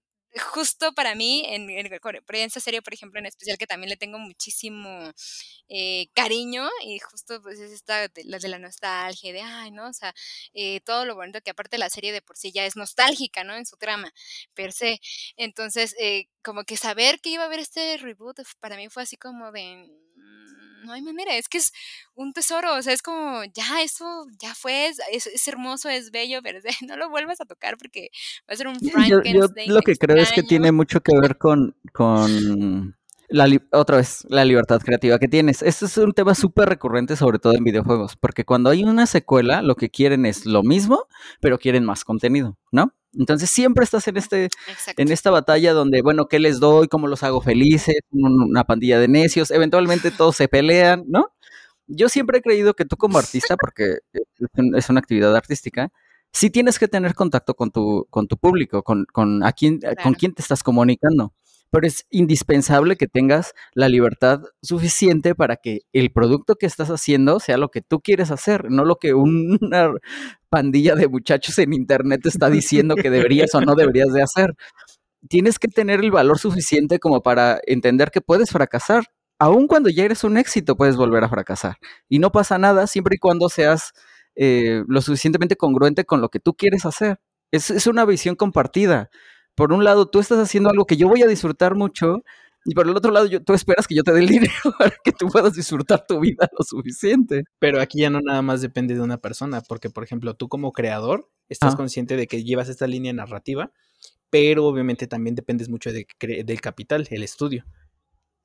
justo 0.53 0.93
para 0.93 1.15
mí, 1.15 1.45
en, 1.49 1.71
en, 1.71 1.87
en 1.93 2.45
esta 2.47 2.61
serie, 2.61 2.83
por 2.83 2.95
ejemplo, 2.95 3.19
en 3.19 3.27
especial, 3.27 3.59
que 3.59 3.67
también 3.67 3.91
le 3.91 3.97
tengo 3.97 4.19
muchísimo 4.19 5.11
eh, 5.69 6.09
cariño, 6.15 6.69
y 6.85 6.99
justo 7.01 7.43
pues 7.43 7.59
es 7.59 7.73
esta 7.73 8.09
de 8.09 8.11
de 8.25 8.49
la 8.49 8.59
nostalgia, 8.59 9.33
de, 9.33 9.41
ay, 9.43 9.71
¿no? 9.73 9.89
O 9.89 9.93
sea, 9.93 10.15
eh, 10.55 10.81
todo 10.83 11.05
lo 11.05 11.15
bonito 11.17 11.41
que 11.43 11.51
aparte 11.51 11.79
la 11.79 11.91
serie 11.91 12.13
de 12.13 12.23
por 12.23 12.37
sí 12.37 12.53
ya 12.53 12.65
es 12.67 12.77
nostálgica, 12.77 13.45
¿no? 13.45 13.57
En 13.57 13.67
su 13.67 13.77
trama, 13.77 14.13
per 14.55 14.73
se. 14.73 15.01
Entonces, 15.37 15.95
eh, 16.01 16.27
como 16.43 16.65
que 16.65 16.77
saber 16.77 17.21
que 17.21 17.31
iba 17.31 17.43
a 17.45 17.47
haber 17.47 17.61
este 17.61 17.97
reboot, 17.99 18.39
para 18.61 18.77
mí 18.77 18.89
fue 18.89 19.03
así 19.03 19.17
como 19.17 19.51
de 19.53 19.89
no 20.85 20.93
hay 20.93 21.03
manera, 21.03 21.37
es 21.37 21.49
que 21.49 21.59
es 21.59 21.73
un 22.15 22.33
tesoro, 22.33 22.75
o 22.75 22.83
sea, 22.83 22.93
es 22.93 23.03
como, 23.03 23.45
ya, 23.55 23.83
eso 23.83 24.27
ya 24.39 24.55
fue, 24.55 24.89
es, 24.89 25.01
es, 25.13 25.27
es 25.27 25.49
hermoso, 25.49 25.89
es 25.89 26.11
bello, 26.11 26.41
pero 26.43 26.61
no 26.87 26.97
lo 26.97 27.11
vuelvas 27.11 27.41
a 27.41 27.47
tocar 27.47 27.77
porque 27.77 28.11
va 28.49 28.55
a 28.55 28.57
ser 28.57 28.69
un 28.69 28.79
Frankenstein. 28.79 29.35
Yo, 29.35 29.49
yo 29.67 29.75
lo 29.75 29.83
que 29.83 29.97
creo 29.97 30.17
es 30.17 30.33
que 30.33 30.43
tiene 30.43 30.73
mucho 30.73 31.01
que 31.01 31.13
ver 31.21 31.39
con, 31.39 31.77
con 31.93 32.97
la 33.31 33.49
otra 33.73 33.97
vez, 33.97 34.27
la 34.29 34.45
libertad 34.45 34.81
creativa 34.81 35.19
que 35.19 35.29
tienes. 35.29 35.63
Este 35.63 35.87
es 35.87 35.97
un 35.97 36.13
tema 36.13 36.35
súper 36.35 36.69
recurrente, 36.69 37.17
sobre 37.17 37.39
todo 37.39 37.55
en 37.55 37.65
videojuegos, 37.65 38.17
porque 38.17 38.45
cuando 38.45 38.71
hay 38.71 38.85
una 38.85 39.07
secuela, 39.07 39.63
lo 39.63 39.77
que 39.77 39.89
quieren 39.89 40.27
es 40.27 40.47
lo 40.47 40.63
mismo, 40.63 41.07
pero 41.41 41.59
quieren 41.59 41.85
más 41.85 42.05
contenido, 42.05 42.59
¿no? 42.73 42.93
Entonces 43.13 43.51
siempre 43.51 43.85
estás 43.85 44.07
en 44.09 44.17
este, 44.17 44.47
Exacto. 44.69 45.03
en 45.03 45.11
esta 45.11 45.31
batalla 45.31 45.73
donde, 45.73 46.03
bueno, 46.03 46.27
¿qué 46.27 46.39
les 46.39 46.61
doy? 46.61 46.89
¿Cómo 46.89 47.07
los 47.09 47.23
hago 47.23 47.41
felices? 47.41 48.01
Una 48.11 48.65
pandilla 48.65 48.99
de 49.01 49.09
necios, 49.09 49.51
eventualmente 49.51 50.11
todos 50.17 50.37
se 50.37 50.49
pelean, 50.49 51.05
¿no? 51.09 51.33
Yo 51.87 52.09
siempre 52.09 52.39
he 52.39 52.43
creído 52.43 52.75
que 52.75 52.85
tú 52.85 52.97
como 52.97 53.19
artista, 53.19 53.57
porque 53.57 53.99
es 54.77 54.91
una 54.91 55.01
actividad 55.01 55.35
artística, 55.35 55.91
sí 56.33 56.51
tienes 56.51 56.79
que 56.79 56.89
tener 56.89 57.15
contacto 57.15 57.55
con 57.55 57.71
tu, 57.71 58.07
con 58.11 58.29
tu 58.29 58.37
público, 58.37 58.83
con, 58.83 59.07
con, 59.13 59.43
a 59.45 59.53
quién, 59.53 59.79
claro. 59.79 59.97
con 60.03 60.15
quién 60.15 60.35
te 60.35 60.43
estás 60.43 60.63
comunicando. 60.63 61.33
Pero 61.71 61.87
es 61.87 62.07
indispensable 62.11 62.97
que 62.97 63.07
tengas 63.07 63.55
la 63.75 63.89
libertad 63.89 64.43
suficiente 64.63 65.35
para 65.35 65.57
que 65.57 65.83
el 65.93 66.11
producto 66.13 66.57
que 66.57 66.67
estás 66.67 66.89
haciendo 66.91 67.41
sea 67.41 67.59
lo 67.59 67.71
que 67.71 67.81
tú 67.81 68.01
quieres 68.01 68.31
hacer, 68.31 68.71
no 68.71 68.85
lo 68.85 68.97
que 68.97 69.15
una 69.15 69.93
pandilla 70.49 70.95
de 70.95 71.09
muchachos 71.09 71.59
en 71.59 71.73
internet 71.73 72.27
está 72.27 72.51
diciendo 72.51 72.97
que 72.97 73.11
deberías 73.11 73.55
o 73.55 73.61
no 73.61 73.75
deberías 73.75 74.13
de 74.13 74.23
hacer. 74.23 74.55
Tienes 75.29 75.59
que 75.59 75.69
tener 75.69 76.01
el 76.01 76.11
valor 76.11 76.39
suficiente 76.39 76.99
como 76.99 77.23
para 77.23 77.61
entender 77.67 78.11
que 78.11 78.21
puedes 78.21 78.51
fracasar. 78.51 79.05
Aun 79.39 79.69
cuando 79.69 79.89
ya 79.91 80.05
eres 80.05 80.25
un 80.25 80.37
éxito, 80.39 80.77
puedes 80.77 80.97
volver 80.97 81.25
a 81.25 81.29
fracasar. 81.29 81.77
Y 82.09 82.19
no 82.19 82.33
pasa 82.33 82.59
nada 82.59 82.87
siempre 82.87 83.17
y 83.17 83.19
cuando 83.19 83.49
seas 83.49 83.93
eh, 84.37 84.83
lo 84.89 85.03
suficientemente 85.03 85.57
congruente 85.57 86.05
con 86.05 86.21
lo 86.21 86.31
que 86.31 86.41
tú 86.41 86.55
quieres 86.55 86.87
hacer. 86.87 87.21
Es, 87.53 87.71
es 87.71 87.87
una 87.87 88.05
visión 88.05 88.37
compartida 88.37 89.11
por 89.55 89.73
un 89.73 89.85
lado, 89.85 90.07
tú 90.07 90.21
estás 90.21 90.39
haciendo 90.39 90.71
algo 90.71 90.87
que 90.87 90.97
yo 90.97 91.09
voy 91.09 91.23
a 91.23 91.27
disfrutar 91.27 91.75
mucho, 91.75 92.23
y 92.65 92.75
por 92.75 92.87
el 92.87 92.97
otro 92.97 93.11
lado, 93.11 93.27
yo, 93.27 93.43
tú 93.43 93.55
esperas 93.55 93.87
que 93.87 93.95
yo 93.95 94.03
te 94.03 94.13
dé 94.13 94.21
el 94.21 94.27
dinero 94.29 94.53
para 94.79 94.95
que 95.03 95.13
tú 95.13 95.29
puedas 95.29 95.55
disfrutar 95.55 96.05
tu 96.07 96.21
vida 96.21 96.49
lo 96.59 96.65
suficiente. 96.65 97.45
Pero 97.59 97.81
aquí 97.81 98.01
ya 98.01 98.11
no 98.11 98.21
nada 98.21 98.43
más 98.43 98.61
depende 98.61 98.95
de 98.95 99.01
una 99.01 99.19
persona, 99.19 99.63
porque, 99.63 99.91
por 99.91 100.05
ejemplo, 100.05 100.35
tú 100.35 100.49
como 100.49 100.73
creador 100.73 101.29
estás 101.49 101.75
ah. 101.75 101.77
consciente 101.77 102.17
de 102.17 102.27
que 102.27 102.45
llevas 102.45 102.69
esta 102.69 102.87
línea 102.87 103.13
narrativa, 103.13 103.73
pero 104.29 104.67
obviamente 104.67 105.07
también 105.07 105.35
dependes 105.35 105.69
mucho 105.69 105.91
de, 105.93 106.07
del 106.45 106.61
capital, 106.61 107.07
el 107.11 107.23
estudio. 107.23 107.65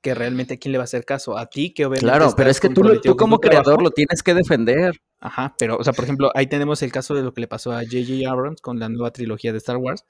Que 0.02 0.14
realmente 0.14 0.54
a 0.54 0.56
quién 0.58 0.72
le 0.72 0.78
va 0.78 0.82
a 0.82 0.84
hacer 0.84 1.04
caso, 1.04 1.36
a 1.36 1.46
ti 1.46 1.74
que 1.74 1.84
obviamente. 1.84 2.06
Claro, 2.06 2.32
pero 2.36 2.50
es 2.50 2.60
que 2.60 2.68
tú, 2.68 2.82
tú 3.00 3.16
como 3.16 3.40
creador 3.40 3.64
trabajo. 3.64 3.84
lo 3.84 3.90
tienes 3.90 4.22
que 4.22 4.34
defender. 4.34 5.00
Ajá, 5.20 5.54
pero, 5.58 5.76
o 5.76 5.84
sea, 5.84 5.92
por 5.92 6.04
ejemplo, 6.04 6.30
ahí 6.34 6.46
tenemos 6.46 6.82
el 6.82 6.92
caso 6.92 7.14
de 7.14 7.22
lo 7.22 7.32
que 7.32 7.40
le 7.40 7.48
pasó 7.48 7.72
a 7.72 7.80
J.J. 7.80 8.30
Abrams 8.30 8.60
con 8.60 8.78
la 8.78 8.88
nueva 8.88 9.10
trilogía 9.10 9.52
de 9.52 9.58
Star 9.58 9.78
Wars, 9.78 10.04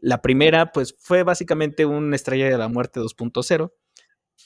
la 0.00 0.22
primera, 0.22 0.72
pues, 0.72 0.94
fue 0.98 1.22
básicamente 1.22 1.86
una 1.86 2.16
estrella 2.16 2.48
de 2.48 2.58
la 2.58 2.68
muerte 2.68 3.00
2.0. 3.00 3.72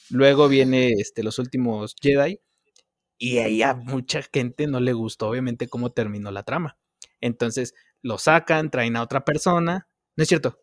Luego 0.09 0.47
viene 0.47 0.91
este, 0.91 1.23
los 1.23 1.39
últimos 1.39 1.95
Jedi. 2.01 2.41
Y 3.17 3.37
ahí 3.39 3.61
a 3.63 3.73
mucha 3.75 4.21
gente 4.33 4.67
no 4.67 4.79
le 4.79 4.93
gustó, 4.93 5.29
obviamente, 5.29 5.67
cómo 5.67 5.91
terminó 5.91 6.31
la 6.31 6.43
trama. 6.43 6.77
Entonces, 7.21 7.73
lo 8.01 8.17
sacan, 8.17 8.69
traen 8.69 8.95
a 8.97 9.03
otra 9.03 9.23
persona. 9.25 9.87
No 10.17 10.21
es 10.23 10.27
cierto. 10.27 10.59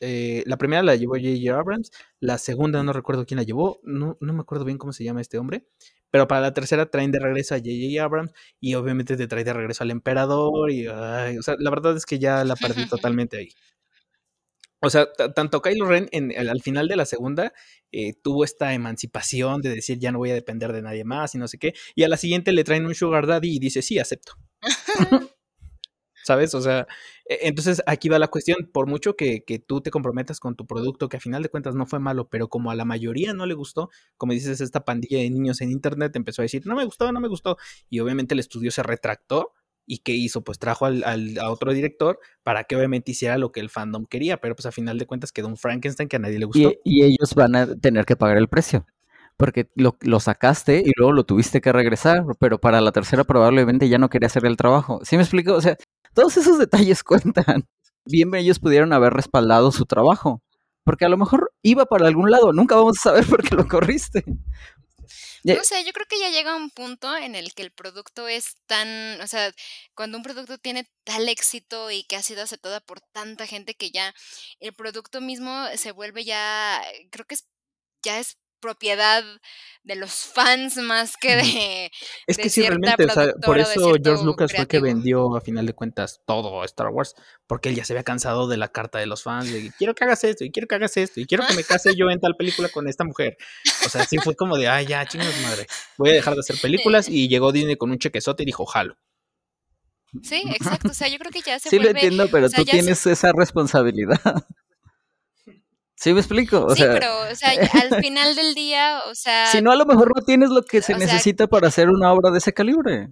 Eh, 0.00 0.42
la 0.46 0.58
primera 0.58 0.82
la 0.82 0.94
llevó 0.96 1.14
J.J. 1.14 1.58
Abrams. 1.58 1.90
La 2.20 2.38
segunda 2.38 2.82
no 2.82 2.92
recuerdo 2.92 3.24
quién 3.26 3.38
la 3.38 3.44
llevó. 3.44 3.80
No, 3.82 4.18
no 4.20 4.32
me 4.32 4.40
acuerdo 4.40 4.64
bien 4.64 4.78
cómo 4.78 4.92
se 4.92 5.04
llama 5.04 5.22
este 5.22 5.38
hombre. 5.38 5.66
Pero 6.10 6.28
para 6.28 6.42
la 6.42 6.54
tercera 6.54 6.90
traen 6.90 7.10
de 7.12 7.18
regreso 7.18 7.54
a 7.54 7.58
J.J. 7.58 8.02
Abrams. 8.04 8.32
Y 8.60 8.74
obviamente 8.74 9.16
te 9.16 9.26
trae 9.26 9.44
de 9.44 9.52
regreso 9.54 9.84
al 9.84 9.90
emperador. 9.90 10.70
Y, 10.70 10.86
ay, 10.88 11.38
o 11.38 11.42
sea, 11.42 11.56
la 11.58 11.70
verdad 11.70 11.96
es 11.96 12.06
que 12.06 12.18
ya 12.18 12.44
la 12.44 12.56
perdí 12.56 12.86
totalmente 12.88 13.38
ahí. 13.38 13.48
O 14.86 14.90
sea, 14.90 15.12
tanto 15.34 15.60
Kylo 15.60 15.86
Ren 15.86 16.08
en, 16.12 16.32
al 16.48 16.62
final 16.62 16.86
de 16.86 16.94
la 16.94 17.06
segunda 17.06 17.52
eh, 17.90 18.14
tuvo 18.22 18.44
esta 18.44 18.72
emancipación 18.72 19.60
de 19.60 19.70
decir 19.70 19.98
ya 19.98 20.12
no 20.12 20.18
voy 20.18 20.30
a 20.30 20.34
depender 20.34 20.72
de 20.72 20.80
nadie 20.80 21.04
más 21.04 21.34
y 21.34 21.38
no 21.38 21.48
sé 21.48 21.58
qué. 21.58 21.74
Y 21.96 22.04
a 22.04 22.08
la 22.08 22.16
siguiente 22.16 22.52
le 22.52 22.62
traen 22.62 22.86
un 22.86 22.94
Sugar 22.94 23.26
Daddy 23.26 23.56
y 23.56 23.58
dice 23.58 23.82
sí, 23.82 23.98
acepto. 23.98 24.34
¿Sabes? 26.24 26.54
O 26.54 26.60
sea, 26.60 26.86
E, 27.24 27.48
entonces, 27.48 27.82
aquí 27.86 28.08
va 28.08 28.18
la 28.18 28.28
cuestión, 28.28 28.70
por 28.72 28.86
mucho 28.86 29.16
que, 29.16 29.44
que, 29.44 29.58
tú 29.58 29.80
te 29.80 29.90
comprometas 29.90 30.40
con 30.40 30.56
tu 30.56 30.66
producto, 30.66 31.08
que 31.08 31.16
a 31.16 31.20
final 31.20 31.42
de 31.42 31.48
cuentas 31.48 31.74
no 31.74 31.86
fue 31.86 31.98
malo, 32.00 32.28
pero 32.28 32.48
como 32.48 32.70
a 32.70 32.74
la 32.74 32.84
mayoría 32.84 33.32
no 33.32 33.46
le 33.46 33.54
gustó, 33.54 33.90
como 34.16 34.32
dices, 34.32 34.60
esta 34.60 34.84
pandilla 34.84 35.18
de 35.18 35.30
niños 35.30 35.60
en 35.60 35.70
internet 35.70 36.14
empezó 36.16 36.42
a 36.42 36.44
decir, 36.44 36.66
no 36.66 36.74
me 36.76 36.84
gustó, 36.84 37.12
no 37.12 37.20
me 37.20 37.28
gustó, 37.28 37.58
y 37.88 38.00
obviamente 38.00 38.34
el 38.34 38.40
estudio 38.40 38.70
se 38.70 38.82
retractó, 38.82 39.52
y 39.86 39.98
qué 39.98 40.12
hizo, 40.12 40.42
pues 40.42 40.58
trajo 40.58 40.86
al, 40.86 41.04
a 41.38 41.50
otro 41.50 41.72
director 41.72 42.18
para 42.42 42.64
que 42.64 42.76
obviamente 42.76 43.12
hiciera 43.12 43.38
lo 43.38 43.52
que 43.52 43.60
el 43.60 43.70
fandom 43.70 44.06
quería, 44.06 44.38
pero 44.38 44.54
pues 44.54 44.66
a 44.66 44.72
final 44.72 44.98
de 44.98 45.06
cuentas 45.06 45.32
quedó 45.32 45.48
un 45.48 45.56
Frankenstein 45.56 46.08
que 46.08 46.16
a 46.16 46.18
nadie 46.18 46.38
le 46.38 46.46
gustó. 46.46 46.72
Y, 46.84 47.02
y 47.02 47.04
ellos 47.04 47.34
van 47.34 47.56
a 47.56 47.74
tener 47.76 48.04
que 48.04 48.16
pagar 48.16 48.36
el 48.36 48.48
precio 48.48 48.86
porque 49.36 49.68
lo, 49.74 49.96
lo, 50.00 50.20
sacaste 50.20 50.82
y 50.84 50.92
luego 50.96 51.12
lo 51.12 51.24
tuviste 51.24 51.60
que 51.60 51.72
regresar, 51.72 52.24
pero 52.38 52.58
para 52.58 52.80
la 52.80 52.92
tercera 52.92 53.24
probablemente 53.24 53.88
ya 53.88 53.98
no 53.98 54.08
quería 54.08 54.26
hacer 54.26 54.46
el 54.46 54.56
trabajo. 54.56 55.00
¿Sí 55.04 55.16
me 55.16 55.22
explico? 55.22 55.54
O 55.54 55.60
sea, 55.60 55.76
todos 56.14 56.36
esos 56.36 56.58
detalles 56.58 57.02
cuentan. 57.04 57.66
Bien, 58.06 58.34
ellos 58.34 58.58
pudieron 58.58 58.92
haber 58.92 59.12
respaldado 59.12 59.72
su 59.72 59.84
trabajo, 59.84 60.42
porque 60.84 61.04
a 61.04 61.08
lo 61.08 61.16
mejor 61.16 61.52
iba 61.62 61.84
para 61.86 62.06
algún 62.06 62.30
lado, 62.30 62.52
nunca 62.52 62.76
vamos 62.76 62.98
a 62.98 63.10
saber 63.10 63.26
por 63.28 63.42
qué 63.42 63.54
lo 63.54 63.68
corriste. 63.68 64.24
No 65.44 65.64
sé, 65.64 65.84
yo 65.84 65.92
creo 65.92 66.06
que 66.08 66.18
ya 66.18 66.30
llega 66.30 66.56
un 66.56 66.70
punto 66.70 67.16
en 67.16 67.34
el 67.34 67.54
que 67.54 67.62
el 67.62 67.70
producto 67.72 68.28
es 68.28 68.56
tan, 68.66 69.20
o 69.20 69.26
sea, 69.26 69.52
cuando 69.94 70.18
un 70.18 70.24
producto 70.24 70.58
tiene 70.58 70.90
tal 71.04 71.28
éxito 71.28 71.90
y 71.90 72.04
que 72.04 72.16
ha 72.16 72.22
sido 72.22 72.42
aceptada 72.42 72.80
por 72.80 73.00
tanta 73.00 73.46
gente 73.46 73.74
que 73.74 73.90
ya 73.90 74.14
el 74.60 74.74
producto 74.74 75.20
mismo 75.20 75.66
se 75.76 75.92
vuelve 75.92 76.24
ya, 76.24 76.82
creo 77.10 77.26
que 77.26 77.34
es, 77.36 77.46
ya 78.02 78.18
es 78.20 78.38
propiedad 78.60 79.22
de 79.82 79.94
los 79.94 80.12
fans 80.12 80.76
más 80.78 81.16
que 81.16 81.36
de. 81.36 81.90
Es 82.26 82.36
que 82.36 82.50
sí, 82.50 82.62
realmente, 82.62 83.04
o 83.04 83.10
sea, 83.10 83.32
por 83.44 83.58
eso 83.58 83.94
George 84.02 84.24
Lucas 84.24 84.50
creativo. 84.50 84.56
fue 84.56 84.66
que 84.66 84.80
vendió 84.80 85.36
a 85.36 85.40
final 85.40 85.64
de 85.64 85.74
cuentas 85.74 86.20
todo 86.26 86.64
Star 86.64 86.88
Wars, 86.88 87.14
porque 87.46 87.68
él 87.68 87.76
ya 87.76 87.84
se 87.84 87.92
había 87.92 88.02
cansado 88.02 88.48
de 88.48 88.56
la 88.56 88.68
carta 88.68 88.98
de 88.98 89.06
los 89.06 89.22
fans, 89.22 89.52
de 89.52 89.72
quiero 89.78 89.94
que 89.94 90.04
hagas 90.04 90.24
esto, 90.24 90.44
y 90.44 90.50
quiero 90.50 90.66
que 90.66 90.74
hagas 90.74 90.96
esto, 90.96 91.20
y 91.20 91.26
quiero 91.26 91.46
que 91.46 91.54
me 91.54 91.62
case 91.62 91.94
yo 91.94 92.10
en 92.10 92.20
tal 92.20 92.34
película 92.36 92.68
con 92.68 92.88
esta 92.88 93.04
mujer. 93.04 93.36
O 93.84 93.88
sea, 93.88 94.04
sí 94.04 94.18
fue 94.18 94.34
como 94.34 94.58
de, 94.58 94.68
ay, 94.68 94.86
ya, 94.86 95.06
chingas 95.06 95.40
madre, 95.42 95.66
voy 95.96 96.10
a 96.10 96.14
dejar 96.14 96.34
de 96.34 96.40
hacer 96.40 96.56
películas, 96.60 97.08
y 97.08 97.28
llegó 97.28 97.52
Disney 97.52 97.76
con 97.76 97.90
un 97.90 97.98
chequezote 97.98 98.42
y 98.42 98.46
dijo, 98.46 98.66
jalo. 98.66 98.96
Sí, 100.22 100.42
exacto, 100.46 100.88
o 100.90 100.94
sea, 100.94 101.08
yo 101.08 101.18
creo 101.18 101.30
que 101.30 101.42
ya 101.42 101.58
se 101.58 101.68
Sí 101.68 101.76
vuelve, 101.76 101.92
lo 101.92 101.98
entiendo, 101.98 102.28
pero 102.30 102.46
o 102.46 102.48
sea, 102.48 102.58
tú 102.58 102.64
tienes 102.64 102.98
se... 102.98 103.12
esa 103.12 103.32
responsabilidad. 103.32 104.20
¿Sí 105.96 106.12
me 106.12 106.20
explico? 106.20 106.64
O 106.66 106.76
sí, 106.76 106.82
sea, 106.82 106.92
pero, 106.92 107.18
o 107.30 107.34
sea, 107.34 107.50
al 107.50 108.02
final 108.02 108.36
del 108.36 108.54
día, 108.54 109.00
o 109.10 109.14
sea... 109.14 109.46
Si 109.46 109.62
no, 109.62 109.72
a 109.72 109.76
lo 109.76 109.86
mejor 109.86 110.12
no 110.14 110.22
tienes 110.22 110.50
lo 110.50 110.62
que 110.62 110.82
se 110.82 110.94
necesita 110.94 111.44
sea, 111.44 111.48
para 111.48 111.68
hacer 111.68 111.88
una 111.88 112.12
obra 112.12 112.30
de 112.30 112.38
ese 112.38 112.52
calibre. 112.52 113.08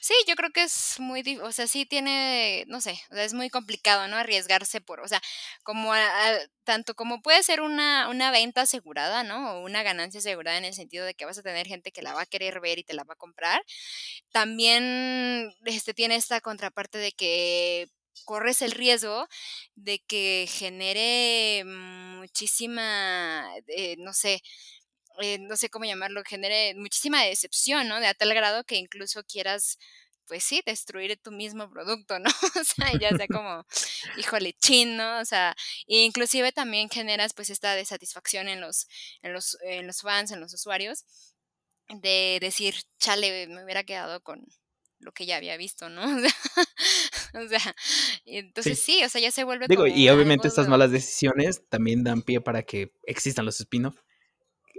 Sí, 0.00 0.14
yo 0.26 0.34
creo 0.34 0.50
que 0.50 0.64
es 0.64 0.98
muy, 0.98 1.22
o 1.42 1.52
sea, 1.52 1.68
sí 1.68 1.86
tiene, 1.86 2.64
no 2.66 2.80
sé, 2.80 3.00
o 3.12 3.14
sea, 3.14 3.22
es 3.22 3.34
muy 3.34 3.50
complicado, 3.50 4.08
¿no? 4.08 4.16
Arriesgarse 4.16 4.80
por, 4.80 5.00
o 5.00 5.06
sea, 5.06 5.20
como 5.62 5.92
a, 5.92 6.00
a, 6.00 6.38
tanto 6.64 6.94
como 6.94 7.22
puede 7.22 7.40
ser 7.44 7.60
una, 7.60 8.08
una 8.08 8.32
venta 8.32 8.62
asegurada, 8.62 9.22
¿no? 9.22 9.52
O 9.52 9.64
una 9.64 9.84
ganancia 9.84 10.18
asegurada 10.18 10.58
en 10.58 10.64
el 10.64 10.74
sentido 10.74 11.06
de 11.06 11.14
que 11.14 11.24
vas 11.24 11.38
a 11.38 11.42
tener 11.42 11.68
gente 11.68 11.92
que 11.92 12.02
la 12.02 12.14
va 12.14 12.22
a 12.22 12.26
querer 12.26 12.60
ver 12.60 12.80
y 12.80 12.84
te 12.84 12.94
la 12.94 13.04
va 13.04 13.12
a 13.14 13.16
comprar. 13.16 13.62
También 14.32 15.54
este, 15.66 15.94
tiene 15.94 16.16
esta 16.16 16.40
contraparte 16.40 16.98
de 16.98 17.12
que 17.12 17.88
corres 18.24 18.62
el 18.62 18.72
riesgo 18.72 19.28
de 19.74 20.00
que 20.00 20.48
genere 20.48 21.64
muchísima, 21.64 23.46
eh, 23.68 23.96
no 23.98 24.12
sé, 24.12 24.42
eh, 25.20 25.38
no 25.38 25.56
sé 25.56 25.68
cómo 25.70 25.84
llamarlo, 25.84 26.22
genere 26.24 26.74
muchísima 26.76 27.22
decepción, 27.24 27.88
¿no? 27.88 28.00
De 28.00 28.06
a 28.06 28.14
tal 28.14 28.34
grado 28.34 28.64
que 28.64 28.76
incluso 28.76 29.22
quieras, 29.24 29.78
pues 30.26 30.44
sí, 30.44 30.62
destruir 30.66 31.18
tu 31.18 31.32
mismo 31.32 31.70
producto, 31.70 32.18
¿no? 32.18 32.30
O 32.60 32.64
sea, 32.64 32.92
ya 32.98 33.10
sea 33.16 33.26
como, 33.28 33.66
híjole, 34.18 34.54
chin, 34.54 34.96
¿no? 34.96 35.20
O 35.20 35.24
sea, 35.24 35.54
e 35.86 36.04
inclusive 36.04 36.52
también 36.52 36.88
generas 36.90 37.34
pues 37.34 37.50
esta 37.50 37.74
desatisfacción 37.74 38.48
en 38.48 38.60
los, 38.60 38.86
en 39.22 39.32
los, 39.34 39.58
en 39.62 39.86
los 39.86 40.00
fans, 40.02 40.32
en 40.32 40.40
los 40.40 40.54
usuarios, 40.54 41.04
de 41.88 42.38
decir, 42.40 42.76
chale, 42.98 43.46
me 43.48 43.64
hubiera 43.64 43.84
quedado 43.84 44.22
con, 44.22 44.46
lo 45.02 45.12
que 45.12 45.26
ya 45.26 45.36
había 45.36 45.56
visto, 45.56 45.88
¿no? 45.88 46.02
o 47.44 47.48
sea, 47.48 47.74
entonces 48.26 48.78
sí. 48.78 48.98
sí. 48.98 49.04
o 49.04 49.08
sea, 49.08 49.20
ya 49.20 49.30
se 49.30 49.44
vuelve 49.44 49.66
Digo, 49.68 49.84
como 49.84 49.94
y 49.94 50.08
obviamente 50.08 50.48
estas 50.48 50.68
malas 50.68 50.90
decisiones 50.90 51.62
también 51.68 52.04
dan 52.04 52.22
pie 52.22 52.40
para 52.40 52.62
que 52.62 52.92
existan 53.06 53.44
los 53.44 53.60
spin-off. 53.60 53.96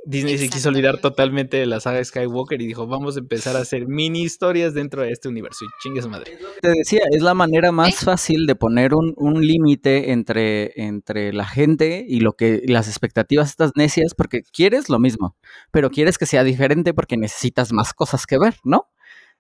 Disney 0.05 0.37
se 0.37 0.49
quiso 0.49 0.69
olvidar 0.69 0.99
totalmente 0.99 1.57
de 1.57 1.65
la 1.65 1.79
saga 1.79 2.03
Skywalker 2.03 2.61
y 2.61 2.67
dijo, 2.67 2.87
vamos 2.87 3.15
a 3.15 3.19
empezar 3.19 3.55
a 3.55 3.59
hacer 3.61 3.87
mini 3.87 4.23
historias 4.23 4.73
dentro 4.73 5.01
de 5.01 5.11
este 5.11 5.29
universo. 5.29 5.65
Y 5.65 5.67
chingue 5.81 6.01
su 6.01 6.09
madre. 6.09 6.37
Te 6.61 6.69
decía, 6.69 7.03
es 7.11 7.21
la 7.21 7.33
manera 7.33 7.71
más 7.71 7.89
¿Eh? 7.89 8.05
fácil 8.05 8.45
de 8.45 8.55
poner 8.55 8.93
un, 8.93 9.13
un 9.15 9.45
límite 9.45 10.11
entre, 10.11 10.73
entre 10.75 11.31
la 11.31 11.45
gente 11.45 12.05
y 12.07 12.19
lo 12.19 12.33
que 12.33 12.63
las 12.65 12.87
expectativas 12.87 13.49
estas 13.49 13.71
necias, 13.75 14.13
porque 14.15 14.43
quieres 14.43 14.89
lo 14.89 14.99
mismo, 14.99 15.37
pero 15.71 15.89
quieres 15.89 16.17
que 16.17 16.25
sea 16.25 16.43
diferente 16.43 16.93
porque 16.93 17.17
necesitas 17.17 17.71
más 17.71 17.93
cosas 17.93 18.25
que 18.25 18.37
ver, 18.37 18.55
¿no? 18.63 18.89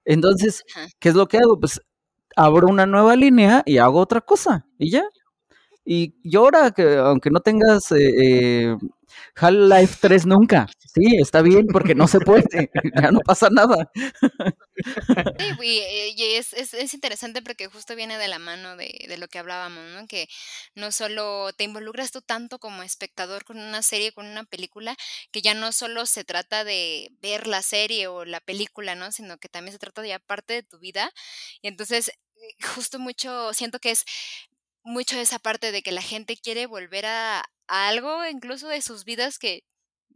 Entonces, 0.05 0.63
¿qué 0.99 1.09
es 1.09 1.15
lo 1.15 1.27
que 1.27 1.37
hago? 1.37 1.59
Pues 1.59 1.81
abro 2.35 2.67
una 2.67 2.85
nueva 2.85 3.15
línea 3.15 3.63
y 3.65 3.77
hago 3.77 3.99
otra 3.99 4.21
cosa 4.21 4.65
y 4.77 4.91
ya. 4.91 5.03
Y, 5.85 6.15
y 6.23 6.35
ahora 6.37 6.71
que 6.71 6.97
aunque 6.97 7.29
no 7.31 7.41
tengas 7.41 7.91
eh, 7.91 8.71
eh, 8.71 8.77
Half-Life 9.35 9.97
3 10.01 10.25
nunca, 10.27 10.67
sí, 10.93 11.17
está 11.19 11.41
bien 11.41 11.67
porque 11.67 11.95
no 11.95 12.07
se 12.07 12.19
puede, 12.19 12.43
ya 13.01 13.11
no 13.11 13.19
pasa 13.19 13.49
nada. 13.49 13.91
Sí, 15.39 15.45
y, 15.61 16.21
y 16.21 16.35
es, 16.35 16.53
es, 16.53 16.73
es, 16.73 16.93
interesante 16.93 17.41
porque 17.41 17.67
justo 17.67 17.95
viene 17.95 18.17
de 18.17 18.27
la 18.27 18.39
mano 18.39 18.75
de, 18.75 19.05
de, 19.07 19.17
lo 19.17 19.27
que 19.27 19.39
hablábamos, 19.39 19.83
¿no? 19.93 20.07
Que 20.07 20.27
no 20.75 20.91
solo 20.91 21.51
te 21.53 21.63
involucras 21.63 22.11
tú 22.11 22.21
tanto 22.21 22.59
como 22.59 22.83
espectador 22.83 23.45
con 23.45 23.57
una 23.59 23.81
serie, 23.81 24.11
con 24.11 24.25
una 24.25 24.43
película, 24.43 24.95
que 25.31 25.41
ya 25.41 25.53
no 25.53 25.71
solo 25.71 26.05
se 26.05 26.23
trata 26.23 26.63
de 26.63 27.09
ver 27.21 27.47
la 27.47 27.61
serie 27.61 28.07
o 28.07 28.25
la 28.25 28.39
película, 28.41 28.95
¿no? 28.95 29.11
Sino 29.11 29.37
que 29.37 29.49
también 29.49 29.73
se 29.73 29.79
trata 29.79 30.01
de 30.01 30.09
ya 30.09 30.19
parte 30.19 30.53
de 30.53 30.63
tu 30.63 30.79
vida. 30.79 31.11
Y 31.61 31.67
entonces, 31.67 32.11
justo 32.75 32.99
mucho, 32.99 33.53
siento 33.53 33.79
que 33.79 33.91
es 33.91 34.05
mucho 34.83 35.17
esa 35.17 35.39
parte 35.39 35.71
de 35.71 35.81
que 35.81 35.91
la 35.91 36.01
gente 36.01 36.37
quiere 36.37 36.65
volver 36.67 37.05
a, 37.05 37.39
a 37.67 37.87
algo 37.87 38.25
incluso 38.27 38.67
de 38.67 38.81
sus 38.81 39.05
vidas 39.05 39.39
que 39.39 39.63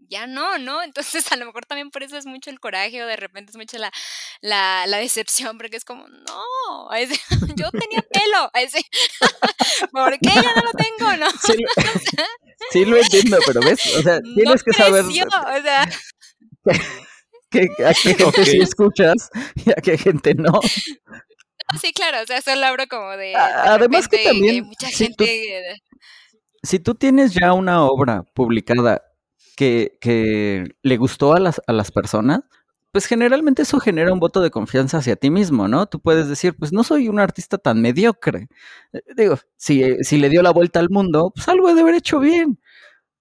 ya 0.10 0.28
no, 0.28 0.58
¿no? 0.58 0.84
Entonces 0.84 1.32
a 1.32 1.36
lo 1.36 1.46
mejor 1.46 1.66
también 1.66 1.90
por 1.92 2.04
eso 2.04 2.18
es 2.18 2.26
mucho 2.26 2.50
el 2.50 2.60
coraje 2.60 3.04
o 3.04 3.08
de 3.08 3.16
repente 3.16 3.52
es 3.52 3.58
mucho 3.58 3.78
la, 3.78 3.92
la, 4.42 4.86
la 4.88 4.98
decepción 4.98 5.58
porque 5.58 5.78
es 5.78 5.86
como, 5.86 6.08
no, 6.08 6.94
ese, 6.96 7.20
yo 7.56 7.70
tenía 7.72 8.02
pelo, 8.02 8.50
ese, 8.54 8.82
¿por 9.92 10.18
qué 10.20 10.30
ya 10.30 10.54
no 10.56 10.62
lo 10.64 10.72
tengo? 10.72 11.18
No, 11.18 11.30
sí, 11.32 11.54
lo, 11.58 11.70
sí 12.72 12.86
lo 12.86 12.98
entiendo, 12.98 13.38
pero 13.46 13.62
ves, 13.62 13.96
o 13.96 14.02
sea, 14.02 14.20
tienes 14.22 14.66
no 14.66 14.72
que 14.72 14.74
saber 14.74 15.04
creció, 15.04 15.26
o 15.26 15.62
sea, 15.62 15.90
que, 17.50 17.68
que, 17.76 17.86
a 17.86 17.94
qué 17.94 17.96
gente 17.96 18.24
okay. 18.26 18.46
sí 18.46 18.60
escuchas 18.60 19.30
y 19.56 19.72
a 19.72 19.76
qué 19.76 19.98
gente 19.98 20.34
no. 20.36 20.60
Sí, 21.82 21.92
claro, 21.92 22.22
o 22.24 22.26
sea, 22.26 22.42
solo 22.42 22.66
hablo 22.66 22.86
como 22.90 23.10
de, 23.12 23.28
de 23.28 23.36
Además 23.36 24.08
que 24.08 24.24
también, 24.24 24.56
que 24.56 24.62
mucha 24.62 24.88
si 24.88 25.06
gente... 25.06 25.76
Tú, 25.76 25.98
si 26.64 26.80
tú 26.80 26.96
tienes 26.96 27.34
ya 27.34 27.54
una 27.54 27.84
obra 27.86 28.24
publicada 28.34 29.02
que, 29.58 29.98
que 30.00 30.76
le 30.84 30.98
gustó 30.98 31.34
a 31.34 31.40
las, 31.40 31.62
a 31.68 31.74
las 31.74 31.92
personas, 31.92 32.42
pues 32.94 33.08
generalmente 33.08 33.64
eso 33.64 33.80
genera 33.80 34.14
un 34.14 34.20
voto 34.20 34.40
de 34.40 34.52
confianza 34.52 35.00
hacia 35.00 35.18
ti 35.18 35.30
mismo, 35.30 35.68
¿no? 35.68 35.88
Tú 35.88 36.00
puedes 36.00 36.30
decir, 36.30 36.56
pues 36.58 36.72
no 36.72 36.84
soy 36.84 37.10
un 37.10 37.20
artista 37.20 37.58
tan 37.58 37.82
mediocre. 37.82 38.48
Digo, 39.18 39.38
si, 39.58 40.04
si 40.04 40.18
le 40.18 40.30
dio 40.30 40.42
la 40.42 40.52
vuelta 40.52 40.80
al 40.80 40.90
mundo, 40.90 41.32
pues 41.36 41.50
algo 41.50 41.74
de 41.74 41.82
haber 41.82 41.96
hecho 41.96 42.20
bien. 42.20 42.62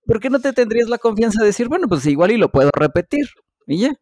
¿Por 0.04 0.20
qué 0.20 0.30
no 0.30 0.40
te 0.40 0.52
tendrías 0.52 0.88
la 0.88 0.98
confianza 0.98 1.40
de 1.40 1.46
decir, 1.46 1.68
bueno, 1.68 1.88
pues 1.88 2.06
igual 2.06 2.30
y 2.30 2.36
lo 2.36 2.52
puedo 2.52 2.70
repetir? 2.72 3.26
Y 3.66 3.80
ya. 3.80 3.94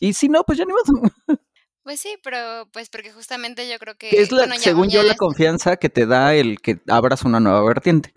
Y 0.00 0.14
si 0.14 0.28
no, 0.28 0.44
pues 0.44 0.58
ya 0.58 0.64
ni 0.64 0.72
más. 0.72 1.38
Pues 1.82 2.00
sí, 2.00 2.16
pero 2.22 2.66
pues 2.72 2.88
porque 2.88 3.12
justamente 3.12 3.68
yo 3.70 3.78
creo 3.78 3.94
que... 3.96 4.08
que 4.08 4.22
es 4.22 4.32
la, 4.32 4.38
bueno, 4.38 4.54
ya, 4.54 4.60
según 4.60 4.88
ya 4.88 5.02
yo, 5.02 5.08
la 5.08 5.16
confianza 5.16 5.76
que 5.76 5.90
te 5.90 6.06
da 6.06 6.34
el 6.34 6.60
que 6.62 6.80
abras 6.88 7.24
una 7.24 7.40
nueva 7.40 7.62
vertiente. 7.62 8.14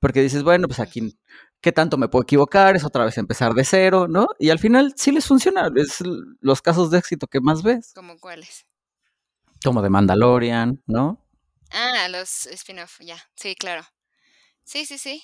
Porque 0.00 0.22
dices, 0.22 0.42
bueno, 0.42 0.66
pues 0.66 0.80
aquí, 0.80 1.18
¿qué 1.60 1.72
tanto 1.72 1.96
me 1.98 2.08
puedo 2.08 2.22
equivocar? 2.22 2.76
Es 2.76 2.84
otra 2.84 3.04
vez 3.04 3.18
empezar 3.18 3.54
de 3.54 3.64
cero, 3.64 4.06
¿no? 4.08 4.28
Y 4.38 4.50
al 4.50 4.58
final 4.58 4.94
sí 4.96 5.12
les 5.12 5.26
funciona. 5.26 5.70
Es 5.76 5.98
los 6.40 6.62
casos 6.62 6.90
de 6.90 6.98
éxito 6.98 7.26
que 7.26 7.40
más 7.40 7.62
ves. 7.62 7.92
¿Como 7.94 8.18
cuáles? 8.18 8.66
Como 9.64 9.82
de 9.82 9.90
Mandalorian, 9.90 10.82
¿no? 10.86 11.26
Ah, 11.70 12.08
los 12.08 12.46
spin-off, 12.46 13.00
ya. 13.00 13.18
Sí, 13.34 13.54
claro. 13.54 13.82
Sí, 14.64 14.84
sí, 14.84 14.98
sí. 14.98 15.22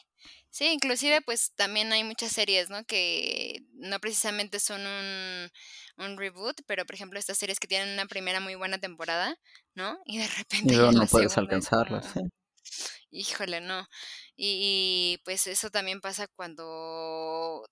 Sí, 0.51 0.67
inclusive 0.67 1.23
pues 1.23 1.53
también 1.57 1.93
hay 1.93 2.05
muchas 2.05 2.33
series, 2.33 2.69
¿no? 2.69 2.85
Que 2.85 3.65
no 3.73 3.99
precisamente 4.01 4.61
son 4.61 4.83
un, 4.83 5.51
un, 5.97 6.19
reboot, 6.19 6.61
pero 6.67 6.85
por 6.85 6.95
ejemplo 6.95 7.19
estas 7.19 7.39
series 7.39 7.59
que 7.59 7.67
tienen 7.67 7.95
una 7.95 8.05
primera 8.05 8.39
muy 8.39 8.55
buena 8.55 8.77
temporada, 8.77 9.35
¿no? 9.75 9.99
Y 10.05 10.19
de 10.19 10.29
repente... 10.29 10.75
Y 10.75 10.77
luego 10.77 10.93
no 10.93 11.07
puedes 11.07 11.39
alcanzarlas, 11.39 12.07
sí. 12.13 12.21
Híjole, 13.11 13.61
no. 13.61 13.87
Y, 14.37 15.21
pues 15.25 15.47
eso 15.47 15.71
también 15.71 16.01
pasa 16.01 16.27
cuando 16.29 17.67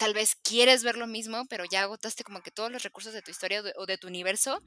tal 0.00 0.14
vez 0.14 0.34
quieres 0.42 0.82
ver 0.82 0.96
lo 0.96 1.06
mismo, 1.06 1.44
pero 1.50 1.64
ya 1.70 1.82
agotaste 1.82 2.24
como 2.24 2.40
que 2.40 2.50
todos 2.50 2.72
los 2.72 2.82
recursos 2.82 3.12
de 3.12 3.20
tu 3.20 3.30
historia 3.30 3.62
o 3.76 3.84
de 3.84 3.98
tu 3.98 4.06
universo 4.08 4.62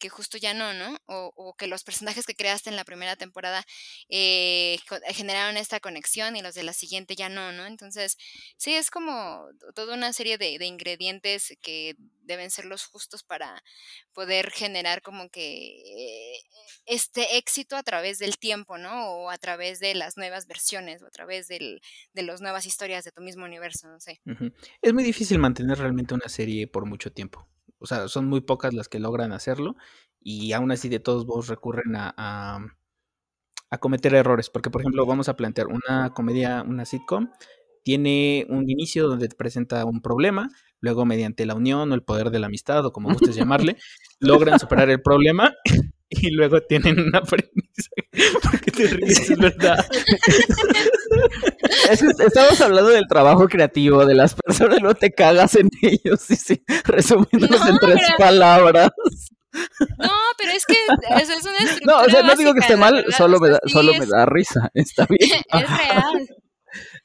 que 0.00 0.08
justo 0.08 0.38
ya 0.38 0.54
no, 0.54 0.74
¿no? 0.74 0.96
O, 1.06 1.54
que 1.56 1.68
los 1.68 1.84
personajes 1.84 2.26
que 2.26 2.34
creaste 2.34 2.70
en 2.70 2.76
la 2.76 2.84
primera 2.84 3.14
temporada 3.16 3.64
eh, 4.08 4.78
generaron 5.08 5.56
esta 5.56 5.78
conexión 5.78 6.36
y 6.36 6.42
los 6.42 6.54
de 6.54 6.64
la 6.64 6.72
siguiente 6.72 7.14
ya 7.14 7.28
no, 7.28 7.52
¿no? 7.52 7.66
Entonces, 7.66 8.16
sí, 8.56 8.74
es 8.74 8.90
como 8.90 9.46
toda 9.74 9.94
una 9.94 10.12
serie 10.12 10.38
de, 10.38 10.58
de 10.58 10.66
ingredientes 10.66 11.56
que 11.62 11.94
deben 12.22 12.50
ser 12.50 12.64
los 12.64 12.84
justos 12.84 13.22
para 13.22 13.62
poder 14.12 14.50
generar 14.50 15.02
como 15.02 15.28
que 15.28 16.40
este 16.86 17.36
éxito 17.36 17.76
a 17.76 17.82
través 17.82 18.18
del 18.18 18.38
tiempo, 18.38 18.78
¿no? 18.78 19.10
O 19.10 19.30
a 19.30 19.38
través 19.38 19.80
de 19.80 19.94
las 19.94 20.16
nuevas 20.16 20.46
versiones, 20.46 21.02
o 21.02 21.06
a 21.06 21.10
través 21.10 21.48
del, 21.48 21.80
de 22.14 22.22
las 22.22 22.40
nuevas 22.40 22.66
historias 22.66 23.04
de 23.04 23.12
tu 23.12 23.20
mismo 23.20 23.44
universo, 23.44 23.88
no 23.88 24.00
sé. 24.00 24.20
Es 24.80 24.92
muy 24.94 25.04
difícil 25.04 25.38
mantener 25.38 25.78
realmente 25.78 26.14
una 26.14 26.28
serie 26.28 26.66
por 26.66 26.86
mucho 26.86 27.12
tiempo. 27.12 27.49
O 27.80 27.86
sea, 27.86 28.08
son 28.08 28.26
muy 28.26 28.40
pocas 28.40 28.74
las 28.74 28.88
que 28.88 29.00
logran 29.00 29.32
hacerlo 29.32 29.76
y 30.20 30.52
aún 30.52 30.70
así 30.70 30.88
de 30.88 31.00
todos 31.00 31.26
vos 31.26 31.48
recurren 31.48 31.96
a, 31.96 32.14
a, 33.70 33.78
cometer 33.78 34.14
errores. 34.14 34.50
Porque, 34.50 34.70
por 34.70 34.82
ejemplo, 34.82 35.06
vamos 35.06 35.28
a 35.28 35.36
plantear 35.36 35.66
una 35.68 36.12
comedia, 36.14 36.62
una 36.62 36.84
sitcom, 36.84 37.30
tiene 37.82 38.46
un 38.48 38.68
inicio 38.68 39.08
donde 39.08 39.28
te 39.28 39.36
presenta 39.36 39.84
un 39.84 40.02
problema, 40.02 40.48
luego 40.80 41.04
mediante 41.06 41.46
la 41.46 41.54
unión 41.54 41.90
o 41.90 41.94
el 41.94 42.02
poder 42.02 42.30
de 42.30 42.38
la 42.38 42.46
amistad 42.46 42.84
o 42.84 42.92
como 42.92 43.08
gustes 43.08 43.34
llamarle, 43.34 43.76
logran 44.18 44.58
superar 44.58 44.90
el 44.90 45.00
problema 45.00 45.54
y 46.10 46.30
luego 46.30 46.60
tienen 46.60 47.00
un 47.00 47.16
aprendizaje. 47.16 48.10
porque 48.42 48.70
te 48.70 48.86
ríes? 48.88 49.30
Es 49.30 49.38
verdad. 49.38 49.86
Estamos 51.92 52.60
hablando 52.60 52.90
del 52.90 53.06
trabajo 53.08 53.48
creativo 53.48 54.04
de 54.06 54.14
las 54.14 54.34
personas, 54.34 54.80
no 54.80 54.94
te 54.94 55.12
cagas 55.12 55.54
en 55.56 55.68
ellos, 55.82 56.20
sí, 56.20 56.36
sí, 56.36 56.62
resumiéndolos 56.84 57.66
en 57.66 57.78
tres 57.78 58.00
palabras. 58.18 58.90
No, 59.98 60.12
pero 60.38 60.52
es 60.52 60.64
que 60.64 60.74
eso 60.74 61.32
es 61.32 61.44
una 61.44 61.58
estructura 61.58 61.96
No, 61.96 62.02
o 62.02 62.08
sea, 62.08 62.22
no 62.22 62.36
digo 62.36 62.54
que 62.54 62.60
esté 62.60 62.76
mal, 62.76 63.04
solo, 63.10 63.40
me 63.40 63.50
da, 63.50 63.60
solo 63.66 63.92
me 63.94 64.06
da 64.06 64.24
risa, 64.26 64.70
está 64.74 65.06
bien. 65.08 65.40
es 65.52 65.78
real. 65.78 66.28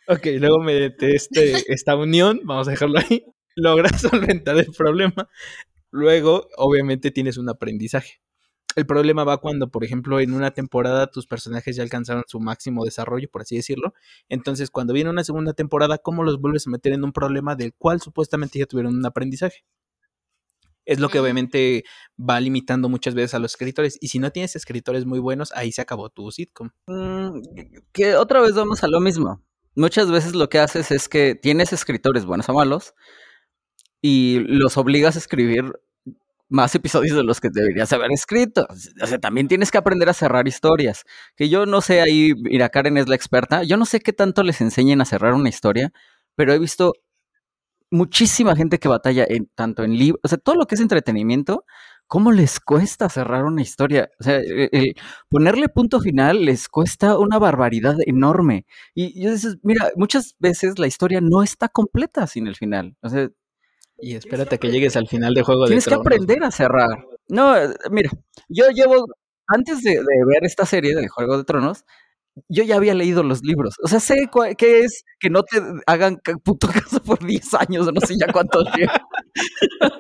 Ok, 0.08 0.28
luego 0.40 0.60
mediante 0.60 1.16
este, 1.16 1.74
esta 1.74 1.96
unión, 1.96 2.42
vamos 2.44 2.68
a 2.68 2.72
dejarlo 2.72 3.00
ahí, 3.00 3.26
logras 3.56 4.02
solventar 4.02 4.58
el 4.58 4.72
problema. 4.78 5.28
Luego, 5.92 6.48
obviamente, 6.58 7.10
tienes 7.10 7.38
un 7.38 7.50
aprendizaje. 7.50 8.20
El 8.76 8.86
problema 8.86 9.24
va 9.24 9.38
cuando, 9.38 9.70
por 9.70 9.86
ejemplo, 9.86 10.20
en 10.20 10.34
una 10.34 10.52
temporada 10.52 11.08
tus 11.08 11.28
personajes 11.28 11.78
ya 11.78 11.84
alcanzaron 11.84 12.24
su 12.28 12.42
máximo 12.42 12.84
desarrollo, 12.84 13.30
por 13.32 13.42
así 13.42 13.56
decirlo. 13.56 13.94
Entonces, 14.28 14.70
cuando 14.70 14.94
viene 14.94 15.10
una 15.10 15.24
segunda 15.24 15.54
temporada, 15.54 15.98
¿cómo 15.98 16.24
los 16.24 16.42
vuelves 16.42 16.68
a 16.68 16.70
meter 16.70 16.92
en 16.92 17.06
un 17.06 17.14
problema 17.14 17.56
del 17.56 17.74
cual 17.74 18.02
supuestamente 18.02 18.60
ya 18.60 18.66
tuvieron 18.66 18.96
un 18.96 19.06
aprendizaje? 19.06 19.64
Es 20.84 21.00
lo 21.00 21.10
que 21.10 21.20
obviamente 21.20 21.84
va 22.20 22.40
limitando 22.40 22.90
muchas 22.90 23.16
veces 23.16 23.34
a 23.34 23.40
los 23.40 23.54
escritores. 23.54 23.98
Y 24.02 24.10
si 24.10 24.20
no 24.20 24.32
tienes 24.32 24.56
escritores 24.56 25.06
muy 25.06 25.20
buenos, 25.20 25.52
ahí 25.54 25.72
se 25.72 25.82
acabó 25.82 26.10
tu 26.10 26.30
sitcom. 26.30 26.70
Mm, 26.88 27.42
que 27.92 28.16
otra 28.16 28.42
vez 28.42 28.54
vamos 28.54 28.84
a 28.84 28.88
lo 28.88 29.00
mismo. 29.00 29.42
Muchas 29.76 30.12
veces 30.12 30.36
lo 30.36 30.48
que 30.50 30.60
haces 30.60 30.92
es 30.92 31.10
que 31.10 31.34
tienes 31.34 31.74
escritores 31.74 32.26
buenos 32.26 32.48
o 32.50 32.54
malos 32.54 32.94
y 34.02 34.40
los 34.48 34.78
obligas 34.78 35.16
a 35.16 35.20
escribir 35.20 35.74
más 36.50 36.76
episodios 36.76 37.18
de 37.18 37.24
los 37.24 37.42
que 37.42 37.50
deberías 37.52 37.92
haber 37.94 38.12
escrito. 38.12 38.68
O 39.02 39.08
sea, 39.08 39.20
también 39.20 39.48
tienes 39.48 39.72
que 39.72 39.78
aprender 39.78 40.10
a 40.10 40.14
cerrar 40.14 40.48
historias. 40.48 41.04
Que 41.36 41.50
yo 41.50 41.66
no 41.66 41.82
sé, 41.82 42.02
ahí, 42.02 42.34
mira, 42.36 42.70
Karen 42.70 42.98
es 42.98 43.08
la 43.08 43.16
experta. 43.16 43.64
Yo 43.64 43.78
no 43.78 43.86
sé 43.86 44.00
qué 44.00 44.14
tanto 44.14 44.44
les 44.44 44.62
enseñen 44.62 45.02
a 45.02 45.06
cerrar 45.06 45.34
una 45.34 45.50
historia, 45.50 45.92
pero 46.36 46.54
he 46.54 46.60
visto 46.60 46.94
muchísima 47.92 48.56
gente 48.56 48.80
que 48.80 48.88
batalla 48.88 49.26
en, 49.28 49.50
tanto 49.56 49.84
en 49.84 49.98
libros, 49.98 50.20
o 50.24 50.28
sea, 50.28 50.38
todo 50.38 50.56
lo 50.56 50.66
que 50.66 50.76
es 50.76 50.82
entretenimiento, 50.82 51.66
¿cómo 52.08 52.32
les 52.32 52.60
cuesta 52.60 53.10
cerrar 53.10 53.46
una 53.46 53.62
historia? 53.62 54.10
O 54.20 54.24
sea, 54.24 54.38
el, 54.38 54.96
ponerle 55.30 55.70
punto 55.70 56.00
final 56.02 56.46
les 56.46 56.68
cuesta 56.70 57.18
una 57.18 57.40
barbaridad 57.40 57.96
enorme. 58.06 58.66
Y 58.94 59.22
yo 59.22 59.32
dices, 59.32 59.58
mira, 59.64 59.92
muchas 59.96 60.36
veces 60.40 60.80
la 60.80 60.88
historia 60.88 61.22
no 61.22 61.44
está 61.44 61.70
completa 61.70 62.28
sin 62.28 62.48
el 62.48 62.56
final. 62.56 62.96
O 63.02 63.10
sea, 63.10 63.30
y 63.98 64.16
espérate 64.16 64.60
que 64.60 64.70
llegues 64.70 64.96
al 64.96 65.08
final 65.08 65.34
de 65.34 65.42
Juego 65.44 65.66
Tienes 65.66 65.86
de 65.86 65.92
Tronos. 65.92 66.04
Tienes 66.04 66.20
que 66.20 66.28
aprender 66.28 66.44
a 66.44 66.52
cerrar. 66.52 67.06
No, 67.28 67.56
mira, 67.92 68.12
yo 68.50 68.70
llevo, 68.70 69.06
antes 69.48 69.82
de, 69.82 70.00
ver 70.00 70.44
esta 70.44 70.66
serie 70.66 70.96
de 70.96 71.08
Juego 71.08 71.38
de 71.38 71.44
Tronos, 71.44 71.86
yo 72.50 72.64
ya 72.64 72.76
había 72.76 72.94
leído 72.94 73.24
los 73.24 73.42
libros. 73.44 73.76
O 73.84 73.88
sea, 73.88 74.00
sé 74.00 74.30
qué 74.58 74.80
es 74.82 75.04
que 75.20 75.30
no 75.30 75.44
te 75.44 75.62
hagan 75.88 76.18
puto 76.44 76.68
caso 76.74 77.02
por 77.02 77.26
10 77.26 77.54
años, 77.56 77.88
o 77.88 77.92
no 77.92 78.02
sé 78.02 78.16
ya 78.20 78.32
cuánto 78.32 78.64
lleva. 78.76 79.02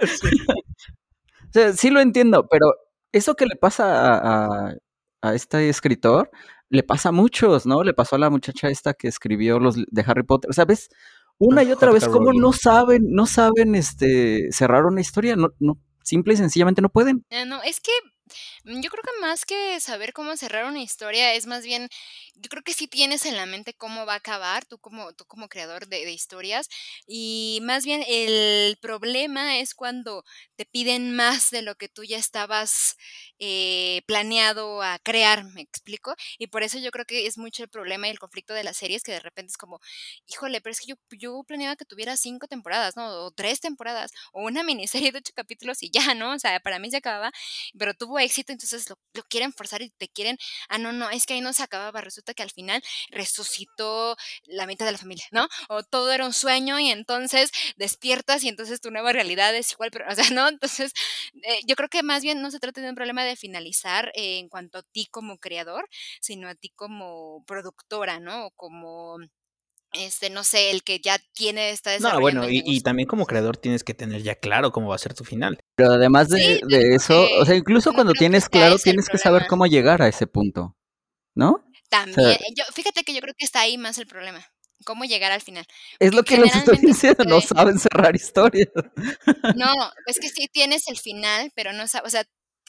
sí. 0.05 0.37
o 0.47 1.51
sea, 1.53 1.73
sí 1.73 1.89
lo 1.89 2.01
entiendo, 2.01 2.47
pero 2.49 2.73
eso 3.11 3.35
que 3.35 3.45
le 3.45 3.55
pasa 3.55 4.17
a, 4.17 4.75
a, 5.21 5.33
este 5.33 5.69
escritor, 5.69 6.29
le 6.69 6.83
pasa 6.83 7.09
a 7.09 7.11
muchos, 7.13 7.65
¿no? 7.65 7.83
Le 7.83 7.93
pasó 7.93 8.17
a 8.17 8.19
la 8.19 8.29
muchacha 8.29 8.67
esta 8.69 8.93
que 8.93 9.07
escribió 9.07 9.59
los 9.59 9.75
de 9.75 10.03
Harry 10.05 10.23
Potter. 10.23 10.53
¿Sabes? 10.53 10.89
Una 11.37 11.63
y 11.63 11.71
otra 11.71 11.91
vez, 11.91 12.07
como 12.07 12.33
no 12.33 12.53
saben, 12.53 13.03
no 13.09 13.25
saben 13.25 13.75
este 13.75 14.51
cerrar 14.51 14.85
una 14.85 15.01
historia? 15.01 15.35
No, 15.35 15.49
no, 15.59 15.79
simple 16.03 16.33
y 16.33 16.37
sencillamente 16.37 16.81
no 16.81 16.89
pueden. 16.89 17.25
Ah, 17.31 17.45
no, 17.45 17.61
es 17.63 17.79
que 17.79 17.91
yo 18.65 18.89
creo 18.89 19.03
que 19.03 19.21
más 19.21 19.45
que 19.45 19.79
saber 19.79 20.11
cómo 20.11 20.35
cerrar 20.37 20.65
una 20.65 20.81
historia, 20.81 21.33
es 21.35 21.45
más 21.45 21.63
bien, 21.63 21.87
yo 22.33 22.49
creo 22.49 22.63
que 22.63 22.73
sí 22.73 22.87
tienes 22.87 23.25
en 23.25 23.37
la 23.37 23.45
mente 23.45 23.75
cómo 23.75 24.05
va 24.07 24.13
a 24.13 24.17
acabar, 24.17 24.65
tú 24.65 24.79
como, 24.79 25.13
tú 25.13 25.25
como 25.25 25.49
creador 25.49 25.87
de, 25.87 26.11
historias, 26.11 26.67
y 27.07 27.59
más 27.63 27.85
bien 27.85 28.03
el 28.07 28.77
problema 28.81 29.59
es 29.59 29.75
cuando 29.75 30.23
te 30.55 30.65
piden 30.65 31.15
más 31.15 31.51
de 31.51 31.61
lo 31.61 31.75
que 31.75 31.89
tú 31.89 32.03
ya 32.03 32.17
estabas 32.17 32.97
eh, 33.39 34.01
planeado 34.07 34.81
a 34.81 34.97
crear, 34.99 35.43
¿me 35.43 35.61
explico? 35.61 36.15
Y 36.39 36.47
por 36.47 36.63
eso 36.63 36.79
yo 36.79 36.91
creo 36.91 37.05
que 37.05 37.27
es 37.27 37.37
mucho 37.37 37.63
el 37.63 37.69
problema 37.69 38.07
y 38.07 38.11
el 38.11 38.19
conflicto 38.19 38.53
de 38.53 38.63
las 38.63 38.77
series, 38.77 39.03
que 39.03 39.11
de 39.11 39.19
repente 39.19 39.51
es 39.51 39.57
como, 39.57 39.79
híjole, 40.27 40.61
pero 40.61 40.71
es 40.71 40.79
que 40.79 40.87
yo, 40.87 40.95
yo 41.11 41.43
planeaba 41.47 41.75
que 41.75 41.85
tuviera 41.85 42.17
cinco 42.17 42.47
temporadas, 42.47 42.95
¿no? 42.95 43.07
O 43.25 43.31
tres 43.31 43.59
temporadas, 43.59 44.11
o 44.33 44.43
una 44.43 44.63
miniserie 44.63 45.11
de 45.11 45.19
ocho 45.19 45.33
capítulos 45.35 45.83
y 45.83 45.91
ya, 45.91 46.13
¿no? 46.15 46.33
O 46.33 46.39
sea, 46.39 46.59
para 46.59 46.79
mí 46.79 46.89
se 46.89 46.97
acababa, 46.97 47.31
pero 47.77 47.93
tuvo 47.93 48.19
éxito, 48.19 48.54
entonces 48.55 48.89
lo, 48.89 48.97
quieren 49.29 49.53
forzar 49.53 49.81
y 49.81 49.89
te 49.91 50.07
quieren, 50.09 50.37
ah, 50.69 50.77
no, 50.77 50.91
no, 50.91 51.09
es 51.09 51.25
que 51.25 51.33
ahí 51.35 51.41
no 51.41 51.53
se 51.53 51.63
acababa, 51.63 52.01
resulta 52.01 52.33
que 52.33 52.43
al 52.43 52.51
final 52.51 52.81
resucitó 53.09 54.15
la 54.45 54.65
mitad 54.67 54.85
de 54.85 54.93
la 54.93 54.97
familia, 54.97 55.25
¿no? 55.31 55.47
O 55.69 55.83
todo 55.83 56.11
era 56.11 56.25
un 56.25 56.33
sueño 56.33 56.79
y 56.79 56.89
entonces 56.89 57.51
despiertas 57.77 58.43
y 58.43 58.49
entonces 58.49 58.81
tu 58.81 58.91
nueva 58.91 59.13
realidad 59.13 59.55
es 59.55 59.71
igual, 59.73 59.91
pero, 59.91 60.05
o 60.09 60.15
sea, 60.15 60.29
¿no? 60.31 60.47
Entonces, 60.49 60.93
eh, 61.43 61.59
yo 61.67 61.75
creo 61.75 61.89
que 61.89 62.03
más 62.03 62.23
bien 62.23 62.41
no 62.41 62.51
se 62.51 62.59
trata 62.59 62.81
de 62.81 62.89
un 62.89 62.95
problema 62.95 63.23
de 63.23 63.35
finalizar 63.35 64.11
eh, 64.15 64.39
en 64.39 64.49
cuanto 64.49 64.79
a 64.79 64.83
ti 64.83 65.07
como 65.11 65.37
creador, 65.37 65.87
sino 66.21 66.47
a 66.49 66.55
ti 66.55 66.69
como 66.69 67.43
productora, 67.45 68.19
¿no? 68.19 68.47
O 68.47 68.51
como 68.51 69.17
este, 69.95 70.29
no 70.29 70.43
sé, 70.43 70.71
el 70.71 70.83
que 70.83 70.99
ya 70.99 71.17
tiene 71.33 71.69
esta 71.71 71.97
No, 71.99 72.19
bueno, 72.19 72.45
y, 72.49 72.81
también 72.81 73.07
como 73.07 73.25
creador 73.25 73.57
tienes 73.57 73.83
que 73.83 73.93
tener 73.93 74.21
ya 74.23 74.35
claro 74.35 74.71
cómo 74.71 74.89
va 74.89 74.95
a 74.95 74.99
ser 74.99 75.13
tu 75.13 75.23
final. 75.23 75.57
Pero 75.75 75.93
además 75.93 76.29
de, 76.29 76.61
eso, 76.93 77.25
o 77.39 77.45
sea, 77.45 77.55
incluso 77.55 77.93
cuando 77.93 78.13
tienes 78.13 78.49
claro, 78.49 78.77
tienes 78.77 79.09
que 79.09 79.17
saber 79.17 79.47
cómo 79.47 79.65
llegar 79.65 80.01
a 80.01 80.07
ese 80.07 80.27
punto, 80.27 80.75
¿no? 81.35 81.65
También, 81.89 82.37
yo, 82.55 82.63
fíjate 82.73 83.03
que 83.03 83.13
yo 83.13 83.21
creo 83.21 83.33
que 83.37 83.45
está 83.45 83.61
ahí 83.61 83.77
más 83.77 83.97
el 83.97 84.07
problema. 84.07 84.45
¿Cómo 84.83 85.05
llegar 85.05 85.31
al 85.31 85.41
final? 85.41 85.65
Es 85.99 86.13
lo 86.13 86.23
que 86.23 86.37
les 86.37 86.53
estoy 86.55 86.77
diciendo, 86.77 87.23
no 87.23 87.41
saben 87.41 87.79
cerrar 87.79 88.15
historias. 88.15 88.69
No, 89.55 89.73
es 90.05 90.19
que 90.19 90.29
sí 90.29 90.47
tienes 90.51 90.87
el 90.87 90.97
final, 90.97 91.51
pero 91.55 91.73
no 91.73 91.87
sabes, 91.87 92.07
o 92.07 92.09
sea, 92.11 92.25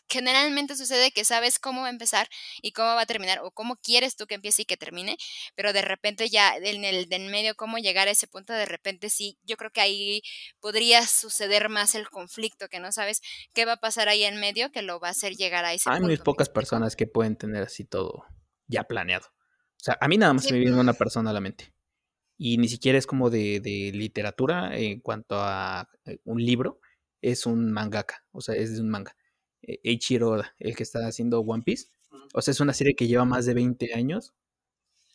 generalmente 0.09 0.76
sucede 0.76 1.11
que 1.11 1.24
sabes 1.24 1.59
cómo 1.59 1.82
va 1.82 1.88
a 1.88 1.90
empezar 1.90 2.28
y 2.62 2.72
cómo 2.72 2.88
va 2.88 3.02
a 3.02 3.07
terminar 3.07 3.40
o 3.40 3.50
cómo 3.50 3.76
quieres 3.76 4.16
tú 4.16 4.26
que 4.26 4.34
empiece 4.34 4.62
y 4.62 4.64
que 4.64 4.76
termine, 4.76 5.16
pero 5.54 5.72
de 5.72 5.82
repente 5.82 6.28
ya 6.28 6.57
en 6.57 6.84
el 6.84 7.07
en 7.11 7.30
medio 7.30 7.54
cómo 7.54 7.78
llegar 7.78 8.09
a 8.09 8.12
ese 8.12 8.26
punto, 8.26 8.52
de 8.52 8.66
repente 8.66 9.09
sí, 9.09 9.38
yo 9.44 9.57
creo 9.57 9.70
que 9.70 9.80
ahí 9.80 10.22
podría 10.61 11.07
suceder 11.07 11.68
más 11.68 11.94
el 11.94 12.09
conflicto, 12.09 12.68
que 12.68 12.80
no 12.80 12.92
sabes 12.92 13.20
qué 13.52 13.64
va 13.64 13.72
a 13.72 13.76
pasar 13.78 14.09
ahí 14.09 14.24
en 14.24 14.38
medio 14.40 14.70
que 14.70 14.82
lo 14.82 15.00
va 15.00 15.09
a 15.09 15.12
hacer 15.12 15.34
llegar 15.34 15.64
a 15.64 15.72
ese 15.72 15.88
Hay 15.90 15.96
punto. 15.96 16.11
Hay 16.11 16.16
muy 16.16 16.24
pocas 16.24 16.48
personas 16.48 16.96
que 16.96 17.07
pueden 17.07 17.36
tener 17.36 17.62
así 17.62 17.84
todo 17.84 18.24
ya 18.66 18.84
planeado. 18.84 19.26
O 19.26 19.84
sea, 19.86 19.98
a 20.00 20.09
mí 20.09 20.16
nada 20.16 20.32
más 20.32 20.50
me 20.50 20.59
viene 20.59 20.78
una 20.78 20.94
persona 20.94 21.30
a 21.30 21.32
la 21.32 21.40
mente. 21.40 21.72
Y 22.38 22.59
ni 22.59 22.68
siquiera 22.68 22.98
es 22.98 23.07
como 23.07 23.30
de, 23.30 23.61
de 23.61 23.92
literatura 23.94 24.76
en 24.76 25.00
cuanto 25.00 25.36
a 25.38 25.88
eh, 26.04 26.18
un 26.24 26.44
libro, 26.44 26.80
es 27.22 27.46
un 27.46 27.72
mangaka, 27.72 28.24
o 28.30 28.40
sea, 28.42 28.54
es 28.54 28.74
de 28.74 28.82
un 28.82 28.90
manga 28.90 29.16
eh, 29.62 29.80
Eiichiro 29.82 30.42
el 30.59 30.76
que 30.76 30.82
está 30.82 31.07
haciendo 31.07 31.40
One 31.40 31.62
Piece. 31.62 31.88
O 32.34 32.42
sea, 32.42 32.52
es 32.52 32.61
una 32.61 32.72
serie 32.72 32.94
que 32.94 33.07
lleva 33.07 33.24
más 33.24 33.46
de 33.46 33.54
20 33.54 33.94
años. 33.94 34.34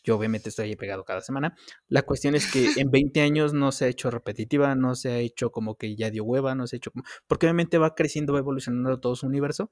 Yo 0.04 0.18
obviamente 0.18 0.50
estoy 0.50 0.70
ahí 0.70 0.76
pegado 0.76 1.04
cada 1.06 1.22
semana. 1.22 1.56
La 1.88 2.02
cuestión 2.04 2.36
es 2.36 2.52
que 2.52 2.70
en 2.78 2.90
20 2.92 3.22
años 3.22 3.54
no 3.54 3.72
se 3.72 3.86
ha 3.86 3.88
hecho 3.88 4.10
repetitiva, 4.10 4.76
no 4.76 4.96
se 4.96 5.10
ha 5.12 5.20
hecho 5.20 5.52
como 5.52 5.76
que 5.76 5.96
ya 5.96 6.10
dio 6.10 6.24
hueva, 6.24 6.56
no 6.56 6.68
se 6.68 6.76
ha 6.76 6.78
hecho 6.78 6.92
como... 6.92 7.04
Porque 7.28 7.46
obviamente 7.46 7.78
va 7.78 7.94
creciendo, 7.96 8.34
va 8.34 8.40
evolucionando 8.40 9.00
todo 9.00 9.16
su 9.16 9.28
universo. 9.28 9.72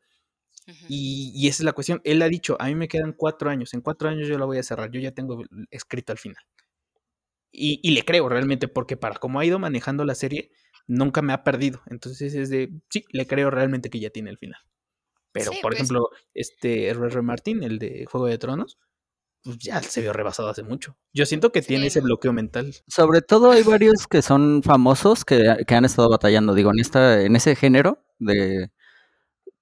y, 0.87 1.47
esa 1.47 1.63
es 1.63 1.65
la 1.65 1.73
cuestión. 1.73 2.01
Él 2.03 2.21
ha 2.21 2.29
dicho, 2.29 2.55
a 2.59 2.67
mí 2.67 2.75
me 2.75 2.87
quedan 2.87 3.13
cuatro 3.13 3.49
años, 3.49 3.73
en 3.73 3.81
cuatro 3.81 4.09
años 4.09 4.27
yo 4.27 4.37
la 4.37 4.45
voy 4.45 4.59
a 4.59 4.63
cerrar, 4.63 4.91
yo 4.91 4.99
ya 4.99 5.11
tengo 5.11 5.43
escrito 5.71 6.11
al 6.11 6.19
final. 6.19 6.43
Y, 7.51 7.79
y 7.81 7.91
le 7.91 8.05
creo 8.05 8.29
realmente, 8.29 8.67
porque 8.67 8.95
para 8.97 9.15
como 9.15 9.39
ha 9.39 9.45
ido 9.45 9.57
manejando 9.57 10.05
la 10.05 10.13
serie, 10.13 10.51
nunca 10.89 11.21
me 11.21 11.31
ha 11.33 11.43
perdido. 11.45 11.81
Entonces 11.87 12.33
es 12.35 12.49
de, 12.49 12.69
sí, 12.89 13.05
le 13.11 13.27
creo 13.27 13.49
realmente 13.51 13.89
que 13.89 14.01
ya 14.01 14.09
tiene 14.09 14.29
el 14.31 14.37
final. 14.37 14.59
Pero, 15.31 15.51
Sí, 15.51 15.59
por 15.61 15.71
pues. 15.71 15.81
ejemplo, 15.81 16.09
este 16.33 16.87
R.R. 16.89 17.21
Martin, 17.21 17.63
el 17.63 17.79
de 17.79 18.05
Juego 18.05 18.27
de 18.27 18.37
Tronos, 18.37 18.77
pues 19.43 19.57
ya 19.59 19.81
se 19.81 20.01
vio 20.01 20.11
rebasado 20.11 20.49
hace 20.49 20.63
mucho. 20.63 20.97
Yo 21.13 21.25
siento 21.25 21.51
que 21.51 21.61
tiene 21.61 21.87
ese 21.87 22.01
bloqueo 22.01 22.33
mental. 22.33 22.75
Sobre 22.87 23.21
todo 23.21 23.51
hay 23.51 23.63
varios 23.63 24.07
que 24.07 24.21
son 24.21 24.63
famosos 24.63 25.23
que, 25.23 25.57
que 25.65 25.75
han 25.75 25.85
estado 25.85 26.09
batallando, 26.09 26.53
digo, 26.53 26.71
en 26.71 26.79
esta, 26.79 27.21
en 27.21 27.35
ese 27.35 27.55
género 27.55 28.03
de 28.17 28.71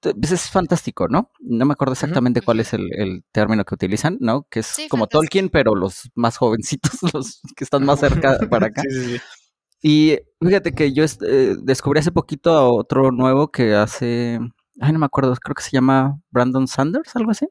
pues 0.01 0.31
es 0.31 0.49
fantástico, 0.49 1.07
¿no? 1.07 1.31
No 1.39 1.65
me 1.65 1.73
acuerdo 1.73 1.93
exactamente 1.93 2.41
cuál 2.41 2.59
es 2.59 2.73
el, 2.73 2.87
el 2.93 3.23
término 3.31 3.65
que 3.65 3.73
utilizan, 3.75 4.17
¿no? 4.21 4.47
Que 4.49 4.59
es 4.61 4.67
Sí, 4.67 4.87
como 4.87 5.03
fantástico. 5.03 5.19
Tolkien, 5.21 5.49
pero 5.49 5.75
los 5.75 6.09
más 6.15 6.37
jovencitos, 6.37 6.91
los 7.13 7.41
que 7.55 7.63
están 7.63 7.83
más 7.83 7.99
cerca 7.99 8.37
para 8.49 8.67
acá. 8.67 8.83
Sí, 8.83 8.89
sí, 8.91 9.17
sí. 9.17 9.21
Y 9.81 10.17
fíjate 10.41 10.73
que 10.73 10.93
yo 10.93 11.03
eh, 11.05 11.55
descubrí 11.61 11.99
hace 11.99 12.11
poquito 12.11 12.51
a 12.51 12.69
otro 12.69 13.11
nuevo 13.11 13.51
que 13.51 13.75
hace, 13.75 14.39
ay, 14.81 14.93
no 14.93 14.99
me 14.99 15.05
acuerdo, 15.05 15.35
creo 15.35 15.55
que 15.55 15.63
se 15.63 15.71
llama 15.71 16.19
Brandon 16.31 16.67
Sanders, 16.67 17.15
algo 17.15 17.31
así. 17.31 17.47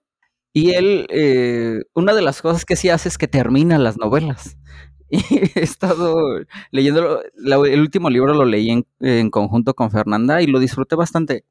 Y 0.54 0.72
él, 0.74 1.06
eh, 1.10 1.80
una 1.94 2.14
de 2.14 2.22
las 2.22 2.42
cosas 2.42 2.64
que 2.64 2.76
sí 2.76 2.88
hace 2.90 3.08
es 3.10 3.18
que 3.18 3.28
termina 3.28 3.78
las 3.78 3.98
novelas. 3.98 4.58
Y 5.10 5.18
he 5.56 5.62
estado 5.62 6.16
leyendo, 6.72 7.22
el 7.66 7.80
último 7.80 8.10
libro 8.10 8.34
lo 8.34 8.44
leí 8.44 8.70
en, 8.70 8.86
en 9.00 9.30
conjunto 9.30 9.74
con 9.74 9.90
Fernanda 9.92 10.42
y 10.42 10.48
lo 10.48 10.58
disfruté 10.60 10.96
bastante. 10.96 11.44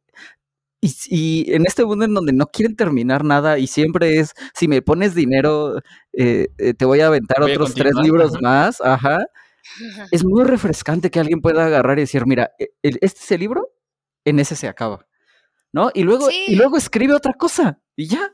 Y, 0.81 0.93
y 1.10 1.53
en 1.53 1.65
este 1.65 1.85
mundo 1.85 2.06
en 2.06 2.14
donde 2.14 2.34
no 2.34 2.47
quieren 2.47 2.76
terminar 2.76 3.23
nada 3.26 3.57
y 3.60 3.68
siempre 3.68 4.19
es, 4.19 4.34
si 4.53 4.68
me 4.68 4.81
pones 4.81 5.15
dinero, 5.15 5.77
eh, 6.14 6.49
eh, 6.60 6.73
te 6.76 6.85
voy 6.85 6.99
a 7.02 7.07
aventar 7.07 7.41
Voy 7.41 7.52
a 7.52 7.56
otros 7.56 7.73
tres 7.76 7.93
libros 7.95 8.39
más, 8.41 8.81
ajá. 8.81 9.19
Es 10.12 10.24
muy 10.24 10.44
refrescante 10.44 11.10
que 11.12 11.20
alguien 11.20 11.42
pueda 11.42 11.66
agarrar 11.66 11.98
y 11.98 12.02
decir, 12.02 12.26
mira, 12.26 12.52
e- 12.60 12.70
este 12.84 13.20
es 13.22 13.32
el 13.32 13.40
libro, 13.40 13.74
en 14.24 14.40
ese 14.40 14.56
se 14.56 14.68
acaba, 14.68 15.08
¿no? 15.74 15.92
Y 15.94 16.04
luego, 16.04 16.30
y 16.30 16.56
luego 16.56 16.78
escribe 16.78 17.14
otra 17.14 17.34
cosa 17.34 17.80
y 17.96 18.08
ya. 18.08 18.32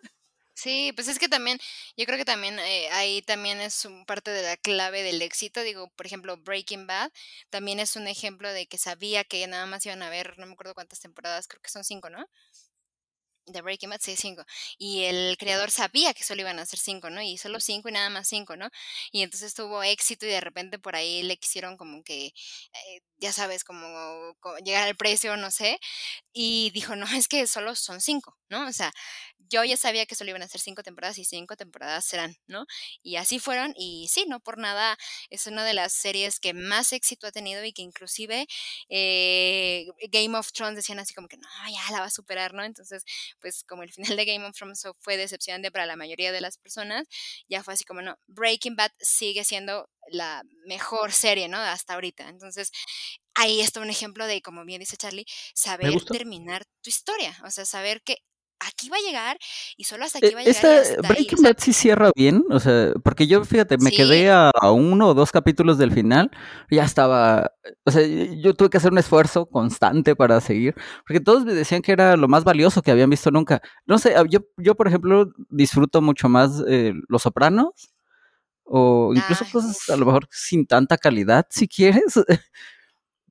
Sí, 0.53 0.91
pues 0.95 1.07
es 1.07 1.17
que 1.17 1.27
también, 1.27 1.57
yo 1.97 2.05
creo 2.05 2.17
que 2.17 2.25
también 2.25 2.59
eh, 2.59 2.87
ahí 2.91 3.21
también 3.23 3.59
es 3.61 3.87
parte 4.05 4.29
de 4.31 4.43
la 4.43 4.57
clave 4.57 5.01
del 5.01 5.21
éxito. 5.21 5.61
Digo, 5.61 5.89
por 5.95 6.05
ejemplo, 6.05 6.37
Breaking 6.37 6.85
Bad 6.85 7.11
también 7.49 7.79
es 7.79 7.95
un 7.95 8.07
ejemplo 8.07 8.51
de 8.53 8.67
que 8.67 8.77
sabía 8.77 9.23
que 9.23 9.47
nada 9.47 9.65
más 9.65 9.85
iban 9.85 10.03
a 10.03 10.09
ver, 10.09 10.37
no 10.37 10.45
me 10.45 10.53
acuerdo 10.53 10.75
cuántas 10.75 10.99
temporadas, 10.99 11.47
creo 11.47 11.61
que 11.61 11.69
son 11.71 11.83
cinco, 11.83 12.09
¿no? 12.11 12.27
De 13.47 13.61
Breaking 13.61 13.89
Bad, 13.89 13.99
sí, 14.01 14.15
cinco. 14.15 14.43
Y 14.77 15.03
el 15.05 15.35
creador 15.37 15.71
sabía 15.71 16.13
que 16.13 16.23
solo 16.23 16.41
iban 16.41 16.59
a 16.59 16.65
ser 16.65 16.79
cinco, 16.79 17.09
¿no? 17.09 17.21
Y 17.21 17.37
solo 17.37 17.59
cinco 17.59 17.89
y 17.89 17.91
nada 17.91 18.09
más 18.09 18.27
cinco, 18.27 18.55
¿no? 18.55 18.69
Y 19.11 19.23
entonces 19.23 19.53
tuvo 19.55 19.83
éxito 19.83 20.25
y 20.25 20.29
de 20.29 20.41
repente 20.41 20.79
por 20.79 20.95
ahí 20.95 21.23
le 21.23 21.37
quisieron 21.37 21.75
como 21.75 22.03
que, 22.03 22.27
eh, 22.27 23.01
ya 23.17 23.33
sabes, 23.33 23.63
como, 23.63 24.35
co- 24.39 24.57
llegar 24.59 24.87
al 24.87 24.95
precio, 24.95 25.35
no 25.37 25.51
sé. 25.51 25.79
Y 26.33 26.71
dijo, 26.71 26.95
no, 26.97 27.05
es 27.15 27.27
que 27.29 27.47
solo 27.47 27.75
son 27.75 28.01
cinco, 28.01 28.37
¿no? 28.51 28.67
O 28.67 28.73
sea, 28.73 28.91
yo 29.49 29.63
ya 29.63 29.77
sabía 29.77 30.05
que 30.05 30.15
solo 30.15 30.29
iban 30.29 30.43
a 30.43 30.47
ser 30.47 30.61
cinco 30.61 30.83
temporadas 30.83 31.17
y 31.17 31.25
cinco 31.25 31.55
temporadas 31.55 32.05
serán, 32.05 32.35
¿no? 32.47 32.65
Y 33.01 33.15
así 33.15 33.39
fueron 33.39 33.73
y 33.75 34.07
sí, 34.09 34.25
no 34.27 34.39
por 34.39 34.57
nada 34.57 34.97
es 35.29 35.47
una 35.47 35.65
de 35.65 35.73
las 35.73 35.93
series 35.93 36.39
que 36.39 36.53
más 36.53 36.93
éxito 36.93 37.27
ha 37.27 37.31
tenido 37.31 37.63
y 37.63 37.73
que 37.73 37.81
inclusive 37.81 38.47
eh, 38.89 39.87
Game 40.09 40.37
of 40.37 40.51
Thrones 40.51 40.75
decían 40.75 40.99
así 40.99 41.13
como 41.13 41.27
que 41.27 41.37
no, 41.37 41.47
ya 41.69 41.91
la 41.91 42.01
va 42.01 42.05
a 42.05 42.11
superar, 42.11 42.53
¿no? 42.53 42.63
Entonces, 42.63 43.03
pues 43.39 43.63
como 43.63 43.83
el 43.83 43.91
final 43.91 44.15
de 44.17 44.25
Game 44.25 44.45
of 44.45 44.55
Thrones 44.55 44.83
fue 44.99 45.17
decepcionante 45.17 45.71
para 45.71 45.85
la 45.85 45.95
mayoría 45.95 46.31
de 46.31 46.41
las 46.41 46.57
personas, 46.57 47.07
ya 47.49 47.63
fue 47.63 47.73
así 47.73 47.83
como 47.85 48.01
no, 48.01 48.17
Breaking 48.27 48.75
Bad 48.75 48.91
sigue 48.99 49.43
siendo 49.43 49.89
la 50.09 50.43
mejor 50.65 51.11
serie, 51.11 51.47
¿no? 51.47 51.57
Hasta 51.57 51.93
ahorita. 51.93 52.27
Entonces, 52.29 52.71
ahí 53.33 53.61
está 53.61 53.79
un 53.79 53.89
ejemplo 53.89 54.27
de, 54.27 54.41
como 54.41 54.65
bien 54.65 54.79
dice 54.79 54.97
Charlie, 54.97 55.25
saber 55.53 55.93
terminar 56.05 56.65
tu 56.81 56.89
historia, 56.89 57.37
o 57.45 57.51
sea, 57.51 57.65
saber 57.65 58.01
que 58.01 58.17
aquí 58.67 58.89
va 58.89 58.97
a 58.97 59.01
llegar 59.01 59.37
y 59.77 59.83
solo 59.83 60.05
hasta 60.05 60.19
aquí 60.19 60.33
va 60.33 60.41
a 60.41 60.43
llegar 60.43 60.65
Esta 60.65 60.67
ahí. 60.69 60.97
O 60.97 61.03
Breaking 61.07 61.37
sea, 61.39 61.49
Bad 61.49 61.57
sí 61.59 61.73
cierra 61.73 62.11
bien, 62.15 62.43
o 62.49 62.59
sea, 62.59 62.93
porque 63.03 63.27
yo, 63.27 63.43
fíjate, 63.43 63.77
me 63.77 63.89
sí, 63.89 63.97
quedé 63.97 64.29
a, 64.29 64.49
a 64.49 64.71
uno 64.71 65.09
o 65.09 65.13
dos 65.13 65.31
capítulos 65.31 65.77
del 65.77 65.91
final, 65.91 66.31
ya 66.69 66.83
estaba, 66.83 67.51
o 67.85 67.91
sea, 67.91 68.05
yo 68.05 68.53
tuve 68.53 68.69
que 68.69 68.77
hacer 68.77 68.91
un 68.91 68.97
esfuerzo 68.99 69.47
constante 69.47 70.15
para 70.15 70.39
seguir, 70.41 70.75
porque 71.05 71.19
todos 71.19 71.45
me 71.45 71.53
decían 71.53 71.81
que 71.81 71.91
era 71.91 72.15
lo 72.17 72.27
más 72.27 72.43
valioso 72.43 72.81
que 72.81 72.91
habían 72.91 73.09
visto 73.09 73.31
nunca. 73.31 73.61
No 73.85 73.97
sé, 73.97 74.15
yo, 74.29 74.39
yo 74.57 74.75
por 74.75 74.87
ejemplo, 74.87 75.31
disfruto 75.49 76.01
mucho 76.01 76.29
más 76.29 76.63
eh, 76.67 76.93
Los 77.07 77.23
Sopranos, 77.23 77.93
o 78.63 79.13
incluso 79.13 79.43
ay, 79.45 79.51
cosas 79.51 79.89
a 79.89 79.97
lo 79.97 80.05
mejor 80.05 80.27
sin 80.31 80.65
tanta 80.65 80.97
calidad, 80.97 81.45
si 81.49 81.67
quieres. 81.67 82.13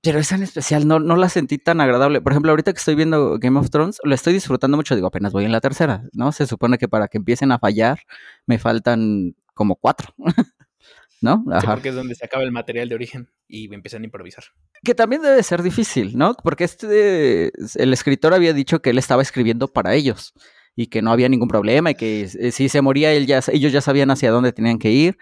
Pero 0.03 0.19
esa 0.19 0.35
en 0.35 0.43
especial 0.43 0.89
no, 0.89 0.99
no 0.99 1.17
la 1.17 1.29
sentí 1.29 1.59
tan 1.59 1.81
agradable. 1.81 2.21
Por 2.21 2.33
ejemplo, 2.33 2.51
ahorita 2.53 2.73
que 2.73 2.79
estoy 2.79 2.95
viendo 2.95 3.39
Game 3.39 3.59
of 3.59 3.71
Thrones, 3.71 3.99
lo 4.03 4.15
estoy 4.15 4.33
disfrutando 4.33 4.77
mucho. 4.77 4.95
Digo, 4.95 5.09
apenas 5.09 5.33
voy 5.33 5.45
en 5.45 5.53
la 5.53 5.61
tercera, 5.61 6.05
¿no? 6.13 6.33
Se 6.33 6.47
supone 6.47 6.79
que 6.79 6.89
para 6.89 7.09
que 7.09 7.19
empiecen 7.19 7.53
a 7.53 7.59
fallar 7.59 8.01
me 8.47 8.59
faltan 8.59 9.35
como 9.53 9.77
cuatro, 9.77 10.15
¿no? 11.21 11.45
Sí, 11.61 11.67
porque 11.67 11.91
es 11.91 11.95
donde 11.95 12.15
se 12.15 12.25
acaba 12.25 12.43
el 12.45 12.53
material 12.53 12.89
de 12.89 12.95
origen 12.95 13.29
y 13.47 13.73
empiezan 13.75 14.03
a 14.03 14.07
improvisar. 14.07 14.45
Que 14.83 14.95
también 14.95 15.21
debe 15.21 15.43
ser 15.43 15.63
difícil, 15.63 16.17
¿no? 16.17 16.35
Porque 16.35 16.65
este, 16.65 17.53
el 17.77 17.93
escritor 17.93 18.33
había 18.33 18.55
dicho 18.55 18.81
que 18.81 18.91
él 18.91 18.99
estaba 18.99 19.21
escribiendo 19.21 19.69
para 19.69 19.95
ellos 19.95 20.33
y 20.77 20.87
que 20.87 21.03
no 21.03 21.13
había 21.13 21.29
ningún 21.29 21.49
problema 21.49 21.91
y 21.91 21.95
que 21.95 22.23
eh, 22.23 22.53
si 22.53 22.71
se 22.71 22.81
moría 22.81 23.13
él 23.13 23.27
ya, 23.27 23.41
ellos 23.53 23.71
ya 23.71 23.83
sabían 23.83 24.11
hacia 24.11 24.31
dónde 24.31 24.53
tenían 24.53 24.79
que 24.79 24.91
ir. 24.91 25.19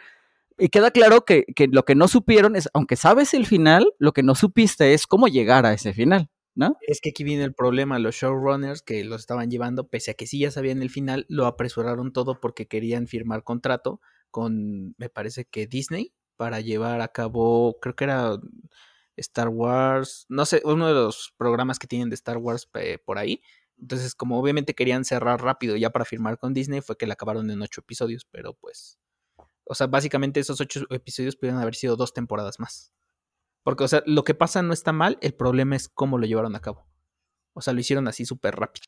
Y 0.59 0.69
queda 0.71 0.91
claro 0.91 1.25
que, 1.25 1.45
que 1.55 1.69
lo 1.69 1.85
que 1.85 1.95
no 1.95 2.09
supieron 2.09 2.57
es, 2.57 2.69
aunque 2.75 2.97
sabes 2.97 3.33
el 3.33 3.47
final, 3.47 3.95
lo 3.99 4.13
que 4.13 4.25
no 4.25 4.35
supiste 4.35 4.93
es 4.93 5.07
cómo 5.07 5.29
llegar 5.29 5.65
a 5.65 5.73
ese 5.73 5.93
final, 5.93 6.31
¿no? 6.57 6.77
Es 6.81 7.01
que 7.01 7.11
aquí 7.11 7.23
viene 7.23 7.45
el 7.45 7.55
problema, 7.55 8.01
los 8.01 8.17
showrunners 8.17 8.83
que 8.83 9.05
los 9.05 9.21
estaban 9.21 9.51
llevando, 9.51 9.89
pese 9.89 10.11
a 10.11 10.15
que 10.15 10.27
sí 10.27 10.41
ya 10.41 10.51
sabían 10.51 10.83
el 10.83 10.91
final, 10.91 11.27
lo 11.29 11.47
apresuraron 11.47 12.13
todo 12.13 12.41
porque 12.41 12.67
querían 12.67 13.07
firmar 13.07 13.45
contrato 13.45 14.01
con, 14.33 14.95
me 14.99 15.09
parece 15.09 15.45
que 15.45 15.69
Disney, 15.69 16.13
para 16.37 16.61
llevar 16.61 17.01
a 17.03 17.09
cabo, 17.09 17.79
creo 17.81 17.95
que 17.95 18.05
era 18.05 18.37
Star 19.17 19.49
Wars, 19.49 20.27
no 20.29 20.45
sé, 20.45 20.61
uno 20.65 20.89
de 20.89 20.95
los 20.95 21.35
programas 21.37 21.79
que 21.79 21.87
tienen 21.87 22.11
de 22.11 22.15
Star 22.15 22.39
Wars 22.39 22.69
por 23.05 23.19
ahí. 23.19 23.43
Entonces, 23.81 24.15
como 24.17 24.41
obviamente 24.41 24.75
querían 24.75 25.05
cerrar 25.05 25.41
rápido 25.41 25.77
ya 25.77 25.91
para 25.91 26.05
firmar 26.05 26.39
con 26.39 26.53
Disney, 26.53 26.81
fue 26.81 26.97
que 26.97 27.07
la 27.07 27.15
acabaron 27.15 27.49
en 27.51 27.63
ocho 27.63 27.81
episodios, 27.81 28.27
pero 28.31 28.55
pues... 28.55 28.99
O 29.69 29.75
sea, 29.75 29.87
básicamente 29.87 30.41
esos 30.41 30.61
ocho 30.61 30.83
episodios 30.91 31.37
pudieron 31.37 31.61
haber 31.61 31.75
sido 31.75 31.97
dos 31.97 32.13
temporadas 32.13 32.59
más. 32.59 32.93
Porque, 33.63 33.85
o 33.85 33.89
sea, 33.89 34.03
lo 34.07 34.25
que 34.25 34.35
pasa 34.35 34.63
no 34.63 34.73
está 34.73 34.93
mal, 34.93 35.19
el 35.21 35.35
problema 35.35 35.77
es 35.77 35.89
cómo 35.89 36.19
lo 36.19 36.27
llevaron 36.27 36.57
a 36.57 36.61
cabo. 36.61 36.87
O 37.55 37.61
sea, 37.61 37.73
lo 37.73 37.81
hicieron 37.81 38.07
así 38.09 38.25
súper 38.25 38.55
rápido. 38.55 38.85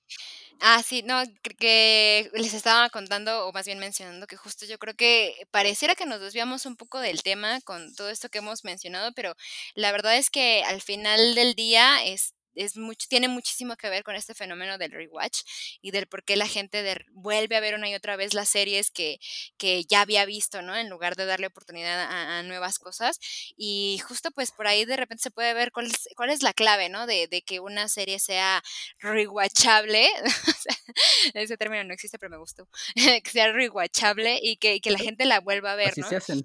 Ah, 0.60 0.82
sí, 0.82 1.02
no, 1.02 1.22
que 1.58 2.30
les 2.34 2.54
estaba 2.54 2.88
contando, 2.90 3.46
o 3.46 3.52
más 3.52 3.66
bien 3.66 3.78
mencionando, 3.78 4.26
que 4.26 4.36
justo 4.36 4.66
yo 4.66 4.78
creo 4.78 4.94
que 4.94 5.46
pareciera 5.50 5.94
que 5.94 6.06
nos 6.06 6.20
desviamos 6.20 6.66
un 6.66 6.76
poco 6.76 6.98
del 7.00 7.22
tema 7.22 7.60
con 7.62 7.94
todo 7.94 8.10
esto 8.10 8.28
que 8.28 8.38
hemos 8.38 8.64
mencionado, 8.64 9.12
pero 9.14 9.34
la 9.74 9.90
verdad 9.90 10.16
es 10.16 10.30
que 10.30 10.62
al 10.64 10.82
final 10.82 11.34
del 11.34 11.54
día 11.54 12.04
es 12.04 12.34
es 12.54 12.76
mucho, 12.76 13.06
tiene 13.08 13.28
muchísimo 13.28 13.76
que 13.76 13.88
ver 13.88 14.02
con 14.02 14.14
este 14.14 14.34
fenómeno 14.34 14.78
del 14.78 14.92
rewatch 14.92 15.42
y 15.80 15.90
del 15.90 16.06
por 16.06 16.24
qué 16.24 16.36
la 16.36 16.48
gente 16.48 16.82
de, 16.82 17.04
vuelve 17.12 17.56
a 17.56 17.60
ver 17.60 17.74
una 17.74 17.88
y 17.88 17.94
otra 17.94 18.16
vez 18.16 18.34
las 18.34 18.48
series 18.48 18.90
que, 18.90 19.18
que 19.56 19.84
ya 19.84 20.02
había 20.02 20.24
visto, 20.24 20.62
¿no? 20.62 20.76
En 20.76 20.88
lugar 20.88 21.16
de 21.16 21.26
darle 21.26 21.46
oportunidad 21.46 22.00
a, 22.00 22.38
a, 22.38 22.42
nuevas 22.42 22.78
cosas. 22.78 23.18
Y 23.56 24.00
justo 24.06 24.30
pues 24.30 24.52
por 24.52 24.66
ahí 24.66 24.84
de 24.84 24.96
repente 24.96 25.22
se 25.22 25.30
puede 25.30 25.54
ver 25.54 25.72
cuál 25.72 25.86
es, 25.86 26.08
cuál 26.16 26.30
es 26.30 26.42
la 26.42 26.52
clave, 26.52 26.88
¿no? 26.88 27.06
De, 27.06 27.28
de, 27.28 27.42
que 27.42 27.60
una 27.60 27.88
serie 27.88 28.18
sea 28.18 28.62
rewatchable. 28.98 30.08
Ese 31.34 31.56
término 31.56 31.84
no 31.84 31.94
existe, 31.94 32.18
pero 32.18 32.30
me 32.30 32.38
gustó. 32.38 32.68
que 32.94 33.30
sea 33.30 33.52
rewatchable 33.52 34.38
y 34.42 34.56
que, 34.56 34.80
que 34.80 34.90
la 34.90 34.98
gente 34.98 35.24
la 35.24 35.40
vuelva 35.40 35.72
a 35.72 35.76
ver, 35.76 35.90
Así 35.90 36.00
¿no? 36.00 36.08
se 36.08 36.16
hacen. 36.16 36.44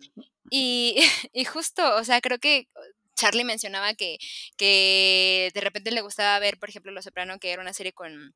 Y, 0.50 0.96
y 1.34 1.46
justo, 1.46 1.96
o 1.96 2.04
sea, 2.04 2.22
creo 2.22 2.40
que 2.40 2.68
Charlie 3.16 3.44
mencionaba 3.44 3.94
que, 3.94 4.18
que 4.58 5.52
de 5.54 5.62
repente 5.62 5.92
le 5.92 6.02
gustaba 6.02 6.38
ver, 6.40 6.58
por 6.60 6.70
ejemplo, 6.70 6.92
Los 6.92 7.06
Soprano, 7.06 7.40
que 7.40 7.52
era 7.52 7.62
una 7.62 7.74
serie 7.74 7.94
con 7.94 8.36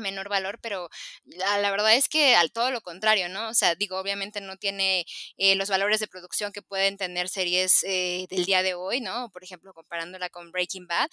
menor 0.00 0.28
valor, 0.28 0.58
pero 0.60 0.88
la, 1.24 1.58
la, 1.58 1.70
verdad 1.70 1.94
es 1.94 2.08
que 2.08 2.34
al 2.36 2.52
todo 2.52 2.70
lo 2.70 2.80
contrario, 2.80 3.28
¿no? 3.28 3.48
O 3.48 3.54
sea, 3.54 3.74
digo, 3.74 3.98
obviamente 3.98 4.40
no 4.40 4.56
tiene 4.56 5.04
eh, 5.36 5.54
los 5.56 5.68
valores 5.68 6.00
de 6.00 6.08
producción 6.08 6.52
que 6.52 6.62
pueden 6.62 6.96
tener 6.96 7.28
series 7.28 7.84
eh, 7.84 8.26
del 8.30 8.44
día 8.44 8.62
de 8.62 8.74
hoy, 8.74 9.00
¿no? 9.00 9.30
Por 9.30 9.44
ejemplo, 9.44 9.72
comparándola 9.72 10.30
con 10.30 10.50
Breaking 10.52 10.86
Bad, 10.86 11.08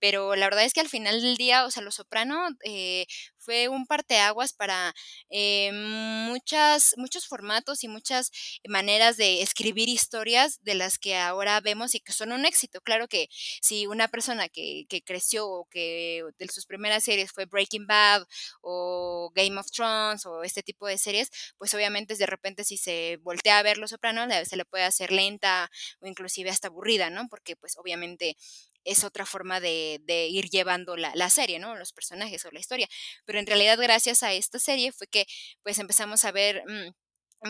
pero 0.00 0.34
la 0.36 0.46
verdad 0.46 0.64
es 0.64 0.72
que 0.72 0.80
al 0.80 0.88
final 0.88 1.22
del 1.22 1.36
día, 1.36 1.64
o 1.64 1.70
sea, 1.70 1.82
Los 1.82 1.96
Soprano 1.96 2.48
eh, 2.64 3.06
fue 3.44 3.68
un 3.68 3.86
parteaguas 3.86 4.52
para 4.52 4.94
eh, 5.30 5.70
muchas, 5.72 6.94
muchos 6.96 7.26
formatos 7.26 7.84
y 7.84 7.88
muchas 7.88 8.30
maneras 8.68 9.16
de 9.16 9.42
escribir 9.42 9.88
historias 9.88 10.62
de 10.62 10.74
las 10.74 10.98
que 10.98 11.16
ahora 11.16 11.60
vemos 11.60 11.94
y 11.94 12.00
que 12.00 12.12
son 12.12 12.32
un 12.32 12.46
éxito. 12.46 12.80
Claro 12.80 13.08
que 13.08 13.28
si 13.60 13.86
una 13.86 14.08
persona 14.08 14.48
que, 14.48 14.86
que 14.88 15.02
creció 15.02 15.48
o 15.48 15.66
que 15.70 16.24
de 16.38 16.48
sus 16.48 16.66
primeras 16.66 17.04
series 17.04 17.32
fue 17.32 17.46
Breaking 17.46 17.86
Bad 17.86 18.24
o 18.62 19.30
Game 19.34 19.58
of 19.58 19.70
Thrones 19.70 20.26
o 20.26 20.42
este 20.42 20.62
tipo 20.62 20.86
de 20.86 20.98
series, 20.98 21.30
pues 21.58 21.74
obviamente 21.74 22.16
de 22.16 22.26
repente 22.26 22.64
si 22.64 22.76
se 22.76 23.18
voltea 23.22 23.58
a 23.58 23.62
ver 23.62 23.78
Los 23.78 23.90
Sopranos 23.90 24.24
se 24.48 24.56
le 24.56 24.64
puede 24.64 24.84
hacer 24.84 25.12
lenta 25.12 25.70
o 26.00 26.06
inclusive 26.06 26.50
hasta 26.50 26.68
aburrida, 26.68 27.10
¿no? 27.10 27.28
Porque 27.28 27.56
pues 27.56 27.76
obviamente 27.76 28.36
es 28.84 29.04
otra 29.04 29.26
forma 29.26 29.60
de, 29.60 30.00
de 30.04 30.26
ir 30.28 30.50
llevando 30.50 30.96
la, 30.96 31.12
la, 31.14 31.30
serie, 31.30 31.58
¿no? 31.58 31.76
Los 31.76 31.92
personajes 31.92 32.44
o 32.44 32.50
la 32.50 32.60
historia. 32.60 32.88
Pero 33.24 33.38
en 33.38 33.46
realidad 33.46 33.78
gracias 33.80 34.22
a 34.22 34.32
esta 34.32 34.58
serie 34.58 34.92
fue 34.92 35.06
que 35.06 35.26
pues 35.62 35.78
empezamos 35.78 36.24
a 36.24 36.32
ver... 36.32 36.62
Mmm, 36.66 36.92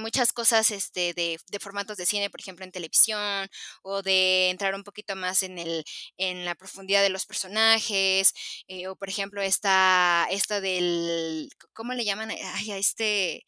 muchas 0.00 0.32
cosas 0.32 0.70
este, 0.70 1.14
de, 1.14 1.38
de, 1.50 1.58
formatos 1.58 1.96
de 1.96 2.06
cine, 2.06 2.30
por 2.30 2.40
ejemplo, 2.40 2.64
en 2.64 2.72
televisión, 2.72 3.48
o 3.82 4.02
de 4.02 4.50
entrar 4.50 4.74
un 4.74 4.84
poquito 4.84 5.16
más 5.16 5.42
en, 5.42 5.58
el, 5.58 5.84
en 6.16 6.44
la 6.44 6.54
profundidad 6.54 7.02
de 7.02 7.10
los 7.10 7.26
personajes, 7.26 8.32
eh, 8.68 8.88
o 8.88 8.96
por 8.96 9.08
ejemplo, 9.08 9.42
esta, 9.42 10.26
esta 10.30 10.60
del, 10.60 11.48
¿cómo 11.72 11.94
le 11.94 12.04
llaman? 12.04 12.30
Ay, 12.30 12.72
a 12.72 12.78
este, 12.78 13.44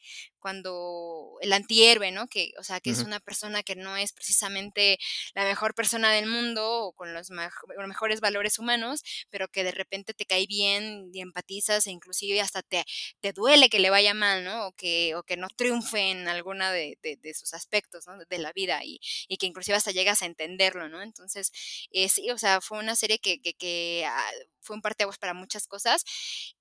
cuando 0.47 1.39
el 1.41 1.53
antihéroe, 1.53 2.13
¿no? 2.13 2.29
Que, 2.29 2.53
o 2.57 2.63
sea, 2.63 2.79
que 2.79 2.91
es 2.91 3.01
una 3.01 3.19
persona 3.19 3.65
que 3.65 3.75
no 3.75 3.97
es 3.97 4.13
precisamente 4.13 4.97
la 5.35 5.43
mejor 5.43 5.75
persona 5.75 6.13
del 6.13 6.27
mundo 6.27 6.85
o 6.85 6.93
con 6.93 7.13
los, 7.15 7.31
mejores 7.31 8.21
valores 8.21 8.61
humanos, 8.61 9.03
pero 9.29 9.49
que 9.49 9.65
de 9.65 9.73
repente 9.73 10.15
te 10.15 10.25
cae 10.25 10.47
bien 10.47 11.11
y 11.13 11.21
empatizas 11.21 11.89
e 11.89 11.91
inclusive 11.91 12.41
hasta 12.41 12.63
te, 12.63 12.85
te 13.19 13.33
duele 13.33 13.69
que 13.69 13.81
le 13.81 13.91
vaya 13.91 14.15
mal, 14.15 14.45
¿no? 14.45 14.69
O 14.69 14.73
que, 14.73 15.17
o 15.17 15.25
que 15.25 15.37
no 15.37 15.49
triunfe 15.49 16.13
en 16.13 16.29
alguna 16.29 16.71
de, 16.71 16.97
de, 17.03 17.35
sus 17.35 17.53
aspectos, 17.53 18.07
¿no? 18.07 18.17
De 18.17 18.39
la 18.39 18.53
vida 18.53 18.85
y, 18.85 19.01
y, 19.27 19.39
que 19.39 19.47
inclusive 19.47 19.77
hasta 19.77 19.91
llegas 19.91 20.23
a 20.23 20.27
entenderlo, 20.27 20.89
¿no? 20.89 21.03
Entonces, 21.03 21.51
eh, 21.91 22.09
sí, 22.09 22.31
o 22.31 22.39
sea, 22.39 22.61
fue 22.61 22.79
una 22.79 22.95
serie 22.95 23.19
que, 23.19 23.41
que, 23.41 23.55
que 23.55 24.05
ah, 24.07 24.31
fue 24.61 24.77
un 24.77 24.83
parteaguas 24.83 25.19
para 25.19 25.33
muchas 25.35 25.67
cosas 25.67 26.05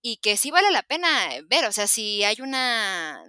y 0.01 0.17
que 0.17 0.37
sí 0.37 0.51
vale 0.51 0.71
la 0.71 0.83
pena 0.83 1.29
ver, 1.47 1.65
o 1.65 1.71
sea, 1.71 1.87
si 1.87 2.23
hay 2.23 2.37
una, 2.39 3.23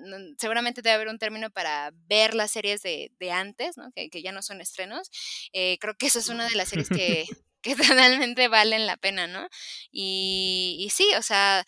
seguramente 0.47 0.81
debe 0.81 0.95
haber 0.95 1.09
un 1.09 1.19
término 1.19 1.51
para 1.51 1.91
ver 2.07 2.33
las 2.35 2.53
series 2.53 2.81
de, 2.81 3.11
de 3.19 3.33
antes, 3.33 3.77
¿no? 3.77 3.91
Que, 3.91 4.09
que, 4.11 4.23
ya 4.23 4.31
no 4.31 4.43
son 4.43 4.61
estrenos, 4.61 5.11
eh, 5.53 5.77
creo 5.81 5.97
que 5.97 6.07
esa 6.07 6.21
es 6.21 6.29
una 6.29 6.49
de 6.49 6.55
las 6.55 6.69
series 6.69 6.89
que, 6.89 7.27
que 7.63 7.75
totalmente 7.75 8.47
valen 8.47 8.87
la 8.87 8.97
pena, 8.97 9.27
¿no? 9.27 9.49
Y, 9.91 10.77
y 10.79 10.91
sí, 10.91 11.09
o 11.19 11.23
sea, 11.23 11.67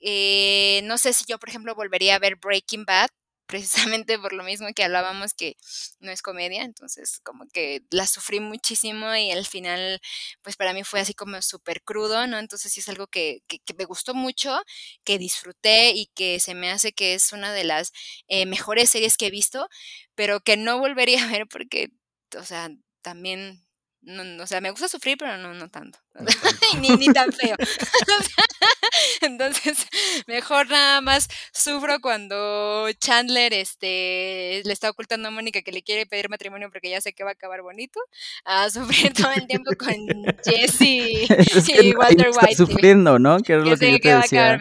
eh, 0.00 0.80
no 0.84 0.96
sé 0.96 1.12
si 1.12 1.26
yo, 1.28 1.38
por 1.38 1.50
ejemplo, 1.50 1.74
volvería 1.74 2.14
a 2.14 2.18
ver 2.18 2.36
Breaking 2.36 2.86
Bad, 2.86 3.10
precisamente 3.46 4.18
por 4.18 4.32
lo 4.32 4.44
mismo 4.44 4.68
que 4.74 4.84
hablábamos 4.84 5.34
que 5.34 5.56
no 6.00 6.10
es 6.10 6.22
comedia, 6.22 6.62
entonces 6.64 7.20
como 7.22 7.46
que 7.48 7.82
la 7.90 8.06
sufrí 8.06 8.40
muchísimo 8.40 9.14
y 9.14 9.30
al 9.30 9.46
final 9.46 10.00
pues 10.42 10.56
para 10.56 10.72
mí 10.72 10.84
fue 10.84 11.00
así 11.00 11.14
como 11.14 11.40
súper 11.42 11.82
crudo, 11.82 12.26
¿no? 12.26 12.38
Entonces 12.38 12.72
sí 12.72 12.80
es 12.80 12.88
algo 12.88 13.06
que, 13.06 13.42
que, 13.48 13.60
me 13.76 13.84
gustó 13.84 14.14
mucho, 14.14 14.60
que 15.04 15.18
disfruté 15.18 15.90
y 15.90 16.06
que 16.14 16.40
se 16.40 16.54
me 16.54 16.70
hace 16.70 16.92
que 16.92 17.14
es 17.14 17.32
una 17.32 17.52
de 17.52 17.64
las 17.64 17.92
eh, 18.28 18.46
mejores 18.46 18.90
series 18.90 19.16
que 19.16 19.26
he 19.26 19.30
visto, 19.30 19.68
pero 20.14 20.40
que 20.40 20.56
no 20.56 20.78
volvería 20.78 21.24
a 21.24 21.28
ver 21.30 21.46
porque, 21.48 21.90
o 22.38 22.44
sea, 22.44 22.70
también 23.02 23.65
no, 24.06 24.42
o 24.42 24.46
sea, 24.46 24.60
me 24.60 24.70
gusta 24.70 24.86
sufrir, 24.88 25.16
pero 25.18 25.36
no, 25.36 25.52
no 25.52 25.68
tanto. 25.68 25.98
ni, 26.80 26.90
ni 26.90 27.12
tan 27.12 27.32
feo. 27.32 27.56
Entonces, 29.20 29.86
mejor 30.26 30.68
nada 30.70 31.00
más 31.00 31.28
sufro 31.52 32.00
cuando 32.00 32.88
Chandler 33.00 33.52
este, 33.52 34.62
le 34.64 34.72
está 34.72 34.90
ocultando 34.90 35.28
a 35.28 35.30
Mónica 35.30 35.62
que 35.62 35.72
le 35.72 35.82
quiere 35.82 36.06
pedir 36.06 36.28
matrimonio 36.28 36.70
porque 36.70 36.90
ya 36.90 37.00
sé 37.00 37.12
que 37.12 37.24
va 37.24 37.30
a 37.30 37.32
acabar 37.32 37.62
bonito, 37.62 38.00
a 38.44 38.70
sufrir 38.70 39.12
todo 39.12 39.32
el 39.32 39.46
tiempo 39.48 39.72
con 39.76 39.96
Jesse 40.44 40.80
y 40.82 41.94
Walter 41.96 42.28
White. 42.28 42.52
Está 42.52 42.66
sufriendo, 42.66 43.18
¿no? 43.18 43.40
Que 43.40 43.54
es 43.54 43.58
lo 43.58 43.76
que, 43.76 43.92
yo 43.92 43.98
te 43.98 44.14
decía. 44.14 44.58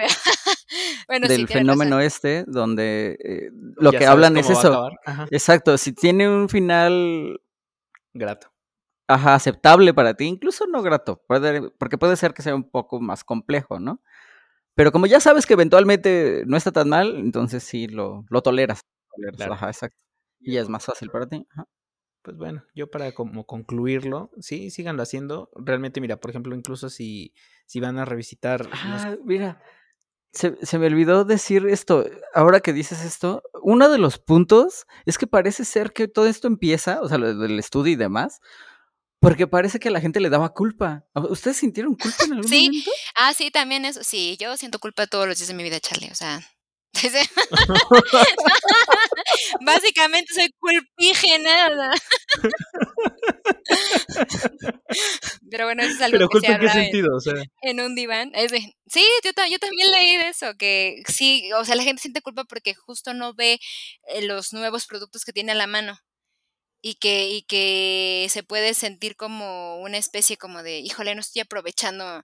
bueno, 1.08 1.28
del 1.28 1.48
fenómeno 1.48 2.00
este, 2.00 2.46
donde 2.48 3.18
eh, 3.24 3.52
lo 3.78 3.92
que 3.92 4.08
hablan 4.08 4.38
es 4.38 4.50
eso. 4.50 4.90
Exacto, 5.30 5.78
si 5.78 5.94
tiene 5.94 6.28
un 6.28 6.50
final 6.50 7.40
grato 8.14 8.55
Ajá, 9.08 9.36
aceptable 9.36 9.94
para 9.94 10.16
ti, 10.16 10.26
incluso 10.26 10.66
no 10.66 10.82
grato, 10.82 11.24
porque 11.28 11.98
puede 11.98 12.16
ser 12.16 12.34
que 12.34 12.42
sea 12.42 12.56
un 12.56 12.70
poco 12.70 13.00
más 13.00 13.24
complejo, 13.24 13.80
¿no? 13.80 14.02
Pero 14.74 14.92
como 14.92 15.06
ya 15.06 15.20
sabes 15.20 15.46
que 15.46 15.54
eventualmente 15.54 16.44
no 16.48 16.58
está 16.58 16.72
tan 16.72 16.90
mal, 16.90 17.16
entonces 17.16 17.64
sí 17.64 17.88
lo, 17.88 18.26
lo 18.30 18.42
toleras. 18.42 18.82
Ajá, 19.50 19.68
exacto. 19.68 19.98
Y 20.42 20.58
es 20.58 20.68
más 20.70 20.86
fácil 20.86 21.10
para 21.10 21.28
ti. 21.28 21.48
Pues 22.22 22.38
bueno, 22.38 22.66
yo 22.74 22.90
para 22.90 23.14
como 23.14 23.46
concluirlo, 23.46 24.32
sí, 24.40 24.72
síganlo 24.72 25.04
haciendo. 25.04 25.50
Realmente, 25.56 26.02
mira, 26.02 26.20
por 26.20 26.32
ejemplo, 26.32 26.56
incluso 26.56 26.90
si, 26.90 27.34
si 27.68 27.80
van 27.80 28.00
a 28.00 28.06
revisitar. 28.06 28.68
Ah, 28.74 29.16
mira, 29.24 29.62
se, 30.34 30.58
se, 30.66 30.80
me 30.80 30.88
olvidó 30.88 31.24
decir 31.24 31.68
esto. 31.68 32.04
Ahora 32.34 32.60
que 32.60 32.74
dices 32.74 33.06
esto, 33.06 33.44
uno 33.62 33.90
de 33.90 34.00
los 34.00 34.18
puntos 34.18 34.88
es 35.06 35.18
que 35.18 35.28
parece 35.28 35.64
ser 35.64 35.94
que 35.94 36.08
todo 36.08 36.26
esto 36.26 36.48
empieza, 36.48 37.00
o 37.02 37.08
sea, 37.08 37.18
lo 37.18 37.34
del 37.36 37.60
estudio 37.60 37.94
y 37.94 37.96
demás, 37.96 38.42
porque 39.20 39.48
parece 39.48 39.80
que 39.80 39.88
a 39.88 39.92
la 39.92 40.02
gente 40.02 40.20
le 40.20 40.30
daba 40.30 40.54
culpa. 40.54 41.06
¿Ustedes 41.14 41.58
sintieron 41.58 41.96
culpa 41.96 42.26
en 42.26 42.34
algún 42.34 42.48
sí. 42.48 42.68
momento? 42.68 42.92
Ah, 43.16 43.34
sí, 43.34 43.50
también 43.52 43.86
eso. 43.86 44.04
Sí, 44.04 44.38
yo 44.40 44.56
siento 44.58 44.80
culpa 44.80 45.08
todos 45.08 45.28
los 45.28 45.38
días 45.38 45.48
de 45.48 45.54
mi 45.54 45.64
vida, 45.64 45.80
Charlie. 45.80 46.12
O 46.12 46.16
sea. 46.16 46.42
Básicamente 49.66 50.34
soy 50.34 50.50
culpígena. 50.60 51.92
Pero 55.52 55.66
bueno, 55.66 55.84
eso 55.84 55.94
es 55.94 56.02
algo 56.02 56.18
¿Pero 56.18 56.30
que 56.30 56.40
culpa 56.40 56.54
en 56.54 56.62
qué 56.62 56.70
sentido? 56.70 57.16
O 57.16 57.20
sea. 57.20 57.36
En 57.62 57.82
un 57.82 57.94
diván. 57.96 58.32
Es 58.34 58.52
de, 58.52 58.60
sí, 58.88 59.06
yo, 59.24 59.32
yo, 59.50 59.60
también 59.60 59.92
leí 59.92 60.16
de 60.18 60.30
eso, 60.30 60.56
que 60.58 61.04
sí, 61.08 61.52
o 61.54 61.64
sea, 61.66 61.76
la 61.76 61.84
gente 61.84 62.02
siente 62.02 62.22
culpa 62.22 62.46
porque 62.46 62.74
justo 62.76 63.14
no 63.14 63.34
ve 63.34 63.60
eh, 64.08 64.22
los 64.22 64.54
nuevos 64.54 64.86
productos 64.86 65.26
que 65.26 65.34
tiene 65.34 65.52
a 65.52 65.56
la 65.56 65.68
mano 65.68 66.00
y 66.88 66.94
que, 66.94 67.30
y 67.32 67.42
que 67.42 68.28
se 68.30 68.44
puede 68.44 68.76
sentir 68.76 69.16
como 69.16 69.78
una 69.78 69.98
especie 69.98 70.38
como 70.38 70.62
de, 70.62 70.78
híjole, 70.82 71.16
no 71.16 71.22
estoy 71.22 71.42
aprovechando 71.42 72.24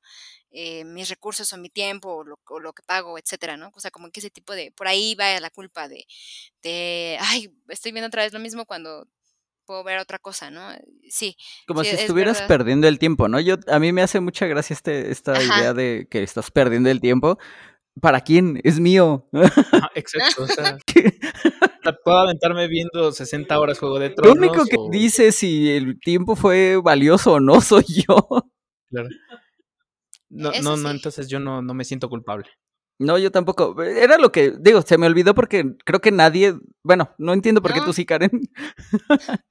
eh, 0.51 0.83
mis 0.85 1.09
recursos 1.09 1.51
o 1.51 1.57
mi 1.57 1.71
tiempo 1.71 2.13
o 2.13 2.23
lo, 2.23 2.39
o 2.47 2.59
lo, 2.59 2.71
que 2.71 2.83
pago, 2.83 3.17
etcétera, 3.17 3.57
¿no? 3.57 3.71
O 3.73 3.79
sea, 3.79 3.89
como 3.89 4.11
que 4.11 4.19
ese 4.19 4.29
tipo 4.29 4.53
de, 4.53 4.71
por 4.77 4.87
ahí 4.87 5.15
va 5.15 5.39
la 5.39 5.49
culpa 5.49 5.87
de, 5.87 6.05
de, 6.61 7.17
ay, 7.21 7.51
estoy 7.69 7.91
viendo 7.91 8.05
otra 8.05 8.21
vez 8.21 8.33
lo 8.33 8.39
mismo 8.39 8.67
cuando 8.67 9.07
puedo 9.65 9.83
ver 9.83 9.97
otra 9.97 10.19
cosa, 10.19 10.51
¿no? 10.51 10.69
Sí. 11.09 11.35
Como 11.65 11.83
sí, 11.83 11.89
si 11.89 11.95
estuvieras 11.95 12.43
perdiendo 12.43 12.87
el 12.87 12.99
tiempo, 12.99 13.27
¿no? 13.27 13.39
Yo, 13.39 13.55
a 13.65 13.79
mí 13.79 13.91
me 13.91 14.03
hace 14.03 14.19
mucha 14.19 14.45
gracia 14.45 14.75
este, 14.75 15.09
esta 15.09 15.31
Ajá. 15.31 15.57
idea 15.57 15.73
de 15.73 16.07
que 16.07 16.21
estás 16.21 16.51
perdiendo 16.51 16.91
el 16.91 17.01
tiempo. 17.01 17.39
¿Para 17.99 18.21
quién? 18.21 18.59
Es 18.63 18.79
mío. 18.79 19.27
Ah, 19.33 19.89
exacto, 19.95 20.43
o 20.43 20.47
sea, 20.47 20.77
puedo 22.03 22.17
aventarme 22.17 22.67
viendo 22.67 23.11
60 23.11 23.59
horas 23.59 23.79
Juego 23.79 23.99
de 23.99 24.11
Tronos. 24.11 24.37
Lo 24.37 24.47
único 24.47 24.65
que 24.65 24.77
o... 24.79 24.89
dice 24.89 25.31
si 25.31 25.69
el 25.71 25.99
tiempo 25.99 26.35
fue 26.35 26.77
valioso 26.77 27.33
o 27.33 27.39
no 27.39 27.59
soy 27.61 27.83
yo. 28.07 28.27
Claro. 28.89 29.09
No, 30.29 30.51
no, 30.63 30.77
no, 30.77 30.91
entonces 30.91 31.27
yo 31.27 31.39
no, 31.39 31.61
no 31.61 31.73
me 31.73 31.83
siento 31.83 32.07
culpable. 32.07 32.47
No, 32.99 33.17
yo 33.17 33.31
tampoco. 33.31 33.81
Era 33.81 34.17
lo 34.17 34.31
que, 34.31 34.53
digo, 34.59 34.81
se 34.83 34.97
me 34.97 35.07
olvidó 35.07 35.33
porque 35.33 35.75
creo 35.83 35.99
que 35.99 36.11
nadie, 36.11 36.53
bueno, 36.83 37.13
no 37.17 37.33
entiendo 37.33 37.61
por 37.61 37.73
qué 37.73 37.81
tú 37.81 37.93
sí, 37.93 38.05
Karen. 38.05 38.31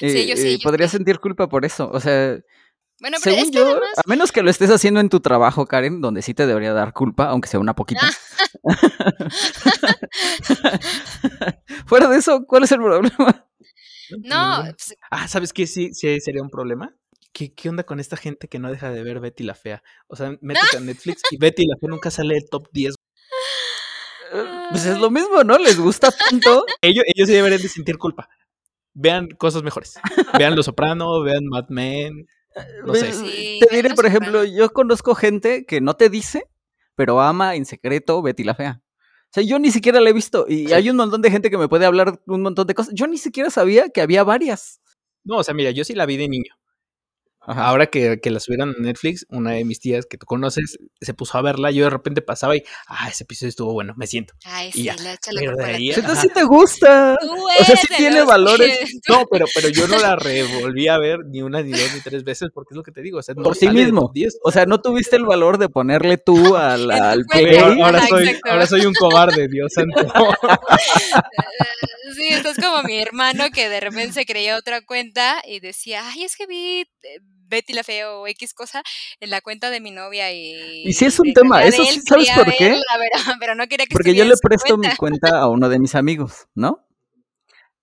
Sí, 0.00 0.26
yo 0.26 0.36
sí, 0.36 0.58
yo 0.58 0.62
podría 0.64 0.88
sí. 0.88 0.96
sentir 0.96 1.20
culpa 1.20 1.48
por 1.48 1.64
eso. 1.64 1.88
O 1.92 2.00
sea, 2.00 2.36
Bueno, 3.00 3.16
pero 3.22 3.36
según 3.36 3.48
es 3.48 3.52
que 3.52 3.58
yo, 3.58 3.66
además... 3.70 3.90
a 3.96 4.02
menos 4.08 4.32
que 4.32 4.42
lo 4.42 4.50
estés 4.50 4.70
haciendo 4.70 5.00
en 5.00 5.08
tu 5.08 5.20
trabajo, 5.20 5.66
Karen, 5.66 6.00
donde 6.00 6.22
sí 6.22 6.34
te 6.34 6.46
debería 6.46 6.72
dar 6.72 6.92
culpa, 6.92 7.26
aunque 7.26 7.48
sea 7.48 7.60
una 7.60 7.74
poquita. 7.74 8.08
Fuera 11.86 12.08
de 12.08 12.16
eso, 12.18 12.44
¿cuál 12.46 12.64
es 12.64 12.72
el 12.72 12.78
problema? 12.78 13.46
No, 14.24 14.56
Ninguno. 14.58 14.74
pues, 14.76 14.96
Ah, 15.10 15.28
¿sabes 15.28 15.52
qué? 15.52 15.66
Sí, 15.66 15.90
sí 15.92 16.20
sería 16.20 16.42
un 16.42 16.50
problema. 16.50 16.94
¿Qué, 17.32 17.52
¿Qué 17.54 17.68
onda 17.68 17.84
con 17.84 18.00
esta 18.00 18.16
gente 18.16 18.48
que 18.48 18.58
no 18.58 18.70
deja 18.70 18.90
de 18.90 19.02
ver 19.02 19.20
Betty 19.20 19.44
la 19.44 19.54
Fea? 19.54 19.82
O 20.08 20.16
sea, 20.16 20.32
métete 20.40 20.78
a 20.78 20.80
Netflix 20.80 21.22
y 21.30 21.36
Betty 21.36 21.66
la 21.66 21.76
Fea 21.80 21.90
nunca 21.90 22.10
sale 22.10 22.34
del 22.34 22.48
top 22.50 22.68
10. 22.72 22.94
Pues 24.70 24.84
es 24.86 24.98
lo 24.98 25.10
mismo, 25.10 25.42
¿no? 25.44 25.56
Les 25.58 25.78
gusta 25.78 26.10
tanto. 26.10 26.64
Ellos, 26.82 27.04
ellos 27.14 27.28
sí 27.28 27.34
deberían 27.34 27.62
de 27.62 27.68
sentir 27.68 27.96
culpa. 27.96 28.28
Vean 28.92 29.28
cosas 29.28 29.62
mejores. 29.62 29.94
Vean 30.36 30.56
Los 30.56 30.66
Soprano, 30.66 31.22
vean 31.22 31.46
Mad 31.46 31.66
Men. 31.68 32.26
No 32.84 32.94
sé. 32.94 33.12
Sí, 33.12 33.60
te 33.60 33.74
diré, 33.76 33.94
por 33.94 34.06
ejemplo, 34.06 34.44
yo 34.44 34.70
conozco 34.72 35.14
gente 35.14 35.64
que 35.66 35.80
no 35.80 35.94
te 35.96 36.08
dice, 36.08 36.44
pero 36.94 37.20
ama 37.20 37.54
en 37.54 37.64
secreto 37.66 38.22
Betty 38.22 38.44
la 38.44 38.54
Fea. 38.54 38.80
O 38.82 39.30
sea, 39.32 39.42
yo 39.42 39.58
ni 39.58 39.70
siquiera 39.70 40.00
la 40.00 40.10
he 40.10 40.12
visto. 40.14 40.46
Y 40.48 40.68
Sí. 40.68 40.72
hay 40.72 40.88
un 40.90 40.96
montón 40.96 41.20
de 41.22 41.30
gente 41.30 41.50
que 41.50 41.58
me 41.58 41.68
puede 41.68 41.84
hablar 41.84 42.20
un 42.26 42.42
montón 42.42 42.66
de 42.66 42.74
cosas. 42.74 42.94
Yo 42.94 43.06
ni 43.06 43.18
siquiera 43.18 43.50
sabía 43.50 43.90
que 43.90 44.00
había 44.00 44.24
varias. 44.24 44.80
No, 45.24 45.36
o 45.38 45.44
sea, 45.44 45.52
mira, 45.54 45.70
yo 45.70 45.84
sí 45.84 45.94
la 45.94 46.06
vi 46.06 46.16
de 46.16 46.28
niño. 46.28 46.54
Ajá. 47.40 47.66
Ahora 47.66 47.86
que, 47.86 48.20
que 48.20 48.30
la 48.30 48.40
subieron 48.40 48.74
a 48.78 48.82
Netflix, 48.82 49.24
una 49.30 49.52
de 49.52 49.64
mis 49.64 49.80
tías 49.80 50.04
que 50.04 50.18
tú 50.18 50.26
conoces 50.26 50.76
se 51.00 51.14
puso 51.14 51.38
a 51.38 51.42
verla. 51.42 51.70
Yo 51.70 51.84
de 51.84 51.90
repente 51.90 52.20
pasaba 52.20 52.54
y, 52.56 52.62
ah, 52.88 53.08
ese 53.08 53.24
episodio 53.24 53.48
estuvo 53.48 53.72
bueno, 53.72 53.94
me 53.96 54.06
siento. 54.06 54.34
Ay, 54.44 54.68
Y 54.68 54.72
sí, 54.72 54.82
ya. 54.84 54.96
la 54.96 55.16
Pero 55.34 55.56
de 55.56 55.64
ahí. 55.64 55.90
Entonces 55.90 56.18
sí 56.20 56.28
te 56.34 56.44
gusta. 56.44 57.16
Tú 57.20 57.32
O 57.32 57.64
sea, 57.64 57.76
sí 57.76 57.86
tiene 57.96 58.22
valores. 58.22 58.78
que- 58.78 59.12
No, 59.12 59.24
pero, 59.30 59.46
pero 59.54 59.68
yo 59.70 59.88
no 59.88 59.98
la 59.98 60.14
revolví 60.16 60.88
a 60.88 60.98
ver 60.98 61.20
ni 61.26 61.40
una, 61.40 61.62
ni 61.62 61.70
dos, 61.70 61.94
ni 61.94 62.00
tres 62.02 62.22
veces 62.22 62.50
porque 62.52 62.74
es 62.74 62.76
lo 62.76 62.82
que 62.82 62.92
te 62.92 63.00
digo. 63.00 63.18
O 63.18 63.22
sea, 63.22 63.34
no 63.34 63.42
Por 63.44 63.56
sí 63.56 63.68
mismo. 63.70 64.02
top 64.02 64.12
10. 64.12 64.38
O 64.42 64.52
sea, 64.52 64.66
no 64.66 64.80
tuviste 64.82 65.16
el 65.16 65.24
valor 65.24 65.56
de 65.56 65.68
ponerle 65.70 66.18
tú 66.18 66.34
al, 66.56 66.90
al 66.90 67.24
play. 67.24 67.56
ahora, 67.56 68.06
soy, 68.08 68.36
ahora 68.50 68.66
soy 68.66 68.84
un 68.84 68.92
cobarde, 68.94 69.48
Dios 69.48 69.72
santo. 69.72 70.06
Sí, 72.16 72.28
estás 72.28 72.56
como 72.56 72.82
mi 72.82 72.98
hermano 72.98 73.50
que 73.52 73.68
de 73.68 73.80
repente 73.80 74.12
se 74.12 74.26
creía 74.26 74.56
otra 74.56 74.80
cuenta 74.84 75.42
y 75.46 75.60
decía, 75.60 76.02
ay, 76.08 76.24
es 76.24 76.36
que 76.36 76.46
vi 76.46 76.80
eh, 76.80 76.86
Betty 77.22 77.72
la 77.72 77.84
Fea 77.84 78.10
o 78.12 78.26
X 78.26 78.54
cosa 78.54 78.82
en 79.20 79.30
la 79.30 79.40
cuenta 79.40 79.70
de 79.70 79.80
mi 79.80 79.90
novia 79.90 80.32
y... 80.32 80.82
Y 80.86 80.92
sí 80.92 81.04
es 81.06 81.18
un 81.20 81.32
tema, 81.32 81.62
eso 81.64 81.84
sí, 81.84 82.00
¿sabes 82.06 82.30
por 82.30 82.52
qué? 82.54 82.64
verla, 82.70 82.82
pero, 82.98 83.24
pero 83.40 83.54
no 83.54 83.66
quería 83.66 83.86
que 83.86 83.92
Porque 83.94 84.14
yo 84.14 84.24
le 84.24 84.34
presto 84.40 84.76
mi 84.76 84.88
cuenta. 84.96 85.38
a 85.38 85.48
uno 85.48 85.68
de 85.68 85.78
mis 85.78 85.94
amigos, 85.94 86.46
¿no? 86.54 86.84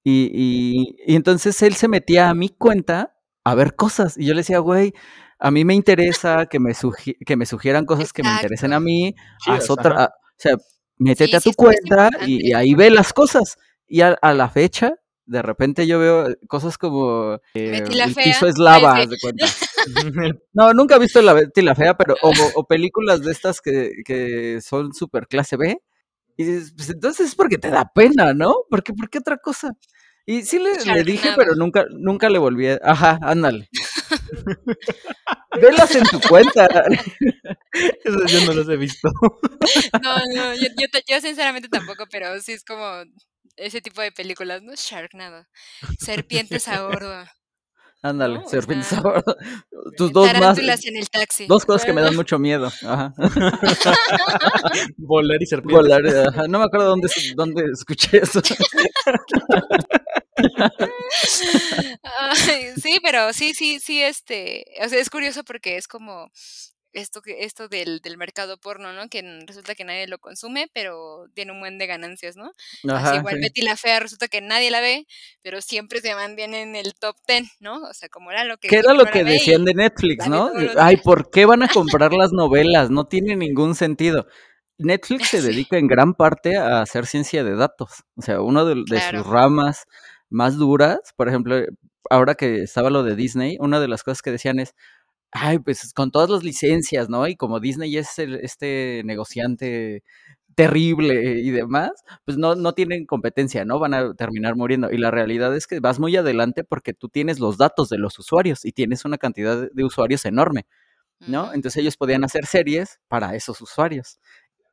Y, 0.04 0.30
y, 0.34 0.96
y 1.12 1.16
entonces 1.16 1.62
él 1.64 1.74
se 1.76 1.88
metía 1.88 2.30
a 2.30 2.36
mi 2.36 2.50
cuenta 2.50 3.16
a 3.44 3.56
ver 3.56 3.76
cosas. 3.76 4.18
Y 4.18 4.26
yo 4.26 4.34
le 4.34 4.42
decía, 4.42 4.60
güey, 4.60 4.94
a 5.40 5.50
mí 5.52 5.66
me 5.66 5.74
interesa 5.74 6.46
que 6.46 6.60
me, 6.60 6.72
sugi- 6.74 7.18
que 7.26 7.36
me 7.36 7.46
sugieran 7.46 7.86
cosas 7.86 8.14
que 8.14 8.22
me 8.24 8.30
interesen 8.32 8.74
a 8.74 8.80
mí. 8.80 9.16
Chidas, 9.44 9.64
Haz 9.64 9.70
otra, 9.72 10.04
a- 10.04 10.08
o 10.08 10.38
sea, 10.38 10.56
métete 10.98 11.32
Sí, 11.32 11.36
a 11.38 11.42
tu 11.42 11.54
cuenta 11.54 12.10
y 12.28 12.54
ahí 12.54 12.76
ve 12.76 12.90
las 12.92 13.14
cosas. 13.14 13.58
Y 13.88 14.02
a, 14.02 14.10
a 14.22 14.34
la 14.34 14.49
fecha, 14.49 14.95
de 15.26 15.41
repente 15.41 15.88
yo 15.88 15.99
veo 15.99 16.28
cosas 16.48 16.78
como 16.78 17.40
eh, 17.53 17.72
Betty 17.72 17.95
la 17.95 18.06
el 18.06 18.14
Fea. 18.14 18.24
piso 18.26 18.48
es 18.48 18.57
lava, 18.57 18.95
sí. 18.95 19.02
haz 19.03 19.10
de 19.10 19.18
cuenta. 19.22 19.45
No, 20.53 20.74
nunca 20.74 20.95
he 20.95 20.99
visto 20.99 21.22
la 21.22 21.34
Betty 21.34 21.62
la 21.62 21.76
Fea, 21.76 21.95
pero 21.95 22.16
o, 22.22 22.32
o 22.56 22.68
películas 22.68 23.22
de 23.22 23.32
estas 23.32 23.62
que, 23.62 23.91
que 24.06 24.60
son 24.62 24.94
super 24.94 25.28
clase 25.28 25.57
B. 25.57 25.78
Y 26.38 26.44
dices, 26.44 26.74
pues 26.76 26.90
entonces 26.90 27.28
es 27.30 27.36
porque 27.36 27.57
te 27.57 27.70
da 27.70 27.91
pena, 27.94 28.34
¿no? 28.34 28.56
Porque, 28.70 28.94
¿por 28.94 29.10
qué 29.10 29.20
otra 29.20 29.38
cosa? 29.38 29.72
Y 30.26 30.41
sí 30.44 30.60
le, 30.60 30.74
le 30.94 31.03
dije, 31.03 31.30
pero 31.36 31.56
nunca, 31.56 31.86
nunca 31.91 32.30
le 32.30 32.40
volví 32.40 32.68
a... 32.68 32.80
Ajá, 32.84 33.20
ándale. 33.22 33.70
Velas 35.62 35.95
en 35.95 36.03
tu 36.03 36.20
cuenta. 36.28 36.68
Esos 38.03 38.32
yo 38.32 38.45
no 38.45 38.53
los 38.53 38.68
he 38.70 38.78
visto. 38.78 39.10
No, 40.02 40.16
no, 40.36 40.56
yo, 40.56 40.68
yo 41.07 41.22
sinceramente 41.22 41.70
tampoco, 41.70 42.06
pero 42.12 42.40
sí 42.41 42.53
es 42.53 42.64
como 42.64 42.84
ese 43.57 43.82
tipo 43.82 44.02
de 44.02 44.11
películas, 44.11 44.61
¿no? 44.61 44.73
Sharknado. 44.76 45.45
Serpientes 45.99 46.68
a 46.68 46.84
bordo. 46.84 47.26
Ándale, 48.02 48.36
¿no? 48.36 48.45
O 48.45 48.49
serpientes 48.49 48.90
sea, 48.90 48.99
ahora. 48.99 49.23
Tus 49.98 50.11
dos 50.11 50.32
más... 50.40 50.60
en 50.60 50.98
el 50.98 51.10
taxi. 51.10 51.48
Dos 51.48 51.65
cosas 51.65 51.86
que 51.86 51.94
me 51.94 52.02
dan 52.02 52.15
mucho 52.15 52.38
miedo. 52.38 52.68
Ajá. 52.68 53.15
Volar 54.98 55.41
y 55.41 55.45
serpientes. 55.48 55.76
Volar, 55.76 56.27
ajá. 56.27 56.48
No 56.48 56.60
me 56.60 56.65
acuerdo 56.65 56.90
dónde, 56.90 57.10
dónde 57.36 57.64
escuché 57.73 58.19
eso. 58.22 58.41
ay, 62.03 62.73
sí, 62.80 62.99
pero 63.02 63.34
sí, 63.34 63.56
sí, 63.56 63.80
sí, 63.80 64.03
este, 64.03 64.65
o 64.84 64.90
sea, 64.90 64.99
es 64.99 65.10
curioso 65.10 65.44
porque 65.44 65.77
es 65.77 65.88
como 65.88 66.30
esto 66.96 67.22
que 67.22 67.44
esto 67.44 67.68
del, 67.68 68.00
del 68.00 68.18
mercado 68.18 68.58
porno, 68.58 68.94
¿no? 68.94 69.08
Que 69.10 69.22
resulta 69.46 69.76
que 69.76 69.84
nadie 69.84 70.08
lo 70.08 70.18
consume, 70.18 70.70
pero 70.74 71.28
tiene 71.34 71.52
un 71.52 71.60
buen 71.60 71.78
de 71.78 71.88
ganancias, 71.88 72.36
¿no? 72.36 72.48
Así 72.48 72.90
Ajá, 72.90 73.16
igual 73.18 73.36
sí. 73.36 73.42
Betty 73.42 73.62
la 73.62 73.76
Fea 73.76 74.00
resulta 74.00 74.28
que 74.28 74.42
nadie 74.42 74.72
la 74.72 74.82
ve, 74.82 75.06
pero 75.42 75.62
siempre 75.62 76.02
se 76.02 76.16
mantiene 76.16 76.62
en 76.62 76.76
el 76.76 76.96
top 76.96 77.16
10, 77.28 77.48
¿no? 77.60 77.84
O 77.84 77.94
sea, 77.94 78.10
como 78.10 78.32
era 78.32 78.46
lo 78.46 78.58
que 78.58 78.70
¿Qué 78.70 78.78
era 78.78 78.94
lo 78.94 79.06
que 79.06 79.20
y 79.20 79.24
decían 79.24 79.66
de 79.66 79.74
Netflix, 79.74 80.28
no? 80.28 80.52
Ay. 80.78 80.98
¿por 81.04 81.30
qué 81.30 81.46
van 81.46 81.64
a 81.64 81.68
comprar 81.68 82.14
las 82.14 82.32
novelas? 82.32 82.90
No 82.90 83.06
tiene 83.06 83.36
ningún 83.36 83.76
sentido. 83.76 84.28
Netflix 84.78 85.30
se 85.30 85.42
dedica 85.42 85.78
en 85.78 85.88
gran 85.88 86.14
parte 86.14 86.58
a 86.58 86.82
hacer 86.82 87.06
ciencia 87.06 87.44
de 87.44 87.56
datos. 87.56 88.04
O 88.16 88.22
sea, 88.22 88.42
una 88.42 88.64
de, 88.64 88.84
de 88.88 89.02
sus 89.02 89.26
ramas 89.26 89.86
más 90.30 90.58
duras, 90.58 91.00
por 91.16 91.30
ejemplo, 91.30 91.58
ahora 92.10 92.36
que 92.36 92.64
estaba 92.64 92.90
lo 92.90 93.04
de 93.04 93.16
Disney, 93.16 93.58
una 93.60 93.80
de 93.80 93.88
las 93.88 94.04
cosas 94.04 94.22
que 94.22 94.32
decían 94.32 94.60
es, 94.60 94.74
ay, 95.36 95.60
pues 95.60 95.94
con 95.94 96.12
todas 96.12 96.30
las 96.30 96.44
licencias, 96.44 97.10
¿no? 97.10 97.28
Y 97.28 97.36
como 97.36 97.60
Disney 97.60 97.98
es 97.98 98.20
el- 98.20 98.36
este 98.36 99.02
negociante 99.06 100.03
terrible 100.56 101.40
y 101.41 101.52
demás, 101.52 101.91
pues 102.26 102.38
no, 102.38 102.56
no 102.56 102.74
tienen 102.74 103.06
competencia, 103.06 103.66
¿no? 103.66 103.78
Van 103.80 103.94
a 103.94 104.14
terminar 104.16 104.56
muriendo. 104.56 104.91
Y 104.91 104.98
la 104.98 105.12
realidad 105.12 105.56
es 105.56 105.68
que 105.68 105.80
vas 105.82 105.99
muy 105.99 106.16
adelante 106.18 106.64
porque 106.64 106.94
tú 106.94 107.10
tienes 107.10 107.40
los 107.40 107.57
datos 107.57 107.90
de 107.90 107.98
los 107.99 108.18
usuarios 108.20 108.64
y 108.66 108.72
tienes 108.74 109.03
una 109.06 109.18
cantidad 109.18 109.70
de- 109.74 109.84
usuarios 109.86 110.26
enorme, 110.26 110.66
¿no? 111.26 111.53
Entonces 111.53 111.82
ellos 111.82 111.98
podían 111.98 112.24
hacer 112.26 112.45
series 112.48 112.99
para 113.10 113.36
esos 113.36 113.62
usuarios. 113.62 114.20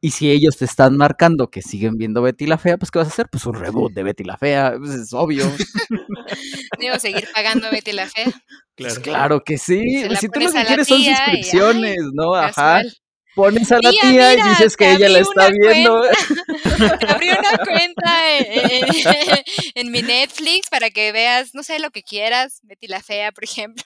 Y 0.04 0.10
si 0.10 0.30
ellos 0.32 0.56
te 0.56 0.64
están 0.64 0.96
marcando 0.96 1.48
que 1.48 1.62
siguen 1.62 1.96
viendo 1.96 2.22
Betty 2.22 2.46
la 2.46 2.58
Fea, 2.58 2.76
pues 2.76 2.90
¿qué 2.90 2.98
vas 2.98 3.06
a 3.06 3.10
hacer? 3.12 3.28
Pues 3.30 3.46
un 3.46 3.54
reboot 3.54 3.92
de 3.92 4.02
Betty 4.02 4.24
la 4.24 4.36
Fea, 4.36 4.74
pues 4.76 4.90
es 4.90 5.12
obvio. 5.12 5.44
Digo, 6.80 6.98
seguir 6.98 7.28
pagando 7.32 7.68
a 7.68 7.70
Betty 7.70 7.92
la 7.92 8.08
Fea. 8.08 8.26
Pues 8.74 8.94
Claro. 8.98 9.02
claro 9.02 9.40
que 9.44 9.58
sí. 9.58 10.02
Pues 10.06 10.18
si 10.18 10.28
tú 10.28 10.40
lo 10.40 10.50
que 10.52 10.64
quieres 10.64 10.88
son 10.88 10.98
tía 10.98 11.10
y, 11.10 11.14
ay, 11.14 11.16
suscripciones, 11.42 11.98
¿no? 12.14 12.34
Ajá. 12.34 12.48
casual. 12.48 12.96
Pones 13.34 13.72
a 13.72 13.76
la 13.80 13.90
Tía, 13.90 14.00
tía 14.02 14.34
y 14.34 14.42
dices 14.50 14.76
que 14.76 14.92
ella 14.92 15.08
la 15.08 15.20
está 15.20 15.48
viendo. 15.48 16.02
Te 17.00 17.06
abrí 17.06 17.28
una 17.30 17.56
cuenta 17.64 18.36
en, 18.38 18.62
en- 18.74 19.42
en 19.74 19.90
mi 19.92 20.02
Netflix 20.02 20.68
para 20.68 20.90
que 20.90 21.12
veas, 21.12 21.54
no 21.54 21.62
sé, 21.62 21.78
lo 21.78 21.90
que 21.92 22.02
quieras, 22.02 22.58
Betty 22.64 22.88
la 22.88 23.00
Fea, 23.02 23.32
por 23.32 23.44
ejemplo. 23.44 23.84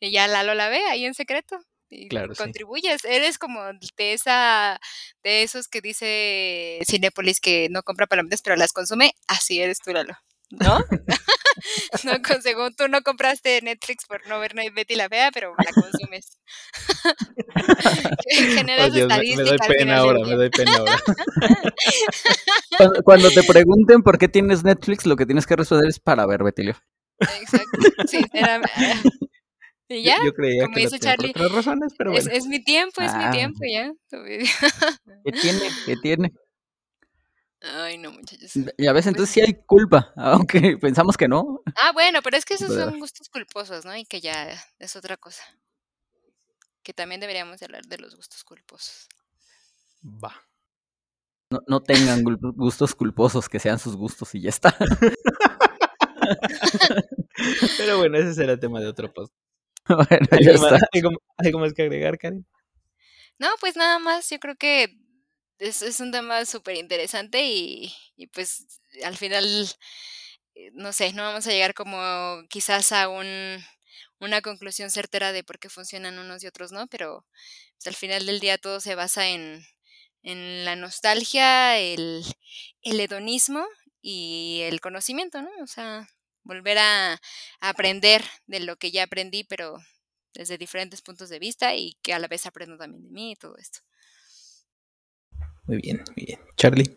y 0.00 0.10
ya 0.12 0.26
Lalo 0.28 0.54
la 0.54 0.68
ve 0.68 0.80
ahí 0.88 1.04
en 1.04 1.14
secreto. 1.14 1.58
Y 1.90 2.08
Claro, 2.08 2.34
sí. 2.34 2.42
contribuyes, 2.42 3.04
eres 3.04 3.36
como 3.36 3.60
de 3.64 4.12
esa, 4.12 4.80
de 5.24 5.42
esos 5.42 5.66
que 5.66 5.80
dice 5.80 6.78
Cinépolis 6.88 7.40
que 7.40 7.68
no 7.68 7.82
compra 7.82 8.06
palomitas 8.06 8.42
pero 8.42 8.56
las 8.56 8.72
consume, 8.72 9.12
así 9.26 9.60
eres 9.60 9.80
tú, 9.80 9.92
Lalo, 9.92 10.16
¿no? 10.50 10.78
según 12.42 12.74
tú 12.74 12.88
no 12.88 13.02
compraste 13.02 13.60
Netflix 13.62 14.06
por 14.06 14.26
no 14.28 14.40
ver 14.40 14.54
Betty 14.74 14.94
la 14.94 15.08
Fea, 15.08 15.30
pero 15.32 15.54
la 15.58 15.72
consumes. 15.72 16.38
Generas 18.54 18.90
Oh, 18.90 18.94
Dios, 18.94 19.08
me, 19.08 19.42
doy 19.44 19.58
pena 19.68 19.98
ahora, 19.98 20.20
me 20.26 20.34
doy 20.34 20.50
pena 20.50 20.76
ahora. 20.76 20.96
Cuando, 22.78 23.02
cuando 23.02 23.30
te 23.30 23.42
pregunten 23.42 24.02
por 24.02 24.18
qué 24.18 24.28
tienes 24.28 24.64
Netflix, 24.64 25.06
lo 25.06 25.16
que 25.16 25.26
tienes 25.26 25.46
que 25.46 25.56
responder 25.56 25.88
es 25.88 26.00
para 26.00 26.26
ver 26.26 26.42
Betty 26.42 26.64
la 26.64 26.74
Fea. 26.74 26.84
Exacto, 27.40 28.06
sinceramente. 28.06 28.72
Y 29.92 30.04
Yo, 30.04 30.10
ya, 30.10 30.18
yo 30.24 30.32
creía 30.32 30.62
como 30.64 30.74
que 30.76 30.80
dice 30.82 30.98
por 30.98 31.00
Charlie, 31.00 31.30
otras 31.30 31.50
razones, 31.52 31.92
pero 31.98 32.12
es, 32.12 32.24
bueno. 32.24 32.38
es 32.38 32.46
mi 32.46 32.62
tiempo, 32.62 33.02
es 33.02 33.12
mi 33.12 33.24
Ah, 33.24 33.30
tiempo, 33.32 33.58
ya. 33.68 33.92
¿qué 35.24 35.32
tiene? 35.32 35.60
¿Qué 35.84 35.96
tiene? 35.96 36.32
Ay, 37.60 37.98
no, 37.98 38.12
muchachos. 38.12 38.52
Ya 38.54 38.92
ves, 38.92 38.94
Pues 39.04 39.06
entonces 39.08 39.34
sí 39.34 39.40
hay 39.40 39.54
culpa, 39.66 40.12
aunque 40.16 40.78
pensamos 40.78 41.16
que 41.16 41.26
no. 41.26 41.60
Ah, 41.74 41.90
bueno, 41.92 42.20
pero 42.22 42.36
es 42.36 42.44
que 42.44 42.54
esos 42.54 42.72
son 42.72 43.00
gustos 43.00 43.28
culposos, 43.28 43.84
¿no? 43.84 43.96
Y 43.96 44.04
que 44.04 44.20
ya 44.20 44.56
es 44.78 44.94
otra 44.94 45.16
cosa. 45.16 45.42
Que 46.84 46.94
también 46.94 47.20
deberíamos 47.20 47.58
de 47.58 47.66
hablar 47.66 47.82
de 47.84 47.98
los 47.98 48.14
gustos 48.14 48.44
culposos. 48.44 49.08
Va. 50.04 50.40
No, 51.50 51.58
no 51.66 51.82
tengan 51.82 52.22
gustos 52.22 52.94
culposos, 52.94 53.48
que 53.48 53.58
sean 53.58 53.80
sus 53.80 53.96
gustos 53.96 54.32
y 54.36 54.42
ya 54.42 54.50
está. 54.50 54.76
Pero 57.78 57.98
bueno, 57.98 58.18
ese 58.18 58.34
será 58.34 58.52
el 58.52 58.60
tema 58.60 58.78
de 58.80 58.86
otro 58.86 59.12
post. 59.12 59.32
bueno, 60.08 60.26
ya 60.40 60.52
¿Algo 60.52 60.58
más, 60.58 60.74
está. 60.74 60.86
algo- 60.92 61.10
algo 61.38 61.58
más 61.60 61.72
que 61.74 61.82
agregar, 61.82 62.18
Karen? 62.18 62.46
No, 63.38 63.48
pues 63.60 63.76
nada 63.76 63.98
más, 63.98 64.28
yo 64.30 64.38
creo 64.38 64.56
que 64.56 64.96
es, 65.58 65.82
es 65.82 66.00
un 66.00 66.12
tema 66.12 66.44
súper 66.44 66.76
interesante 66.76 67.42
y, 67.46 67.92
y 68.16 68.26
pues 68.28 68.80
al 69.04 69.16
final, 69.16 69.44
eh, 70.54 70.70
no 70.74 70.92
sé, 70.92 71.12
no 71.12 71.22
vamos 71.24 71.46
a 71.46 71.50
llegar 71.52 71.74
como 71.74 72.42
quizás 72.50 72.92
a 72.92 73.08
un, 73.08 73.58
una 74.20 74.42
conclusión 74.42 74.90
certera 74.90 75.32
de 75.32 75.44
por 75.44 75.58
qué 75.58 75.68
funcionan 75.70 76.18
unos 76.18 76.42
y 76.44 76.46
otros, 76.48 76.72
¿no? 76.72 76.86
Pero 76.88 77.26
pues, 77.78 77.86
al 77.88 77.94
final 77.96 78.26
del 78.26 78.40
día 78.40 78.58
todo 78.58 78.80
se 78.80 78.94
basa 78.96 79.28
en, 79.28 79.64
en 80.22 80.64
la 80.64 80.76
nostalgia, 80.76 81.78
el, 81.78 82.24
el 82.82 83.00
hedonismo 83.00 83.66
y 84.02 84.62
el 84.64 84.80
conocimiento, 84.80 85.42
¿no? 85.42 85.50
O 85.62 85.66
sea, 85.66 86.08
volver 86.50 86.78
a, 86.78 87.14
a 87.14 87.68
aprender 87.74 88.22
de 88.46 88.60
lo 88.60 88.76
que 88.76 88.90
ya 88.90 89.04
aprendí, 89.04 89.44
pero 89.44 89.78
desde 90.34 90.58
diferentes 90.58 91.02
puntos 91.02 91.28
de 91.30 91.38
vista 91.46 91.74
y 91.76 91.94
que 92.02 92.12
a 92.14 92.18
la 92.18 92.28
vez 92.28 92.46
aprendo 92.46 92.76
también 92.78 93.04
de 93.04 93.10
mí 93.10 93.32
y 93.32 93.36
todo 93.36 93.56
esto. 93.58 93.80
Muy 95.66 95.78
bien, 95.78 96.02
muy 96.16 96.26
bien. 96.26 96.40
Charlie. 96.56 96.96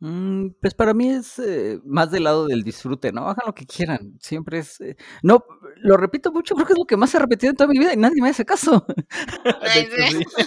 Mm, 0.00 0.50
pues 0.60 0.74
para 0.74 0.94
mí 0.94 1.10
es 1.10 1.38
eh, 1.38 1.78
más 1.84 2.10
del 2.10 2.24
lado 2.24 2.46
del 2.46 2.64
disfrute, 2.64 3.12
¿no? 3.12 3.28
Hagan 3.28 3.46
lo 3.46 3.54
que 3.54 3.66
quieran. 3.66 4.18
Siempre 4.20 4.58
es. 4.58 4.80
eh, 4.80 4.96
No, 5.22 5.44
lo 5.76 5.96
repito 5.96 6.32
mucho, 6.32 6.54
creo 6.56 6.66
que 6.66 6.72
es 6.72 6.78
lo 6.78 6.86
que 6.86 6.96
más 6.96 7.14
he 7.14 7.18
repetido 7.20 7.50
en 7.50 7.56
toda 7.56 7.68
mi 7.68 7.78
vida 7.78 7.92
y 7.94 7.96
nadie 7.96 8.20
me 8.20 8.30
hace 8.30 8.44
caso. 8.44 8.84
De 8.88 9.04
Ay, 9.62 9.82
hecho, 9.82 9.96
sí. 10.10 10.24
sí. 10.36 10.44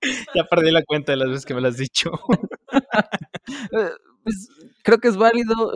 ya 0.34 0.44
perdí 0.44 0.70
la 0.70 0.82
cuenta 0.84 1.12
de 1.12 1.18
las 1.18 1.28
veces 1.28 1.46
que 1.46 1.54
me 1.54 1.60
lo 1.60 1.68
has 1.68 1.76
dicho. 1.76 2.10
Eh, 3.72 3.90
pues, 4.24 4.48
creo 4.82 4.98
que 4.98 5.08
es 5.08 5.16
válido. 5.16 5.72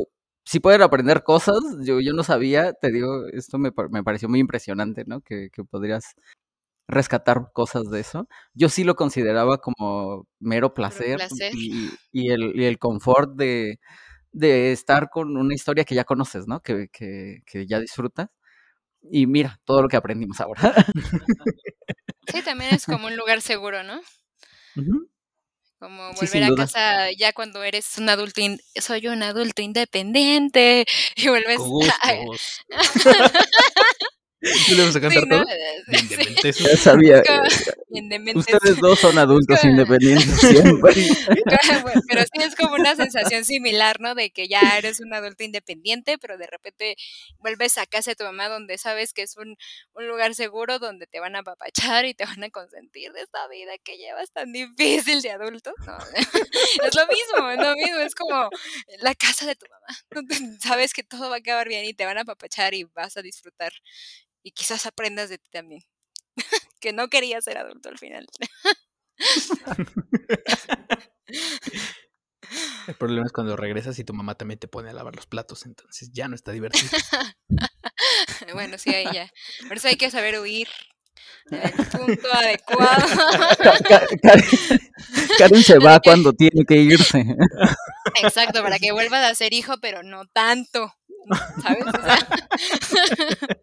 Si 0.47 0.61
pueden 0.61 0.83
aprender 0.83 1.25
cosas, 1.25 1.57
yo, 1.83 2.01
yo 2.01 2.13
no 2.13 2.23
sabía, 2.23 2.73
te 2.73 2.93
digo, 2.93 3.27
esto 3.33 3.59
me, 3.59 3.73
me 3.91 4.05
pareció 4.05 4.29
muy 4.29 4.39
impresionante, 4.39 5.05
¿no? 5.05 5.21
Que, 5.21 5.51
que 5.51 5.65
podrías 5.65 6.15
rescatar 6.89 7.51
cosas 7.53 7.91
de 7.91 8.01
eso. 8.01 8.29
Yo 8.55 8.69
sí 8.69 8.85
lo 8.85 8.95
consideraba 8.95 9.59
como 9.59 10.29
mero 10.39 10.73
placer, 10.73 11.17
placer. 11.17 11.53
Y, 11.55 11.91
y 12.13 12.31
el, 12.31 12.53
y 12.55 12.65
el 12.65 12.79
confort 12.79 13.35
de, 13.35 13.81
de 14.31 14.71
estar 14.71 15.11
con 15.11 15.37
una 15.37 15.53
historia 15.53 15.85
que 15.85 15.97
ya 15.97 16.05
conoces, 16.05 16.47
¿no? 16.47 16.61
Que, 16.61 16.89
que, 16.93 17.43
que 17.45 17.67
ya 17.67 17.81
disfrutas. 17.81 18.29
Y 19.11 19.27
mira, 19.27 19.61
todo 19.65 19.83
lo 19.83 19.89
que 19.89 19.97
aprendimos 19.97 20.41
ahora. 20.41 20.75
Sí, 22.29 22.43
también 22.43 22.75
es 22.75 22.87
como 22.87 23.07
un 23.07 23.17
lugar 23.17 23.41
seguro, 23.41 23.83
¿no? 23.83 24.01
Como 25.81 26.15
Sí, 26.15 26.25
volver 26.27 26.45
a 26.45 26.49
duda. 26.49 26.65
casa 26.65 27.11
ya 27.13 27.33
cuando 27.35 27.63
eres 27.63 27.99
un 27.99 28.09
adulto, 28.09 28.41
in- 28.41 28.59
soy 28.81 29.09
un 29.09 29.23
adulto 29.23 29.61
independiente 29.61 30.87
y 31.17 31.29
vuelves 31.29 31.59
gustos. 31.59 31.95
¿Tú 34.41 34.75
le 34.75 34.85
vas 34.85 34.91
a 34.91 34.93
Sí, 34.95 35.01
cantar 35.01 35.27
¿no? 35.27 35.43
todo? 35.45 35.55
Bien 35.89 36.53
Sí. 36.55 36.65
Ya 36.65 36.77
sabía. 36.77 37.19
eh, 37.19 37.23
indementes. 37.91 38.53
Ustedes 38.55 38.77
dos 38.81 38.99
son 39.01 39.17
adultos 39.19 39.59
como- 39.61 39.71
independientes 39.73 40.39
siempre. 40.41 40.93
Pero 42.09 42.23
sí 42.23 42.43
es 42.43 42.55
como 42.55 42.75
una 42.75 42.95
sensación 42.97 43.45
similar, 43.47 44.01
¿no? 44.01 44.15
De 44.15 44.31
que 44.31 44.49
ya 44.49 44.61
eres 44.77 45.01
un 45.01 45.15
adulto 45.15 45.43
independiente, 45.45 46.19
pero 46.19 46.37
de 46.37 46.47
repente 46.47 46.97
vuelves 47.39 47.79
a 47.79 47.87
casa 47.87 48.11
de 48.11 48.17
tu 48.17 48.25
mamá 48.25 48.49
donde 48.49 48.77
sabes 48.79 49.13
que 49.15 49.23
es 49.23 49.37
un, 49.39 49.57
un 49.95 50.09
lugar 50.09 50.35
seguro 50.35 50.79
donde 50.79 51.07
te 51.07 51.19
van 51.21 51.35
a 51.37 51.41
apapachar 51.41 52.05
y 52.05 52.13
te 52.15 52.25
van 52.27 52.45
a 52.45 52.51
consentir 52.51 53.13
de 53.13 53.23
esta 53.23 53.49
vida 53.49 53.73
que 53.83 53.97
llevas 53.97 54.31
tan 54.33 54.53
difícil 54.53 55.23
de 55.23 55.31
adulto. 55.31 55.73
No, 55.87 55.97
es 56.87 56.95
lo 56.95 57.07
mismo, 57.07 57.51
es 57.51 57.59
lo 57.59 57.75
mismo, 57.75 57.99
es 58.01 58.15
como 58.15 58.51
la 59.01 59.15
casa 59.15 59.47
de 59.47 59.57
tu 59.57 59.67
mamá, 59.71 59.99
donde 60.11 60.37
sabes 60.61 60.93
que 60.93 61.03
todo 61.03 61.31
va 61.31 61.37
a 61.37 61.39
acabar 61.39 61.69
bien 61.69 61.85
y 61.87 61.95
te 61.95 62.05
van 62.05 62.19
a 62.19 62.23
apapachar 62.23 62.75
y 62.75 62.85
vas 62.95 63.17
a 63.17 63.23
disfrutar. 63.23 63.73
Y 64.47 64.53
quizás 64.53 64.87
aprendas 64.87 65.29
de 65.29 65.39
ti 65.39 65.51
también, 65.51 65.83
que 66.81 66.93
no 66.93 67.09
querías 67.09 67.43
ser 67.43 67.59
adulto 67.59 67.89
al 67.89 67.99
final. 67.99 68.25
El 72.87 72.95
problema 72.95 73.27
es 73.27 73.33
cuando 73.33 73.57
regresas 73.57 73.99
y 73.99 74.05
tu 74.05 74.15
mamá 74.15 74.37
también 74.37 74.61
te 74.61 74.69
pone 74.69 74.91
a 74.91 74.93
lavar 74.93 75.17
los 75.17 75.27
platos, 75.27 75.67
entonces 75.67 76.11
ya 76.13 76.29
no 76.29 76.35
está 76.37 76.53
divertido. 76.53 76.91
Bueno, 78.53 78.79
sí, 78.79 78.91
ahí 78.95 79.07
ya. 79.13 79.31
Por 79.69 79.79
eso 79.79 79.89
hay 79.89 79.97
que 79.97 80.11
saber 80.11 80.39
huir 80.39 80.69
en 81.51 81.61
el 81.63 81.73
punto 81.91 82.33
adecuado. 82.33 83.07
Ka- 83.59 83.79
Ka- 83.79 84.07
Karen, 84.23 84.45
Karen 85.39 85.63
se 85.63 85.79
va 85.79 85.99
cuando 86.01 86.33
tiene 86.33 86.65
que 86.67 86.77
irse. 86.77 87.25
Exacto, 88.23 88.63
para 88.63 88.79
que 88.79 88.93
vuelvas 88.93 89.31
a 89.31 89.35
ser 89.35 89.53
hijo, 89.55 89.75
pero 89.81 90.03
no 90.03 90.27
tanto. 90.27 90.93
¿Sabes? 91.63 91.85
O 91.95 92.03
sea, 92.03 92.19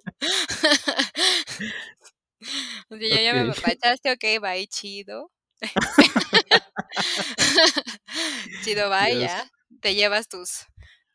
o 2.90 2.98
sea, 2.98 3.08
ya, 3.10 3.22
ya 3.22 3.34
me 3.34 3.42
Ok. 3.42 3.50
apapachaste, 3.52 4.12
ok, 4.12 4.24
bye, 4.42 4.68
chido. 4.68 5.32
chido, 8.64 8.90
bye, 8.90 9.18
ya. 9.18 9.50
Te 9.82 9.96
llevas 9.96 10.28
tus 10.28 10.66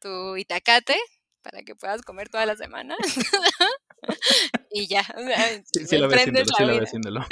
tu 0.01 0.37
itacate 0.37 0.97
para 1.43 1.63
que 1.63 1.75
puedas 1.75 2.03
comer 2.03 2.29
toda 2.29 2.47
la 2.47 2.57
semana. 2.57 2.97
y 4.71 4.87
ya. 4.89 5.01
o 5.17 5.21
sea, 5.23 5.49
Sí, 5.73 5.87
sí 5.87 5.97
veo 5.97 5.99
emprendes 5.99 6.13
haciéndolo, 6.13 6.55
sí 6.57 6.65
veo 6.65 6.75
vida. 6.75 6.85
haciéndolo. 6.85 7.27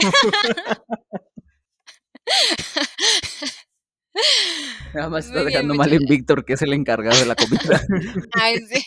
Nada 4.95 5.09
más 5.09 5.27
está 5.27 5.37
Muy 5.39 5.47
bien, 5.47 5.53
dejando 5.53 5.75
mal 5.75 5.93
en. 5.93 6.07
Víctor, 6.07 6.45
que 6.45 6.55
es 6.55 6.63
el 6.63 6.73
encargado 6.73 7.19
de 7.19 7.27
la 7.27 7.35
comida. 7.37 7.83
Ay, 8.33 8.59
sí. 8.67 8.85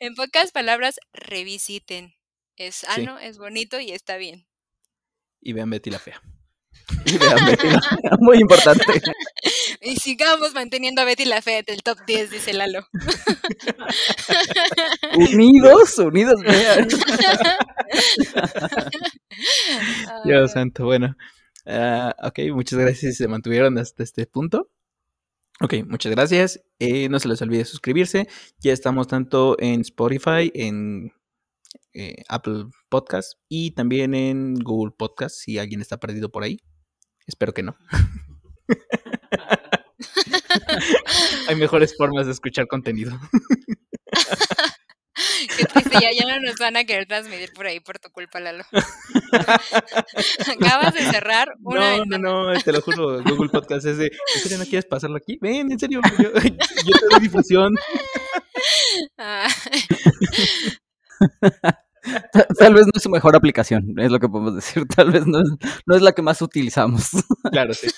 En 0.00 0.14
pocas 0.14 0.52
palabras, 0.52 0.98
revisiten. 1.12 2.14
Es 2.56 2.76
Sí. 2.76 2.86
sano, 2.86 3.18
es 3.18 3.38
bonito 3.38 3.80
y 3.80 3.92
está 3.92 4.16
bien. 4.16 4.46
Y 5.40 5.52
vean 5.52 5.70
Betty 5.70 5.90
la 5.90 5.98
Fea. 5.98 6.20
Y 7.04 7.18
vean, 7.18 7.44
Betty, 7.46 7.68
Muy 8.20 8.38
importante. 8.38 8.84
Y 9.80 9.96
sigamos 9.96 10.52
manteniendo 10.54 11.02
a 11.02 11.04
Betty 11.04 11.24
la 11.24 11.42
Fea 11.42 11.58
entre 11.58 11.74
el 11.74 11.82
top 11.82 11.98
10, 12.06 12.30
dice 12.30 12.52
Lalo. 12.52 12.86
Unidos, 15.16 15.98
unidos, 15.98 16.40
vean. 16.42 16.88
Dios 20.24 20.50
Ah, 20.50 20.52
santo, 20.52 20.84
bueno. 20.84 21.16
Ah, 21.66 22.14
ok, 22.22 22.38
muchas 22.52 22.78
gracias 22.78 23.12
si 23.12 23.12
se 23.12 23.28
mantuvieron 23.28 23.78
hasta 23.78 24.02
este 24.02 24.26
punto. 24.26 24.70
Ok, 25.60 25.74
muchas 25.86 26.12
gracias. 26.12 26.60
Eh, 26.78 27.08
no 27.08 27.20
se 27.20 27.28
les 27.28 27.40
olvide 27.42 27.64
suscribirse. 27.64 28.28
Ya 28.58 28.72
estamos 28.72 29.06
tanto 29.06 29.56
en 29.60 29.82
Spotify, 29.82 30.50
en 30.54 31.12
eh, 31.94 32.24
Apple 32.28 32.66
Podcast 32.88 33.34
y 33.48 33.72
también 33.72 34.14
en 34.14 34.54
Google 34.54 34.94
Podcast, 34.96 35.36
si 35.36 35.58
alguien 35.58 35.80
está 35.80 35.98
perdido 35.98 36.30
por 36.30 36.42
ahí. 36.42 36.58
Espero 37.26 37.52
que 37.52 37.62
no. 37.62 37.76
Hay 41.48 41.56
mejores 41.56 41.96
formas 41.96 42.26
de 42.26 42.32
escuchar 42.32 42.66
contenido. 42.66 43.18
Qué 45.58 45.64
triste, 45.66 45.98
ya, 46.00 46.08
ya 46.18 46.26
no 46.26 46.40
nos 46.40 46.56
van 46.58 46.76
a 46.76 46.84
querer 46.84 47.06
transmitir 47.06 47.52
por 47.52 47.66
ahí 47.66 47.80
por 47.80 47.98
tu 47.98 48.10
culpa, 48.10 48.40
Lalo. 48.40 48.64
Acabas 49.32 50.94
de 50.94 51.00
cerrar 51.10 51.48
una 51.62 51.80
No, 51.80 51.90
no, 51.90 52.00
ventana. 52.00 52.18
no, 52.54 52.60
te 52.62 52.72
lo 52.72 52.80
juro, 52.82 53.22
Google 53.22 53.50
Podcast 53.50 53.86
es 53.86 53.98
de, 53.98 54.06
¿en 54.06 54.40
serio 54.42 54.58
no 54.58 54.64
quieres 54.64 54.86
pasarlo 54.86 55.16
aquí? 55.16 55.38
Ven, 55.40 55.70
en 55.70 55.78
serio, 55.78 56.00
yo, 56.18 56.30
yo 56.32 56.40
te 56.98 57.06
doy 57.10 57.20
difusión. 57.20 57.74
Ah, 59.18 59.48
Ta- 62.32 62.46
Tal 62.58 62.74
vez 62.74 62.86
no 62.86 62.92
es 62.94 63.02
su 63.02 63.10
mejor 63.10 63.36
aplicación, 63.36 63.94
es 63.98 64.10
lo 64.10 64.18
que 64.18 64.28
podemos 64.28 64.54
decir. 64.56 64.84
Tal 64.88 65.10
vez 65.12 65.26
no 65.26 65.40
es, 65.40 65.48
no 65.86 65.94
es 65.96 66.02
la 66.02 66.12
que 66.12 66.22
más 66.22 66.42
utilizamos. 66.42 67.10
Claro, 67.50 67.74
sí. 67.74 67.88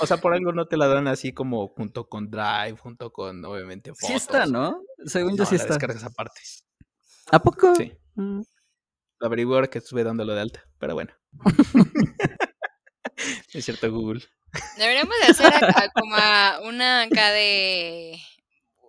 O 0.00 0.06
sea, 0.06 0.18
por 0.18 0.34
algo 0.34 0.52
no 0.52 0.66
te 0.66 0.76
la 0.76 0.86
dan 0.88 1.08
así 1.08 1.32
como 1.32 1.68
junto 1.68 2.08
con 2.08 2.30
Drive, 2.30 2.76
junto 2.78 3.12
con, 3.12 3.44
obviamente, 3.44 3.90
fotos. 3.94 4.08
Sí 4.08 4.14
está, 4.14 4.46
¿no? 4.46 4.82
Según 5.06 5.32
No, 5.32 5.38
yo 5.38 5.46
sí 5.46 5.56
la 5.56 5.62
está. 5.62 5.74
descargas 5.74 6.04
aparte. 6.04 6.40
¿A 7.32 7.38
poco? 7.40 7.74
Sí. 7.74 7.92
Mm. 8.14 8.42
Lo 9.18 9.26
averigué 9.26 9.54
ahora 9.54 9.68
que 9.68 9.78
estuve 9.78 10.04
dándolo 10.04 10.34
de 10.34 10.40
alta, 10.42 10.64
pero 10.78 10.94
bueno. 10.94 11.12
es 13.54 13.64
cierto, 13.64 13.90
Google. 13.90 14.22
deberíamos 14.76 15.14
de 15.20 15.32
hacer 15.32 15.46
acá 15.46 15.90
como 15.94 16.14
a 16.16 16.60
una 16.64 17.02
acá 17.02 17.30
de 17.30 18.20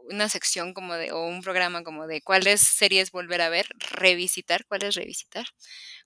una 0.10 0.30
sección 0.30 0.74
como 0.74 0.94
de 0.94 1.12
o 1.12 1.26
un 1.26 1.42
programa 1.42 1.84
como 1.84 2.08
de 2.08 2.22
cuáles 2.22 2.62
series 2.62 3.12
volver 3.12 3.42
a 3.42 3.50
ver, 3.50 3.68
revisitar, 3.78 4.66
cuáles 4.66 4.96
revisitar, 4.96 5.46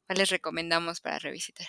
cuáles 0.08 0.30
recomendamos 0.30 1.02
para 1.02 1.20
revisitar. 1.20 1.68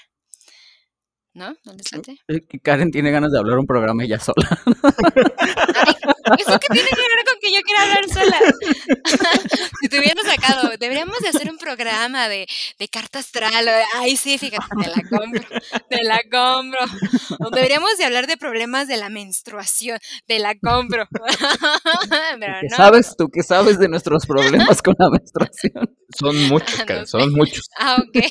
¿No? 1.34 1.54
¿No 1.64 1.72
les 1.72 1.90
late? 1.92 2.16
Karen 2.62 2.90
tiene 2.90 3.10
ganas 3.10 3.32
de 3.32 3.38
hablar 3.38 3.58
un 3.58 3.66
programa 3.66 4.04
ella 4.04 4.18
sola. 4.20 4.48
Ay, 6.24 6.36
¿Eso 6.38 6.58
qué 6.60 6.68
tiene 6.72 6.88
que 6.88 6.96
ver 6.96 7.24
con 7.26 7.36
que 7.40 7.52
yo 7.52 7.60
quiera 7.62 7.82
hablar 7.82 8.08
sola? 8.08 8.38
si 9.80 9.88
te 9.88 9.98
hubieran 9.98 10.24
sacado, 10.24 10.70
deberíamos 10.78 11.18
de 11.20 11.28
hacer 11.28 11.50
un 11.50 11.58
programa 11.58 12.28
de, 12.28 12.46
de 12.78 12.88
carta 12.88 13.18
astral. 13.20 13.66
o- 13.66 13.98
Ay, 13.98 14.16
sí, 14.16 14.38
fíjate, 14.38 14.66
te 14.82 14.88
la 14.88 15.02
compro, 15.18 15.48
te 15.88 16.02
la 16.04 16.20
compro. 16.30 16.80
O 17.40 17.50
deberíamos 17.50 17.96
de 17.98 18.04
hablar 18.04 18.26
de 18.26 18.36
problemas 18.36 18.86
de 18.86 18.98
la 18.98 19.08
menstruación, 19.08 19.98
te 20.26 20.38
la 20.38 20.54
compro. 20.54 21.06
Pero 22.40 22.54
¿Qué 22.60 22.68
no, 22.70 22.76
sabes 22.76 23.14
tú? 23.16 23.28
¿Qué 23.30 23.42
sabes 23.42 23.78
de 23.78 23.88
nuestros 23.88 24.26
problemas 24.26 24.82
con 24.82 24.94
la 24.98 25.08
menstruación? 25.10 25.96
Son 26.18 26.36
muchos, 26.48 26.78
No 26.78 26.86
Karen, 26.86 27.06
sé. 27.06 27.10
son 27.10 27.32
muchos. 27.32 27.68
Ah, 27.78 27.96
ok. 28.00 28.24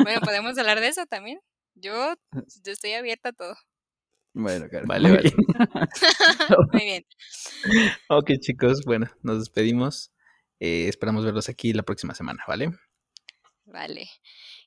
Bueno, 0.00 0.20
podemos 0.20 0.58
hablar 0.58 0.80
de 0.80 0.88
eso 0.88 1.06
también. 1.06 1.38
Yo, 1.80 2.14
yo 2.64 2.72
estoy 2.72 2.92
abierta 2.94 3.30
a 3.30 3.32
todo. 3.32 3.56
Bueno, 4.32 4.68
Karen. 4.70 4.86
Vale, 4.86 5.08
muy 5.08 5.16
vale. 5.16 5.30
bien. 5.30 5.34
Muy 6.72 6.84
bien. 6.84 7.06
Ok, 8.08 8.30
chicos, 8.40 8.84
bueno, 8.84 9.10
nos 9.22 9.38
despedimos. 9.40 10.12
Eh, 10.60 10.88
esperamos 10.88 11.24
verlos 11.24 11.48
aquí 11.48 11.72
la 11.72 11.82
próxima 11.82 12.14
semana, 12.14 12.42
¿vale? 12.46 12.70
Vale. 13.64 14.08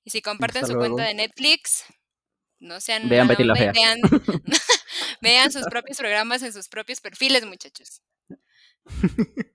Y 0.03 0.09
si 0.09 0.21
comparten 0.21 0.63
Hasta 0.63 0.73
su 0.73 0.79
cuenta 0.79 1.03
de 1.03 1.13
Netflix, 1.13 1.83
no 2.59 2.79
sean 2.81 3.09
Vean 3.09 3.27
Betty 3.27 3.43
la 3.43 3.55
Fea. 3.55 3.71
vean, 3.73 3.99
vean 5.21 5.51
sus 5.51 5.67
propios 5.67 5.97
programas 5.97 6.41
en 6.43 6.53
sus 6.53 6.67
propios 6.69 7.01
perfiles, 7.01 7.45
muchachos. 7.45 8.01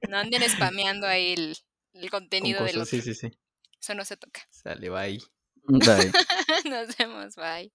No 0.08 0.18
anden 0.18 0.48
spameando 0.48 1.06
ahí 1.06 1.32
el, 1.34 1.56
el 1.94 2.10
Con 2.10 2.20
contenido 2.22 2.64
del 2.64 2.76
cosas, 2.76 2.88
otro. 2.88 3.02
sí, 3.02 3.02
sí, 3.02 3.14
sí. 3.14 3.30
Eso 3.80 3.94
no 3.94 4.04
se 4.04 4.16
toca. 4.16 4.42
Sale, 4.50 4.88
bye. 4.90 5.20
Nos 6.64 6.96
vemos, 6.96 7.34
bye. 7.36 7.70